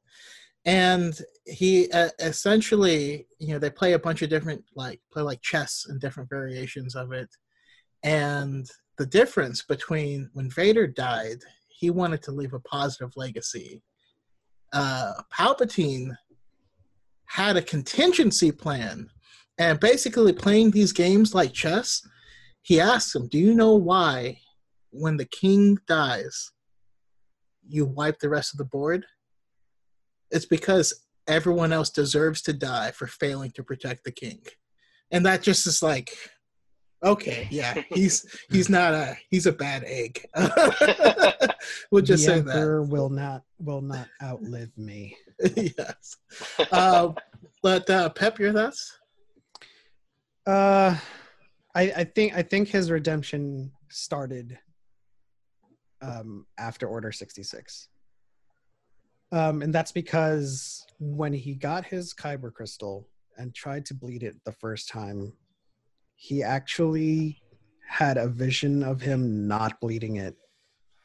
and 0.66 1.20
he 1.46 1.90
uh, 1.92 2.10
essentially, 2.20 3.28
you 3.40 3.50
know, 3.50 3.60
they 3.60 3.70
play 3.70 3.94
a 3.94 4.00
bunch 4.00 4.22
of 4.22 4.30
different 4.30 4.64
like 4.76 5.02
play 5.12 5.24
like 5.24 5.42
chess 5.42 5.86
and 5.88 6.00
different 6.00 6.30
variations 6.30 6.96
of 6.96 7.12
it, 7.12 7.30
and 8.04 8.68
the 8.98 9.06
difference 9.06 9.64
between 9.64 10.30
when 10.34 10.50
Vader 10.52 10.86
died, 10.86 11.40
he 11.68 11.90
wanted 11.90 12.22
to 12.24 12.32
leave 12.32 12.54
a 12.54 12.60
positive 12.60 13.12
legacy. 13.16 13.82
Uh, 14.74 15.14
Palpatine 15.34 16.16
had 17.26 17.58
a 17.58 17.62
contingency 17.62 18.52
plan, 18.52 19.10
and 19.58 19.80
basically 19.80 20.34
playing 20.34 20.72
these 20.72 20.94
games 20.94 21.34
like 21.34 21.54
chess, 21.54 22.08
he 22.62 22.80
asked 22.80 23.16
him, 23.16 23.28
"Do 23.28 23.40
you 23.40 23.56
know 23.56 23.74
why, 23.74 24.40
when 24.92 25.18
the 25.18 25.26
king 25.26 25.80
dies, 25.88 26.52
you 27.68 27.86
wipe 27.86 28.20
the 28.20 28.30
rest 28.30 28.54
of 28.54 28.60
the 28.60 28.66
board? 28.66 29.06
It's 30.32 30.46
because 30.46 31.06
everyone 31.28 31.72
else 31.72 31.90
deserves 31.90 32.42
to 32.44 32.54
die 32.54 32.92
for 32.92 33.08
failing 33.08 33.52
to 33.52 33.64
protect 33.64 34.04
the 34.04 34.12
king." 34.12 34.42
And 35.12 35.26
that 35.26 35.42
just 35.42 35.68
is 35.68 35.84
like, 35.84 36.14
okay, 37.04 37.48
yeah, 37.50 37.82
he's 37.94 38.26
he's 38.50 38.70
not 38.70 38.94
a 38.94 39.18
he's 39.30 39.46
a 39.46 39.52
bad 39.52 39.84
egg. 39.86 40.26
we'll 41.92 42.02
just 42.02 42.26
the 42.26 42.32
say 42.32 42.40
that. 42.42 42.56
Emperor 42.56 42.84
will 42.84 43.10
not 43.10 43.44
will 43.60 43.82
not 43.82 44.08
outlive 44.22 44.72
me. 44.78 45.16
yes. 45.56 46.18
Uh, 46.72 47.10
but 47.62 47.90
uh, 47.90 48.10
Pep, 48.10 48.40
your 48.40 48.54
thoughts? 48.54 48.98
Uh, 50.46 50.98
I, 51.76 51.82
I 51.98 52.04
think 52.04 52.36
I 52.36 52.42
think 52.42 52.68
his 52.70 52.90
redemption 52.90 53.72
started 53.90 54.58
um, 56.02 56.46
after 56.58 56.88
Order 56.88 57.12
sixty 57.12 57.44
six, 57.44 57.90
um, 59.32 59.62
and 59.62 59.74
that's 59.74 59.92
because 59.92 60.86
when 61.00 61.34
he 61.34 61.56
got 61.56 61.86
his 61.86 62.14
Kyber 62.14 62.54
crystal 62.54 63.08
and 63.38 63.54
tried 63.54 63.86
to 63.88 63.94
bleed 63.94 64.24
it 64.24 64.36
the 64.46 64.52
first 64.52 64.90
time, 64.90 65.34
he 66.16 66.44
actually 66.44 67.42
had 67.88 68.18
a 68.18 68.28
vision 68.28 68.84
of 68.84 69.02
him 69.02 69.48
not 69.48 69.80
bleeding 69.82 70.18
it, 70.18 70.36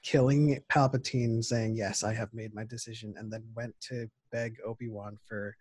killing 0.02 0.60
Palpatine, 0.70 1.44
saying, 1.44 1.76
"Yes, 1.76 2.04
I 2.04 2.14
have 2.14 2.32
made 2.34 2.54
my 2.54 2.64
decision," 2.64 3.14
and 3.16 3.32
then 3.32 3.44
went 3.54 3.74
to 3.88 4.08
beg 4.30 4.56
Obi 4.64 4.88
Wan 4.88 5.18
for 5.26 5.56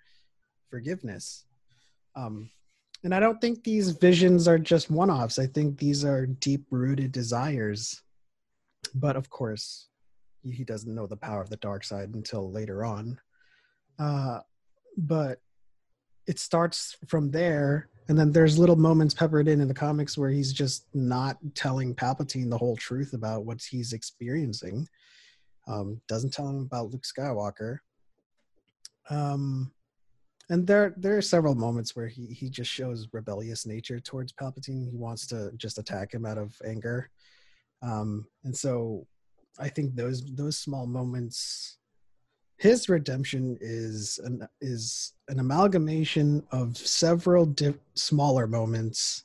forgiveness. 0.69 1.45
Um, 2.15 2.49
and 3.03 3.13
I 3.13 3.19
don't 3.19 3.39
think 3.39 3.63
these 3.63 3.91
visions 3.91 4.47
are 4.47 4.57
just 4.57 4.89
one 4.89 5.11
offs. 5.11 5.37
I 5.37 5.45
think 5.47 5.77
these 5.77 6.03
are 6.03 6.25
deep 6.25 6.65
rooted 6.71 7.11
desires. 7.11 8.01
But 8.93 9.15
of 9.15 9.29
course, 9.29 9.89
he 10.51 10.63
doesn't 10.63 10.93
know 10.93 11.07
the 11.07 11.17
power 11.17 11.41
of 11.41 11.49
the 11.49 11.57
dark 11.57 11.83
side 11.83 12.13
until 12.13 12.51
later 12.51 12.83
on. 12.85 13.19
Uh, 13.97 14.39
but 14.97 15.39
it 16.27 16.39
starts 16.39 16.97
from 17.07 17.31
there. 17.31 17.89
And 18.07 18.17
then 18.17 18.31
there's 18.31 18.59
little 18.59 18.75
moments 18.75 19.13
peppered 19.13 19.47
in 19.47 19.61
in 19.61 19.67
the 19.67 19.73
comics 19.73 20.17
where 20.17 20.29
he's 20.29 20.53
just 20.53 20.85
not 20.93 21.37
telling 21.55 21.95
Palpatine 21.95 22.49
the 22.49 22.57
whole 22.57 22.77
truth 22.77 23.13
about 23.13 23.45
what 23.45 23.61
he's 23.63 23.93
experiencing. 23.93 24.87
Um, 25.67 26.01
doesn't 26.07 26.31
tell 26.31 26.47
him 26.47 26.61
about 26.61 26.91
Luke 26.91 27.03
Skywalker. 27.03 27.79
Um, 29.09 29.71
and 30.49 30.67
there 30.67 30.93
there 30.97 31.17
are 31.17 31.23
several 31.23 31.55
moments 31.55 31.95
where 31.95 32.07
he 32.07 32.27
he 32.27 32.49
just 32.49 32.69
shows 32.69 33.07
rebellious 33.11 33.65
nature 33.65 33.99
towards 33.99 34.33
Palpatine. 34.33 34.89
He 34.89 34.97
wants 34.97 35.25
to 35.27 35.51
just 35.57 35.79
attack 35.79 36.13
him 36.13 36.25
out 36.25 36.37
of 36.37 36.55
anger, 36.63 37.09
um, 37.81 38.27
and 38.43 38.55
so 38.55 39.07
I 39.59 39.69
think 39.69 39.95
those 39.95 40.23
those 40.35 40.57
small 40.57 40.85
moments, 40.85 41.77
his 42.57 42.89
redemption 42.89 43.57
is 43.61 44.19
an 44.23 44.47
is 44.61 45.13
an 45.29 45.39
amalgamation 45.39 46.43
of 46.51 46.77
several 46.77 47.45
di- 47.45 47.73
smaller 47.93 48.47
moments 48.47 49.23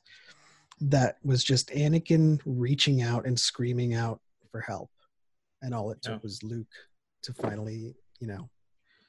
that 0.81 1.19
was 1.25 1.45
just 1.45 1.69
Anakin 1.71 2.41
reaching 2.47 3.03
out 3.03 3.27
and 3.27 3.39
screaming 3.39 3.95
out 3.95 4.21
for 4.51 4.61
help, 4.61 4.91
and 5.63 5.75
all 5.75 5.91
it 5.91 6.01
took 6.03 6.15
Yeah. 6.15 6.21
was 6.23 6.43
Luke 6.43 6.73
to 7.23 7.33
finally 7.35 7.95
you 8.21 8.27
know 8.27 8.49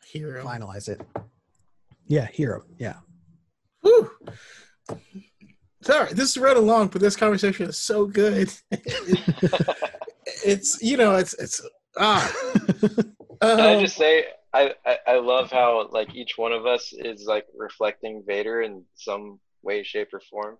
Hero. 0.05 0.43
finalize 0.43 0.89
it. 0.89 1.01
Yeah, 2.07 2.25
hero. 2.25 2.63
Yeah. 2.77 2.95
Whew. 3.81 4.11
Sorry, 5.83 6.13
this 6.13 6.31
is 6.31 6.37
running 6.37 6.65
long, 6.67 6.89
but 6.89 6.99
this 7.01 7.15
conversation 7.15 7.67
is 7.69 7.77
so 7.77 8.05
good. 8.05 8.51
it's 10.45 10.81
you 10.81 10.97
know, 10.97 11.15
it's 11.15 11.33
it's 11.35 11.61
ah. 11.97 12.31
Can 12.79 13.59
I 13.59 13.75
Um, 13.75 13.81
just 13.81 13.97
say 13.97 14.25
I, 14.53 14.73
I 14.85 14.97
I 15.07 15.15
love 15.19 15.51
how 15.51 15.87
like 15.91 16.13
each 16.15 16.37
one 16.37 16.51
of 16.51 16.65
us 16.65 16.93
is 16.93 17.25
like 17.25 17.45
reflecting 17.57 18.23
Vader 18.25 18.61
in 18.61 18.83
some 18.95 19.39
way, 19.63 19.83
shape, 19.83 20.09
or 20.13 20.21
form. 20.29 20.57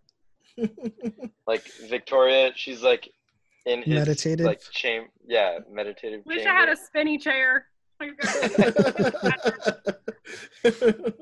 Like 1.48 1.64
Victoria, 1.89 2.52
she's 2.56 2.81
like 2.84 3.10
in 3.65 3.81
his 3.84 3.93
Meditative. 3.95 4.45
like 4.45 4.61
cham 4.72 5.07
yeah 5.27 5.60
meditative 5.69 6.22
Wish 6.26 6.45
I 6.45 6.49
had 6.52 6.69
a 6.69 6.76
spinny 6.76 7.18
chair. 7.18 7.68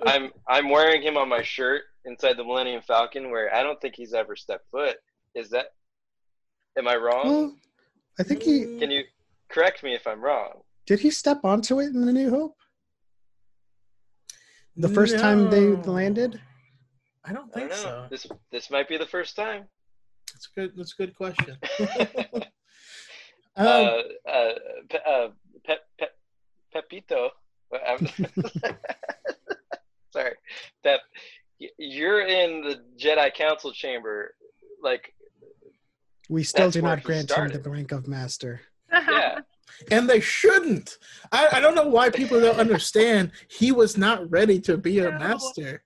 I'm 0.06 0.32
I'm 0.48 0.70
wearing 0.70 1.02
him 1.02 1.18
on 1.18 1.28
my 1.30 1.42
shirt 1.42 1.82
inside 2.06 2.38
the 2.38 2.44
Millennium 2.44 2.82
Falcon, 2.82 3.30
where 3.32 3.54
I 3.54 3.64
don't 3.64 3.80
think 3.82 3.96
he's 3.96 4.14
ever 4.14 4.36
stepped 4.36 4.70
foot. 4.72 4.98
Is 5.36 5.50
that? 5.50 5.68
Am 6.78 6.88
I 6.88 6.96
wrong? 6.96 7.28
well, 7.28 7.56
I 8.20 8.24
think 8.24 8.44
he 8.44 8.78
Can 8.80 8.92
you 8.92 9.04
correct 9.50 9.84
me 9.84 9.96
if 9.96 10.06
I'm 10.06 10.22
wrong? 10.22 10.62
did 10.86 11.00
he 11.00 11.12
step 11.12 11.40
onto 11.44 11.80
it 11.80 11.88
in 11.88 12.06
the 12.06 12.14
New 12.14 12.30
Hope 12.30 12.56
the 14.80 14.90
first 14.90 15.20
time 15.20 15.50
they 15.50 15.76
landed. 15.92 16.40
I 17.26 17.34
don't 17.34 17.52
I 17.56 17.60
don't 17.60 17.70
think 17.70 17.74
so. 17.74 18.08
This 18.10 18.26
this 18.52 18.72
might 18.72 18.88
be 18.88 18.98
the 18.98 19.06
first 19.06 19.36
time. 19.36 19.66
That's 20.34 20.48
good. 20.56 20.72
That's 20.76 20.94
a 20.94 20.96
good 20.96 21.16
question. 21.16 21.58
uh, 23.58 23.60
um, 23.60 24.04
uh, 24.28 24.54
Pe- 24.90 25.06
uh, 25.06 25.28
Pe- 25.66 25.76
Pe- 26.00 26.08
Pepito. 26.74 27.32
Sorry, 30.14 30.34
Pep. 30.84 31.02
You're 31.78 32.22
in 32.26 32.62
the 32.62 32.82
Jedi 32.98 33.34
Council 33.34 33.72
chamber. 33.74 34.34
Like, 34.82 35.14
We 36.30 36.44
still 36.44 36.66
That's 36.66 36.76
do 36.76 36.82
not 36.84 37.00
he 37.00 37.06
grant 37.06 37.32
him 37.32 37.50
the 37.50 37.70
rank 37.70 37.92
of 37.92 38.08
master. 38.08 38.62
yeah, 38.92 39.40
and 39.92 40.08
they 40.08 40.20
shouldn't. 40.20 41.00
I, 41.32 41.48
I 41.54 41.60
don't 41.60 41.76
know 41.76 41.88
why 41.88 42.12
people 42.12 42.40
don't 42.40 42.60
understand. 42.60 43.32
He 43.50 43.72
was 43.72 43.98
not 43.98 44.30
ready 44.30 44.60
to 44.62 44.78
be 44.78 45.00
a 45.00 45.12
master. 45.12 45.84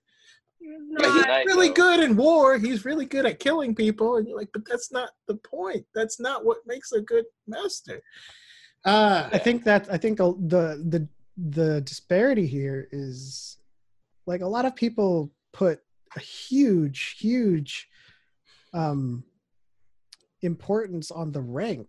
He's 0.60 1.12
he's. 1.12 1.26
Night, 1.26 1.46
really 1.46 1.68
though. 1.68 1.74
good 1.74 2.00
in 2.00 2.16
war. 2.16 2.58
He's 2.58 2.84
really 2.84 3.06
good 3.06 3.24
at 3.24 3.40
killing 3.40 3.74
people, 3.74 4.16
and 4.16 4.28
you're 4.28 4.38
like, 4.38 4.50
but 4.52 4.62
that's 4.68 4.92
not 4.92 5.10
the 5.28 5.36
point. 5.36 5.86
That's 5.94 6.20
not 6.20 6.44
what 6.44 6.58
makes 6.66 6.92
a 6.92 7.00
good 7.00 7.24
master. 7.46 8.02
Uh, 8.84 9.30
I 9.32 9.38
think 9.38 9.64
that 9.64 9.88
I 9.90 9.96
think 9.96 10.18
the 10.18 10.34
the 10.36 11.08
the 11.36 11.80
disparity 11.80 12.46
here 12.46 12.86
is 12.92 13.58
like 14.26 14.42
a 14.42 14.46
lot 14.46 14.66
of 14.66 14.76
people 14.76 15.32
put 15.52 15.80
a 16.16 16.20
huge 16.20 17.16
huge 17.18 17.88
um 18.72 19.24
importance 20.44 21.10
on 21.10 21.32
the 21.32 21.40
rank 21.40 21.88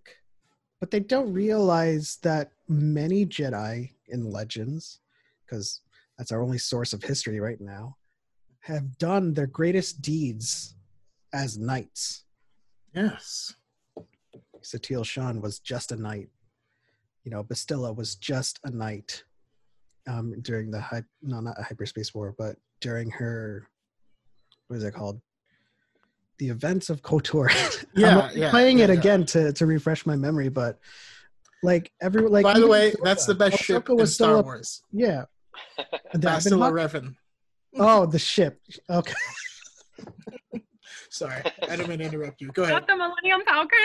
but 0.79 0.91
they 0.91 0.99
don't 0.99 1.31
realize 1.31 2.17
that 2.23 2.51
many 2.67 3.25
jedi 3.25 3.89
in 4.07 4.29
legends 4.29 4.99
because 5.45 5.81
that's 6.17 6.31
our 6.31 6.41
only 6.41 6.57
source 6.57 6.93
of 6.93 7.03
history 7.03 7.39
right 7.39 7.61
now 7.61 7.95
have 8.61 8.97
done 8.97 9.33
their 9.33 9.47
greatest 9.47 10.01
deeds 10.01 10.75
as 11.33 11.57
knights 11.57 12.25
yes. 12.95 13.53
Satele 14.63 15.05
Shan 15.05 15.41
was 15.41 15.59
just 15.59 15.91
a 15.91 15.95
knight. 15.95 16.29
You 17.23 17.31
know, 17.31 17.43
Bastila 17.43 17.95
was 17.95 18.15
just 18.15 18.59
a 18.63 18.71
knight 18.71 19.23
um, 20.07 20.39
during 20.41 20.71
the 20.71 20.79
hy- 20.79 21.03
no, 21.21 21.39
not 21.39 21.59
a 21.59 21.63
hyperspace 21.63 22.13
war, 22.13 22.35
but 22.37 22.55
during 22.81 23.11
her 23.11 23.67
what 24.67 24.77
is 24.77 24.83
it 24.83 24.93
called? 24.93 25.21
The 26.37 26.49
events 26.49 26.89
of 26.89 27.01
Kotor. 27.01 27.49
Yeah, 27.95 28.19
I'm 28.31 28.37
yeah, 28.37 28.49
playing 28.49 28.79
yeah, 28.79 28.85
it 28.85 28.89
yeah. 28.89 28.99
again 28.99 29.25
to 29.27 29.53
to 29.53 29.65
refresh 29.65 30.05
my 30.05 30.15
memory, 30.15 30.49
but 30.49 30.79
like 31.63 31.91
every 32.01 32.21
like. 32.23 32.43
By 32.43 32.59
the 32.59 32.67
way, 32.67 32.91
Ahsoka- 32.91 33.03
that's 33.03 33.25
the 33.25 33.35
best 33.35 33.57
ship 33.59 33.85
Ahsoka 33.85 33.89
in 33.91 33.95
was 33.97 34.13
still 34.13 34.27
Star 34.27 34.37
a- 34.39 34.41
Wars. 34.43 34.81
Yeah. 34.91 35.25
The 36.13 36.19
Bastila 36.19 36.71
Revan. 36.71 37.15
Oh, 37.77 38.05
the 38.05 38.19
ship. 38.19 38.59
Okay. 38.89 39.13
Sorry, 41.09 41.41
I 41.63 41.75
didn't 41.77 41.87
mean 41.87 41.99
to 41.99 42.05
interrupt 42.05 42.41
you. 42.41 42.49
Go 42.51 42.63
ahead. 42.63 42.73
Not 42.73 42.87
the 42.87 42.95
Millennium 42.97 43.41
Falcon. 43.45 43.79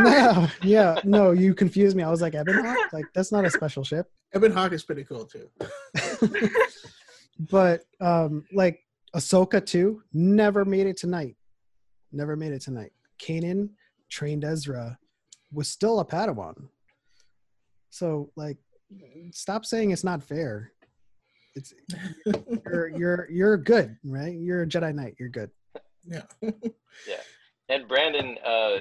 no, 0.00 0.48
yeah, 0.62 0.98
no, 1.04 1.30
you 1.30 1.54
confused 1.54 1.96
me. 1.96 2.02
I 2.02 2.10
was 2.10 2.20
like, 2.20 2.34
Ebon 2.34 2.64
Hawk? 2.64 2.92
Like, 2.92 3.04
that's 3.14 3.30
not 3.30 3.44
a 3.44 3.50
special 3.50 3.84
ship. 3.84 4.10
Ebon 4.34 4.50
Hawk 4.50 4.72
is 4.72 4.82
pretty 4.82 5.04
cool 5.04 5.24
too. 5.24 5.48
but 7.38 7.84
um, 8.00 8.44
like 8.52 8.80
Ahsoka 9.14 9.64
too, 9.64 10.02
never 10.12 10.64
made 10.64 10.86
it 10.88 10.96
tonight. 10.96 11.36
Never 12.14 12.36
made 12.36 12.52
it 12.52 12.62
tonight. 12.62 12.92
Kanan 13.18 13.70
trained 14.08 14.44
Ezra, 14.44 14.98
was 15.52 15.68
still 15.68 16.00
a 16.00 16.04
Padawan. 16.04 16.68
So 17.90 18.30
like, 18.36 18.58
stop 19.32 19.64
saying 19.64 19.90
it's 19.90 20.04
not 20.04 20.22
fair. 20.22 20.72
It's 21.56 21.72
you're 22.66 22.88
you're 22.96 23.28
you're 23.30 23.56
good, 23.56 23.96
right? 24.04 24.34
You're 24.34 24.62
a 24.62 24.66
Jedi 24.66 24.94
Knight. 24.94 25.14
You're 25.18 25.28
good. 25.28 25.50
Yeah. 26.04 26.22
yeah. 26.42 27.20
And 27.68 27.88
Brandon, 27.88 28.36
uh, 28.44 28.78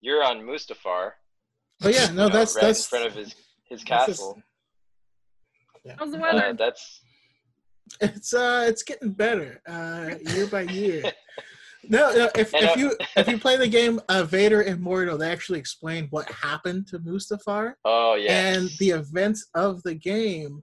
you're 0.00 0.22
on 0.22 0.40
Mustafar. 0.42 1.12
Oh 1.82 1.88
yeah, 1.88 2.06
no, 2.06 2.10
you 2.10 2.14
know, 2.14 2.28
that's 2.28 2.54
right 2.54 2.62
that's 2.62 2.84
in 2.86 2.88
front 2.98 3.06
of 3.06 3.14
his 3.14 3.34
his 3.68 3.82
that's 3.84 4.06
his- 4.06 4.18
castle. 4.18 4.42
yeah. 5.84 5.94
How's 5.98 6.12
the 6.12 6.18
Uh, 6.18 6.20
weather? 6.20 6.54
that's 6.58 7.00
It's 8.00 8.32
uh, 8.34 8.64
it's 8.68 8.82
getting 8.82 9.10
better 9.12 9.60
uh, 9.66 10.10
year 10.34 10.46
by 10.46 10.62
year. 10.62 11.02
No, 11.88 12.12
no 12.12 12.28
if, 12.36 12.54
if 12.54 12.70
uh, 12.70 12.74
you 12.76 12.96
if 13.16 13.28
you 13.28 13.38
play 13.38 13.56
the 13.56 13.68
game 13.68 14.00
uh, 14.08 14.24
Vader 14.24 14.62
Immortal, 14.62 15.18
they 15.18 15.30
actually 15.30 15.58
explain 15.58 16.06
what 16.10 16.30
happened 16.30 16.86
to 16.88 16.98
Mustafar, 16.98 17.74
oh 17.84 18.14
yeah. 18.14 18.54
and 18.54 18.68
the 18.78 18.90
events 18.90 19.48
of 19.54 19.82
the 19.82 19.94
game 19.94 20.62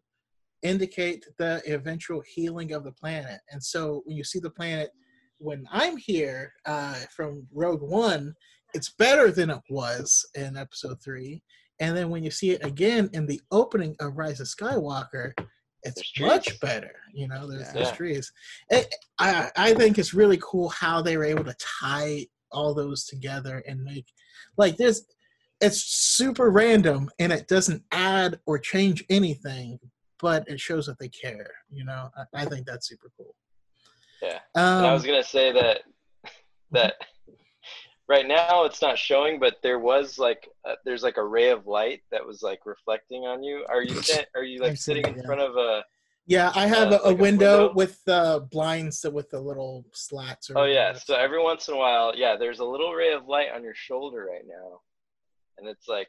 indicate 0.61 1.25
the 1.37 1.61
eventual 1.67 2.21
healing 2.21 2.73
of 2.73 2.83
the 2.83 2.91
planet. 2.91 3.39
And 3.51 3.63
so 3.63 4.01
when 4.05 4.17
you 4.17 4.23
see 4.23 4.39
the 4.39 4.49
planet, 4.49 4.91
when 5.37 5.65
I'm 5.71 5.97
here 5.97 6.53
uh, 6.65 6.95
from 7.15 7.47
Rogue 7.53 7.81
One, 7.81 8.33
it's 8.73 8.89
better 8.89 9.31
than 9.31 9.49
it 9.49 9.61
was 9.69 10.25
in 10.35 10.57
Episode 10.57 11.01
Three. 11.01 11.43
And 11.79 11.95
then 11.95 12.09
when 12.09 12.23
you 12.23 12.31
see 12.31 12.51
it 12.51 12.65
again 12.65 13.09
in 13.13 13.25
the 13.25 13.41
opening 13.51 13.95
of 13.99 14.17
Rise 14.17 14.41
of 14.41 14.47
Skywalker, 14.47 15.31
it's 15.83 16.19
much 16.19 16.59
better. 16.59 16.91
You 17.13 17.27
know, 17.27 17.49
there's, 17.49 17.71
there's 17.71 17.91
trees. 17.91 18.31
It, 18.69 18.93
I 19.17 19.49
I 19.55 19.73
think 19.73 19.97
it's 19.97 20.13
really 20.13 20.39
cool 20.41 20.69
how 20.69 21.01
they 21.01 21.17
were 21.17 21.23
able 21.23 21.45
to 21.45 21.55
tie 21.81 22.25
all 22.51 22.73
those 22.73 23.05
together 23.05 23.63
and 23.67 23.83
make 23.83 24.05
like 24.57 24.77
there's 24.77 25.05
it's 25.61 25.81
super 25.81 26.49
random 26.51 27.09
and 27.19 27.31
it 27.31 27.47
doesn't 27.47 27.83
add 27.91 28.39
or 28.45 28.57
change 28.57 29.03
anything, 29.09 29.77
but 30.21 30.47
it 30.47 30.59
shows 30.59 30.85
that 30.85 30.99
they 30.99 31.09
care. 31.09 31.51
You 31.69 31.85
know, 31.85 32.09
I, 32.17 32.43
I 32.43 32.45
think 32.45 32.65
that's 32.65 32.87
super 32.87 33.11
cool. 33.17 33.35
Yeah. 34.21 34.39
Um, 34.55 34.85
I 34.85 34.93
was 34.93 35.05
gonna 35.05 35.23
say 35.23 35.51
that 35.51 35.81
that 36.71 36.95
right 38.09 38.27
now 38.27 38.65
it's 38.65 38.81
not 38.81 38.97
showing, 38.97 39.39
but 39.39 39.57
there 39.63 39.79
was 39.79 40.17
like 40.19 40.49
uh, 40.67 40.73
there's 40.83 41.03
like 41.03 41.17
a 41.17 41.23
ray 41.23 41.49
of 41.49 41.67
light 41.67 42.01
that 42.11 42.25
was 42.25 42.41
like 42.41 42.65
reflecting 42.65 43.21
on 43.25 43.43
you. 43.43 43.65
Are 43.69 43.83
you 43.83 44.01
sta- 44.01 44.25
are 44.35 44.43
you 44.43 44.59
like 44.59 44.75
sitting 44.77 45.05
in 45.05 45.15
yeah. 45.15 45.25
front 45.25 45.39
of 45.41 45.55
a? 45.55 45.83
yeah, 46.25 46.51
I 46.55 46.67
have 46.67 46.91
uh, 46.91 46.99
a, 47.03 47.07
a 47.07 47.09
like 47.11 47.19
a 47.19 47.21
window, 47.21 47.57
window? 47.67 47.73
with 47.75 48.01
uh, 48.07 48.39
blinds 48.39 49.05
with 49.11 49.29
the 49.29 49.39
little 49.39 49.85
slats. 49.93 50.49
Or 50.49 50.57
Oh 50.57 50.65
yeah. 50.65 50.93
So 50.93 51.15
every 51.15 51.41
once 51.41 51.67
in 51.69 51.75
a 51.75 51.77
while, 51.77 52.13
yeah, 52.15 52.35
there's 52.35 52.59
a 52.59 52.65
little 52.65 52.93
ray 52.93 53.13
of 53.13 53.27
light 53.27 53.49
on 53.55 53.63
your 53.63 53.75
shoulder 53.75 54.27
right 54.29 54.45
now, 54.47 54.81
and 55.57 55.67
it's 55.69 55.87
like, 55.87 56.07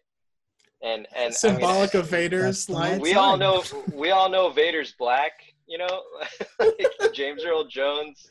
and 0.82 1.06
and 1.14 1.18
I 1.18 1.24
mean, 1.24 1.32
symbolic 1.32 1.94
of 1.94 2.08
Vader's 2.10 2.66
the 2.66 2.72
light. 2.72 2.92
light 2.92 3.00
we 3.02 3.14
all 3.14 3.36
know 3.36 3.62
we 3.94 4.10
all 4.10 4.28
know 4.30 4.50
Vader's 4.50 4.94
black. 4.98 5.32
You 5.66 5.78
know, 5.78 6.02
like 6.58 6.74
James 7.14 7.44
Earl 7.44 7.66
Jones 7.68 8.26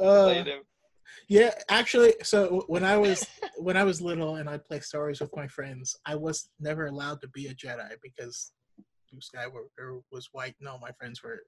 Uh, 0.00 0.24
played 0.26 0.46
him. 0.46 0.60
Yeah, 1.28 1.52
actually, 1.68 2.14
so 2.22 2.64
when 2.68 2.84
I 2.84 2.96
was 2.96 3.26
when 3.58 3.76
I 3.76 3.84
was 3.84 4.00
little 4.00 4.36
and 4.36 4.48
I'd 4.48 4.64
play 4.64 4.80
Star 4.80 5.02
Wars 5.02 5.20
with 5.20 5.34
my 5.34 5.46
friends, 5.46 5.96
I 6.06 6.14
was 6.14 6.50
never 6.60 6.86
allowed 6.86 7.20
to 7.22 7.28
be 7.28 7.48
a 7.48 7.54
Jedi 7.54 7.90
because 8.02 8.52
Luke 9.12 9.22
Skywalker 9.22 10.02
was 10.10 10.28
white. 10.32 10.54
No, 10.60 10.78
my 10.78 10.90
friends 10.92 11.22
were 11.22 11.40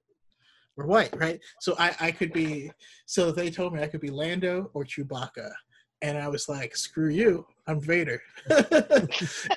were 0.75 0.87
white, 0.87 1.15
right? 1.17 1.39
So 1.59 1.75
I 1.77 1.95
I 1.99 2.11
could 2.11 2.33
be. 2.33 2.71
So 3.05 3.31
they 3.31 3.49
told 3.49 3.73
me 3.73 3.81
I 3.81 3.87
could 3.87 4.01
be 4.01 4.09
Lando 4.09 4.69
or 4.73 4.83
Chewbacca, 4.83 5.51
and 6.01 6.17
I 6.17 6.27
was 6.27 6.49
like, 6.49 6.75
"Screw 6.75 7.09
you, 7.09 7.45
I'm 7.67 7.79
Vader," 7.79 8.21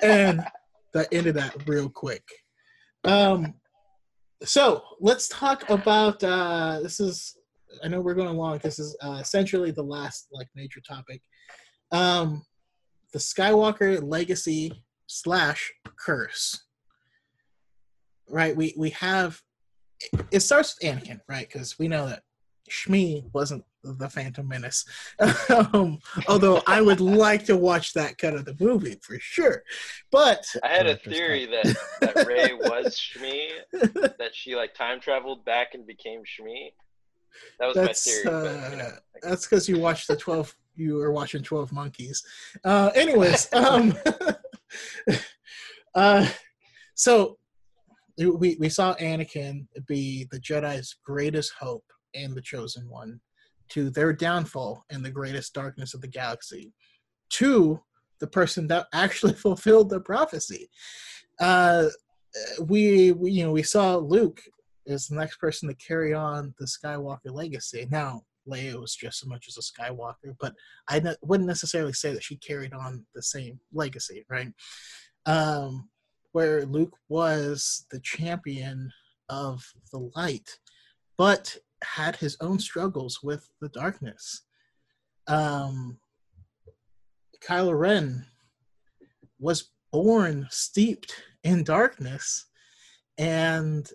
and 0.01 0.45
that 0.93 1.07
ended 1.11 1.35
that 1.35 1.67
real 1.67 1.89
quick. 1.89 2.23
Um, 3.03 3.55
so 4.43 4.83
let's 4.99 5.27
talk 5.27 5.69
about 5.69 6.23
uh, 6.23 6.79
this 6.81 6.99
is 6.99 7.37
I 7.83 7.87
know 7.87 8.01
we're 8.01 8.13
going 8.13 8.27
along. 8.27 8.59
This 8.59 8.79
is 8.79 8.95
uh, 9.01 9.17
essentially 9.21 9.71
the 9.71 9.83
last 9.83 10.27
like 10.31 10.47
major 10.55 10.81
topic. 10.81 11.21
Um, 11.91 12.43
the 13.11 13.19
Skywalker 13.19 14.01
legacy 14.03 14.83
slash 15.07 15.71
curse. 15.97 16.65
Right. 18.29 18.55
We 18.55 18.73
we 18.77 18.89
have. 18.91 19.41
It 20.31 20.41
starts 20.41 20.75
with 20.81 20.89
Anakin, 20.89 21.21
right? 21.29 21.47
Because 21.47 21.79
we 21.79 21.87
know 21.87 22.07
that 22.07 22.23
Shmi 22.69 23.23
wasn't 23.33 23.63
the 23.83 24.09
Phantom 24.09 24.47
Menace. 24.47 24.85
um, 25.73 25.99
although 26.27 26.61
I 26.67 26.81
would 26.81 27.01
like 27.01 27.45
to 27.45 27.57
watch 27.57 27.93
that 27.93 28.17
cut 28.17 28.33
of 28.33 28.45
the 28.45 28.55
movie 28.59 28.97
for 29.01 29.17
sure. 29.19 29.63
But 30.11 30.45
I 30.63 30.69
had 30.69 30.87
a 30.87 30.95
theory 30.95 31.45
that 31.45 31.75
that 32.01 32.27
Rey 32.27 32.53
was 32.53 32.97
Shmi, 32.97 33.49
that 34.17 34.31
she 34.33 34.55
like 34.55 34.73
time 34.73 34.99
traveled 34.99 35.45
back 35.45 35.73
and 35.73 35.85
became 35.85 36.21
Shmi. 36.21 36.71
That 37.59 37.67
was 37.67 37.75
That's, 37.75 38.07
my 38.07 38.31
theory. 38.31 38.59
but, 38.59 38.71
you 38.71 38.77
know, 38.77 38.85
uh, 38.85 38.97
that's 39.21 39.45
because 39.45 39.69
you 39.69 39.79
watched 39.79 40.07
the 40.07 40.15
12 40.15 40.55
you 40.75 40.95
were 40.95 41.11
watching 41.11 41.43
12 41.43 41.71
monkeys 41.71 42.23
uh 42.63 42.89
anyways 42.95 43.47
um 43.53 43.95
uh 45.95 46.27
so 46.95 47.37
we 48.17 48.57
we 48.59 48.69
saw 48.69 48.95
anakin 48.95 49.65
be 49.87 50.27
the 50.31 50.39
jedi's 50.39 50.95
greatest 51.05 51.53
hope 51.59 51.85
and 52.15 52.35
the 52.35 52.41
chosen 52.41 52.87
one 52.89 53.19
to 53.69 53.89
their 53.89 54.13
downfall 54.13 54.83
and 54.89 55.03
the 55.03 55.11
greatest 55.11 55.53
darkness 55.53 55.93
of 55.93 56.01
the 56.01 56.07
galaxy 56.07 56.73
to 57.29 57.79
the 58.19 58.27
person 58.27 58.67
that 58.67 58.87
actually 58.93 59.33
fulfilled 59.45 59.89
the 59.89 59.99
prophecy 59.99 60.69
uh 61.39 61.85
we, 62.61 63.11
we 63.11 63.31
you 63.31 63.43
know 63.45 63.51
we 63.51 63.63
saw 63.63 63.95
luke 63.95 64.41
is 64.85 65.07
the 65.07 65.15
next 65.15 65.37
person 65.37 65.69
to 65.69 65.75
carry 65.75 66.13
on 66.13 66.53
the 66.59 66.65
Skywalker 66.65 67.31
legacy. 67.31 67.87
Now, 67.89 68.23
Leia 68.47 68.79
was 68.79 68.95
just 68.95 69.23
as 69.23 69.29
much 69.29 69.47
as 69.47 69.57
a 69.57 69.61
Skywalker, 69.61 70.35
but 70.39 70.53
I 70.89 70.99
ne- 70.99 71.15
wouldn't 71.21 71.47
necessarily 71.47 71.93
say 71.93 72.13
that 72.13 72.23
she 72.23 72.35
carried 72.37 72.73
on 72.73 73.05
the 73.15 73.21
same 73.21 73.59
legacy, 73.73 74.25
right? 74.29 74.51
Um, 75.25 75.89
where 76.33 76.65
Luke 76.65 76.95
was 77.09 77.85
the 77.91 77.99
champion 78.01 78.91
of 79.29 79.63
the 79.91 80.09
light, 80.15 80.49
but 81.17 81.55
had 81.83 82.15
his 82.15 82.37
own 82.41 82.59
struggles 82.59 83.19
with 83.23 83.49
the 83.61 83.69
darkness. 83.69 84.41
Um, 85.27 85.99
Kylo 87.41 87.77
Ren 87.77 88.25
was 89.39 89.71
born 89.91 90.47
steeped 90.49 91.13
in 91.43 91.63
darkness, 91.63 92.45
and 93.17 93.87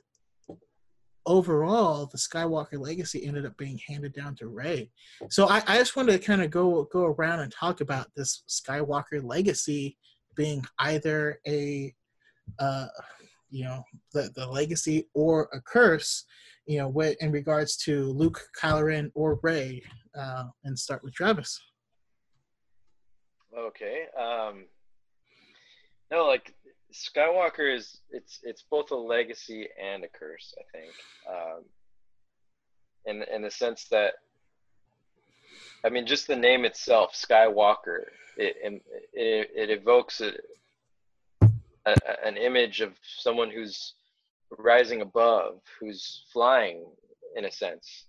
overall, 1.29 2.07
the 2.07 2.19
Skywalker 2.19 2.81
legacy 2.81 3.25
ended 3.25 3.47
up 3.47 3.57
being 3.57 3.79
handed 3.87 4.15
down 4.15 4.35
to 4.37 4.49
Rey. 4.49 4.91
So 5.31 5.49
I, 5.49 5.63
I 5.67 5.79
just 5.79 5.95
wanted 5.95 6.13
to 6.13 6.27
kind 6.27 6.43
of 6.43 6.51
go 6.51 6.89
go 6.91 7.05
around 7.05 7.41
and 7.41 7.53
talk 7.53 7.81
about 7.81 8.09
this 8.17 8.43
Skywalker 8.49 9.23
legacy 9.23 9.97
being 10.35 10.65
either 10.81 11.39
a 11.47 11.95
uh, 12.59 12.87
you 13.51 13.65
know 13.65 13.85
the 14.13 14.31
the 14.35 14.47
legacy 14.47 15.09
or 15.15 15.49
a 15.53 15.61
curse. 15.61 16.25
You 16.67 16.79
know, 16.79 17.01
in 17.21 17.33
regards 17.33 17.79
to 17.85 18.13
Luke, 18.13 18.43
Kylo 18.61 19.11
or 19.15 19.41
Rey, 19.43 19.83
uh, 20.19 20.45
and 20.65 20.79
start 20.79 21.03
with 21.03 21.15
Travis. 21.15 21.59
Okay. 23.57 24.05
Um, 24.19 24.67
no, 26.11 26.27
like 26.27 26.55
Skywalker 26.93 27.75
is 27.75 28.01
it's 28.11 28.41
it's 28.43 28.63
both 28.63 28.91
a 28.91 28.97
legacy 28.97 29.69
and 29.83 30.05
a 30.05 30.09
curse. 30.09 30.55
I 30.59 30.79
think, 30.79 30.93
um, 31.29 31.65
in 33.07 33.23
in 33.35 33.43
the 33.43 33.51
sense 33.51 33.87
that, 33.91 34.15
I 35.85 35.91
mean, 35.91 36.07
just 36.07 36.27
the 36.27 36.37
name 36.37 36.65
itself, 36.65 37.13
Skywalker, 37.15 38.05
it 38.37 38.83
it, 39.13 39.51
it 39.55 39.71
evokes 39.71 40.21
a, 40.21 40.33
a 41.87 41.97
an 42.25 42.37
image 42.37 42.81
of 42.81 42.95
someone 43.03 43.51
who's 43.51 43.95
rising 44.59 45.03
above, 45.03 45.61
who's 45.79 46.25
flying, 46.33 46.87
in 47.37 47.45
a 47.45 47.51
sense, 47.51 48.07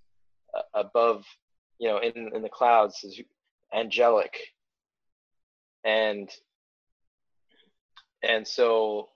uh, 0.58 0.62
above, 0.74 1.26
you 1.80 1.90
know, 1.90 1.98
in 2.00 2.34
in 2.34 2.42
the 2.42 2.50
clouds, 2.50 3.04
is 3.04 3.22
angelic 3.74 4.40
and 5.84 6.30
and 8.24 8.48
so 8.48 9.10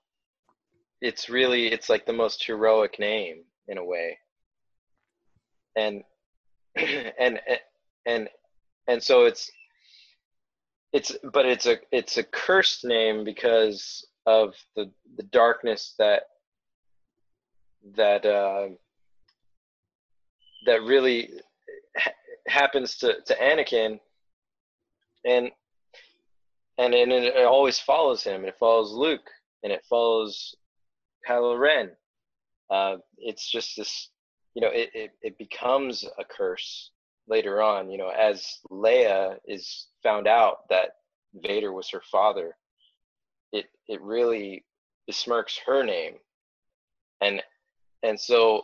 it's 1.02 1.30
really 1.30 1.68
it's 1.68 1.90
like 1.90 2.06
the 2.06 2.14
most 2.14 2.44
heroic 2.46 2.98
name 3.00 3.44
in 3.68 3.78
a 3.78 3.84
way. 3.84 4.18
And 5.76 6.04
and 6.76 7.40
and 8.06 8.30
and 8.88 9.02
so 9.04 9.26
it's 9.26 9.52
it's 10.94 11.16
but 11.34 11.46
it's 11.46 11.66
a 11.66 11.78
it's 11.92 12.18
a 12.18 12.24
cursed 12.24 12.86
name 12.86 13.24
because 13.24 14.06
of 14.26 14.56
the 14.76 14.92
the 15.18 15.24
darkness 15.24 15.96
that 15.98 16.24
that 17.96 18.26
uh, 18.26 18.70
that 20.66 20.82
really 20.84 21.30
ha- 21.98 22.12
happens 22.48 22.98
to 22.98 23.16
to 23.26 23.36
Anakin, 23.36 24.00
and 25.26 25.52
and 26.78 26.94
and 26.94 27.12
it 27.12 27.46
always 27.46 27.80
follows 27.80 28.24
him. 28.24 28.46
It 28.46 28.58
follows 28.60 28.92
Luke, 28.92 29.30
and 29.64 29.72
it 29.72 29.84
follows 29.90 30.56
Kylo 31.28 31.60
Ren. 31.60 31.92
Uh, 32.70 32.98
it's 33.18 33.50
just 33.50 33.76
this, 33.78 34.10
you 34.56 34.62
know, 34.62 34.70
it, 34.70 34.90
it 34.94 35.12
it 35.22 35.38
becomes 35.38 36.06
a 36.18 36.24
curse 36.24 36.92
later 37.28 37.62
on. 37.62 37.90
You 37.90 37.98
know, 37.98 38.10
as 38.10 38.60
Leia 38.72 39.38
is 39.48 39.88
found 40.02 40.28
out 40.28 40.70
that 40.70 40.96
Vader 41.36 41.74
was 41.74 41.90
her 41.90 42.02
father, 42.12 42.56
it 43.52 43.66
it 43.88 44.02
really 44.02 44.66
besmirks 45.06 45.60
her 45.66 45.84
name, 45.84 46.16
and 47.22 47.42
and 48.02 48.20
so 48.20 48.64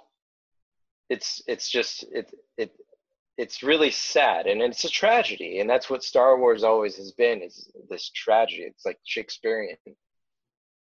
it's 1.10 1.42
it's 1.48 1.70
just 1.70 2.06
it 2.12 2.34
it 2.58 2.72
it's 3.40 3.64
really 3.64 3.90
sad 3.90 4.48
and 4.48 4.62
it's 4.62 4.84
a 4.84 4.90
tragedy 4.90 5.62
and 5.62 5.70
that's 5.70 5.90
what 5.90 6.04
star 6.04 6.38
wars 6.38 6.62
always 6.62 6.98
has 6.98 7.14
been 7.14 7.42
is 7.42 7.72
this 7.90 8.10
tragedy. 8.10 8.64
It's 8.64 8.86
like 8.86 9.00
shakespearean. 9.06 9.78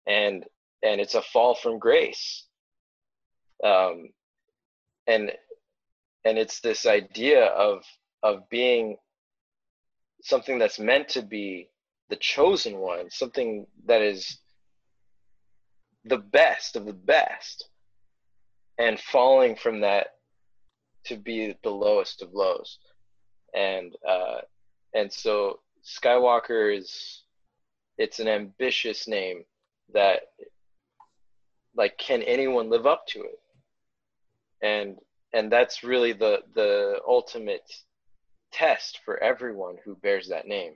And 0.05 0.43
and 0.83 0.99
it's 0.99 1.15
a 1.15 1.21
fall 1.21 1.55
from 1.55 1.79
grace. 1.79 2.47
Um 3.63 4.09
and 5.07 5.31
and 6.25 6.37
it's 6.37 6.59
this 6.59 6.85
idea 6.85 7.45
of 7.45 7.81
of 8.23 8.49
being 8.49 8.97
something 10.21 10.59
that's 10.59 10.79
meant 10.79 11.07
to 11.09 11.21
be 11.21 11.69
the 12.09 12.17
chosen 12.17 12.79
one 12.79 13.09
something 13.09 13.67
that 13.85 14.01
is 14.01 14.39
the 16.03 16.17
best 16.17 16.75
of 16.75 16.85
the 16.85 16.99
best 17.15 17.69
and 18.77 18.99
falling 18.99 19.55
from 19.55 19.79
that 19.79 20.18
to 21.09 21.17
be 21.17 21.55
the 21.63 21.69
lowest 21.69 22.21
of 22.21 22.33
lows. 22.33 22.79
And 23.53 23.95
uh 24.07 24.41
and 24.93 25.11
so 25.11 25.59
skywalker 25.83 26.75
is 26.75 27.23
it's 27.97 28.19
an 28.19 28.27
ambitious 28.27 29.07
name 29.07 29.43
that 29.93 30.21
like 31.75 31.97
can 31.97 32.21
anyone 32.23 32.69
live 32.69 32.85
up 32.85 33.05
to 33.07 33.19
it? 33.19 33.39
And 34.61 34.97
and 35.33 35.51
that's 35.51 35.83
really 35.83 36.13
the 36.13 36.43
the 36.53 36.99
ultimate 37.07 37.71
test 38.51 38.99
for 39.05 39.21
everyone 39.21 39.77
who 39.83 39.95
bears 39.95 40.27
that 40.27 40.47
name 40.47 40.73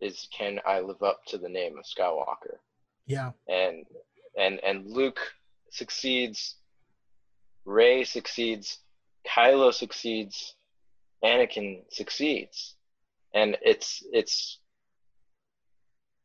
is 0.00 0.28
can 0.32 0.60
i 0.64 0.78
live 0.80 1.02
up 1.02 1.24
to 1.26 1.36
the 1.36 1.48
name 1.48 1.76
of 1.78 1.84
skywalker? 1.84 2.58
Yeah. 3.06 3.32
and 3.48 3.86
and 4.38 4.60
and 4.62 4.86
luke 4.86 5.20
succeeds 5.70 6.56
Rey 7.64 8.04
succeeds 8.04 8.78
kylo 9.26 9.72
succeeds 9.72 10.54
anakin 11.24 11.82
succeeds. 11.90 12.74
And 13.34 13.56
it's 13.62 14.02
it's 14.12 14.58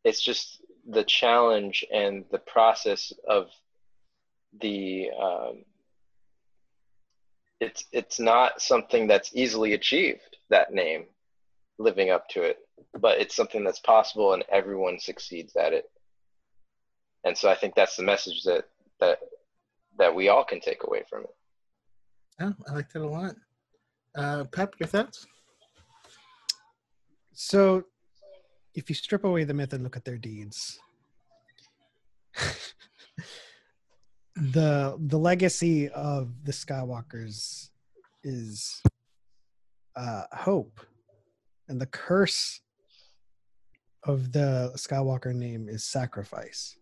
it's 0.03 0.21
just 0.21 0.61
the 0.87 1.03
challenge 1.03 1.85
and 1.93 2.25
the 2.31 2.39
process 2.39 3.13
of 3.27 3.49
the 4.61 5.09
um, 5.19 5.65
it's 7.59 7.85
it's 7.91 8.19
not 8.19 8.61
something 8.61 9.07
that's 9.07 9.35
easily 9.35 9.73
achieved 9.73 10.37
that 10.49 10.73
name 10.73 11.05
living 11.77 12.09
up 12.09 12.27
to 12.29 12.41
it. 12.41 12.59
But 12.99 13.19
it's 13.19 13.35
something 13.35 13.63
that's 13.63 13.79
possible 13.79 14.33
and 14.33 14.43
everyone 14.49 14.99
succeeds 14.99 15.55
at 15.55 15.73
it. 15.73 15.89
And 17.23 17.37
so 17.37 17.49
i 17.49 17.55
think 17.55 17.75
that's 17.75 17.95
the 17.97 18.03
message 18.03 18.43
that 18.43 18.69
that 18.99 19.19
that 19.97 20.13
we 20.13 20.29
all 20.29 20.43
can 20.43 20.59
take 20.59 20.83
away 20.83 21.03
from 21.09 21.23
it 21.23 21.35
Yeah, 22.39 22.51
I 22.69 22.73
like 22.73 22.91
that 22.91 23.01
a 23.01 23.07
lot. 23.07 23.35
Uh, 24.15 24.43
Pep, 24.45 24.73
your 24.79 24.87
thoughts? 24.87 25.25
So, 27.33 27.83
if 28.73 28.89
you 28.89 28.95
strip 28.95 29.23
away 29.23 29.43
the 29.45 29.53
myth 29.53 29.73
and 29.73 29.83
look 29.83 29.95
at 29.95 30.03
their 30.05 30.17
deeds, 30.17 30.79
the 34.35 34.97
the 34.99 35.17
legacy 35.17 35.89
of 35.89 36.43
the 36.43 36.51
Skywalkers 36.51 37.69
is 38.23 38.81
uh, 39.95 40.23
hope, 40.33 40.79
and 41.69 41.79
the 41.79 41.85
curse 41.87 42.59
of 44.03 44.31
the 44.33 44.71
Skywalker 44.75 45.33
name 45.33 45.69
is 45.69 45.85
sacrifice. 45.85 46.77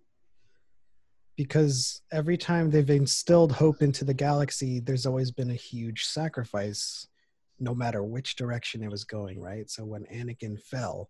Because 1.35 2.01
every 2.11 2.37
time 2.37 2.69
they've 2.69 2.89
instilled 2.89 3.51
hope 3.51 3.81
into 3.81 4.05
the 4.05 4.13
galaxy, 4.13 4.79
there's 4.79 5.05
always 5.05 5.31
been 5.31 5.49
a 5.49 5.55
huge 5.55 6.05
sacrifice 6.05 7.07
no 7.59 7.73
matter 7.73 8.03
which 8.03 8.35
direction 8.35 8.83
it 8.83 8.91
was 8.91 9.03
going, 9.03 9.39
right? 9.39 9.69
So 9.69 9.85
when 9.85 10.05
Anakin 10.05 10.59
fell, 10.61 11.09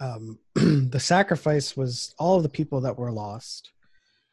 um, 0.00 0.38
the 0.54 1.00
sacrifice 1.00 1.76
was 1.76 2.14
all 2.18 2.36
of 2.36 2.42
the 2.42 2.48
people 2.48 2.80
that 2.82 2.98
were 2.98 3.12
lost 3.12 3.72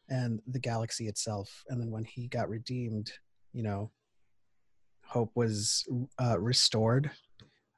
and 0.10 0.42
the 0.48 0.60
galaxy 0.60 1.08
itself. 1.08 1.64
And 1.70 1.82
then 1.82 1.92
when 1.92 2.06
he 2.06 2.28
got 2.28 2.50
redeemed, 2.50 3.12
you 3.54 3.64
know, 3.64 3.92
hope 5.06 5.32
was 5.36 5.86
uh, 6.22 6.40
restored, 6.40 7.12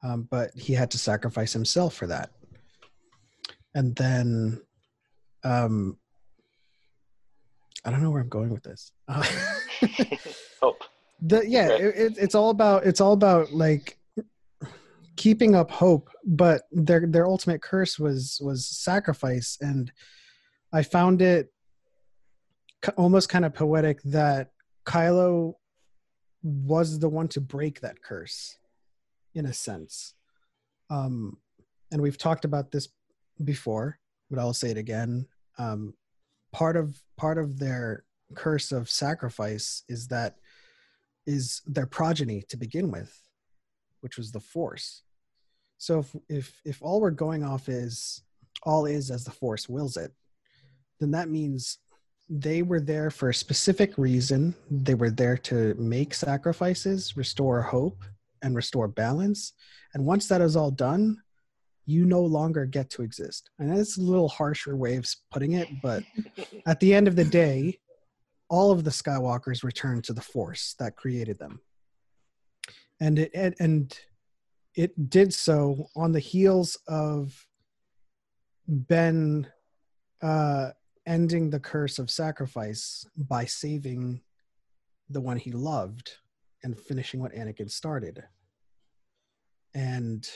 um, 0.04 0.28
but 0.30 0.52
he 0.56 0.74
had 0.74 0.92
to 0.92 1.00
sacrifice 1.00 1.54
himself 1.54 1.94
for 1.94 2.08
that. 2.08 2.32
And 3.74 3.96
then, 3.96 4.62
um, 5.44 5.98
I 7.86 7.92
don't 7.92 8.02
know 8.04 8.10
where 8.12 8.22
I'm 8.22 8.30
going 8.30 8.50
with 8.50 8.64
this. 8.64 8.92
Uh, 9.08 9.24
hope. 10.62 10.84
The 11.22 11.48
yeah 11.48 11.70
Okay. 11.72 11.84
it, 11.84 11.96
it, 11.96 12.18
it's 12.18 12.36
all 12.36 12.50
about 12.50 12.86
it's 12.86 13.02
all 13.02 13.14
about 13.14 13.52
like 13.52 13.98
keeping 15.16 15.54
up 15.54 15.70
hope 15.70 16.10
but 16.26 16.62
their 16.72 17.06
their 17.06 17.28
ultimate 17.28 17.62
curse 17.62 18.00
was 18.00 18.40
was 18.42 18.66
sacrifice. 18.66 19.58
And 19.62 19.92
i 20.72 20.84
found 20.84 21.22
it 21.22 21.52
almost 22.96 23.28
kind 23.28 23.44
of 23.44 23.54
poetic 23.54 24.02
that 24.04 24.52
kylo 24.86 25.56
was 26.42 27.00
the 27.00 27.10
one 27.10 27.28
to 27.28 27.42
break 27.42 27.82
that 27.82 28.02
curse 28.02 28.58
in 29.36 29.46
a 29.46 29.54
sense. 29.54 30.14
Um 30.90 31.38
and 31.92 32.02
we've 32.02 32.18
talked 32.18 32.46
about 32.46 32.72
this 32.72 32.88
before 33.44 34.00
but 34.30 34.40
i'll 34.40 34.54
say 34.54 34.70
it 34.70 34.78
again. 34.78 35.28
Um 35.58 35.94
part 36.52 36.76
of 36.78 37.02
part 37.18 37.38
of 37.38 37.60
their 37.60 38.04
curse 38.36 38.72
of 38.72 38.90
sacrifice 38.90 39.84
is 39.88 40.08
that 40.08 40.36
is 41.26 41.62
their 41.66 41.86
progeny 41.86 42.44
to 42.50 42.58
begin 42.58 42.92
with, 42.92 43.16
which 44.02 44.18
was 44.18 44.32
the 44.32 44.40
Force. 44.40 45.04
So 45.78 46.00
if 46.00 46.16
if 46.30 46.62
if 46.66 46.82
all 46.82 47.02
we're 47.02 47.12
going 47.12 47.44
off 47.44 47.70
is 47.70 48.24
all 48.64 48.86
is 48.86 49.12
as 49.12 49.24
the 49.24 49.32
Force 49.32 49.70
wills 49.70 49.98
it, 49.98 50.12
then 51.00 51.12
that 51.12 51.30
means 51.30 51.78
they 52.30 52.62
were 52.62 52.82
there 52.82 53.10
for 53.10 53.30
a 53.30 53.34
specific 53.34 53.98
reason. 53.98 54.54
They 54.70 54.94
were 54.94 55.10
there 55.10 55.38
to 55.38 55.74
make 55.76 56.14
sacrifices, 56.14 57.18
restore 57.18 57.62
hope, 57.62 58.04
and 58.44 58.56
restore 58.56 58.88
balance. 58.88 59.54
And 59.94 60.06
once 60.06 60.28
that 60.28 60.42
is 60.42 60.56
all 60.56 60.72
done, 60.72 61.18
you 61.90 62.06
no 62.06 62.22
longer 62.22 62.66
get 62.68 62.90
to 62.92 63.02
exist. 63.02 63.50
And 63.58 63.76
that's 63.76 63.98
a 63.98 64.02
little 64.02 64.30
harsher 64.30 64.76
way 64.76 64.96
of 64.96 65.08
putting 65.32 65.54
it, 65.54 65.68
but 65.82 66.04
at 66.68 66.80
the 66.80 66.94
end 66.94 67.08
of 67.08 67.16
the 67.16 67.26
day, 67.26 67.80
all 68.48 68.70
of 68.72 68.84
the 68.84 68.92
Skywalkers 68.92 69.64
return 69.64 70.02
to 70.04 70.14
the 70.14 70.22
Force 70.22 70.76
that 70.78 70.96
created 70.96 71.40
them, 71.40 71.62
and 73.00 73.20
it, 73.20 73.32
it 73.34 73.56
and 73.60 74.00
it 74.76 75.10
did 75.10 75.34
so 75.34 75.88
on 75.96 76.12
the 76.12 76.20
heels 76.20 76.78
of 76.88 77.46
Ben 78.68 79.48
uh, 80.22 80.70
ending 81.06 81.50
the 81.50 81.60
curse 81.60 82.00
of 82.00 82.10
sacrifice 82.10 83.06
by 83.16 83.46
saving 83.46 84.22
the 85.10 85.22
one 85.22 85.38
he 85.38 85.52
loved 85.52 86.18
and 86.64 86.80
finishing 86.80 87.20
what 87.20 87.34
Anakin 87.34 87.70
started, 87.70 88.24
and 89.76 90.28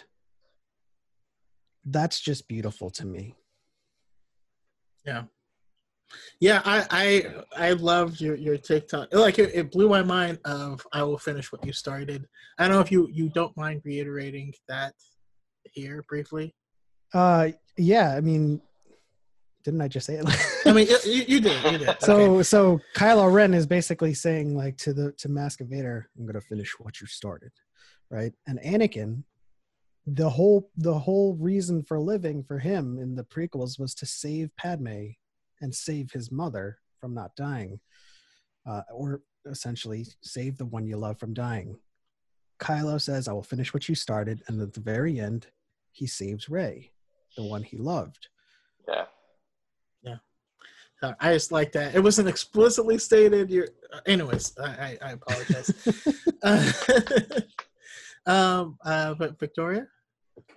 that's 1.85 2.19
just 2.19 2.47
beautiful 2.47 2.89
to 2.91 3.05
me. 3.05 3.35
Yeah. 5.05 5.23
Yeah, 6.39 6.61
I 6.63 6.85
I 7.57 7.69
I 7.69 7.71
loved 7.73 8.21
your 8.21 8.35
your 8.35 8.57
TikTok. 8.57 9.13
Like 9.13 9.39
it, 9.39 9.51
it 9.53 9.71
blew 9.71 9.89
my 9.89 10.03
mind. 10.03 10.39
Of 10.45 10.85
I 10.93 11.03
will 11.03 11.17
finish 11.17 11.51
what 11.51 11.65
you 11.65 11.73
started. 11.73 12.27
I 12.59 12.67
don't 12.67 12.75
know 12.75 12.81
if 12.81 12.91
you 12.91 13.09
you 13.11 13.29
don't 13.29 13.55
mind 13.57 13.81
reiterating 13.83 14.53
that 14.67 14.93
here 15.71 16.03
briefly. 16.07 16.53
Uh, 17.13 17.49
yeah, 17.77 18.15
I 18.15 18.21
mean, 18.21 18.61
didn't 19.63 19.81
I 19.81 19.87
just 19.87 20.05
say 20.05 20.15
it? 20.15 20.25
I 20.67 20.73
mean, 20.73 20.87
you, 21.05 21.23
you 21.27 21.41
did. 21.41 21.71
You 21.71 21.77
did. 21.79 22.01
so 22.01 22.15
Okay. 22.15 22.43
so 22.43 22.79
Kylo 22.95 23.31
Ren 23.31 23.53
is 23.53 23.65
basically 23.65 24.13
saying 24.13 24.55
like 24.55 24.77
to 24.77 24.93
the 24.93 25.13
to 25.13 25.29
Mask 25.29 25.59
Vader, 25.61 26.09
I'm 26.17 26.25
gonna 26.25 26.41
finish 26.41 26.73
what 26.79 26.99
you 27.01 27.07
started, 27.07 27.51
right? 28.09 28.33
And 28.47 28.59
Anakin, 28.59 29.23
the 30.05 30.29
whole 30.29 30.69
the 30.75 30.99
whole 30.99 31.35
reason 31.35 31.81
for 31.83 31.99
living 31.99 32.43
for 32.43 32.59
him 32.59 32.97
in 32.99 33.15
the 33.15 33.23
prequels 33.23 33.79
was 33.79 33.95
to 33.95 34.05
save 34.05 34.55
Padme 34.57 35.11
and 35.61 35.73
save 35.73 36.11
his 36.11 36.31
mother 36.31 36.79
from 36.99 37.13
not 37.13 37.35
dying. 37.35 37.79
Uh, 38.65 38.81
or 38.93 39.21
essentially 39.49 40.05
save 40.21 40.57
the 40.57 40.65
one 40.65 40.87
you 40.87 40.95
love 40.95 41.19
from 41.19 41.33
dying. 41.33 41.77
Kylo 42.59 43.01
says, 43.01 43.27
I 43.27 43.33
will 43.33 43.43
finish 43.43 43.73
what 43.73 43.89
you 43.89 43.95
started. 43.95 44.41
And 44.47 44.61
at 44.61 44.73
the 44.73 44.79
very 44.79 45.19
end, 45.19 45.47
he 45.91 46.07
saves 46.07 46.47
Rey, 46.47 46.91
the 47.35 47.43
one 47.43 47.61
he 47.61 47.77
loved. 47.77 48.29
Yeah. 48.87 49.05
Uh, 51.03 51.13
I 51.19 51.33
just 51.33 51.51
like 51.51 51.73
that. 51.73 51.93
It 51.93 51.99
wasn't 51.99 52.29
explicitly 52.29 52.97
stated. 52.97 53.51
You're, 53.51 53.67
uh, 53.91 53.99
anyways. 54.05 54.57
I, 54.57 54.69
I, 54.69 54.97
I 55.01 55.11
apologize. 55.11 55.73
um, 58.25 58.77
uh, 58.85 59.13
but 59.13 59.39
Victoria. 59.39 59.87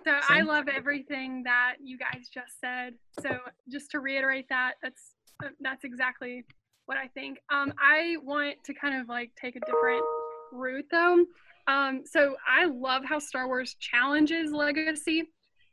So 0.03 0.15
I 0.27 0.41
love 0.41 0.67
everything 0.67 1.43
that 1.43 1.75
you 1.83 1.97
guys 1.97 2.29
just 2.33 2.59
said. 2.59 2.93
So 3.21 3.37
just 3.69 3.91
to 3.91 3.99
reiterate 3.99 4.47
that, 4.49 4.73
that's 4.81 5.11
uh, 5.43 5.49
that's 5.59 5.83
exactly 5.83 6.45
what 6.87 6.97
I 6.97 7.07
think. 7.07 7.39
Um, 7.51 7.73
I 7.79 8.15
want 8.23 8.55
to 8.65 8.73
kind 8.73 8.99
of 8.99 9.07
like 9.07 9.31
take 9.39 9.55
a 9.55 9.59
different 9.59 10.03
route 10.51 10.85
though. 10.91 11.25
Um, 11.67 12.03
so 12.05 12.35
I 12.47 12.65
love 12.65 13.03
how 13.05 13.19
Star 13.19 13.47
Wars 13.47 13.75
challenges 13.79 14.51
legacy 14.51 15.23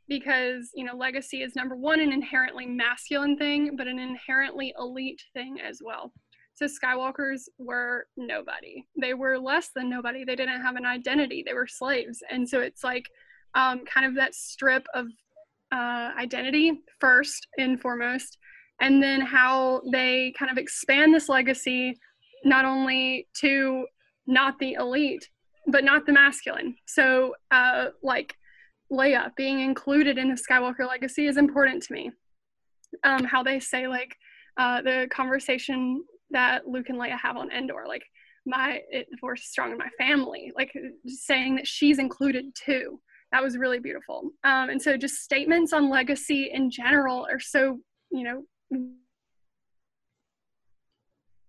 because 0.07 0.69
you 0.75 0.83
know 0.83 0.95
legacy 0.95 1.41
is 1.41 1.55
number 1.55 1.75
one 1.75 1.99
an 1.99 2.11
inherently 2.11 2.65
masculine 2.65 3.37
thing, 3.37 3.75
but 3.75 3.87
an 3.87 3.97
inherently 3.97 4.73
elite 4.77 5.23
thing 5.33 5.59
as 5.61 5.81
well. 5.83 6.11
So 6.55 6.67
Skywalkers 6.67 7.43
were 7.57 8.07
nobody. 8.15 8.85
They 8.99 9.13
were 9.13 9.37
less 9.37 9.69
than 9.75 9.89
nobody. 9.89 10.23
They 10.23 10.35
didn't 10.37 10.61
have 10.61 10.77
an 10.77 10.85
identity. 10.85 11.43
They 11.45 11.53
were 11.53 11.67
slaves, 11.67 12.23
and 12.29 12.47
so 12.47 12.61
it's 12.61 12.83
like 12.83 13.09
um, 13.55 13.85
kind 13.85 14.05
of 14.05 14.15
that 14.15 14.35
strip 14.35 14.85
of 14.93 15.07
uh, 15.73 16.11
identity 16.17 16.81
first 16.99 17.47
and 17.57 17.81
foremost, 17.81 18.37
and 18.79 19.03
then 19.03 19.19
how 19.19 19.81
they 19.91 20.33
kind 20.39 20.49
of 20.49 20.57
expand 20.57 21.13
this 21.13 21.27
legacy 21.27 21.97
not 22.45 22.63
only 22.63 23.27
to 23.41 23.85
not 24.27 24.57
the 24.59 24.73
elite, 24.73 25.27
but 25.67 25.83
not 25.83 26.05
the 26.05 26.13
masculine. 26.13 26.75
So, 26.85 27.35
uh, 27.51 27.87
like 28.01 28.35
Leia 28.91 29.35
being 29.35 29.59
included 29.59 30.17
in 30.17 30.29
the 30.29 30.39
Skywalker 30.41 30.87
legacy 30.87 31.25
is 31.25 31.37
important 31.37 31.83
to 31.83 31.93
me. 31.93 32.11
Um, 33.03 33.25
how 33.25 33.43
they 33.43 33.59
say 33.59 33.87
like 33.87 34.15
uh, 34.57 34.81
the 34.81 35.07
conversation 35.11 36.03
that 36.35 36.67
Luke 36.67 36.89
and 36.89 36.99
Leia 36.99 37.17
have 37.19 37.37
on 37.37 37.51
Endor, 37.51 37.85
like 37.87 38.03
my 38.45 38.79
it, 38.91 39.07
the 39.09 39.17
force 39.17 39.41
is 39.41 39.49
strong 39.49 39.71
in 39.71 39.77
my 39.77 39.89
family, 39.97 40.51
like 40.55 40.71
saying 41.07 41.55
that 41.55 41.65
she's 41.65 41.97
included 41.97 42.45
too 42.53 42.99
that 43.35 43.43
was 43.43 43.57
really 43.57 43.79
beautiful. 43.79 44.31
Um, 44.45 44.69
and 44.69 44.81
so 44.81 44.95
just 44.95 45.15
statements 45.15 45.73
on 45.73 45.89
legacy 45.89 46.51
in 46.53 46.69
general 46.69 47.27
are 47.29 47.39
so, 47.39 47.79
you 48.09 48.23
know, 48.23 48.89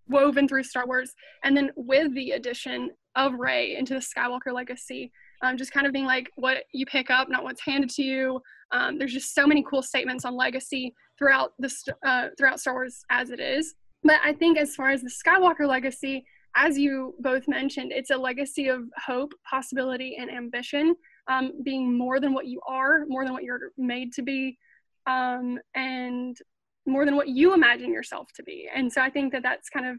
woven 0.09 0.49
through 0.49 0.65
Star 0.65 0.85
Wars. 0.85 1.13
And 1.45 1.57
then 1.57 1.71
with 1.77 2.13
the 2.15 2.33
addition 2.33 2.91
of 3.15 3.35
Rey 3.35 3.77
into 3.77 3.95
the 3.95 4.01
Skywalker 4.01 4.53
legacy, 4.53 5.13
um, 5.43 5.57
just 5.57 5.71
kind 5.71 5.87
of 5.87 5.93
being 5.93 6.07
like 6.07 6.29
what 6.35 6.65
you 6.73 6.87
pick 6.87 7.09
up, 7.09 7.29
not 7.29 7.45
what's 7.45 7.65
handed 7.65 7.91
to 7.91 8.03
you. 8.03 8.41
Um, 8.73 8.99
there's 8.99 9.13
just 9.13 9.33
so 9.33 9.47
many 9.47 9.65
cool 9.69 9.83
statements 9.83 10.25
on 10.25 10.35
legacy 10.35 10.93
throughout 11.19 11.53
the 11.61 11.73
uh, 12.05 12.29
throughout 12.37 12.59
Star 12.59 12.75
Wars 12.75 13.05
as 13.11 13.31
it 13.31 13.39
is. 13.39 13.75
But 14.03 14.21
I 14.25 14.33
think 14.33 14.59
as 14.59 14.75
far 14.75 14.91
as 14.91 15.03
the 15.03 15.11
Skywalker 15.11 15.67
legacy, 15.67 16.25
as 16.55 16.79
you 16.79 17.15
both 17.21 17.49
mentioned, 17.49 17.93
it's 17.93 18.11
a 18.11 18.17
legacy 18.17 18.69
of 18.69 18.85
hope, 19.05 19.33
possibility, 19.49 20.17
and 20.19 20.31
ambition 20.31 20.95
um, 21.29 21.53
being 21.63 21.97
more 21.97 22.21
than 22.21 22.33
what 22.33 22.47
you 22.47 22.61
are, 22.67 23.05
more 23.09 23.25
than 23.25 23.33
what 23.33 23.43
you're 23.43 23.73
made 23.77 24.13
to 24.15 24.23
be, 24.23 24.59
um, 25.07 25.59
and 25.75 26.37
more 26.87 27.05
than 27.05 27.17
what 27.17 27.29
you 27.29 27.53
imagine 27.53 27.93
yourself 27.93 28.29
to 28.37 28.43
be. 28.43 28.69
And 28.75 28.91
so 28.93 29.01
I 29.03 29.11
think 29.11 29.33
that 29.33 29.43
that's 29.43 29.69
kind 29.69 29.87
of 29.87 29.97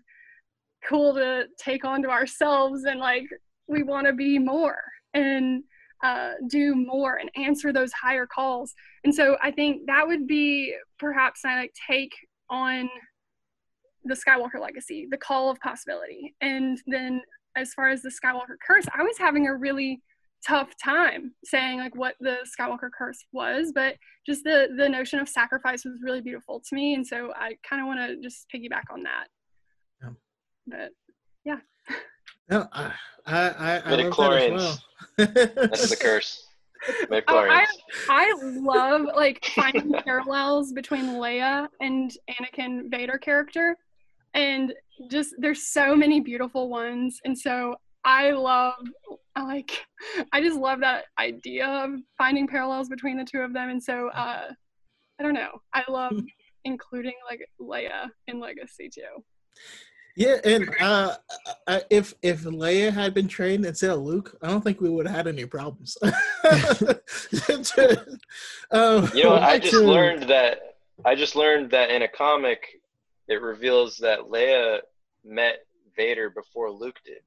cool 0.87 1.13
to 1.15 1.45
take 1.59 1.83
onto 1.83 2.09
ourselves 2.09 2.85
and 2.85 2.99
like 2.99 3.25
we 3.67 3.83
want 3.83 4.07
to 4.07 4.13
be 4.13 4.39
more 4.39 4.79
and 5.13 5.63
uh, 6.03 6.33
do 6.49 6.75
more 6.75 7.17
and 7.17 7.29
answer 7.35 7.73
those 7.73 7.91
higher 7.91 8.25
calls. 8.27 8.73
And 9.03 9.13
so 9.13 9.37
I 9.41 9.51
think 9.51 9.87
that 9.87 10.07
would 10.07 10.27
be 10.27 10.75
perhaps 10.99 11.41
I 11.43 11.55
like 11.55 11.73
take 11.89 12.13
on 12.49 12.89
the 14.07 14.15
Skywalker 14.15 14.59
legacy, 14.61 15.07
the 15.09 15.17
call 15.17 15.49
of 15.49 15.59
possibility. 15.59 16.35
And 16.41 16.79
then 16.87 17.21
as 17.55 17.73
far 17.73 17.89
as 17.89 18.01
the 18.01 18.09
Skywalker 18.09 18.55
curse, 18.65 18.85
I 18.97 19.03
was 19.03 19.17
having 19.17 19.47
a 19.47 19.55
really 19.55 20.01
tough 20.45 20.69
time 20.81 21.33
saying 21.43 21.79
like 21.79 21.95
what 21.95 22.15
the 22.19 22.37
Skywalker 22.57 22.89
curse 22.95 23.25
was, 23.31 23.71
but 23.73 23.95
just 24.25 24.43
the 24.43 24.69
the 24.77 24.87
notion 24.87 25.19
of 25.19 25.27
sacrifice 25.27 25.83
was 25.83 26.01
really 26.03 26.21
beautiful 26.21 26.61
to 26.67 26.75
me, 26.75 26.93
and 26.93 27.05
so 27.05 27.31
I 27.35 27.57
kind 27.67 27.81
of 27.81 27.87
want 27.87 27.99
to 27.99 28.21
just 28.21 28.45
piggyback 28.53 28.83
on 28.91 29.03
that. 29.03 29.27
Yeah. 30.01 30.09
But 30.67 30.91
yeah. 31.45 31.57
No, 32.49 32.65
I 32.71 32.93
I 33.25 33.35
I, 33.35 33.39
I 33.39 33.49
love 33.75 33.83
that 33.83 33.87
as 33.87 33.99
Midichlorians. 33.99 34.79
well. 35.17 35.27
That's 35.27 35.89
the 35.89 35.97
curse. 35.97 36.43
Oh, 37.27 37.39
I, 37.39 37.65
I 38.07 38.33
love 38.43 39.07
like 39.15 39.43
finding 39.55 39.91
parallels 40.05 40.71
between 40.71 41.15
Leia 41.15 41.67
and 41.81 42.11
Anakin 42.29 42.89
Vader 42.91 43.17
character, 43.17 43.75
and 44.33 44.73
just 45.09 45.33
there's 45.37 45.67
so 45.67 45.95
many 45.95 46.19
beautiful 46.19 46.69
ones, 46.69 47.19
and 47.25 47.37
so 47.37 47.75
I 48.03 48.31
love 48.31 48.75
I 49.35 49.43
like 49.43 49.85
I 50.33 50.41
just 50.41 50.57
love 50.57 50.79
that 50.81 51.05
idea 51.19 51.67
of 51.67 51.91
finding 52.17 52.47
parallels 52.47 52.89
between 52.89 53.17
the 53.17 53.25
two 53.25 53.39
of 53.39 53.53
them, 53.53 53.69
and 53.69 53.81
so 53.81 54.09
uh, 54.09 54.51
I 55.19 55.23
don't 55.23 55.33
know. 55.33 55.61
I 55.73 55.83
love 55.89 56.13
including 56.65 57.13
like 57.29 57.47
Leia 57.59 58.09
in 58.27 58.39
Legacy 58.39 58.89
too. 58.89 59.23
Yeah, 60.17 60.37
and 60.43 60.69
uh, 60.79 61.15
uh, 61.67 61.79
if 61.91 62.15
if 62.23 62.41
Leia 62.41 62.91
had 62.91 63.13
been 63.13 63.27
trained 63.27 63.63
instead 63.65 63.91
of 63.91 63.99
Luke, 63.99 64.35
I 64.41 64.47
don't 64.47 64.63
think 64.63 64.81
we 64.81 64.89
would 64.89 65.05
have 65.05 65.15
had 65.15 65.27
any 65.27 65.45
problems. 65.45 65.95
um, 66.01 66.11
You 69.13 69.23
know. 69.23 69.35
I 69.35 69.59
just 69.59 69.75
learned 69.83 70.23
that 70.23 70.77
I 71.05 71.13
just 71.13 71.35
learned 71.35 71.69
that 71.69 71.91
in 71.91 72.01
a 72.01 72.07
comic, 72.07 72.76
it 73.27 73.41
reveals 73.41 73.97
that 73.97 74.19
Leia 74.21 74.79
met 75.25 75.59
Vader 75.95 76.29
before 76.29 76.71
Luke 76.71 76.99
did. 77.05 77.21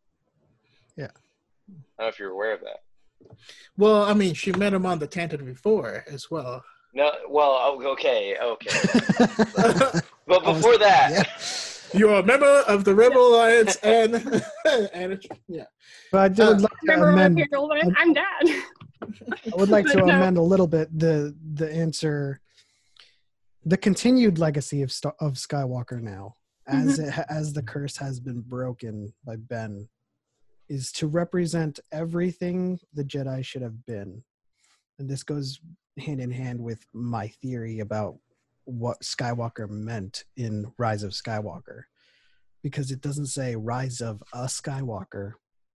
Yeah. 0.97 1.09
I 1.09 1.69
don't 1.69 1.83
know 1.99 2.09
if 2.09 2.19
you're 2.19 2.31
aware 2.31 2.55
of 2.55 2.61
that. 2.61 2.81
Well, 3.77 4.03
I 4.05 4.15
mean, 4.15 4.35
she 4.35 4.53
met 4.53 4.73
him 4.75 4.87
on 4.87 4.99
the 4.99 5.07
Tantive 5.09 5.45
before 5.45 6.05
as 6.11 6.31
well. 6.31 6.65
No, 6.95 7.11
well, 7.29 7.57
oh, 7.63 7.93
okay, 7.93 8.37
okay. 8.43 8.71
but 9.57 10.05
But 10.27 10.45
before 10.45 10.79
that, 10.79 11.11
yeah. 11.13 11.99
You're 11.99 12.21
a 12.21 12.23
member 12.23 12.47
of 12.69 12.85
the 12.85 12.95
Rebel 12.95 13.35
Alliance, 13.35 13.77
and 13.83 14.15
and 14.95 15.13
it's- 15.13 15.39
yeah. 15.49 15.65
But 16.13 16.39
I 16.41 16.45
Uh, 16.45 16.49
would 16.53 16.61
like 16.63 16.81
to 16.87 17.03
amend. 17.03 17.39
Imperial, 17.41 17.73
I'm 17.97 18.13
dad. 18.13 18.25
I 19.03 19.57
would 19.57 19.69
like 19.71 19.87
to 19.93 20.03
amend 20.03 20.37
a 20.37 20.43
little 20.43 20.67
bit 20.69 20.89
the 20.97 21.35
the 21.55 21.71
answer. 21.73 22.41
The 23.65 23.77
continued 23.77 24.39
legacy 24.39 24.83
of 24.83 24.91
of 25.21 25.35
Skywalker 25.35 26.01
now, 26.01 26.37
as 26.67 26.99
Mm-hmm. 26.99 27.21
it 27.21 27.27
as 27.29 27.53
the 27.53 27.63
curse 27.63 27.97
has 27.99 28.21
been 28.21 28.41
broken 28.41 29.13
by 29.25 29.37
Ben, 29.37 29.89
is 30.69 30.93
to 30.93 31.07
represent 31.07 31.81
everything 31.93 32.79
the 32.95 33.05
Jedi 33.05 33.45
should 33.45 33.63
have 33.63 33.85
been, 33.87 34.23
and 34.99 35.09
this 35.09 35.23
goes 35.23 35.61
hand 35.99 36.21
in 36.21 36.31
hand 36.31 36.61
with 36.61 36.87
my 36.95 37.29
theory 37.29 37.81
about 37.81 38.17
what 38.65 39.01
Skywalker 39.03 39.69
meant 39.69 40.25
in 40.37 40.73
Rise 40.79 41.03
of 41.03 41.11
Skywalker, 41.13 41.83
because 42.63 42.91
it 42.91 43.01
doesn't 43.01 43.27
say 43.27 43.57
Rise 43.57 44.01
of 44.01 44.23
a 44.33 44.45
Skywalker, 44.45 45.35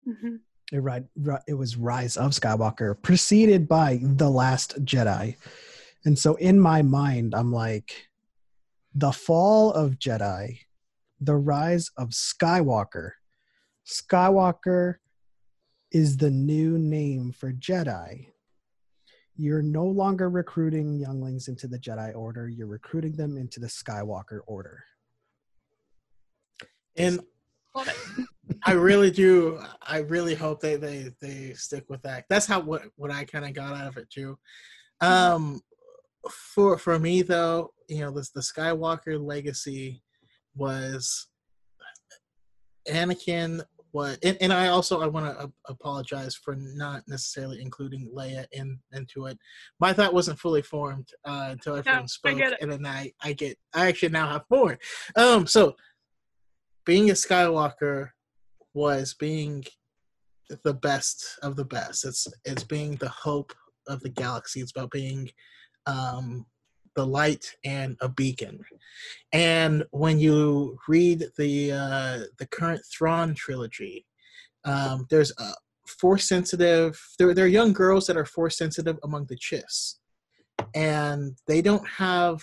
Mhm. 0.07 0.39
it, 0.71 1.41
it 1.47 1.53
was 1.55 1.75
Rise 1.75 2.15
of 2.17 2.31
Skywalker, 2.31 3.01
preceded 3.01 3.67
by 3.67 3.99
The 4.01 4.29
Last 4.29 4.83
Jedi. 4.85 5.35
And 6.05 6.17
so 6.17 6.35
in 6.35 6.59
my 6.59 6.81
mind, 6.81 7.33
I'm 7.33 7.51
like, 7.51 8.09
the 8.93 9.11
fall 9.11 9.71
of 9.71 9.97
Jedi, 9.97 10.59
the 11.19 11.35
rise 11.35 11.89
of 11.97 12.09
Skywalker. 12.09 13.11
Skywalker 13.85 14.95
is 15.91 16.17
the 16.17 16.29
new 16.29 16.77
name 16.77 17.31
for 17.31 17.51
Jedi. 17.53 18.27
You're 19.35 19.63
no 19.63 19.85
longer 19.85 20.29
recruiting 20.29 20.99
younglings 20.99 21.47
into 21.47 21.67
the 21.67 21.79
Jedi 21.79 22.15
Order, 22.15 22.49
you're 22.49 22.67
recruiting 22.67 23.13
them 23.13 23.37
into 23.37 23.59
the 23.59 23.67
Skywalker 23.67 24.39
Order. 24.45 24.83
And 26.95 27.21
I 28.65 28.73
really 28.73 29.09
do. 29.09 29.59
I 29.81 29.99
really 29.99 30.35
hope 30.35 30.59
they 30.59 30.75
they 30.75 31.11
they 31.19 31.53
stick 31.53 31.85
with 31.89 32.01
that. 32.03 32.25
That's 32.29 32.45
how 32.45 32.59
what 32.59 32.83
what 32.95 33.11
I 33.11 33.23
kind 33.23 33.45
of 33.45 33.53
got 33.53 33.73
out 33.73 33.87
of 33.87 33.97
it 33.97 34.09
too. 34.11 34.37
Um, 35.01 35.61
for 36.31 36.77
for 36.77 36.99
me 36.99 37.21
though, 37.21 37.71
you 37.87 38.01
know, 38.01 38.11
this 38.11 38.31
the 38.31 38.41
Skywalker 38.41 39.23
legacy 39.23 40.01
was 40.55 41.27
Anakin 42.87 43.63
was, 43.93 44.17
and, 44.23 44.37
and 44.41 44.51
I 44.51 44.67
also 44.67 45.01
I 45.01 45.07
want 45.07 45.37
to 45.37 45.51
apologize 45.67 46.35
for 46.35 46.55
not 46.57 47.03
necessarily 47.07 47.61
including 47.61 48.11
Leia 48.13 48.45
in 48.51 48.79
into 48.91 49.27
it. 49.27 49.37
My 49.79 49.93
thought 49.93 50.13
wasn't 50.13 50.39
fully 50.39 50.63
formed 50.63 51.07
uh, 51.25 51.49
until 51.51 51.75
everyone 51.75 52.03
I 52.03 52.05
spoke, 52.07 52.41
and 52.59 52.71
then 52.71 52.85
I 52.85 53.11
I 53.21 53.33
get 53.33 53.57
I 53.73 53.87
actually 53.87 54.09
now 54.09 54.29
have 54.29 54.43
more. 54.49 54.77
Um, 55.15 55.45
so 55.45 55.75
being 56.85 57.09
a 57.09 57.13
Skywalker 57.13 58.09
was 58.73 59.13
being 59.13 59.63
the 60.63 60.73
best 60.73 61.37
of 61.43 61.55
the 61.55 61.65
best. 61.65 62.05
It's 62.05 62.27
it's 62.45 62.63
being 62.63 62.95
the 62.95 63.09
hope 63.09 63.53
of 63.87 64.01
the 64.01 64.09
galaxy. 64.09 64.59
It's 64.61 64.71
about 64.71 64.91
being 64.91 65.29
um, 65.85 66.45
the 66.95 67.05
light 67.05 67.55
and 67.63 67.97
a 68.01 68.09
beacon. 68.09 68.59
And 69.31 69.83
when 69.91 70.19
you 70.19 70.77
read 70.87 71.25
the 71.37 71.71
uh, 71.71 72.19
the 72.37 72.47
current 72.47 72.81
Thrawn 72.85 73.33
trilogy, 73.33 74.05
um, 74.65 75.07
there's 75.09 75.31
a 75.37 75.53
force 75.87 76.27
sensitive. 76.27 76.99
There, 77.17 77.33
there 77.33 77.45
are 77.45 77.49
young 77.49 77.73
girls 77.73 78.07
that 78.07 78.17
are 78.17 78.25
force 78.25 78.57
sensitive 78.57 78.97
among 79.03 79.25
the 79.25 79.37
Chiss, 79.37 79.95
and 80.75 81.37
they 81.47 81.61
don't 81.61 81.87
have 81.87 82.41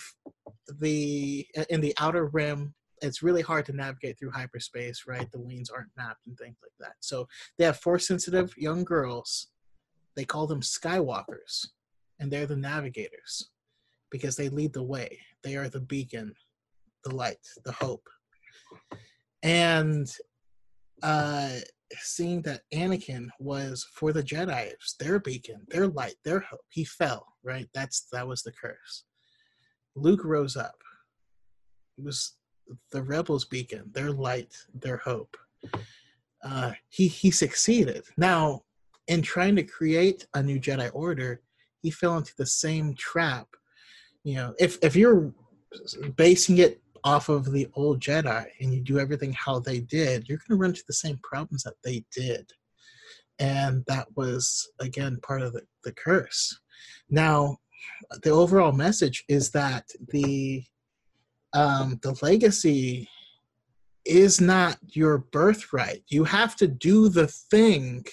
the 0.79 1.47
in 1.69 1.81
the 1.81 1.93
outer 1.99 2.27
rim. 2.27 2.73
It's 3.01 3.23
really 3.23 3.41
hard 3.41 3.65
to 3.65 3.73
navigate 3.73 4.19
through 4.19 4.31
hyperspace, 4.31 5.05
right? 5.07 5.29
The 5.31 5.39
lanes 5.39 5.71
aren't 5.71 5.89
mapped 5.97 6.27
and 6.27 6.37
things 6.37 6.57
like 6.61 6.73
that. 6.79 6.93
So 6.99 7.27
they 7.57 7.65
have 7.65 7.79
force 7.79 8.07
sensitive 8.07 8.55
young 8.57 8.83
girls. 8.83 9.47
They 10.15 10.23
call 10.23 10.45
them 10.45 10.61
Skywalkers, 10.61 11.67
and 12.21 12.31
they're 12.31 12.45
the 12.45 12.55
navigators 12.55 13.49
because 14.11 14.35
they 14.35 14.47
lead 14.47 14.71
the 14.71 14.83
way. 14.83 15.19
They 15.43 15.55
are 15.57 15.67
the 15.67 15.81
beacon, 15.81 16.33
the 17.03 17.13
light, 17.13 17.45
the 17.65 17.71
hope. 17.71 18.07
And 19.43 20.07
uh, 21.01 21.49
seeing 21.99 22.43
that 22.43 22.61
Anakin 22.73 23.27
was 23.39 23.87
for 23.93 24.13
the 24.13 24.21
Jedi, 24.21 24.71
their 24.99 25.19
beacon, 25.19 25.65
their 25.69 25.87
light, 25.87 26.15
their 26.23 26.41
hope. 26.41 26.65
He 26.69 26.85
fell, 26.85 27.25
right? 27.43 27.67
That's 27.73 28.07
that 28.11 28.27
was 28.27 28.43
the 28.43 28.51
curse. 28.51 29.03
Luke 29.95 30.23
rose 30.23 30.55
up. 30.55 30.77
He 31.95 32.03
was 32.03 32.35
the 32.91 33.01
rebels' 33.01 33.45
beacon, 33.45 33.89
their 33.93 34.11
light, 34.11 34.55
their 34.75 34.97
hope. 34.97 35.35
Uh, 36.43 36.73
he 36.89 37.07
he 37.07 37.31
succeeded. 37.31 38.03
Now, 38.15 38.61
in 39.07 39.23
trying 39.23 39.55
to 39.55 39.63
create 39.63 40.27
a 40.35 40.43
new 40.43 40.59
Jedi 40.59 40.91
Order, 40.93 41.41
he 41.81 41.91
fell 41.91 42.17
into 42.17 42.33
the 42.37 42.45
same 42.45 42.93
trap. 42.95 43.47
You 44.23 44.35
know 44.35 44.53
if 44.59 44.77
if 44.81 44.95
you're 44.95 45.33
basing 46.15 46.59
it 46.59 46.81
off 47.03 47.29
of 47.29 47.51
the 47.51 47.67
old 47.73 47.99
jedi 47.99 48.45
and 48.59 48.73
you 48.73 48.81
do 48.81 48.99
everything 48.99 49.33
how 49.33 49.57
they 49.57 49.79
did 49.79 50.27
you're 50.27 50.37
going 50.37 50.55
to 50.55 50.61
run 50.61 50.69
into 50.69 50.83
the 50.87 50.93
same 50.93 51.19
problems 51.23 51.63
that 51.63 51.73
they 51.83 52.03
did. 52.15 52.47
And 53.39 53.83
that 53.87 54.07
was 54.15 54.69
again 54.79 55.17
part 55.23 55.41
of 55.41 55.53
the, 55.53 55.63
the 55.83 55.93
curse. 55.93 56.59
Now 57.09 57.57
the 58.23 58.29
overall 58.29 58.71
message 58.71 59.23
is 59.27 59.49
that 59.51 59.85
the 60.09 60.63
um, 61.53 61.99
the 62.01 62.17
legacy 62.21 63.09
is 64.05 64.41
not 64.41 64.77
your 64.89 65.19
birthright. 65.19 66.03
You 66.07 66.23
have 66.23 66.55
to 66.57 66.67
do 66.67 67.09
the 67.09 67.27
thing 67.27 68.05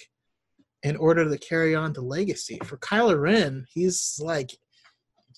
in 0.83 0.95
order 0.95 1.29
to 1.29 1.37
carry 1.37 1.75
on 1.75 1.93
the 1.93 2.01
legacy 2.01 2.59
for 2.63 2.77
kylo 2.77 3.19
ren 3.19 3.65
he's 3.73 4.19
like 4.21 4.51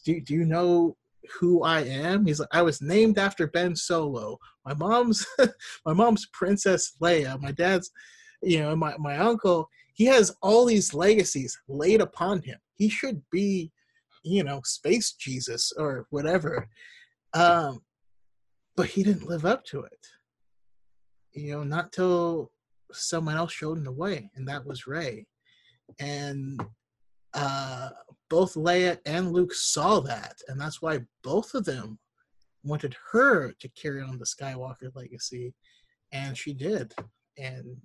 do, 0.04 0.20
do 0.22 0.34
you 0.34 0.46
know 0.46 0.96
who 1.40 1.64
I 1.64 1.82
am? 1.82 2.26
He's 2.26 2.40
like, 2.40 2.50
I 2.52 2.62
was 2.62 2.82
named 2.82 3.18
after 3.18 3.48
Ben 3.48 3.76
Solo. 3.76 4.38
My 4.66 4.74
mom's 4.74 5.26
my 5.86 5.94
mom's 5.94 6.28
Princess 6.34 6.94
Leia. 7.02 7.40
My 7.40 7.52
dad's, 7.52 7.92
you 8.42 8.60
know, 8.60 8.76
my, 8.76 8.96
my 8.98 9.18
uncle, 9.18 9.70
he 9.94 10.06
has 10.06 10.36
all 10.42 10.66
these 10.66 10.94
legacies 10.94 11.58
laid 11.68 12.02
upon 12.02 12.42
him. 12.42 12.58
He 12.76 12.90
should 12.90 13.22
be, 13.32 13.72
you 14.24 14.44
know, 14.44 14.62
space 14.64 15.14
Jesus 15.14 15.72
or 15.78 16.08
whatever. 16.10 16.68
Um, 17.34 17.82
but 18.76 18.88
he 18.88 19.04
didn't 19.04 19.28
live 19.28 19.46
up 19.46 19.64
to 19.66 19.82
it. 19.82 20.08
You 21.34 21.54
know, 21.54 21.64
not 21.64 21.92
till 21.92 22.52
someone 22.92 23.36
else 23.36 23.54
showed 23.54 23.78
him 23.78 23.86
the 23.86 23.92
way, 23.92 24.30
and 24.36 24.48
that 24.48 24.66
was 24.66 24.88
Rey. 24.88 25.26
And 26.00 26.64
uh, 27.34 27.90
both 28.30 28.56
Leia 28.56 29.00
and 29.06 29.32
Luke 29.32 29.54
saw 29.54 30.00
that, 30.02 30.42
and 30.48 30.60
that's 30.60 30.82
why 30.82 31.00
both 31.24 31.54
of 31.54 31.66
them 31.66 32.00
wanted 32.64 32.96
her 33.12 33.54
to 33.60 33.70
carry 33.70 34.02
on 34.02 34.18
the 34.18 34.26
Skywalker 34.26 34.96
legacy, 34.96 35.54
and 36.12 36.38
she 36.38 36.54
did. 36.54 36.94
And 37.38 37.78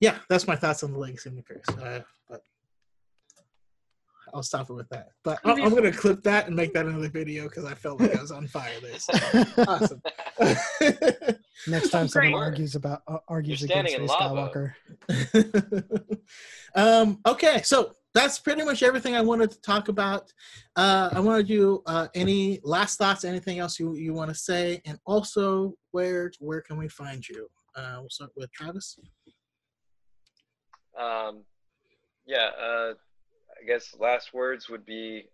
yeah, 0.00 0.18
that's 0.28 0.46
my 0.46 0.56
thoughts 0.56 0.82
on 0.82 0.92
the 0.92 0.98
legacy 0.98 1.28
and 1.30 1.38
the. 1.38 1.82
Uh, 1.82 2.02
but 2.28 2.42
I'll 4.34 4.42
stop 4.42 4.70
it 4.70 4.74
with 4.74 4.88
that. 4.90 5.08
But 5.24 5.40
I'm, 5.44 5.62
I'm 5.62 5.70
going 5.70 5.84
to 5.84 5.92
clip 5.92 6.22
that 6.24 6.46
and 6.46 6.56
make 6.56 6.72
that 6.74 6.86
another 6.86 7.08
video 7.08 7.44
because 7.44 7.64
I 7.64 7.74
felt 7.74 8.00
like 8.00 8.16
I 8.16 8.20
was 8.20 8.30
on 8.30 8.46
fire 8.46 8.72
there. 8.82 8.98
So, 8.98 9.12
awesome. 9.68 10.02
Next 11.66 11.90
time 11.90 12.08
someone 12.08 12.34
argues 12.34 12.74
about 12.74 13.02
uh, 13.08 13.18
argues 13.28 13.62
against 13.62 13.98
Rey 13.98 14.06
Skywalker. 14.06 14.72
um, 16.74 17.18
okay, 17.26 17.62
so 17.62 17.94
that's 18.14 18.38
pretty 18.38 18.64
much 18.64 18.82
everything 18.82 19.16
I 19.16 19.20
wanted 19.20 19.50
to 19.50 19.60
talk 19.60 19.88
about. 19.88 20.32
Uh, 20.76 21.10
I 21.12 21.20
want 21.20 21.40
to 21.40 21.46
do 21.46 21.82
uh, 21.86 22.08
any 22.14 22.60
last 22.62 22.98
thoughts, 22.98 23.24
anything 23.24 23.58
else 23.58 23.78
you, 23.78 23.94
you 23.94 24.14
want 24.14 24.30
to 24.30 24.34
say, 24.34 24.80
and 24.84 24.98
also 25.04 25.74
where 25.90 26.30
where 26.38 26.60
can 26.60 26.76
we 26.78 26.88
find 26.88 27.26
you? 27.28 27.48
Uh, 27.74 27.96
we'll 28.00 28.10
start 28.10 28.30
with 28.36 28.50
Travis. 28.52 28.98
Um, 30.98 31.44
yeah, 32.26 32.50
uh, 32.60 32.94
I 33.60 33.66
guess 33.66 33.94
last 33.98 34.32
words 34.32 34.68
would 34.68 34.86
be, 34.86 35.28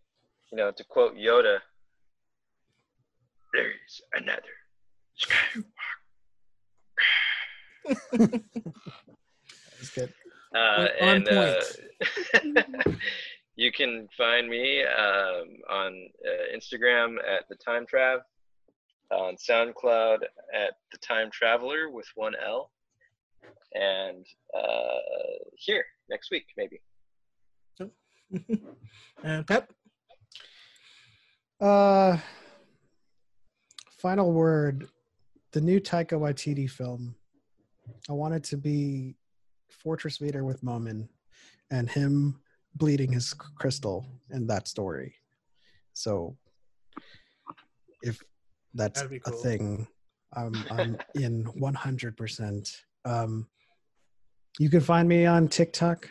you 0.50 0.58
know, 0.58 0.70
to 0.70 0.84
quote 0.84 1.16
Yoda, 1.16 1.58
"There's 3.52 4.02
another 4.14 4.42
Skywalker." 5.18 5.64
That's 9.78 9.90
good. 9.94 10.12
Uh, 10.54 10.86
and 11.00 11.28
uh, 11.28 11.60
you 13.56 13.72
can 13.72 14.08
find 14.16 14.48
me 14.48 14.82
um, 14.84 15.48
on 15.68 16.08
uh, 16.24 16.56
Instagram 16.56 17.16
at 17.18 17.48
the 17.48 17.56
Time 17.56 17.84
Trav, 17.92 18.20
on 19.10 19.36
SoundCloud 19.36 20.22
at 20.54 20.74
the 20.92 20.98
Time 20.98 21.30
Traveler 21.32 21.90
with 21.90 22.06
one 22.14 22.34
L, 22.42 22.70
and 23.74 24.24
uh, 24.56 24.98
here 25.56 25.84
next 26.08 26.30
week 26.30 26.46
maybe. 26.56 26.80
And 29.22 29.46
Pep. 29.46 29.72
Uh, 31.60 32.18
final 33.90 34.32
word: 34.32 34.88
the 35.52 35.60
new 35.60 35.80
Taika 35.80 36.18
Waititi 36.18 36.68
film. 36.68 37.14
I 38.08 38.12
want 38.12 38.34
it 38.34 38.44
to 38.44 38.56
be 38.56 39.16
Fortress 39.70 40.18
Vader 40.18 40.44
with 40.44 40.62
Momin 40.62 41.08
and 41.70 41.88
him 41.88 42.40
bleeding 42.74 43.12
his 43.12 43.34
crystal 43.34 44.06
in 44.30 44.46
that 44.46 44.68
story. 44.68 45.14
So 45.92 46.36
if 48.02 48.22
that's 48.74 49.02
cool. 49.02 49.18
a 49.26 49.30
thing, 49.30 49.86
I'm, 50.32 50.54
I'm 50.70 50.98
in 51.14 51.44
100%. 51.44 52.76
Um, 53.04 53.46
you 54.58 54.70
can 54.70 54.80
find 54.80 55.08
me 55.08 55.26
on 55.26 55.48
TikTok 55.48 56.10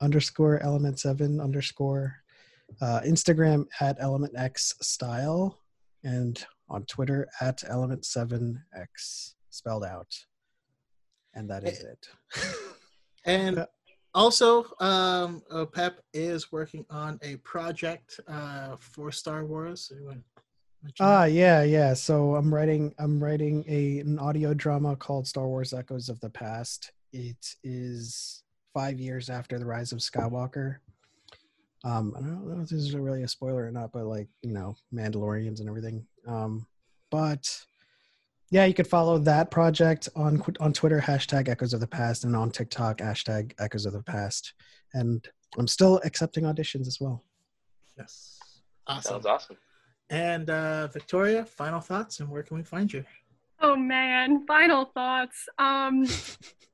underscore 0.00 0.62
element 0.62 0.98
seven 1.00 1.40
underscore 1.40 2.16
uh, 2.80 3.00
Instagram 3.04 3.66
at 3.80 3.96
element 4.00 4.34
x 4.36 4.74
style 4.80 5.58
and 6.04 6.44
on 6.68 6.84
Twitter 6.84 7.28
at 7.40 7.62
element 7.66 8.04
seven 8.04 8.62
x 8.76 9.34
spelled 9.50 9.84
out. 9.84 10.14
And 11.34 11.48
that 11.50 11.64
is 11.64 11.80
it. 11.80 12.08
and 13.24 13.66
also, 14.14 14.64
um, 14.80 15.42
uh, 15.50 15.66
Pep 15.66 16.00
is 16.12 16.50
working 16.50 16.84
on 16.90 17.18
a 17.22 17.36
project 17.36 18.18
uh, 18.26 18.76
for 18.80 19.12
Star 19.12 19.44
Wars. 19.44 19.92
Ah, 21.00 21.22
uh, 21.22 21.24
yeah, 21.24 21.62
yeah. 21.62 21.92
So 21.92 22.34
I'm 22.36 22.52
writing. 22.52 22.94
I'm 22.98 23.22
writing 23.22 23.64
a 23.68 23.98
an 23.98 24.18
audio 24.18 24.54
drama 24.54 24.96
called 24.96 25.26
Star 25.26 25.46
Wars: 25.46 25.72
Echoes 25.72 26.08
of 26.08 26.18
the 26.20 26.30
Past. 26.30 26.92
It 27.12 27.56
is 27.62 28.42
five 28.74 28.98
years 28.98 29.30
after 29.30 29.58
the 29.58 29.66
rise 29.66 29.92
of 29.92 29.98
Skywalker. 29.98 30.76
Um, 31.84 32.12
I 32.16 32.20
don't 32.20 32.46
know 32.46 32.62
if 32.62 32.68
this 32.68 32.80
is 32.80 32.94
really 32.94 33.22
a 33.22 33.28
spoiler 33.28 33.66
or 33.66 33.70
not, 33.70 33.92
but 33.92 34.06
like 34.06 34.28
you 34.42 34.52
know, 34.52 34.76
Mandalorians 34.92 35.60
and 35.60 35.68
everything. 35.68 36.06
Um, 36.26 36.66
but 37.10 37.48
yeah, 38.50 38.64
you 38.64 38.74
could 38.74 38.86
follow 38.86 39.18
that 39.18 39.50
project 39.50 40.08
on 40.16 40.42
on 40.60 40.72
Twitter 40.72 41.00
hashtag 41.00 41.48
Echoes 41.48 41.74
of 41.74 41.80
the 41.80 41.86
Past 41.86 42.24
and 42.24 42.34
on 42.34 42.50
TikTok 42.50 42.98
hashtag 42.98 43.52
Echoes 43.58 43.86
of 43.86 43.92
the 43.92 44.02
Past. 44.02 44.54
And 44.94 45.26
I'm 45.56 45.68
still 45.68 46.00
accepting 46.04 46.44
auditions 46.44 46.86
as 46.86 46.98
well. 47.00 47.24
Yes, 47.96 48.38
awesome. 48.86 49.14
Sounds 49.14 49.26
awesome. 49.26 49.56
And 50.10 50.48
uh, 50.48 50.86
Victoria, 50.88 51.44
final 51.44 51.80
thoughts 51.80 52.20
and 52.20 52.28
where 52.28 52.42
can 52.42 52.56
we 52.56 52.62
find 52.62 52.92
you? 52.92 53.04
Oh 53.60 53.76
man, 53.76 54.46
final 54.46 54.86
thoughts. 54.86 55.48
Um, 55.58 56.06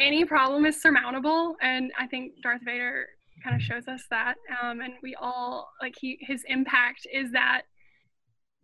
any 0.00 0.24
problem 0.24 0.66
is 0.66 0.80
surmountable, 0.80 1.56
and 1.60 1.92
I 1.98 2.06
think 2.06 2.32
Darth 2.42 2.62
Vader 2.64 3.06
kind 3.44 3.54
of 3.56 3.62
shows 3.62 3.86
us 3.88 4.02
that. 4.10 4.34
Um, 4.62 4.80
and 4.80 4.94
we 5.02 5.14
all 5.20 5.70
like 5.80 5.94
he 6.00 6.18
his 6.20 6.42
impact 6.48 7.06
is 7.12 7.32
that 7.32 7.62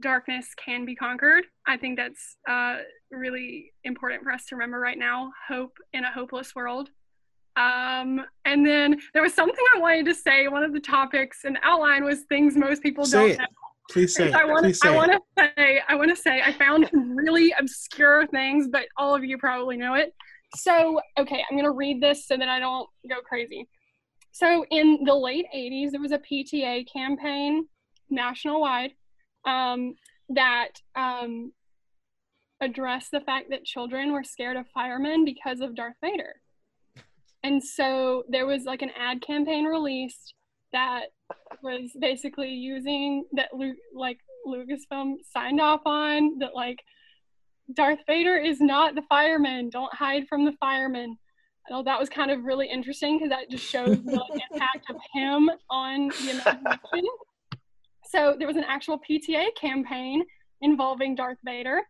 darkness 0.01 0.49
can 0.63 0.85
be 0.85 0.95
conquered. 0.95 1.45
I 1.67 1.77
think 1.77 1.97
that's 1.97 2.37
uh, 2.49 2.79
really 3.11 3.73
important 3.85 4.23
for 4.23 4.33
us 4.33 4.47
to 4.47 4.57
remember 4.57 4.81
right 4.81 4.99
now. 4.99 5.33
Hope 5.49 5.73
in 5.93 6.05
a 6.05 6.11
hopeless 6.13 6.55
world. 6.55 6.91
Um, 7.57 8.21
and 8.45 8.67
then 8.67 8.99
there 9.15 9.23
was 9.23 9.33
something 9.33 9.65
I 9.75 9.79
wanted 9.79 10.05
to 10.07 10.15
say. 10.15 10.49
One 10.49 10.63
of 10.63 10.75
the 10.75 10.81
topics 10.81 11.45
and 11.45 11.59
outline 11.63 12.05
was 12.05 12.23
things 12.29 12.55
most 12.57 12.83
people 12.83 13.07
Say 13.07 13.19
don't 13.19 13.31
it. 13.31 13.39
know. 13.39 13.47
Please 13.91 14.15
say. 14.15 14.33
I 14.33 14.43
it. 14.43 14.49
want 14.49 14.65
Please 14.65 14.81
to. 14.81 14.89
say. 14.89 14.93
I 14.93 14.97
want 14.97 15.13
to 15.13 15.21
say. 15.57 15.81
I 15.89 15.95
want 15.95 16.11
to 16.11 16.17
say. 16.17 16.43
I 16.43 16.53
found 16.53 16.89
some 16.93 17.17
really 17.17 17.55
obscure 17.59 18.27
things, 18.27 18.69
but 18.71 18.87
all 18.99 19.15
of 19.15 19.25
you 19.25 19.39
probably 19.39 19.77
know 19.79 19.95
it. 19.95 20.13
So, 20.55 21.01
okay, 21.19 21.45
I'm 21.49 21.57
gonna 21.57 21.73
read 21.73 22.01
this 22.01 22.27
so 22.27 22.37
that 22.37 22.49
I 22.49 22.59
don't 22.59 22.89
go 23.09 23.17
crazy. 23.21 23.69
So, 24.33 24.65
in 24.71 25.05
the 25.05 25.15
late 25.15 25.47
'80s, 25.55 25.91
there 25.91 26.01
was 26.01 26.13
a 26.13 26.19
PTA 26.19 26.87
campaign 26.93 27.67
national 28.11 28.61
wide 28.61 28.93
um, 29.45 29.95
that 30.29 30.71
um, 30.95 31.53
addressed 32.61 33.11
the 33.11 33.21
fact 33.21 33.51
that 33.51 33.65
children 33.65 34.13
were 34.13 34.25
scared 34.25 34.57
of 34.57 34.67
firemen 34.69 35.25
because 35.25 35.61
of 35.61 35.75
Darth 35.75 35.97
Vader. 36.01 36.35
And 37.43 37.63
so 37.63 38.25
there 38.29 38.47
was 38.47 38.65
like 38.65 38.83
an 38.83 38.91
ad 38.99 39.23
campaign 39.23 39.67
released 39.67 40.35
that 40.73 41.07
was 41.63 41.91
basically 42.01 42.51
using 42.51 43.25
that 43.33 43.51
like 43.95 44.19
Lucasfilm 44.47 45.15
signed 45.33 45.61
off 45.61 45.81
on 45.87 46.39
that 46.39 46.55
like 46.55 46.83
Darth 47.75 48.01
Vader 48.07 48.37
is 48.37 48.61
not 48.61 48.95
the 48.95 49.03
fireman. 49.09 49.71
Don't 49.71 49.93
hide 49.93 50.29
from 50.29 50.45
the 50.45 50.53
fireman. 50.61 51.17
I 51.67 51.71
thought 51.71 51.85
that 51.87 51.99
was 51.99 52.09
kind 52.09 52.31
of 52.31 52.45
really 52.45 52.69
interesting 52.69 53.19
because 53.19 53.31
that 53.31 53.51
just 53.51 53.65
shows 53.65 54.03
the 54.05 54.23
impact 54.53 54.89
of 54.89 54.97
him 55.13 55.51
on 55.69 56.09
the 56.09 56.31
imagination. 56.31 57.09
So 58.05 58.37
there 58.39 58.47
was 58.47 58.57
an 58.57 58.65
actual 58.65 59.01
PTA 59.01 59.49
campaign 59.61 60.23
involving 60.63 61.17
Darth 61.17 61.39
Vader. 61.45 61.83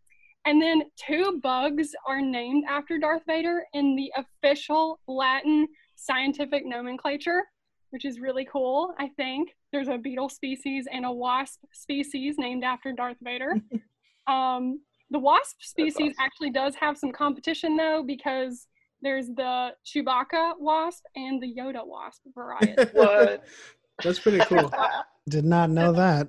And 0.47 0.63
then 0.63 0.85
two 0.97 1.41
bugs 1.43 1.91
are 2.07 2.23
named 2.23 2.65
after 2.69 2.99
Darth 2.99 3.23
Vader 3.27 3.65
in 3.75 3.97
the 3.97 4.13
official 4.17 5.01
Latin 5.09 5.67
scientific 5.97 6.65
nomenclature, 6.65 7.43
which 7.91 8.05
is 8.05 8.21
really 8.21 8.47
cool, 8.51 8.95
I 8.99 9.09
think. 9.17 9.51
There's 9.73 9.89
a 9.89 9.99
beetle 9.99 10.29
species 10.29 10.87
and 10.91 11.05
a 11.05 11.13
wasp 11.13 11.61
species 11.73 12.37
named 12.39 12.65
after 12.65 12.93
Darth 12.93 13.17
Vader. 13.21 13.55
um, 14.27 14.81
the 15.11 15.19
wasp 15.19 15.63
species 15.63 15.95
awesome. 15.97 16.15
actually 16.21 16.51
does 16.51 16.75
have 16.77 16.97
some 16.97 17.13
competition 17.13 17.77
though, 17.77 18.03
because 18.07 18.67
there's 19.03 19.29
the 19.29 19.71
Chewbacca 19.85 20.55
wasp 20.59 21.05
and 21.15 21.43
the 21.43 21.55
Yoda 21.55 21.87
wasp 21.87 22.23
variety. 22.35 22.75
What? 22.93 23.45
That's 24.03 24.19
pretty 24.19 24.39
cool. 24.41 24.71
Did 25.29 25.45
not 25.45 25.71
know 25.71 25.93
that. 25.93 26.29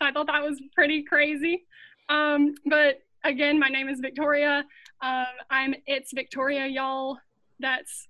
I 0.00 0.12
thought 0.12 0.26
that 0.28 0.42
was 0.42 0.60
pretty 0.74 1.02
crazy. 1.02 1.64
Um, 2.08 2.54
but 2.66 3.00
again, 3.24 3.58
my 3.58 3.68
name 3.68 3.88
is 3.88 4.00
Victoria. 4.00 4.64
Um, 5.02 5.26
I'm 5.50 5.74
it's 5.86 6.12
Victoria, 6.12 6.66
y'all. 6.66 7.18
That's 7.58 8.08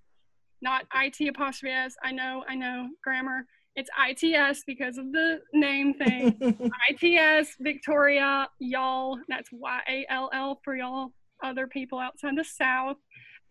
not 0.60 0.84
IT 0.94 1.28
apostrophe 1.28 1.72
S. 1.72 1.94
I 2.02 2.12
know, 2.12 2.44
I 2.48 2.54
know 2.54 2.88
grammar. 3.02 3.46
It's 3.78 3.90
ITS 4.24 4.64
because 4.66 4.98
of 4.98 5.12
the 5.12 5.40
name 5.52 5.94
thing. 5.94 6.36
ITS 6.90 7.54
Victoria, 7.60 8.48
y'all. 8.58 9.20
That's 9.28 9.48
Y 9.52 9.80
A 9.88 10.06
L 10.12 10.30
L 10.34 10.60
for 10.64 10.74
y'all 10.74 11.12
other 11.44 11.68
people 11.68 12.00
outside 12.00 12.36
the 12.36 12.42
South. 12.42 12.96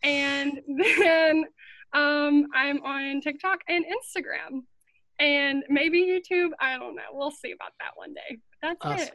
And 0.03 0.59
then 0.77 1.45
um, 1.93 2.45
I'm 2.53 2.83
on 2.83 3.21
TikTok 3.21 3.61
and 3.69 3.85
Instagram 3.85 4.63
and 5.17 5.63
maybe 5.69 6.01
YouTube. 6.01 6.49
I 6.59 6.77
don't 6.77 6.95
know. 6.95 7.03
We'll 7.13 7.31
see 7.31 7.53
about 7.53 7.71
that 7.79 7.91
one 7.95 8.13
day. 8.13 8.39
That's 8.61 8.77
Awesome. 8.81 9.07
it. 9.07 9.13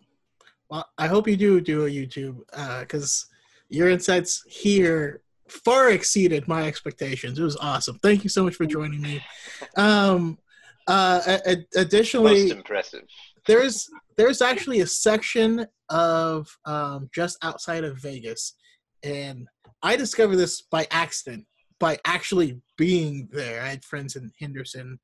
Well, 0.70 0.88
I 0.96 1.08
hope 1.08 1.28
you 1.28 1.36
do 1.36 1.60
do 1.60 1.84
a 1.84 1.90
YouTube 1.90 2.38
because 2.80 3.26
your 3.68 3.90
insights 3.90 4.42
here 4.48 5.22
far 5.46 5.90
exceeded 5.90 6.48
my 6.48 6.66
expectations. 6.66 7.38
It 7.38 7.42
was 7.42 7.58
awesome. 7.58 7.98
Thank 8.02 8.24
you 8.24 8.30
so 8.30 8.44
much 8.44 8.54
for 8.54 8.64
joining 8.64 9.02
me. 9.02 9.22
Um, 9.76 10.38
uh, 10.86 11.38
additionally, 11.76 12.42
Most 12.44 12.52
impressive. 12.52 13.02
there's 13.46 13.88
there's 14.16 14.42
actually 14.42 14.80
a 14.80 14.86
section 14.86 15.66
of 15.90 16.48
um, 16.64 17.08
just 17.14 17.38
outside 17.42 17.84
of 17.84 17.98
Vegas, 18.00 18.54
and 19.02 19.46
I 19.82 19.96
discovered 19.96 20.36
this 20.36 20.62
by 20.62 20.86
accident 20.90 21.46
by 21.78 21.98
actually 22.04 22.60
being 22.78 23.28
there. 23.32 23.62
I 23.62 23.68
had 23.68 23.84
friends 23.84 24.16
in 24.16 24.30
Henderson. 24.38 24.98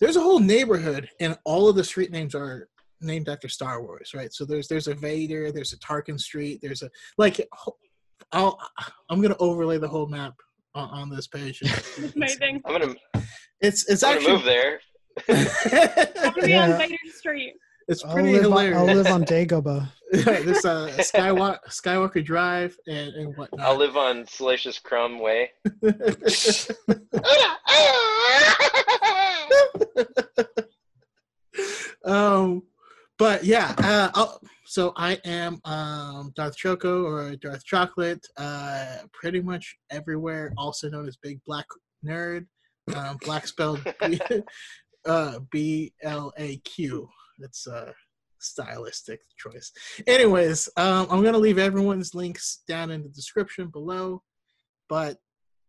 There's 0.00 0.16
a 0.16 0.22
whole 0.22 0.40
neighborhood, 0.40 1.08
and 1.20 1.38
all 1.44 1.68
of 1.68 1.76
the 1.76 1.84
street 1.84 2.10
names 2.10 2.34
are 2.34 2.68
named 3.00 3.28
after 3.28 3.48
Star 3.48 3.82
Wars, 3.82 4.12
right? 4.14 4.32
So 4.32 4.44
there's 4.44 4.68
there's 4.68 4.88
a 4.88 4.94
Vader, 4.94 5.52
there's 5.52 5.72
a 5.72 5.78
Tarkin 5.78 6.18
Street, 6.18 6.60
there's 6.62 6.82
a 6.82 6.90
like. 7.18 7.40
I'll 8.32 8.58
I'm 9.10 9.20
gonna 9.20 9.36
overlay 9.38 9.78
the 9.78 9.88
whole 9.88 10.06
map 10.06 10.34
on, 10.74 10.88
on 10.90 11.10
this 11.10 11.26
page. 11.26 11.60
It's 11.62 11.98
Amazing. 12.16 12.62
I'm 12.64 12.80
gonna, 12.80 12.94
it's, 13.60 13.88
it's 13.88 14.02
I'm 14.02 14.16
gonna 14.22 14.28
move 14.28 14.46
actually 14.48 14.52
there. 14.52 14.80
I'm 16.24 16.34
gonna 16.34 16.46
be 16.46 16.54
on 16.56 16.70
Yeah. 16.70 16.78
Vader 16.78 16.96
Street. 17.14 17.54
it's 17.88 18.04
I'll 18.04 18.12
pretty 18.12 18.32
live, 18.32 18.44
on, 18.46 18.50
hilarious. 18.50 18.78
I'll 18.78 18.86
live 18.94 19.06
on 19.06 19.24
Dagobah. 19.34 19.88
this 20.12 20.64
uh 20.64 20.88
Skywalker 20.98 21.58
Skywalker 21.68 22.24
Drive 22.24 22.76
and, 22.86 23.14
and 23.14 23.36
whatnot. 23.36 23.66
I'll 23.66 23.76
live 23.76 23.96
on 23.96 24.26
Salacious 24.26 24.78
Crumb 24.78 25.18
Way. 25.20 25.50
um, 32.04 32.62
but 33.18 33.44
yeah, 33.44 33.74
uh, 33.78 34.26
so 34.66 34.92
I 34.96 35.18
am 35.24 35.60
um, 35.64 36.32
Darth 36.34 36.56
Choco 36.56 37.04
or 37.04 37.36
Darth 37.36 37.64
Chocolate, 37.64 38.26
uh, 38.36 38.98
pretty 39.12 39.40
much 39.40 39.76
everywhere. 39.90 40.52
Also 40.56 40.88
known 40.88 41.06
as 41.06 41.16
Big 41.16 41.40
Black 41.46 41.66
Nerd, 42.04 42.46
um, 42.96 43.18
black 43.24 43.46
spelled 43.46 43.80
uh, 45.06 45.38
B 45.50 45.92
L 46.02 46.32
A 46.38 46.56
Q. 46.58 47.08
That's 47.38 47.66
a 47.66 47.92
stylistic 48.40 49.20
choice. 49.38 49.72
Anyways, 50.06 50.68
um, 50.76 51.06
I'm 51.10 51.22
gonna 51.22 51.38
leave 51.38 51.58
everyone's 51.58 52.14
links 52.14 52.62
down 52.68 52.90
in 52.90 53.02
the 53.02 53.08
description 53.08 53.68
below. 53.68 54.22
But 54.88 55.18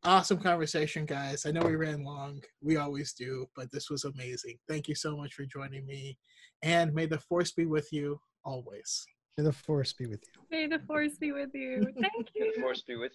awesome 0.06 0.40
conversation, 0.40 1.06
guys. 1.06 1.46
I 1.46 1.52
know 1.52 1.62
we 1.62 1.76
ran 1.76 2.04
long. 2.04 2.42
We 2.62 2.78
always 2.78 3.14
do, 3.14 3.48
but 3.56 3.72
this 3.72 3.90
was 3.90 4.06
amazing. 4.06 4.58
Thank 4.70 4.88
you 4.88 4.96
so 4.96 5.18
much 5.18 5.34
for 5.34 5.46
joining 5.46 5.86
me. 5.86 6.18
And 6.62 6.94
may 6.94 7.06
the 7.06 7.20
force 7.20 7.52
be 7.52 7.66
with 7.66 7.92
you 7.92 8.20
always. 8.44 9.06
May 9.38 9.44
the 9.44 9.52
force 9.52 9.92
be 9.94 10.06
with 10.06 10.24
you. 10.24 10.42
May 10.50 10.68
the 10.68 10.80
force 10.86 11.18
be 11.18 11.32
with 11.32 11.50
you. 11.54 11.88
Thank 12.00 12.30
you. 12.36 12.54
The 12.56 12.62
force 12.62 12.82
be 12.82 12.96
with 12.96 13.04
you. 13.04 13.14